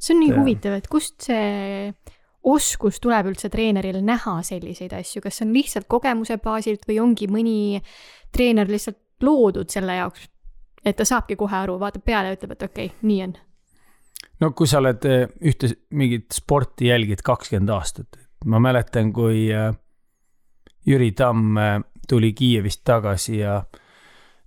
see 0.01 0.15
on 0.15 0.21
nii 0.23 0.33
äh, 0.33 0.39
huvitav, 0.39 0.77
et 0.79 0.89
kust 0.91 1.29
see 1.29 1.93
oskus 2.45 3.01
tuleb 3.01 3.31
üldse 3.33 3.49
treeneril 3.53 4.01
näha 4.05 4.37
selliseid 4.45 4.93
asju, 4.97 5.23
kas 5.25 5.39
see 5.39 5.47
on 5.49 5.55
lihtsalt 5.57 5.89
kogemuse 5.89 6.37
baasilt 6.45 6.85
või 6.89 7.01
ongi 7.01 7.29
mõni 7.31 7.57
treener 8.35 8.69
lihtsalt 8.69 9.01
loodud 9.25 9.71
selle 9.73 9.97
jaoks, 10.01 10.29
et 10.85 10.97
ta 10.97 11.07
saabki 11.09 11.37
kohe 11.41 11.57
aru, 11.57 11.79
vaatab 11.81 12.05
peale 12.05 12.33
ja 12.33 12.39
ütleb, 12.39 12.57
et 12.57 12.67
okei 12.67 12.91
okay,, 12.91 13.09
nii 13.09 13.23
on. 13.29 13.37
No 14.41 14.51
kui 14.57 14.69
sa 14.71 14.81
oled 14.83 15.07
eh, 15.09 15.25
ühte 15.47 15.71
mingit 15.97 16.35
sporti 16.35 16.91
jälgid 16.91 17.23
kakskümmend 17.25 17.73
aastat, 17.75 18.19
ma 18.51 18.61
mäletan, 18.63 19.13
kui 19.15 19.47
eh, 19.53 19.71
Jüri 20.87 21.13
Tamm 21.17 21.59
eh, 21.59 21.79
tuli 22.09 22.35
Kiievist 22.37 22.85
tagasi 22.85 23.39
ja 23.39 23.59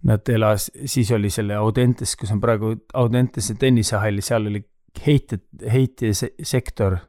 nad 0.07 0.30
elas, 0.30 0.69
siis 0.85 1.09
oli 1.15 1.30
selle 1.34 1.57
Audentes, 1.57 2.15
kus 2.15 2.31
on 2.35 2.41
praegu 2.41 2.76
Audentese 2.93 3.57
tennisehall, 3.59 4.22
seal 4.22 4.51
oli 4.51 4.61
heite, 5.05 5.41
heitesektor 5.73 6.99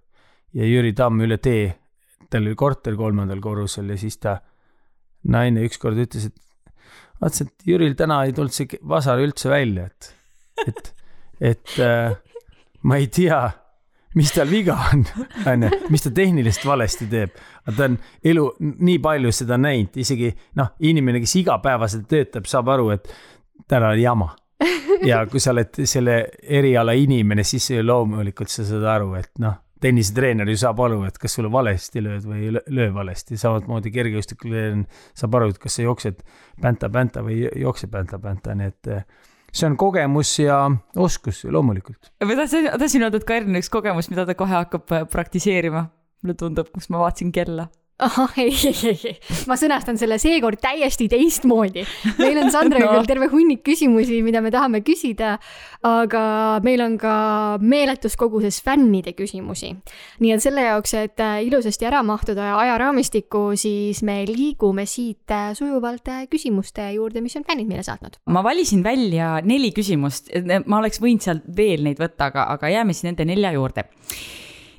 ja 0.56 0.68
Jüri 0.68 0.94
Tamm 0.96 1.20
üle 1.26 1.38
tee, 1.42 1.68
tal 2.30 2.46
oli 2.46 2.56
korter 2.58 2.96
kolmandal 2.96 3.40
korrusel 3.44 3.92
ja 3.92 3.98
siis 4.00 4.18
ta 4.22 4.38
naine 5.28 5.64
ükskord 5.66 5.98
ütles, 6.00 6.30
et 6.30 6.36
vaatasin, 7.20 7.50
et 7.50 7.66
Jüril 7.68 7.96
täna 7.98 8.22
ei 8.26 8.34
tulnud 8.36 8.54
see 8.54 8.80
vasar 8.88 9.20
üldse 9.22 9.50
välja, 9.50 9.88
et, 9.88 10.10
et, 10.66 10.92
et 11.52 11.78
äh, 11.82 12.16
ma 12.82 12.96
ei 12.96 13.08
tea, 13.12 13.40
mis 14.18 14.32
tal 14.34 14.50
viga 14.50 14.76
on, 14.92 15.04
onju, 15.46 15.70
mis 15.92 16.04
ta 16.04 16.12
tehniliselt 16.14 16.66
valesti 16.66 17.08
teeb. 17.10 17.36
aga 17.66 17.76
ta 17.76 17.86
on 17.88 17.98
elu 18.32 18.44
nii 18.60 18.98
palju 19.04 19.32
seda 19.34 19.58
näinud, 19.60 19.96
isegi 20.00 20.32
noh, 20.58 20.74
inimene, 20.80 21.22
kes 21.24 21.36
igapäevaselt 21.42 22.08
töötab, 22.10 22.48
saab 22.50 22.72
aru, 22.74 22.90
et 22.96 23.08
täna 23.68 23.92
on 23.94 24.02
jama. 24.02 24.28
ja 25.06 25.22
kui 25.30 25.40
sa 25.40 25.52
oled 25.54 25.84
selle 25.86 26.20
eriala 26.42 26.94
inimene, 26.98 27.44
siis 27.46 27.70
loomulikult 27.82 28.50
sa 28.50 28.66
saad 28.66 28.86
aru, 28.96 29.12
et 29.20 29.30
noh, 29.42 29.58
tennisetreener 29.80 30.48
ju 30.50 30.58
saab 30.58 30.80
aru, 30.82 31.02
et 31.06 31.18
kas 31.22 31.36
sulle 31.38 31.50
valesti 31.52 32.02
lööd 32.02 32.26
või 32.26 32.40
ei 32.48 32.54
lö- 32.56 32.64
löö 32.74 32.90
valesti, 32.94 33.38
samamoodi 33.38 33.92
kergejõustikutreener 33.94 35.04
saab 35.14 35.38
aru, 35.38 35.52
et 35.52 35.60
kas 35.62 35.78
sa 35.78 35.84
jooksed 35.86 36.24
pänta-pänta 36.62 37.22
või 37.26 37.44
ei 37.46 37.62
jookse 37.62 37.86
pänta-pänta, 37.92 38.56
nii 38.58 38.72
et 38.72 38.90
see 39.52 39.66
on 39.68 39.76
kogemus 39.76 40.38
ja 40.38 40.60
oskus 40.96 41.44
loomulikult. 41.44 42.12
ma 42.24 42.36
tahtsin, 42.36 42.70
tahtsin 42.78 43.06
öelda, 43.06 43.20
et 43.20 43.28
Karin 43.28 43.54
on 43.54 43.60
üks 43.60 43.70
kogemus, 43.72 44.10
mida 44.12 44.26
ta 44.26 44.36
kohe 44.38 44.54
hakkab 44.54 44.92
äh, 44.92 45.06
praktiseerima. 45.10 45.86
mulle 46.22 46.34
tundub, 46.34 46.72
kus 46.74 46.88
ma 46.90 46.98
vaatasin 47.04 47.32
kella. 47.32 47.68
Ahah, 47.98 48.34
ei, 48.44 48.52
ei, 48.68 48.74
ei, 48.92 49.00
ei, 49.10 49.16
ma 49.50 49.56
sõnastan 49.58 49.98
selle 49.98 50.18
seekord 50.22 50.60
täiesti 50.62 51.08
teistmoodi. 51.10 51.82
meil 52.20 52.38
on 52.38 52.52
Sandraga 52.54 52.86
No. 52.88 52.92
küll 52.98 53.08
terve 53.10 53.26
hunnik 53.32 53.64
küsimusi, 53.66 54.20
mida 54.22 54.40
me 54.44 54.52
tahame 54.54 54.80
küsida, 54.86 55.34
aga 55.86 56.22
meil 56.64 56.80
on 56.84 56.94
ka 57.00 57.14
meeletus 57.60 58.14
koguses 58.16 58.60
fännide 58.64 59.12
küsimusi. 59.18 59.74
nii 60.22 60.32
et 60.36 60.42
selle 60.44 60.62
jaoks, 60.68 60.94
et 60.94 61.20
äh, 61.24 61.42
ilusasti 61.48 61.88
ära 61.90 62.02
mahtuda 62.06 62.52
ajaraamistikku, 62.62 63.56
siis 63.58 64.02
me 64.06 64.20
liigume 64.30 64.86
siit 64.86 65.30
äh, 65.34 65.50
sujuvalt 65.58 66.08
äh, 66.08 66.26
küsimuste 66.30 66.92
juurde, 66.94 67.20
mis 67.24 67.36
on 67.36 67.46
fännid 67.48 67.66
meile 67.68 67.82
saatnud. 67.82 68.20
ma 68.30 68.44
valisin 68.46 68.82
välja 68.86 69.40
neli 69.42 69.72
küsimust, 69.74 70.30
ma 70.66 70.78
oleks 70.78 71.02
võinud 71.02 71.24
sealt 71.26 71.42
veel 71.56 71.82
neid 71.82 71.98
võtta, 71.98 72.30
aga, 72.30 72.46
aga 72.54 72.70
jääme 72.78 72.94
siis 72.94 73.10
nende 73.10 73.26
nelja 73.26 73.52
juurde. 73.58 73.88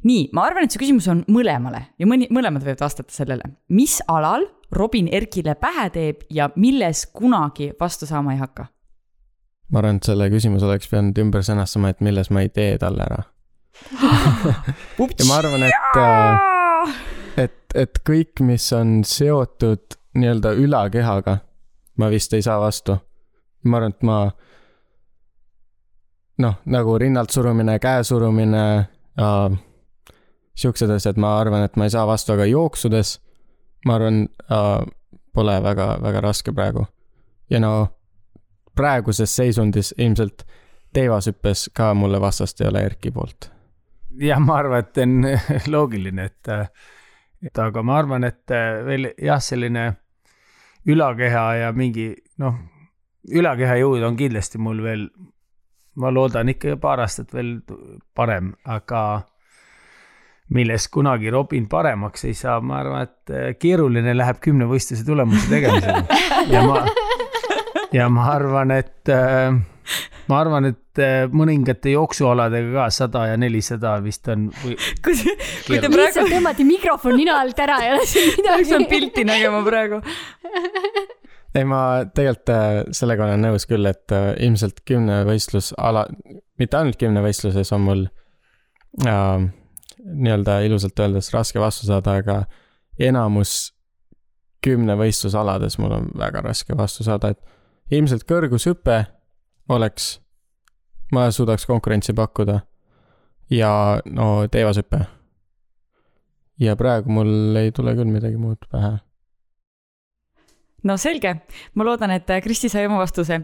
nii, 0.07 0.29
ma 0.33 0.45
arvan, 0.47 0.65
et 0.65 0.73
see 0.73 0.81
küsimus 0.81 1.07
on 1.11 1.23
mõlemale 1.31 1.85
ja 1.99 2.07
mõni, 2.09 2.29
mõlemad 2.33 2.63
võivad 2.65 2.83
vastata 2.85 3.13
sellele. 3.13 3.43
mis 3.69 3.99
alal 4.07 4.47
Robin 4.71 5.09
Erkile 5.11 5.55
pähe 5.55 5.89
teeb 5.89 6.27
ja 6.29 6.49
milles 6.55 7.05
kunagi 7.13 7.71
vastu 7.79 8.05
saama 8.09 8.33
ei 8.35 8.41
hakka? 8.43 8.67
ma 9.69 9.81
arvan, 9.81 9.99
et 9.99 10.09
selle 10.09 10.29
küsimuse 10.31 10.65
oleks 10.65 10.89
pidanud 10.89 11.17
ümber 11.21 11.45
sõnastama, 11.45 11.93
et 11.93 12.01
milles 12.05 12.31
ma 12.33 12.43
ei 12.45 12.49
tee 12.53 12.77
talle 12.81 13.05
ära. 13.05 13.21
ja 14.01 15.27
ma 15.29 15.37
arvan, 15.37 15.67
et, 15.67 16.01
et, 17.45 17.61
et 17.75 18.01
kõik, 18.07 18.41
mis 18.45 18.65
on 18.73 18.99
seotud 19.05 19.97
nii-öelda 20.17 20.55
ülakehaga, 20.57 21.37
ma 22.01 22.09
vist 22.09 22.33
ei 22.33 22.45
saa 22.45 22.59
vastu. 22.61 22.97
ma 23.63 23.77
arvan, 23.77 23.95
et 23.95 24.07
ma 24.07 24.19
noh, 26.39 26.61
nagu 26.65 26.97
rinnalt 26.97 27.33
surumine, 27.35 27.77
käe 27.83 28.03
surumine 28.07 28.63
äh,, 29.19 29.59
siuksed 30.59 30.91
asjad, 30.91 31.19
ma 31.21 31.37
arvan, 31.39 31.63
et 31.63 31.77
ma 31.79 31.87
ei 31.87 31.93
saa 31.93 32.05
vastu, 32.07 32.33
aga 32.35 32.47
jooksudes 32.49 33.17
ma 33.87 33.95
arvan 33.95 34.25
äh,, 34.51 34.87
pole 35.33 35.55
väga, 35.63 35.91
väga 36.03 36.21
raske 36.21 36.51
praegu. 36.55 36.85
ja 37.49 37.59
no 37.59 37.71
praeguses 38.75 39.35
seisundis 39.35 39.93
ilmselt 39.97 40.43
teivashüppes 40.93 41.69
ka 41.75 41.93
mulle 41.93 42.21
vastast 42.21 42.61
ei 42.61 42.67
ole 42.67 42.83
Erki 42.85 43.11
poolt. 43.11 43.51
jah, 44.19 44.39
ma 44.39 44.59
arvan, 44.59 44.79
et 44.79 44.97
on 44.97 45.15
loogiline, 45.73 46.25
et, 46.25 46.51
et 47.45 47.63
aga 47.65 47.83
ma 47.83 47.97
arvan, 48.03 48.27
et 48.27 48.55
veel 48.85 49.13
jah, 49.17 49.41
selline 49.41 49.91
ülakeha 50.89 51.45
ja 51.63 51.71
mingi 51.75 52.11
noh, 52.41 52.55
ülakeha 53.29 53.79
jõud 53.81 54.03
on 54.07 54.17
kindlasti 54.19 54.61
mul 54.61 54.83
veel, 54.83 55.09
ma 55.99 56.11
loodan 56.13 56.49
ikka 56.51 56.77
paar 56.81 57.03
aastat 57.03 57.33
veel 57.35 57.59
parem, 58.15 58.53
aga 58.65 59.03
milles 60.55 60.87
kunagi 60.89 61.29
Robin 61.29 61.67
paremaks 61.69 62.25
ei 62.25 62.33
saa, 62.33 62.57
ma 62.61 62.79
arvan, 62.81 63.05
et 63.05 63.59
keeruline 63.61 64.15
läheb 64.17 64.39
kümnevõistluse 64.41 65.05
tulemuse 65.05 65.45
tegemisega 65.51 66.19
ja 66.49 66.63
ma 66.65 66.81
ja 67.95 68.07
ma 68.11 68.25
arvan, 68.33 68.71
et 68.75 69.09
äh, 69.13 69.53
ma 70.29 70.39
arvan, 70.43 70.69
et 70.71 71.01
äh, 71.01 71.25
mõningate 71.33 71.93
jooksualadega 71.95 72.73
ka 72.75 72.87
sada 72.93 73.25
ja 73.31 73.37
nelisada 73.41 73.95
vist 74.03 74.27
on 74.31 74.49
kui 74.61 74.75
te, 74.75 75.35
kui 75.67 75.79
te 75.79 75.87
praegu. 75.87 76.01
lihtsalt 76.03 76.33
tõmmati 76.33 76.67
mikrofon 76.67 77.17
nina 77.19 77.39
alt 77.43 77.59
ära 77.65 77.79
ja 77.85 77.95
peaks 77.97 78.15
veel 78.17 78.35
midagi. 78.37 78.89
pilti 78.93 79.25
nägema 79.27 79.61
praegu. 79.65 80.01
ei, 81.57 81.65
ma 81.65 81.81
tegelikult 82.13 82.93
sellega 82.95 83.29
olen 83.29 83.47
nõus 83.49 83.65
küll, 83.69 83.89
et 83.89 84.17
ilmselt 84.45 84.83
kümnevõistlusala, 84.87 86.05
mitte 86.61 86.81
ainult 86.81 86.99
kümnevõistluses 87.01 87.73
on 87.75 87.87
mul 87.87 88.05
äh, 89.07 89.49
nii-öelda 90.03 90.59
ilusalt 90.67 90.99
öeldes 90.99 91.33
raske 91.33 91.59
vastu 91.59 91.87
saada, 91.87 92.19
aga 92.21 92.43
enamus 92.99 93.73
kümnevõistlusalades 94.65 95.77
mul 95.79 95.95
on 95.95 96.09
väga 96.19 96.43
raske 96.43 96.77
vastu 96.77 97.03
saada, 97.07 97.31
et 97.31 97.95
ilmselt 97.95 98.25
kõrgushüpe 98.29 99.03
oleks, 99.69 100.19
ma 101.15 101.29
suudaks 101.31 101.65
konkurentsi 101.65 102.13
pakkuda 102.13 102.59
ja 103.49 103.71
no 104.05 104.47
teevashüpe. 104.51 105.05
ja 106.59 106.75
praegu 106.75 107.11
mul 107.11 107.55
ei 107.55 107.71
tule 107.71 107.95
küll 107.95 108.11
midagi 108.11 108.37
muud 108.37 108.65
pähe 108.71 108.97
no 110.87 110.95
selge, 110.99 111.33
ma 111.75 111.87
loodan, 111.87 112.13
et 112.15 112.29
äh, 112.31 112.41
Kristi 112.43 112.69
sai 112.71 112.85
oma 112.87 112.99
vastuse. 113.01 113.39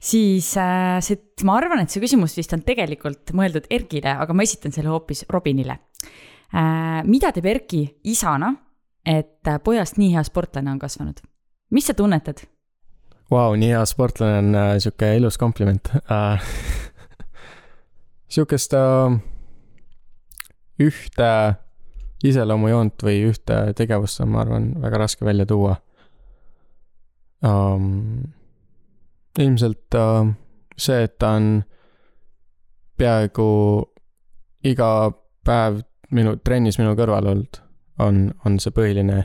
siis 0.00 0.52
äh, 0.60 0.98
see, 1.04 1.20
ma 1.44 1.56
arvan, 1.60 1.82
et 1.82 1.92
see 1.92 2.02
küsimus 2.02 2.36
vist 2.38 2.54
on 2.56 2.64
tegelikult 2.66 3.32
mõeldud 3.36 3.68
Erkile, 3.70 4.16
aga 4.16 4.36
ma 4.36 4.46
esitan 4.46 4.74
selle 4.74 4.92
hoopis 4.92 5.26
Robinile 5.32 5.78
äh,. 6.52 7.02
mida 7.04 7.32
teeb 7.34 7.48
Erki 7.50 7.86
isana, 8.04 8.54
et 9.06 9.54
pojast 9.64 10.00
nii 10.00 10.14
hea 10.16 10.24
sportlane 10.26 10.72
on 10.72 10.82
kasvanud? 10.82 11.22
mis 11.70 11.88
sa 11.88 11.96
tunnetad? 11.98 12.44
Vau, 13.30 13.56
nii 13.58 13.72
hea 13.74 13.84
sportlane 13.88 14.42
on 14.42 14.54
äh, 14.54 14.74
sihuke 14.82 15.14
ilus 15.18 15.38
kompliment 15.38 15.90
äh. 16.10 16.42
sihukest 18.32 18.74
äh, 18.78 19.16
ühte 20.82 21.32
iseloomujoont 22.26 23.02
või 23.04 23.26
ühte 23.28 23.58
tegevust 23.76 24.22
on, 24.22 24.30
ma 24.32 24.44
arvan, 24.44 24.70
väga 24.82 25.02
raske 25.02 25.26
välja 25.26 25.46
tuua 25.48 25.76
um,. 27.44 28.22
ilmselt 29.38 29.94
uh, 29.94 30.28
see, 30.76 31.02
et 31.02 31.18
ta 31.18 31.34
on 31.36 31.64
peaaegu 32.96 33.48
iga 34.64 34.90
päev 35.44 35.82
minu 36.10 36.36
trennis 36.44 36.78
minu 36.78 36.94
kõrval 36.96 37.28
olnud, 37.32 37.60
on, 37.98 38.30
on 38.44 38.58
see 38.62 38.72
põhiline 38.74 39.24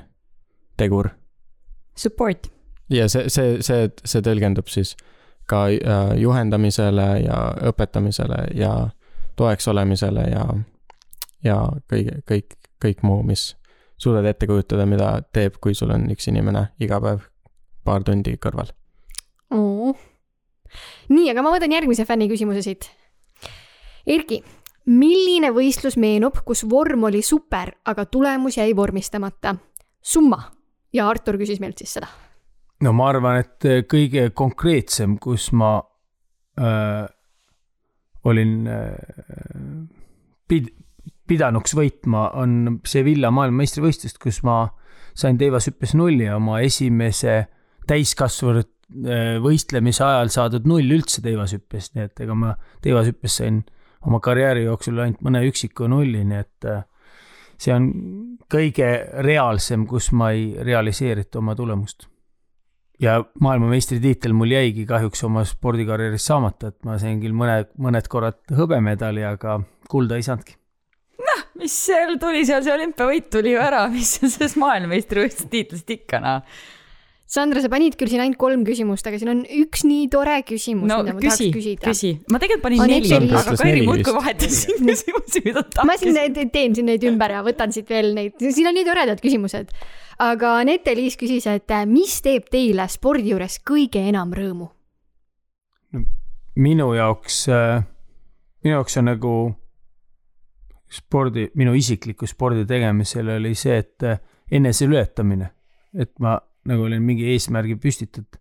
tegur 0.80 1.12
Support. 1.96 2.50
ja 2.90 3.08
see, 3.12 3.30
see, 3.30 3.62
see, 3.64 3.90
see 4.06 4.24
tõlgendub 4.26 4.70
siis 4.72 4.96
ka 5.50 5.66
äh, 5.72 6.14
juhendamisele 6.20 7.08
ja 7.26 7.40
õpetamisele 7.72 8.46
ja 8.56 8.74
toeks 9.40 9.68
olemisele 9.68 10.28
ja, 10.32 10.46
ja 11.44 11.58
kõige, 11.92 12.22
kõik, 12.28 12.56
kõik 12.82 13.04
muu, 13.08 13.24
mis 13.24 13.52
suudad 14.02 14.26
ette 14.26 14.48
kujutada, 14.48 14.86
mida 14.90 15.14
teeb, 15.34 15.60
kui 15.62 15.76
sul 15.78 15.94
on 15.94 16.10
üks 16.14 16.28
inimene 16.32 16.70
iga 16.82 17.00
päev 17.04 17.31
paar 17.84 18.04
tundi 18.08 18.38
kõrval. 18.42 18.72
nii, 21.12 21.30
aga 21.32 21.44
ma 21.44 21.54
võtan 21.56 21.74
järgmise 21.76 22.06
fänni 22.08 22.30
küsimuse 22.32 22.64
siit. 22.66 22.90
Erki, 24.08 24.42
milline 24.90 25.52
võistlus 25.54 25.98
meenub, 26.02 26.42
kus 26.46 26.64
vorm 26.70 27.04
oli 27.10 27.22
super, 27.26 27.76
aga 27.86 28.06
tulemus 28.06 28.58
jäi 28.58 28.72
vormistamata? 28.76 29.56
summa 30.02 30.40
ja 30.94 31.06
Artur 31.10 31.38
küsis 31.38 31.60
meilt 31.62 31.78
siis 31.78 31.94
seda. 32.00 32.08
no 32.82 32.94
ma 32.98 33.12
arvan, 33.12 33.44
et 33.44 33.86
kõige 33.86 34.32
konkreetsem, 34.34 35.20
kus 35.22 35.52
ma 35.54 35.76
äh, 36.58 37.06
olin 38.26 38.56
äh, 38.66 38.96
pid-, 40.50 40.72
pidanuks 41.30 41.76
võitma, 41.78 42.32
on 42.42 42.80
Sevilla 42.88 43.32
maailmameistrivõistlust, 43.32 44.20
kus 44.22 44.42
ma 44.48 44.64
sain 45.14 45.38
teivashüppes 45.38 45.94
nulli 46.00 46.26
ja 46.26 46.38
oma 46.40 46.62
esimese 46.66 47.44
täiskasvanud 47.92 48.70
äh, 49.06 49.36
võistlemise 49.44 50.06
ajal 50.08 50.32
saadud 50.34 50.70
null 50.70 50.96
üldse 50.98 51.24
teivashüppes, 51.26 51.92
nii 51.96 52.08
et 52.10 52.24
ega 52.26 52.38
ma 52.38 52.56
teivashüppes 52.84 53.42
sain 53.42 53.64
oma 54.08 54.22
karjääri 54.24 54.66
jooksul 54.66 55.04
ainult 55.04 55.22
mõne 55.26 55.44
üksiku 55.50 55.90
nulli, 55.92 56.24
nii 56.28 56.40
et 56.42 56.70
äh, 56.72 56.86
see 57.62 57.76
on 57.76 57.92
kõige 58.52 58.90
reaalsem, 59.28 59.86
kus 59.88 60.10
ma 60.18 60.32
ei 60.36 60.56
realiseerinud 60.66 61.38
oma 61.44 61.56
tulemust 61.60 62.08
ja 63.02 63.24
maailmameistritiitel 63.40 64.34
mul 64.34 64.54
jäigi 64.54 64.86
kahjuks 64.86 65.24
oma 65.26 65.44
spordikarjääris 65.48 66.26
saamata, 66.30 66.72
et 66.72 66.86
ma 66.86 66.98
sain 67.02 67.22
küll 67.22 67.36
mõne, 67.38 67.64
mõned 67.82 68.08
korrad 68.12 68.42
hõbemedali, 68.58 69.24
aga 69.26 69.60
kulda 69.90 70.20
ei 70.20 70.26
saanudki. 70.28 70.58
mis 71.62 71.74
seal 71.86 72.16
tuli 72.22 72.44
seal, 72.46 72.64
see 72.66 72.74
olümpiavõit 72.74 73.30
tuli 73.34 73.56
ju 73.56 73.62
ära, 73.62 73.88
mis 73.94 74.16
sellest 74.22 74.60
maailmameistrivõistluse 74.62 75.50
tiitlist 75.50 75.98
ikka 75.98 76.22
noh. 76.22 76.62
Sandra, 77.32 77.62
sa 77.64 77.70
panid 77.72 77.96
küll 77.96 78.12
siin 78.12 78.20
ainult 78.20 78.36
kolm 78.42 78.66
küsimust, 78.68 79.06
aga 79.08 79.16
siin 79.16 79.30
on 79.32 79.42
üks 79.62 79.86
nii 79.88 80.10
tore 80.12 80.34
küsimus, 80.44 80.84
no 80.90 80.98
mida 81.00 81.14
ma 81.16 81.22
küsi 81.22 81.46
tahaks, 81.46 81.54
küsida. 81.56 81.86
küsi, 81.86 82.10
ma 82.28 82.42
tegelikult 82.44 82.66
panin 82.66 82.82
On 82.84 82.92
neli, 82.92 83.12
aga 83.40 83.54
Kairi 83.62 83.86
muudkui 83.88 84.16
vahetas 84.18 84.58
siin 84.66 84.82
küsimusi, 84.84 85.44
mida 85.46 85.64
ta 85.64 85.86
ma 85.88 85.96
siin 86.02 86.18
tahtis. 86.18 86.50
teen 86.52 86.76
siin 86.76 86.90
neid 86.92 87.06
ümber 87.08 87.32
ja 87.38 87.46
võtan 87.46 87.72
siit 87.72 87.88
veel 87.88 88.12
neid, 88.18 88.36
siin 88.42 88.68
on 88.68 88.76
nii 88.76 88.84
toredad 88.90 89.24
küsimused. 89.24 89.72
aga 90.28 90.58
Anette-Liis 90.66 91.16
küsis, 91.22 91.48
et 91.48 91.72
äh, 91.72 91.88
mis 91.88 92.18
teeb 92.26 92.52
teile 92.52 92.90
spordi 92.92 93.32
juures 93.32 93.62
kõige 93.64 94.04
enam 94.12 94.36
rõõmu? 94.36 94.68
minu 96.60 96.92
jaoks, 97.00 97.46
minu 97.48 98.76
jaoks 98.76 99.00
on 99.00 99.08
nagu 99.14 99.36
spordi, 100.92 101.48
minu 101.56 101.80
isikliku 101.80 102.28
spordi 102.28 102.68
tegemisel 102.68 103.38
oli 103.40 103.56
see, 103.56 103.80
et 103.80 104.04
äh, 104.04 104.20
eneseületamine, 104.52 105.54
et 105.96 106.12
ma 106.20 106.36
nagu 106.70 106.86
olin 106.86 107.04
mingi 107.06 107.32
eesmärgi 107.34 107.78
püstitatud 107.82 108.40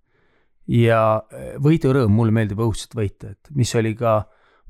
ja 0.71 1.01
äh, 1.19 1.55
võidurõõm, 1.63 2.13
mulle 2.15 2.35
meeldib 2.35 2.63
õudselt 2.63 2.95
võita, 2.99 3.35
et 3.35 3.53
mis 3.57 3.73
oli 3.79 3.95
ka, 3.99 4.21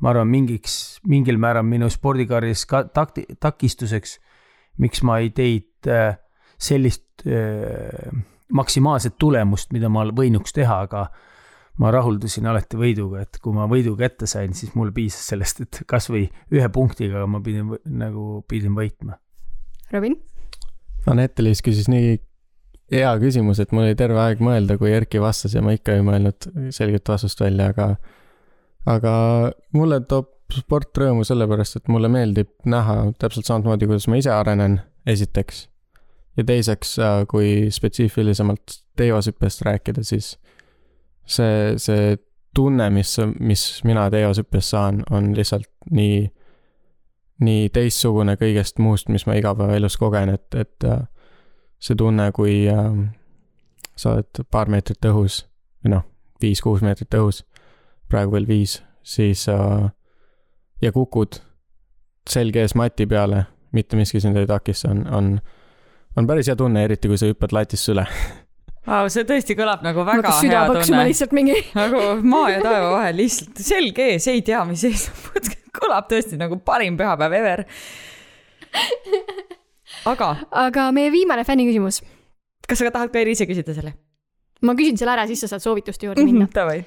ma 0.01 0.13
arvan, 0.15 0.31
mingiks, 0.31 1.01
mingil 1.09 1.41
määral 1.41 1.67
minu 1.69 1.91
spordikarjääris 1.93 2.67
ka 2.71 2.85
takti-, 2.95 3.29
takistuseks, 3.41 4.19
miks 4.81 5.05
ma 5.07 5.21
ei 5.21 5.33
teinud 5.37 5.91
äh, 5.91 6.15
sellist 6.61 7.27
äh, 7.27 8.13
maksimaalset 8.53 9.19
tulemust, 9.21 9.75
mida 9.77 9.91
ma 9.93 10.07
võinuks 10.09 10.55
teha, 10.57 10.81
aga 10.87 11.09
ma 11.81 11.91
rahuldusin 11.95 12.49
alati 12.51 12.79
võiduga, 12.81 13.25
et 13.25 13.39
kui 13.41 13.55
ma 13.57 13.67
võidu 13.71 13.95
kätte 13.97 14.29
sain, 14.29 14.53
siis 14.57 14.75
mulle 14.77 14.93
piisas 14.97 15.31
sellest, 15.33 15.63
et 15.65 15.83
kasvõi 15.89 16.27
ühe 16.53 16.69
punktiga 16.73 17.25
ma 17.31 17.41
pidin 17.45 17.71
nagu 18.01 18.43
pidin 18.49 18.75
võitma. 18.77 19.17
Robin? 19.93 20.19
Anette-Liis 21.09 21.63
küsis 21.65 21.89
nii 21.89 22.19
hea 22.91 23.11
küsimus, 23.23 23.61
et 23.63 23.73
mul 23.73 23.89
oli 23.89 23.99
terve 23.99 24.21
aeg 24.23 24.43
mõelda, 24.45 24.77
kui 24.81 24.93
Erki 24.95 25.21
vastas 25.23 25.55
ja 25.55 25.63
ma 25.63 25.75
ikka 25.77 25.95
ei 25.97 26.05
mõelnud 26.07 26.51
selget 26.75 27.09
vastust 27.09 27.41
välja, 27.43 27.71
aga 27.75 27.95
aga 28.89 29.13
mulle 29.77 30.01
toob 30.09 30.31
sport 30.55 30.97
rõõmu 30.99 31.25
sellepärast, 31.27 31.79
et 31.79 31.91
mulle 31.93 32.11
meeldib 32.11 32.51
näha 32.69 33.13
täpselt 33.21 33.47
samamoodi, 33.47 33.87
kuidas 33.87 34.09
ma 34.11 34.19
ise 34.19 34.33
arenen, 34.35 34.81
esiteks. 35.07 35.69
ja 36.39 36.45
teiseks, 36.47 36.97
kui 37.29 37.69
spetsiifilisemalt 37.75 38.81
teivashüppest 38.99 39.63
rääkida, 39.67 40.03
siis 40.07 40.35
see, 41.27 41.77
see 41.79 42.17
tunne, 42.55 42.91
mis, 42.91 43.17
mis 43.39 43.65
mina 43.87 44.09
teivashüppes 44.11 44.71
saan, 44.75 45.03
on 45.11 45.33
lihtsalt 45.37 45.69
nii, 45.91 46.25
nii 47.47 47.69
teistsugune 47.75 48.37
kõigest 48.41 48.81
muust, 48.83 49.11
mis 49.13 49.27
ma 49.27 49.37
igapäevaelus 49.39 49.99
kogen, 50.01 50.35
et, 50.35 50.49
et 50.55 50.87
äh, 50.89 51.05
see 51.81 51.97
tunne, 51.97 52.31
kui 52.37 52.63
äh, 52.69 52.91
sa 53.97 54.17
oled 54.17 54.43
paar 54.53 54.71
meetrit 54.73 55.05
õhus 55.11 55.45
või 55.85 55.95
noh, 55.95 56.05
viis-kuus 56.43 56.85
meetrit 56.85 57.15
õhus, 57.17 57.43
praegu 58.11 58.37
veel 58.37 58.49
viis, 58.49 58.81
siis 59.07 59.47
äh, 59.49 59.89
ja 60.83 60.93
kukud 60.93 61.41
selg 62.29 62.57
ees 62.61 62.77
mati 62.79 63.07
peale, 63.09 63.45
mitte 63.77 63.99
miski 63.99 64.21
sind 64.21 64.37
ei 64.37 64.49
takista, 64.49 64.93
on, 64.93 65.03
on, 65.15 65.33
on 66.17 66.29
päris 66.29 66.51
hea 66.51 66.57
tunne, 66.59 66.85
eriti 66.85 67.11
kui 67.11 67.19
sa 67.21 67.29
hüppad 67.31 67.55
latist 67.57 67.93
üle. 67.93 68.07
Vau, 68.89 69.09
see 69.13 69.27
tõesti 69.29 69.55
kõlab 69.59 69.85
nagu 69.85 70.05
väga 70.09 70.33
süda 70.39 70.65
hea 70.65 70.81
tunne. 70.81 71.05
lihtsalt 71.11 71.35
mingi. 71.37 71.57
nagu 71.81 72.01
maa 72.25 72.49
ja 72.55 72.63
taeva 72.65 72.95
vahel 72.97 73.21
lihtsalt 73.21 73.61
selg 73.63 74.01
ees, 74.03 74.29
ei 74.33 74.45
tea, 74.47 74.63
mis 74.69 74.85
ees 74.89 75.09
on. 75.13 75.51
kõlab 75.81 76.09
tõesti 76.11 76.39
nagu 76.41 76.59
parim 76.67 76.97
pühapäev 76.99 77.37
ever. 77.41 77.65
aga 80.09 80.31
aga 80.51 80.87
meie 80.97 81.11
viimane 81.13 81.45
fänni 81.45 81.67
küsimus. 81.69 82.01
kas 82.69 82.79
sa 82.79 82.89
ka 82.89 82.95
tahad 82.97 83.13
Kairi 83.13 83.35
ise 83.37 83.47
küsida 83.49 83.75
selle? 83.77 83.95
ma 84.63 84.75
küsin 84.79 84.99
selle 85.01 85.15
ära, 85.17 85.27
siis 85.29 85.43
sa 85.45 85.51
saad 85.51 85.65
soovituste 85.65 86.07
juurde 86.07 86.25
minna. 86.25 86.49
Davai. 86.55 86.83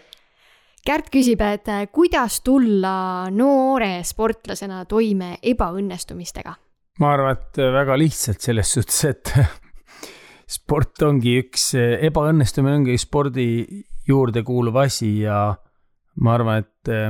Kärt 0.84 1.08
küsib, 1.14 1.42
et 1.42 1.70
äh, 1.72 1.86
kuidas 1.92 2.42
tulla 2.44 3.30
noore 3.32 4.02
sportlasena 4.06 4.84
toime 4.90 5.38
ebaõnnestumistega? 5.42 6.56
ma 7.02 7.14
arvan, 7.16 7.38
et 7.40 7.62
väga 7.74 7.98
lihtsalt 7.98 8.44
selles 8.44 8.74
suhtes, 8.76 9.00
et 9.10 9.34
sport 10.58 11.02
ongi 11.08 11.40
üks, 11.42 11.72
ebaõnnestumine 11.78 12.82
ongi 12.82 12.98
spordi 13.02 13.48
juurdekuuluv 14.08 14.78
asi 14.84 15.16
ja 15.24 15.48
ma 16.22 16.36
arvan, 16.36 16.66
et 16.66 16.94
äh, 16.94 17.10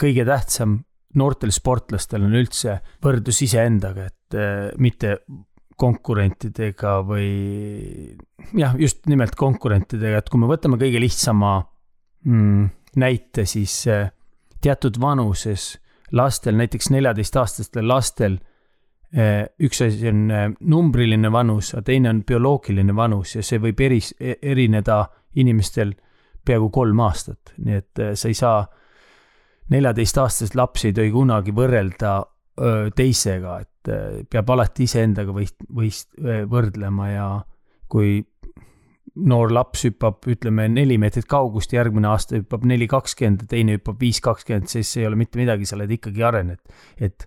kõige 0.00 0.24
tähtsam 0.28 0.78
noortel 1.18 1.52
sportlastel 1.52 2.24
on 2.24 2.38
üldse 2.38 2.78
võrdlus 3.02 3.42
iseendaga, 3.44 4.06
et 4.06 4.14
äh, 4.14 4.19
mitte 4.78 5.16
konkurentidega 5.80 6.98
või 7.06 7.30
jah, 8.58 8.74
just 8.78 9.06
nimelt 9.10 9.36
konkurentidega, 9.38 10.20
et 10.20 10.28
kui 10.30 10.40
me 10.42 10.50
võtame 10.50 10.78
kõige 10.80 11.00
lihtsama 11.00 11.54
mm, 12.26 12.68
näite, 13.00 13.46
siis 13.48 13.74
äh, 13.90 14.10
teatud 14.62 15.00
vanuses 15.00 15.72
lastel, 16.16 16.58
näiteks 16.58 16.90
neljateistaastastel 16.92 17.88
lastel, 17.88 18.36
äh, 19.16 19.46
üks 19.62 19.80
asi 19.86 20.10
on 20.10 20.26
numbriline 20.60 21.32
vanus, 21.32 21.72
aga 21.74 21.86
teine 21.92 22.12
on 22.12 22.22
bioloogiline 22.28 22.96
vanus 22.96 23.38
ja 23.38 23.46
see 23.46 23.62
võib 23.62 23.80
eris, 23.88 24.12
e-, 24.20 24.38
erineda 24.42 25.04
inimestel 25.40 25.94
peaaegu 26.44 26.70
kolm 26.74 27.00
aastat, 27.04 27.54
nii 27.60 27.76
et 27.78 28.04
sa 28.18 28.28
ei 28.28 28.36
saa 28.36 28.60
neljateistaastast 29.70 30.56
lapsi 30.58 30.88
ei 30.90 30.94
tohi 30.96 31.12
kunagi 31.14 31.52
võrrelda 31.54 32.14
teisega, 32.96 33.60
et 33.62 33.69
peab 33.84 34.50
alati 34.52 34.84
iseendaga 34.88 35.32
võist-, 35.32 35.64
võist-, 35.72 36.12
võrdlema 36.50 37.08
ja 37.10 37.28
kui 37.90 38.20
noor 39.14 39.50
laps 39.52 39.84
hüppab, 39.88 40.20
ütleme, 40.30 40.68
neli 40.70 40.96
meetrit 41.00 41.26
kaugust, 41.30 41.72
järgmine 41.74 42.08
aasta 42.12 42.38
hüppab 42.38 42.64
neli 42.68 42.86
kakskümmend, 42.90 43.46
teine 43.50 43.78
hüppab 43.78 43.98
viis 44.00 44.20
kakskümmend, 44.24 44.70
siis 44.70 44.92
ei 45.00 45.08
ole 45.08 45.18
mitte 45.18 45.40
midagi, 45.40 45.66
sa 45.66 45.76
oled 45.78 45.90
ikkagi 45.96 46.24
arenenud. 46.26 46.76
et 47.00 47.26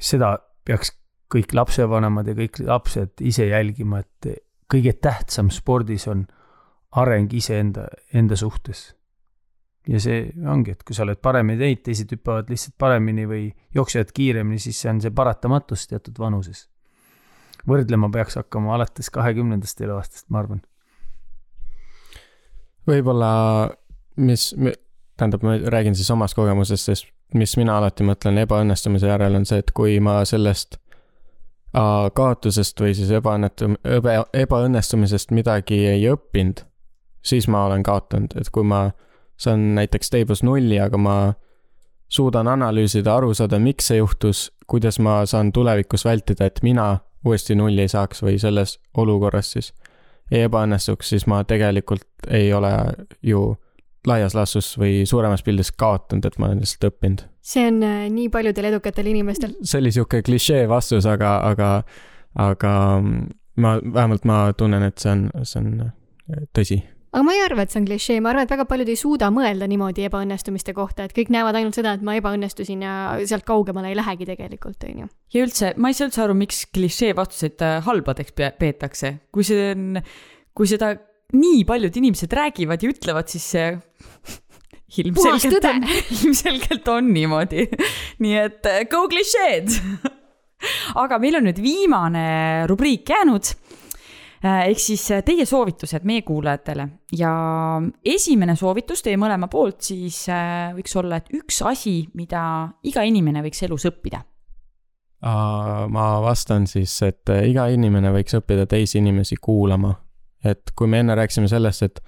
seda 0.00 0.34
peaks 0.64 0.92
kõik 1.32 1.54
lapsevanemad 1.56 2.28
ja 2.28 2.36
kõik 2.36 2.60
lapsed 2.66 3.24
ise 3.24 3.48
jälgima, 3.48 4.02
et 4.04 4.44
kõige 4.70 4.92
tähtsam 5.00 5.50
spordis 5.54 6.06
on 6.10 6.26
areng 7.00 7.32
iseenda, 7.34 7.88
enda 8.14 8.36
suhtes 8.38 8.92
ja 9.88 10.00
see 10.00 10.20
ongi, 10.48 10.74
et 10.74 10.84
kui 10.86 10.96
sa 10.96 11.04
oled 11.04 11.20
paremini 11.22 11.60
teinud, 11.60 11.82
teised 11.84 12.12
hüppavad 12.14 12.50
lihtsalt 12.52 12.76
paremini 12.80 13.26
või 13.28 13.48
jooksevad 13.76 14.12
kiiremini, 14.16 14.60
siis 14.62 14.80
see 14.80 14.92
on 14.92 15.02
see 15.04 15.12
paratamatus 15.14 15.88
teatud 15.90 16.18
vanuses. 16.18 16.68
võrdlema 17.68 18.10
peaks 18.12 18.36
hakkama 18.36 18.74
alates 18.74 19.10
kahekümnendast 19.10 19.80
eluaastast, 19.80 20.28
ma 20.28 20.38
arvan. 20.42 20.62
võib-olla, 22.86 23.30
mis, 24.16 24.54
tähendab, 25.16 25.42
ma 25.42 25.56
räägin 25.56 25.94
siis 25.94 26.10
omast 26.10 26.36
kogemusest, 26.36 26.84
sest 26.84 27.12
mis 27.34 27.56
mina 27.56 27.78
alati 27.78 28.04
mõtlen 28.04 28.38
ebaõnnestumise 28.44 29.08
järel, 29.08 29.36
on 29.36 29.46
see, 29.48 29.58
et 29.58 29.72
kui 29.72 29.98
ma 30.00 30.20
sellest 30.28 30.78
kaotusest 32.14 32.80
või 32.80 32.94
siis 32.94 33.10
ebaõnnetum-, 33.10 33.76
ebaõnnestumisest 34.32 35.32
midagi 35.34 35.80
ei 35.90 36.04
õppinud, 36.12 36.62
siis 37.24 37.48
ma 37.50 37.64
olen 37.66 37.82
kaotanud, 37.82 38.36
et 38.38 38.50
kui 38.54 38.64
ma 38.64 38.92
saan 39.36 39.74
näiteks 39.74 40.10
teibus 40.10 40.42
nulli, 40.42 40.78
aga 40.80 40.98
ma 40.98 41.16
suudan 42.08 42.48
analüüsida, 42.48 43.16
aru 43.16 43.34
saada, 43.34 43.58
miks 43.58 43.90
see 43.90 43.98
juhtus, 43.98 44.46
kuidas 44.70 45.00
ma 45.02 45.22
saan 45.26 45.52
tulevikus 45.52 46.04
vältida, 46.04 46.46
et 46.46 46.62
mina 46.62 46.98
uuesti 47.24 47.56
nulli 47.58 47.84
ei 47.84 47.90
saaks 47.90 48.22
või 48.22 48.38
selles 48.38 48.78
olukorras 49.00 49.54
siis 49.56 49.72
ei 50.32 50.44
ebaõnnestuks, 50.46 51.10
siis 51.12 51.26
ma 51.28 51.42
tegelikult 51.44 52.28
ei 52.32 52.52
ole 52.56 52.72
ju 53.22 53.54
laias 54.08 54.34
laastus 54.36 54.74
või 54.80 55.04
suuremas 55.08 55.42
pildis 55.44 55.72
kaotanud, 55.72 56.26
et 56.28 56.38
ma 56.38 56.50
olen 56.50 56.60
lihtsalt 56.64 56.88
õppinud. 56.90 57.24
see 57.44 57.66
on 57.68 57.82
äh, 57.82 58.06
nii 58.12 58.28
paljudel 58.32 58.70
edukatel 58.72 59.08
inimestel. 59.12 59.54
see 59.62 59.80
oli 59.80 59.92
sihuke 59.92 60.22
klišee 60.22 60.68
vastus, 60.68 61.06
aga, 61.08 61.36
aga, 61.48 61.70
aga 62.34 62.72
ma, 63.56 63.76
vähemalt 63.80 64.24
ma 64.28 64.40
tunnen, 64.56 64.82
et 64.82 64.98
see 65.00 65.12
on, 65.12 65.28
see 65.42 65.60
on 65.62 65.86
äh, 65.88 66.44
tõsi 66.56 66.82
aga 67.14 67.22
ma 67.22 67.34
ei 67.36 67.42
arva, 67.44 67.62
et 67.62 67.70
see 67.70 67.80
on 67.80 67.86
klišee, 67.86 68.18
ma 68.22 68.32
arvan, 68.32 68.48
et 68.48 68.52
väga 68.52 68.66
paljud 68.66 68.90
ei 68.90 68.98
suuda 68.98 69.30
mõelda 69.34 69.68
niimoodi 69.70 70.06
ebaõnnestumiste 70.08 70.74
kohta, 70.74 71.06
et 71.06 71.14
kõik 71.14 71.30
näevad 71.34 71.58
ainult 71.60 71.78
seda, 71.78 71.94
et 71.94 72.02
ma 72.06 72.16
ebaõnnestusin 72.18 72.82
ja 72.82 72.94
sealt 73.22 73.46
kaugemale 73.46 73.92
ei 73.92 73.98
lähegi 73.98 74.26
tegelikult, 74.28 74.82
on 74.88 75.04
ju. 75.04 75.10
ja 75.36 75.46
üldse, 75.46 75.72
ma 75.78 75.90
ei 75.90 75.98
saa 75.98 76.10
üldse 76.10 76.24
aru, 76.26 76.36
miks 76.38 76.64
klišee 76.74 77.14
vastuseid 77.16 77.62
äh, 77.62 77.78
halbadeks 77.86 78.34
peetakse, 78.58 79.14
kui 79.34 79.46
see 79.46 79.70
on, 79.76 80.00
kui 80.54 80.70
seda 80.70 80.94
nii 81.34 81.62
paljud 81.68 81.96
inimesed 82.02 82.34
räägivad 82.34 82.82
ja 82.82 82.90
ütlevad, 82.90 83.30
siis 83.30 83.46
see 83.54 83.70
ilmselgelt 85.04 85.70
on, 85.70 85.86
ilmselgelt 86.18 86.90
on 86.92 87.14
niimoodi. 87.14 87.68
nii 88.26 88.36
et 88.42 88.70
äh, 88.70 88.82
go 88.90 89.06
klišeed! 89.12 89.70
Aga 91.02 91.18
meil 91.20 91.36
on 91.36 91.44
nüüd 91.44 91.58
viimane 91.60 92.26
rubriik 92.70 93.10
jäänud 93.12 93.50
ehk 94.44 94.80
siis 94.82 95.04
äh, 95.14 95.22
teie 95.24 95.46
soovitused 95.48 96.04
meie 96.08 96.22
kuulajatele 96.26 96.86
ja 97.16 97.32
esimene 98.04 98.56
soovitus 98.60 99.02
teie 99.04 99.16
mõlema 99.20 99.48
poolt 99.52 99.80
siis 99.86 100.24
äh, 100.32 100.74
võiks 100.76 100.96
olla, 101.00 101.20
et 101.20 101.32
üks 101.36 101.62
asi, 101.64 101.96
mida 102.18 102.44
iga 102.84 103.04
inimene 103.08 103.44
võiks 103.44 103.64
elus 103.64 103.88
õppida. 103.88 104.24
ma 105.24 106.06
vastan 106.20 106.66
siis, 106.68 106.98
et 107.02 107.30
iga 107.48 107.70
inimene 107.72 108.10
võiks 108.12 108.36
õppida 108.36 108.66
teisi 108.68 108.98
inimesi 109.00 109.38
kuulama. 109.40 109.94
et 110.44 110.74
kui 110.76 110.86
me 110.86 111.00
enne 111.00 111.14
rääkisime 111.16 111.48
sellest, 111.48 111.82
et, 111.82 112.02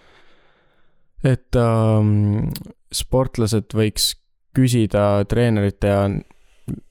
et 1.25 1.57
ähm, 1.57 2.51
sportlased 2.93 3.73
võiks 3.73 4.13
küsida 4.57 5.25
treenerite 5.29 5.89
ja 5.89 6.05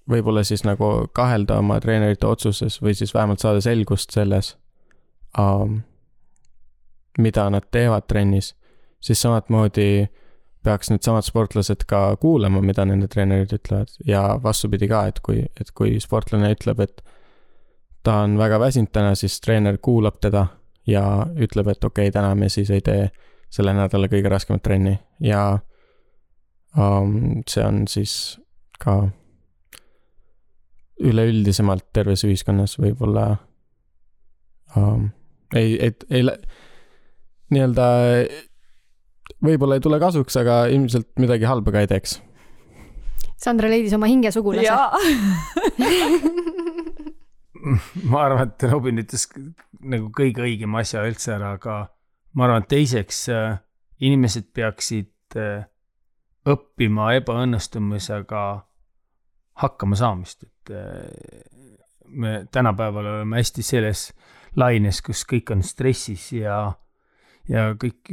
võib-olla 0.10 0.44
siis 0.46 0.64
nagu 0.66 1.08
kahelda 1.14 1.60
oma 1.62 1.80
treenerite 1.82 2.28
otsuses 2.28 2.82
või 2.82 2.94
siis 2.98 3.14
vähemalt 3.14 3.42
saada 3.42 3.62
selgust 3.62 4.14
selles 4.14 4.56
um, 5.40 5.82
mida 7.18 7.50
nad 7.50 7.68
teevad 7.72 8.08
trennis, 8.08 8.54
siis 9.00 9.22
samamoodi 9.22 10.08
peaks 10.66 10.90
needsamad 10.90 11.26
sportlased 11.26 11.86
ka 11.88 12.16
kuulama, 12.22 12.62
mida 12.66 12.86
nende 12.86 13.08
treenerid 13.12 13.54
ütlevad. 13.54 13.92
Ja 14.08 14.40
vastupidi 14.44 14.90
ka, 14.90 15.06
et 15.12 15.22
kui, 15.26 15.44
et 15.62 15.72
kui 15.78 16.00
sportlane 16.02 16.50
ütleb, 16.56 16.82
et 16.82 17.04
ta 18.06 18.22
on 18.26 18.38
väga 18.38 18.60
väsinud 18.62 18.92
täna, 18.94 19.14
siis 19.18 19.38
treener 19.42 19.78
kuulab 19.82 20.18
teda 20.22 20.48
ja 20.90 21.04
ütleb, 21.42 21.70
et 21.74 21.84
okei 21.84 22.10
okay,, 22.10 22.14
täna 22.14 22.34
me 22.36 22.50
siis 22.50 22.72
ei 22.74 22.82
tee 22.86 23.10
selle 23.54 23.74
nädala 23.78 24.10
kõige 24.12 24.30
raskemat 24.32 24.64
trenni. 24.66 24.96
Ja 25.24 25.60
um, 26.78 27.44
see 27.50 27.66
on 27.66 27.86
siis 27.90 28.16
ka 28.82 28.98
üleüldisemalt 31.06 31.88
terves 31.94 32.24
ühiskonnas 32.26 32.78
võib-olla 32.80 33.28
um, 34.78 35.10
ei, 35.56 35.76
et 35.88 36.06
ei, 36.10 36.26
nii-öelda 37.54 37.88
võib-olla 39.46 39.78
ei 39.78 39.84
tule 39.84 40.00
kasuks, 40.02 40.38
aga 40.42 40.66
ilmselt 40.74 41.12
midagi 41.22 41.48
halba 41.50 41.74
ka 41.76 41.84
ei 41.86 41.90
teeks. 41.92 42.18
Sandra 43.42 43.70
leidis 43.70 43.94
oma 43.98 44.08
hingesugulase. 44.10 44.72
ma 48.12 48.24
arvan, 48.26 48.50
et 48.50 48.66
Robin 48.72 49.02
ütles 49.02 49.28
nagu 49.86 50.10
kõige 50.16 50.46
õigema 50.46 50.82
asja 50.84 51.04
üldse 51.06 51.36
ära, 51.36 51.56
aga 51.60 51.78
ma 52.38 52.48
arvan, 52.48 52.64
et 52.64 52.72
teiseks 52.72 53.26
äh, 53.34 53.58
inimesed 54.06 54.52
peaksid 54.56 55.38
äh, 55.40 55.66
õppima 56.46 57.12
ebaõnnestumisega 57.20 58.44
hakkama 59.64 59.98
saamist, 60.00 60.46
et 60.46 60.74
äh, 60.76 61.06
me 62.06 62.46
tänapäeval 62.54 63.06
oleme 63.18 63.42
hästi 63.42 63.66
selles 63.66 64.10
laines, 64.60 65.02
kus 65.06 65.24
kõik 65.28 65.52
on 65.56 65.64
stressis 65.66 66.30
ja, 66.36 66.60
ja 67.50 67.68
kõik 67.80 68.12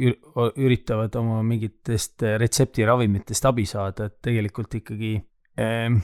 üritavad 0.59 1.15
oma 1.19 1.41
mingitest 1.47 2.25
retseptiravimitest 2.41 3.47
abi 3.49 3.65
saada, 3.69 4.09
et 4.09 4.19
tegelikult 4.25 4.79
ikkagi 4.81 5.15
eh, 5.57 5.97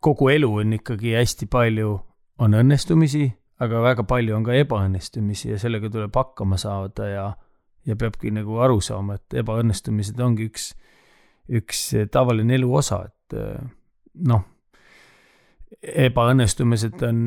kogu 0.00 0.30
elu 0.32 0.50
on 0.62 0.78
ikkagi 0.78 1.16
hästi 1.18 1.50
palju, 1.50 1.94
on 2.40 2.56
õnnestumisi, 2.56 3.26
aga 3.60 3.82
väga 3.84 4.06
palju 4.08 4.36
on 4.36 4.46
ka 4.46 4.56
ebaõnnestumisi 4.56 5.52
ja 5.52 5.58
sellega 5.60 5.90
tuleb 5.92 6.14
hakkama 6.16 6.56
saada 6.60 7.08
ja, 7.08 7.26
ja 7.86 7.96
peabki 8.00 8.32
nagu 8.32 8.60
aru 8.64 8.80
saama, 8.84 9.18
et 9.20 9.40
ebaõnnestumised 9.42 10.20
ongi 10.24 10.48
üks, 10.48 10.70
üks 11.60 11.84
tavaline 12.12 12.56
elu 12.56 12.72
osa, 12.80 13.02
et 13.10 13.36
noh 14.24 14.46
ebaõnnestumised 15.80 17.02
on, 17.06 17.18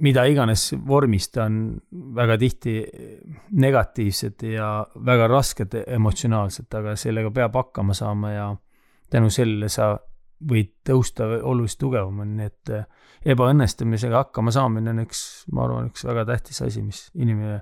mida 0.00 0.24
iganes 0.30 0.68
vormis, 0.86 1.28
ta 1.34 1.48
on 1.48 1.62
väga 2.16 2.36
tihti 2.40 2.74
negatiivsed 3.58 4.44
ja 4.46 4.70
väga 5.06 5.26
rasked 5.30 5.74
emotsionaalselt, 5.82 6.70
aga 6.78 6.94
sellega 7.00 7.32
peab 7.34 7.58
hakkama 7.58 7.96
saama 7.96 8.32
ja 8.32 8.46
tänu 9.10 9.32
sellele 9.34 9.68
sa 9.68 9.96
võid 10.50 10.72
tõusta 10.86 11.26
oluliselt 11.42 11.82
tugevamini, 11.82 12.38
nii 12.38 12.48
et 12.48 12.72
eh, 12.72 12.86
ebaõnnestumisega 13.34 14.24
hakkama 14.24 14.54
saamine 14.54 14.94
on 14.94 15.02
üks, 15.02 15.24
ma 15.52 15.66
arvan, 15.66 15.90
üks 15.90 16.06
väga 16.08 16.24
tähtis 16.30 16.62
asi, 16.64 16.84
mis 16.84 17.08
inimene, 17.18 17.60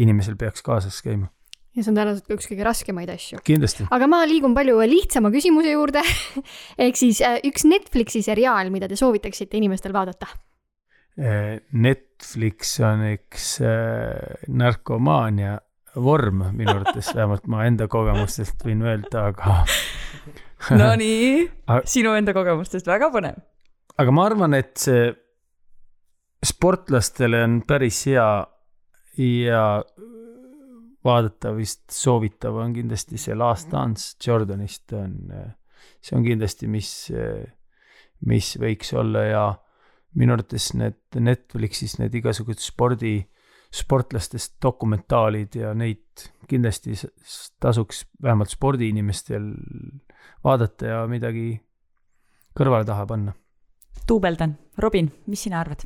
inimesel 0.00 0.38
peaks 0.40 0.64
kaasas 0.64 1.02
käima 1.04 1.28
ja 1.74 1.82
see 1.82 1.90
on 1.90 1.98
tõenäoliselt 1.98 2.28
ka 2.28 2.36
üks 2.38 2.48
kõige 2.50 2.66
raskemaid 2.66 3.10
asju. 3.14 3.40
kindlasti. 3.46 3.86
aga 3.94 4.08
ma 4.10 4.22
liigun 4.28 4.54
palju 4.56 4.78
lihtsama 4.90 5.32
küsimuse 5.34 5.74
juurde 5.74 6.02
ehk 6.86 6.98
siis 6.98 7.20
äh, 7.24 7.40
üks 7.48 7.66
Netflixi 7.68 8.22
seriaal, 8.26 8.70
mida 8.74 8.88
te 8.90 8.98
soovitaksite 8.98 9.58
inimestel 9.58 9.94
vaadata? 9.96 10.30
Äh, 11.18 11.60
Netflix 11.72 12.76
on 12.82 13.04
üks 13.12 13.56
äh, 13.62 14.46
narkomaania 14.50 15.58
vorm 15.94 16.46
minu 16.54 16.72
arvates, 16.74 17.10
vähemalt 17.16 17.50
ma 17.50 17.66
enda 17.68 17.90
kogemustest 17.90 18.64
võin 18.66 18.82
öelda, 18.86 19.28
aga 19.32 19.60
Nonii 20.80 21.44
Aga-, 21.66 21.84
sinu 21.90 22.14
enda 22.16 22.34
kogemustest 22.36 22.86
väga 22.88 23.10
põnev. 23.14 23.42
aga 23.98 24.14
ma 24.14 24.30
arvan, 24.30 24.54
et 24.58 24.76
see 24.80 25.10
sportlastele 26.44 27.40
on 27.46 27.62
päris 27.64 28.02
hea 28.10 28.26
ja 29.16 29.62
vaadata 31.04 31.52
vist 31.56 31.92
soovitav 31.92 32.56
on 32.62 32.72
kindlasti 32.76 33.20
see 33.20 33.36
Last 33.36 33.70
Dance 33.72 34.16
Jordanist 34.24 34.94
on, 34.96 35.18
see 36.00 36.16
on 36.16 36.24
kindlasti, 36.24 36.68
mis, 36.70 36.90
mis 38.24 38.54
võiks 38.60 38.94
olla 38.96 39.26
ja 39.28 39.44
minu 40.18 40.36
arvates 40.36 40.72
need 40.78 41.20
Netflixis 41.20 41.98
need 42.00 42.14
igasugused 42.20 42.62
spordi, 42.64 43.18
sportlastest 43.74 44.56
dokumentaalid 44.62 45.60
ja 45.60 45.74
neid 45.76 46.28
kindlasti 46.48 46.96
tasuks 47.60 48.04
vähemalt 48.22 48.52
spordiinimestel 48.54 49.50
vaadata 50.44 50.92
ja 50.92 51.00
midagi 51.10 51.48
kõrvale 52.54 52.86
taha 52.86 53.08
panna 53.10 53.34
duubeldan. 54.08 54.56
Robin, 54.78 55.12
mis 55.26 55.42
sina 55.46 55.60
arvad? 55.60 55.84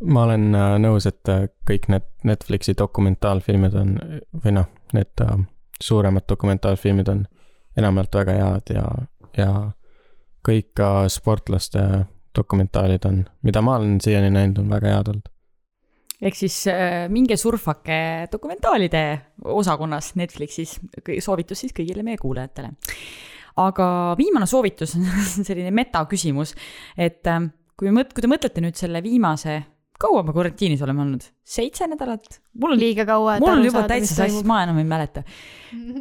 Ma 0.00 0.24
olen 0.24 0.54
äh, 0.54 0.74
nõus, 0.80 1.06
et 1.08 1.28
äh, 1.28 1.46
kõik 1.68 1.88
need 1.92 2.06
Netflixi 2.28 2.74
dokumentaalfilmid 2.78 3.74
on 3.76 3.96
või 4.44 4.54
noh, 4.56 4.68
need 4.96 5.24
äh, 5.24 5.34
suuremad 5.80 6.26
dokumentaalfilmid 6.28 7.10
on 7.12 7.26
enamjaolt 7.78 8.16
väga 8.20 8.36
head 8.38 8.72
ja, 8.74 8.86
ja 9.36 9.50
kõik 10.46 10.72
ka 10.76 11.08
sportlaste 11.12 11.84
dokumentaalid 12.36 13.04
on, 13.08 13.24
mida 13.44 13.62
ma 13.64 13.76
olen 13.80 13.98
siiani 14.02 14.30
näinud, 14.32 14.62
on 14.62 14.72
väga 14.72 14.94
head 14.94 15.12
olnud. 15.12 15.28
ehk 16.20 16.36
siis 16.36 16.62
minge 17.08 17.36
surfake 17.40 18.28
dokumentaalide 18.32 19.02
osakonnas 19.44 20.14
Netflixis, 20.20 20.78
soovitus 21.24 21.64
siis 21.64 21.74
kõigile 21.76 22.04
meie 22.06 22.20
kuulajatele. 22.20 22.72
aga 23.56 23.86
viimane 24.18 24.46
soovitus 24.46 24.96
on 24.96 25.08
selline 25.48 25.72
metaküsimus, 25.76 26.54
et 26.96 27.26
kui 27.76 27.92
mõt-, 27.92 28.14
kui 28.14 28.24
te 28.24 28.30
mõtlete 28.30 28.64
nüüd 28.64 28.76
selle 28.76 29.02
viimase, 29.04 29.60
kaua 30.00 30.22
me 30.26 30.34
karantiinis 30.36 30.82
oleme 30.86 31.04
olnud? 31.04 31.26
seitse 31.44 31.86
nädalat? 31.90 32.40
mul 32.60 32.76
on 32.76 32.80
liiga 32.80 33.06
kaua, 33.08 33.38
mul 33.42 33.52
on 33.52 33.64
juba 33.64 33.82
saada, 33.82 33.94
täitsa 33.94 34.18
sassis, 34.22 34.46
ma 34.48 34.62
enam 34.64 34.80
ei 34.80 34.88
mäleta. 34.88 35.24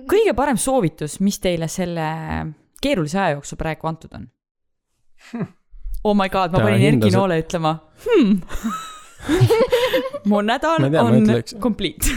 kõige 0.10 0.36
parem 0.38 0.60
soovitus, 0.62 1.20
mis 1.26 1.40
teile 1.44 1.68
selle 1.72 2.10
keerulise 2.82 3.20
aja 3.20 3.38
jooksul 3.38 3.60
praegu 3.60 3.90
antud 3.92 4.16
on? 4.20 4.30
Oh 6.04 6.16
my 6.16 6.30
god, 6.32 6.54
ma 6.54 6.62
Ta 6.62 6.64
panin 6.70 6.86
Erki 6.94 7.12
Noole 7.12 7.42
ütlema 7.42 7.74
hmm.. 8.06 8.38
mu 10.32 10.40
nädal 10.48 10.86
tea, 10.86 11.02
on 11.04 11.18
ütleks- 11.18 11.58
complete. 11.60 12.14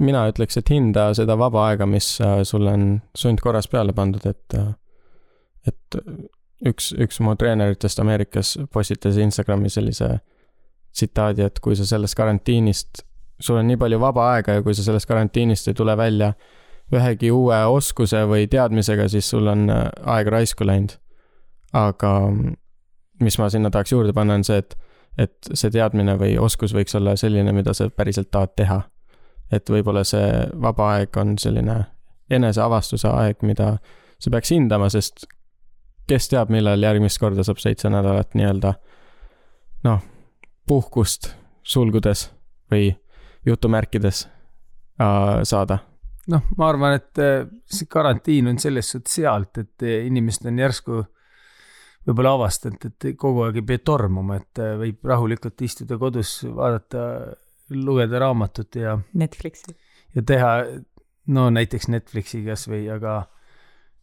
mina 0.00 0.24
ütleks, 0.30 0.56
et 0.60 0.72
hinda 0.72 1.10
seda 1.16 1.36
vaba 1.36 1.66
aega, 1.70 1.88
mis 1.88 2.14
äh, 2.24 2.40
sulle 2.48 2.72
on 2.78 2.88
sundkorras 3.16 3.68
peale 3.72 3.92
pandud, 3.96 4.24
et, 4.28 4.56
et 5.68 6.00
üks, 6.64 6.92
üks 6.96 7.20
mu 7.20 7.34
treeneritest 7.36 8.00
Ameerikas 8.00 8.56
postitas 8.72 9.18
Instagrami 9.20 9.70
sellise 9.72 10.18
tsitaadi, 10.96 11.44
et 11.44 11.60
kui 11.60 11.76
sa 11.76 11.86
sellest 11.86 12.16
karantiinist, 12.16 13.02
sul 13.40 13.60
on 13.60 13.66
nii 13.68 13.76
palju 13.80 14.00
vaba 14.00 14.30
aega 14.34 14.58
ja 14.58 14.64
kui 14.64 14.74
sa 14.74 14.84
sellest 14.86 15.08
karantiinist 15.08 15.68
ei 15.68 15.76
tule 15.76 15.96
välja 15.96 16.32
ühegi 16.94 17.30
uue 17.34 17.58
oskuse 17.66 18.22
või 18.30 18.46
teadmisega, 18.48 19.08
siis 19.10 19.28
sul 19.30 19.46
on 19.50 19.68
äh, 19.70 19.88
aeg 20.16 20.30
raisku 20.32 20.64
läinud. 20.64 20.96
aga 21.76 22.10
mis 23.20 23.38
ma 23.38 23.48
sinna 23.50 23.70
tahaks 23.70 23.92
juurde 23.92 24.12
panna, 24.12 24.34
on 24.38 24.44
see, 24.44 24.56
et, 24.62 24.76
et 25.18 25.48
see 25.52 25.70
teadmine 25.70 26.14
või 26.16 26.38
oskus 26.38 26.72
võiks 26.72 26.94
olla 26.96 27.16
selline, 27.16 27.52
mida 27.52 27.74
sa 27.74 27.90
päriselt 27.90 28.30
tahad 28.30 28.54
teha 28.56 28.84
et 29.52 29.70
võib-olla 29.70 30.02
see 30.06 30.46
vaba 30.62 30.90
aeg 30.96 31.16
on 31.20 31.36
selline 31.38 31.78
eneseavastuse 32.30 33.08
aeg, 33.08 33.42
mida 33.46 33.76
sa 34.18 34.32
peaks 34.32 34.50
hindama, 34.54 34.88
sest 34.90 35.26
kes 36.06 36.28
teab, 36.32 36.52
millal 36.54 36.82
järgmist 36.82 37.18
korda 37.22 37.44
saab 37.46 37.60
seitse 37.62 37.90
nädalat 37.92 38.36
nii-öelda 38.38 38.74
noh, 39.86 40.00
puhkust 40.66 41.32
sulgudes 41.66 42.28
või 42.70 42.90
jutumärkides 43.46 44.26
äh, 44.26 45.42
saada. 45.42 45.78
noh, 46.30 46.46
ma 46.58 46.70
arvan, 46.70 46.96
et 46.98 47.22
äh, 47.22 47.44
see 47.66 47.90
karantiin 47.90 48.50
on 48.50 48.58
selles 48.62 48.90
suhtes 48.94 49.18
hea, 49.22 49.36
et, 49.42 49.62
et 49.64 49.86
inimesed 50.06 50.48
on 50.50 50.64
järsku 50.64 51.04
võib-olla 52.06 52.36
avastanud, 52.38 52.86
et 52.86 53.08
kogu 53.18 53.46
aeg 53.46 53.60
ei 53.60 53.66
pea 53.66 53.82
tormama, 53.82 54.38
et 54.40 54.62
äh, 54.62 54.74
võib 54.80 55.06
rahulikult 55.10 55.62
istuda 55.66 55.98
kodus, 55.98 56.38
vaadata, 56.46 57.06
lugeda 57.74 58.20
raamatut 58.22 58.78
ja, 58.78 58.94
Netflixi. 59.18 59.74
ja 60.14 60.22
teha 60.22 60.52
no 61.34 61.48
näiteks 61.50 61.88
Netflixi 61.90 62.44
kasvõi, 62.46 62.84
aga 62.94 63.24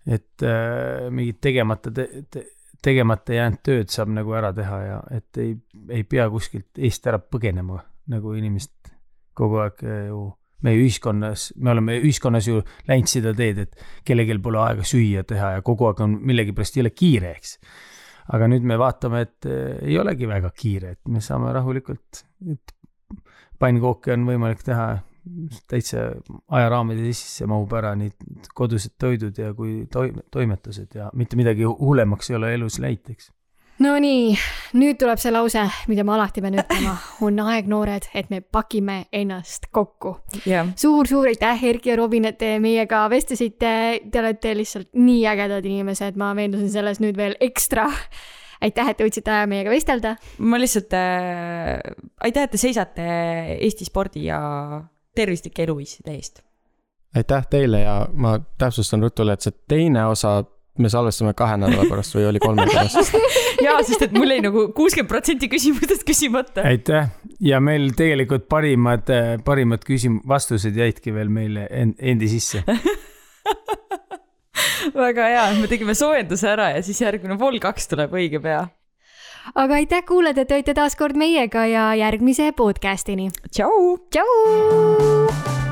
et 0.05 0.43
äh, 0.43 1.09
mingit 1.13 1.39
tegemata 1.43 1.91
te,, 1.95 2.07
te, 2.31 2.45
tegemata 2.83 3.35
jäänud 3.37 3.61
tööd 3.63 3.91
saab 3.93 4.11
nagu 4.11 4.35
ära 4.35 4.51
teha 4.55 4.79
ja 4.83 5.01
et 5.15 5.41
ei, 5.41 5.55
ei 5.95 6.03
pea 6.03 6.27
kuskilt 6.31 6.79
eest 6.79 7.07
ära 7.07 7.21
põgenema, 7.23 7.79
nagu 8.11 8.33
inimesed 8.35 8.93
kogu 9.37 9.61
aeg 9.63 9.85
äh, 9.87 10.07
ju 10.09 10.25
meie 10.63 10.79
ühiskonnas, 10.79 11.49
me 11.59 11.73
oleme 11.73 11.97
ühiskonnas 11.99 12.47
ju 12.47 12.61
läinud 12.87 13.11
seda 13.11 13.33
teed, 13.35 13.65
et 13.65 13.81
kellelgi 14.07 14.37
pole 14.43 14.61
aega 14.63 14.85
süüa 14.87 15.25
teha 15.27 15.57
ja 15.57 15.63
kogu 15.65 15.89
aeg 15.89 16.03
on 16.05 16.15
millegipärast 16.23 16.79
ole 16.79 16.93
kiire, 16.95 17.33
eks. 17.37 17.57
aga 18.35 18.47
nüüd 18.51 18.67
me 18.67 18.77
vaatame, 18.79 19.25
et 19.27 19.49
äh, 19.49 19.79
ei 19.89 19.97
olegi 19.99 20.29
väga 20.29 20.53
kiire, 20.55 20.95
et 20.95 21.11
me 21.11 21.23
saame 21.23 21.51
rahulikult, 21.55 22.23
et 22.51 22.75
pannkooke 23.59 24.15
on 24.15 24.27
võimalik 24.27 24.63
teha 24.63 24.87
täitsa 25.69 26.09
ajaraamide 26.51 27.05
sisse 27.13 27.47
mahub 27.49 27.71
ära 27.77 27.93
nii 27.99 28.11
kodused 28.55 28.97
toidud 28.99 29.37
ja 29.39 29.53
kui 29.55 29.83
toim-, 29.93 30.19
toimetused 30.31 30.97
ja 30.99 31.09
mitte 31.15 31.39
midagi 31.39 31.67
hullemaks 31.67 32.31
ei 32.31 32.39
ole 32.39 32.53
elus 32.57 32.79
läinud, 32.83 33.15
eks. 33.15 33.31
Nonii, 33.81 34.35
nüüd 34.77 34.99
tuleb 35.01 35.17
see 35.17 35.31
lause, 35.33 35.63
mida 35.89 36.03
ma 36.05 36.13
alati 36.13 36.43
pean 36.43 36.59
ütlema, 36.61 36.93
on 37.25 37.39
aeg, 37.41 37.65
noored, 37.71 38.05
et 38.13 38.29
me 38.29 38.43
pakime 38.45 38.99
ennast 39.15 39.65
kokku 39.73 40.13
jah, 40.45 40.69
suur-suur 40.77 41.31
aitäh, 41.31 41.65
Erki 41.71 41.89
ja 41.89 41.97
Robin, 41.97 42.27
et 42.29 42.37
te 42.37 42.53
meiega 42.61 43.01
vestlesite, 43.09 43.73
te 44.13 44.21
olete 44.21 44.53
lihtsalt 44.59 44.91
nii 44.93 45.25
ägedad 45.31 45.65
inimesed, 45.65 46.21
ma 46.21 46.31
veendusin 46.37 46.69
selles 46.75 47.01
nüüd 47.01 47.17
veel 47.17 47.35
ekstra. 47.41 47.89
aitäh, 48.63 48.93
et 48.93 49.01
te 49.01 49.09
võtsite 49.09 49.33
aja 49.33 49.49
meiega 49.49 49.73
vestelda. 49.73 50.15
ma 50.37 50.61
lihtsalt 50.61 50.93
äh,, 50.93 51.81
aitäh, 52.21 52.45
et 52.45 52.53
te 52.53 52.61
seisate 52.61 53.09
Eesti 53.57 53.89
spordi 53.89 54.27
ja 54.29 54.39
tervislike 55.15 55.63
eluviiside 55.63 56.15
eest. 56.15 56.41
aitäh 57.15 57.45
teile 57.49 57.81
ja 57.81 58.07
ma 58.13 58.39
täpsustan 58.57 59.01
rutule, 59.01 59.33
et 59.33 59.41
see 59.45 59.53
teine 59.69 60.05
osa 60.05 60.43
me 60.79 60.89
salvestame 60.89 61.33
kahe 61.37 61.57
nädala 61.61 61.85
pärast 61.89 62.15
või 62.17 62.25
oli 62.31 62.39
kolme 62.41 62.65
pärast. 62.65 63.13
jaa, 63.65 63.77
sest 63.85 64.07
et 64.07 64.15
mul 64.15 64.33
jäi 64.33 64.41
nagu 64.41 64.65
kuuskümmend 64.73 65.11
protsenti 65.11 65.49
küsimustest 65.51 66.05
küsimata. 66.07 66.65
aitäh 66.65 67.11
ja 67.43 67.59
meil 67.61 67.91
tegelikult 67.97 68.47
parimad, 68.49 69.09
parimad 69.45 69.85
küsim-, 69.85 70.21
vastused 70.27 70.75
jäidki 70.77 71.13
veel 71.13 71.29
meile 71.29 71.67
en- 71.69 71.95
endi 71.99 72.31
sisse. 72.31 72.63
väga 74.97 75.27
hea, 75.29 75.43
me 75.59 75.69
tegime 75.69 75.95
soojenduse 75.97 76.49
ära 76.49 76.71
ja 76.73 76.81
siis 76.85 77.01
järgmine 77.01 77.37
pool 77.39 77.59
kaks 77.61 77.87
tuleb 77.91 78.13
õige 78.17 78.41
pea. 78.43 78.65
Aga 79.55 79.73
aitäh, 79.73 80.05
kuulajad, 80.07 80.37
et 80.37 80.51
olite 80.51 80.73
taas 80.73 80.95
kord 80.95 81.17
meiega 81.19 81.65
ja 81.65 81.91
järgmise 81.95 82.51
podcastini. 82.51 83.29
tšau. 83.51 83.97
tšau. 84.09 85.62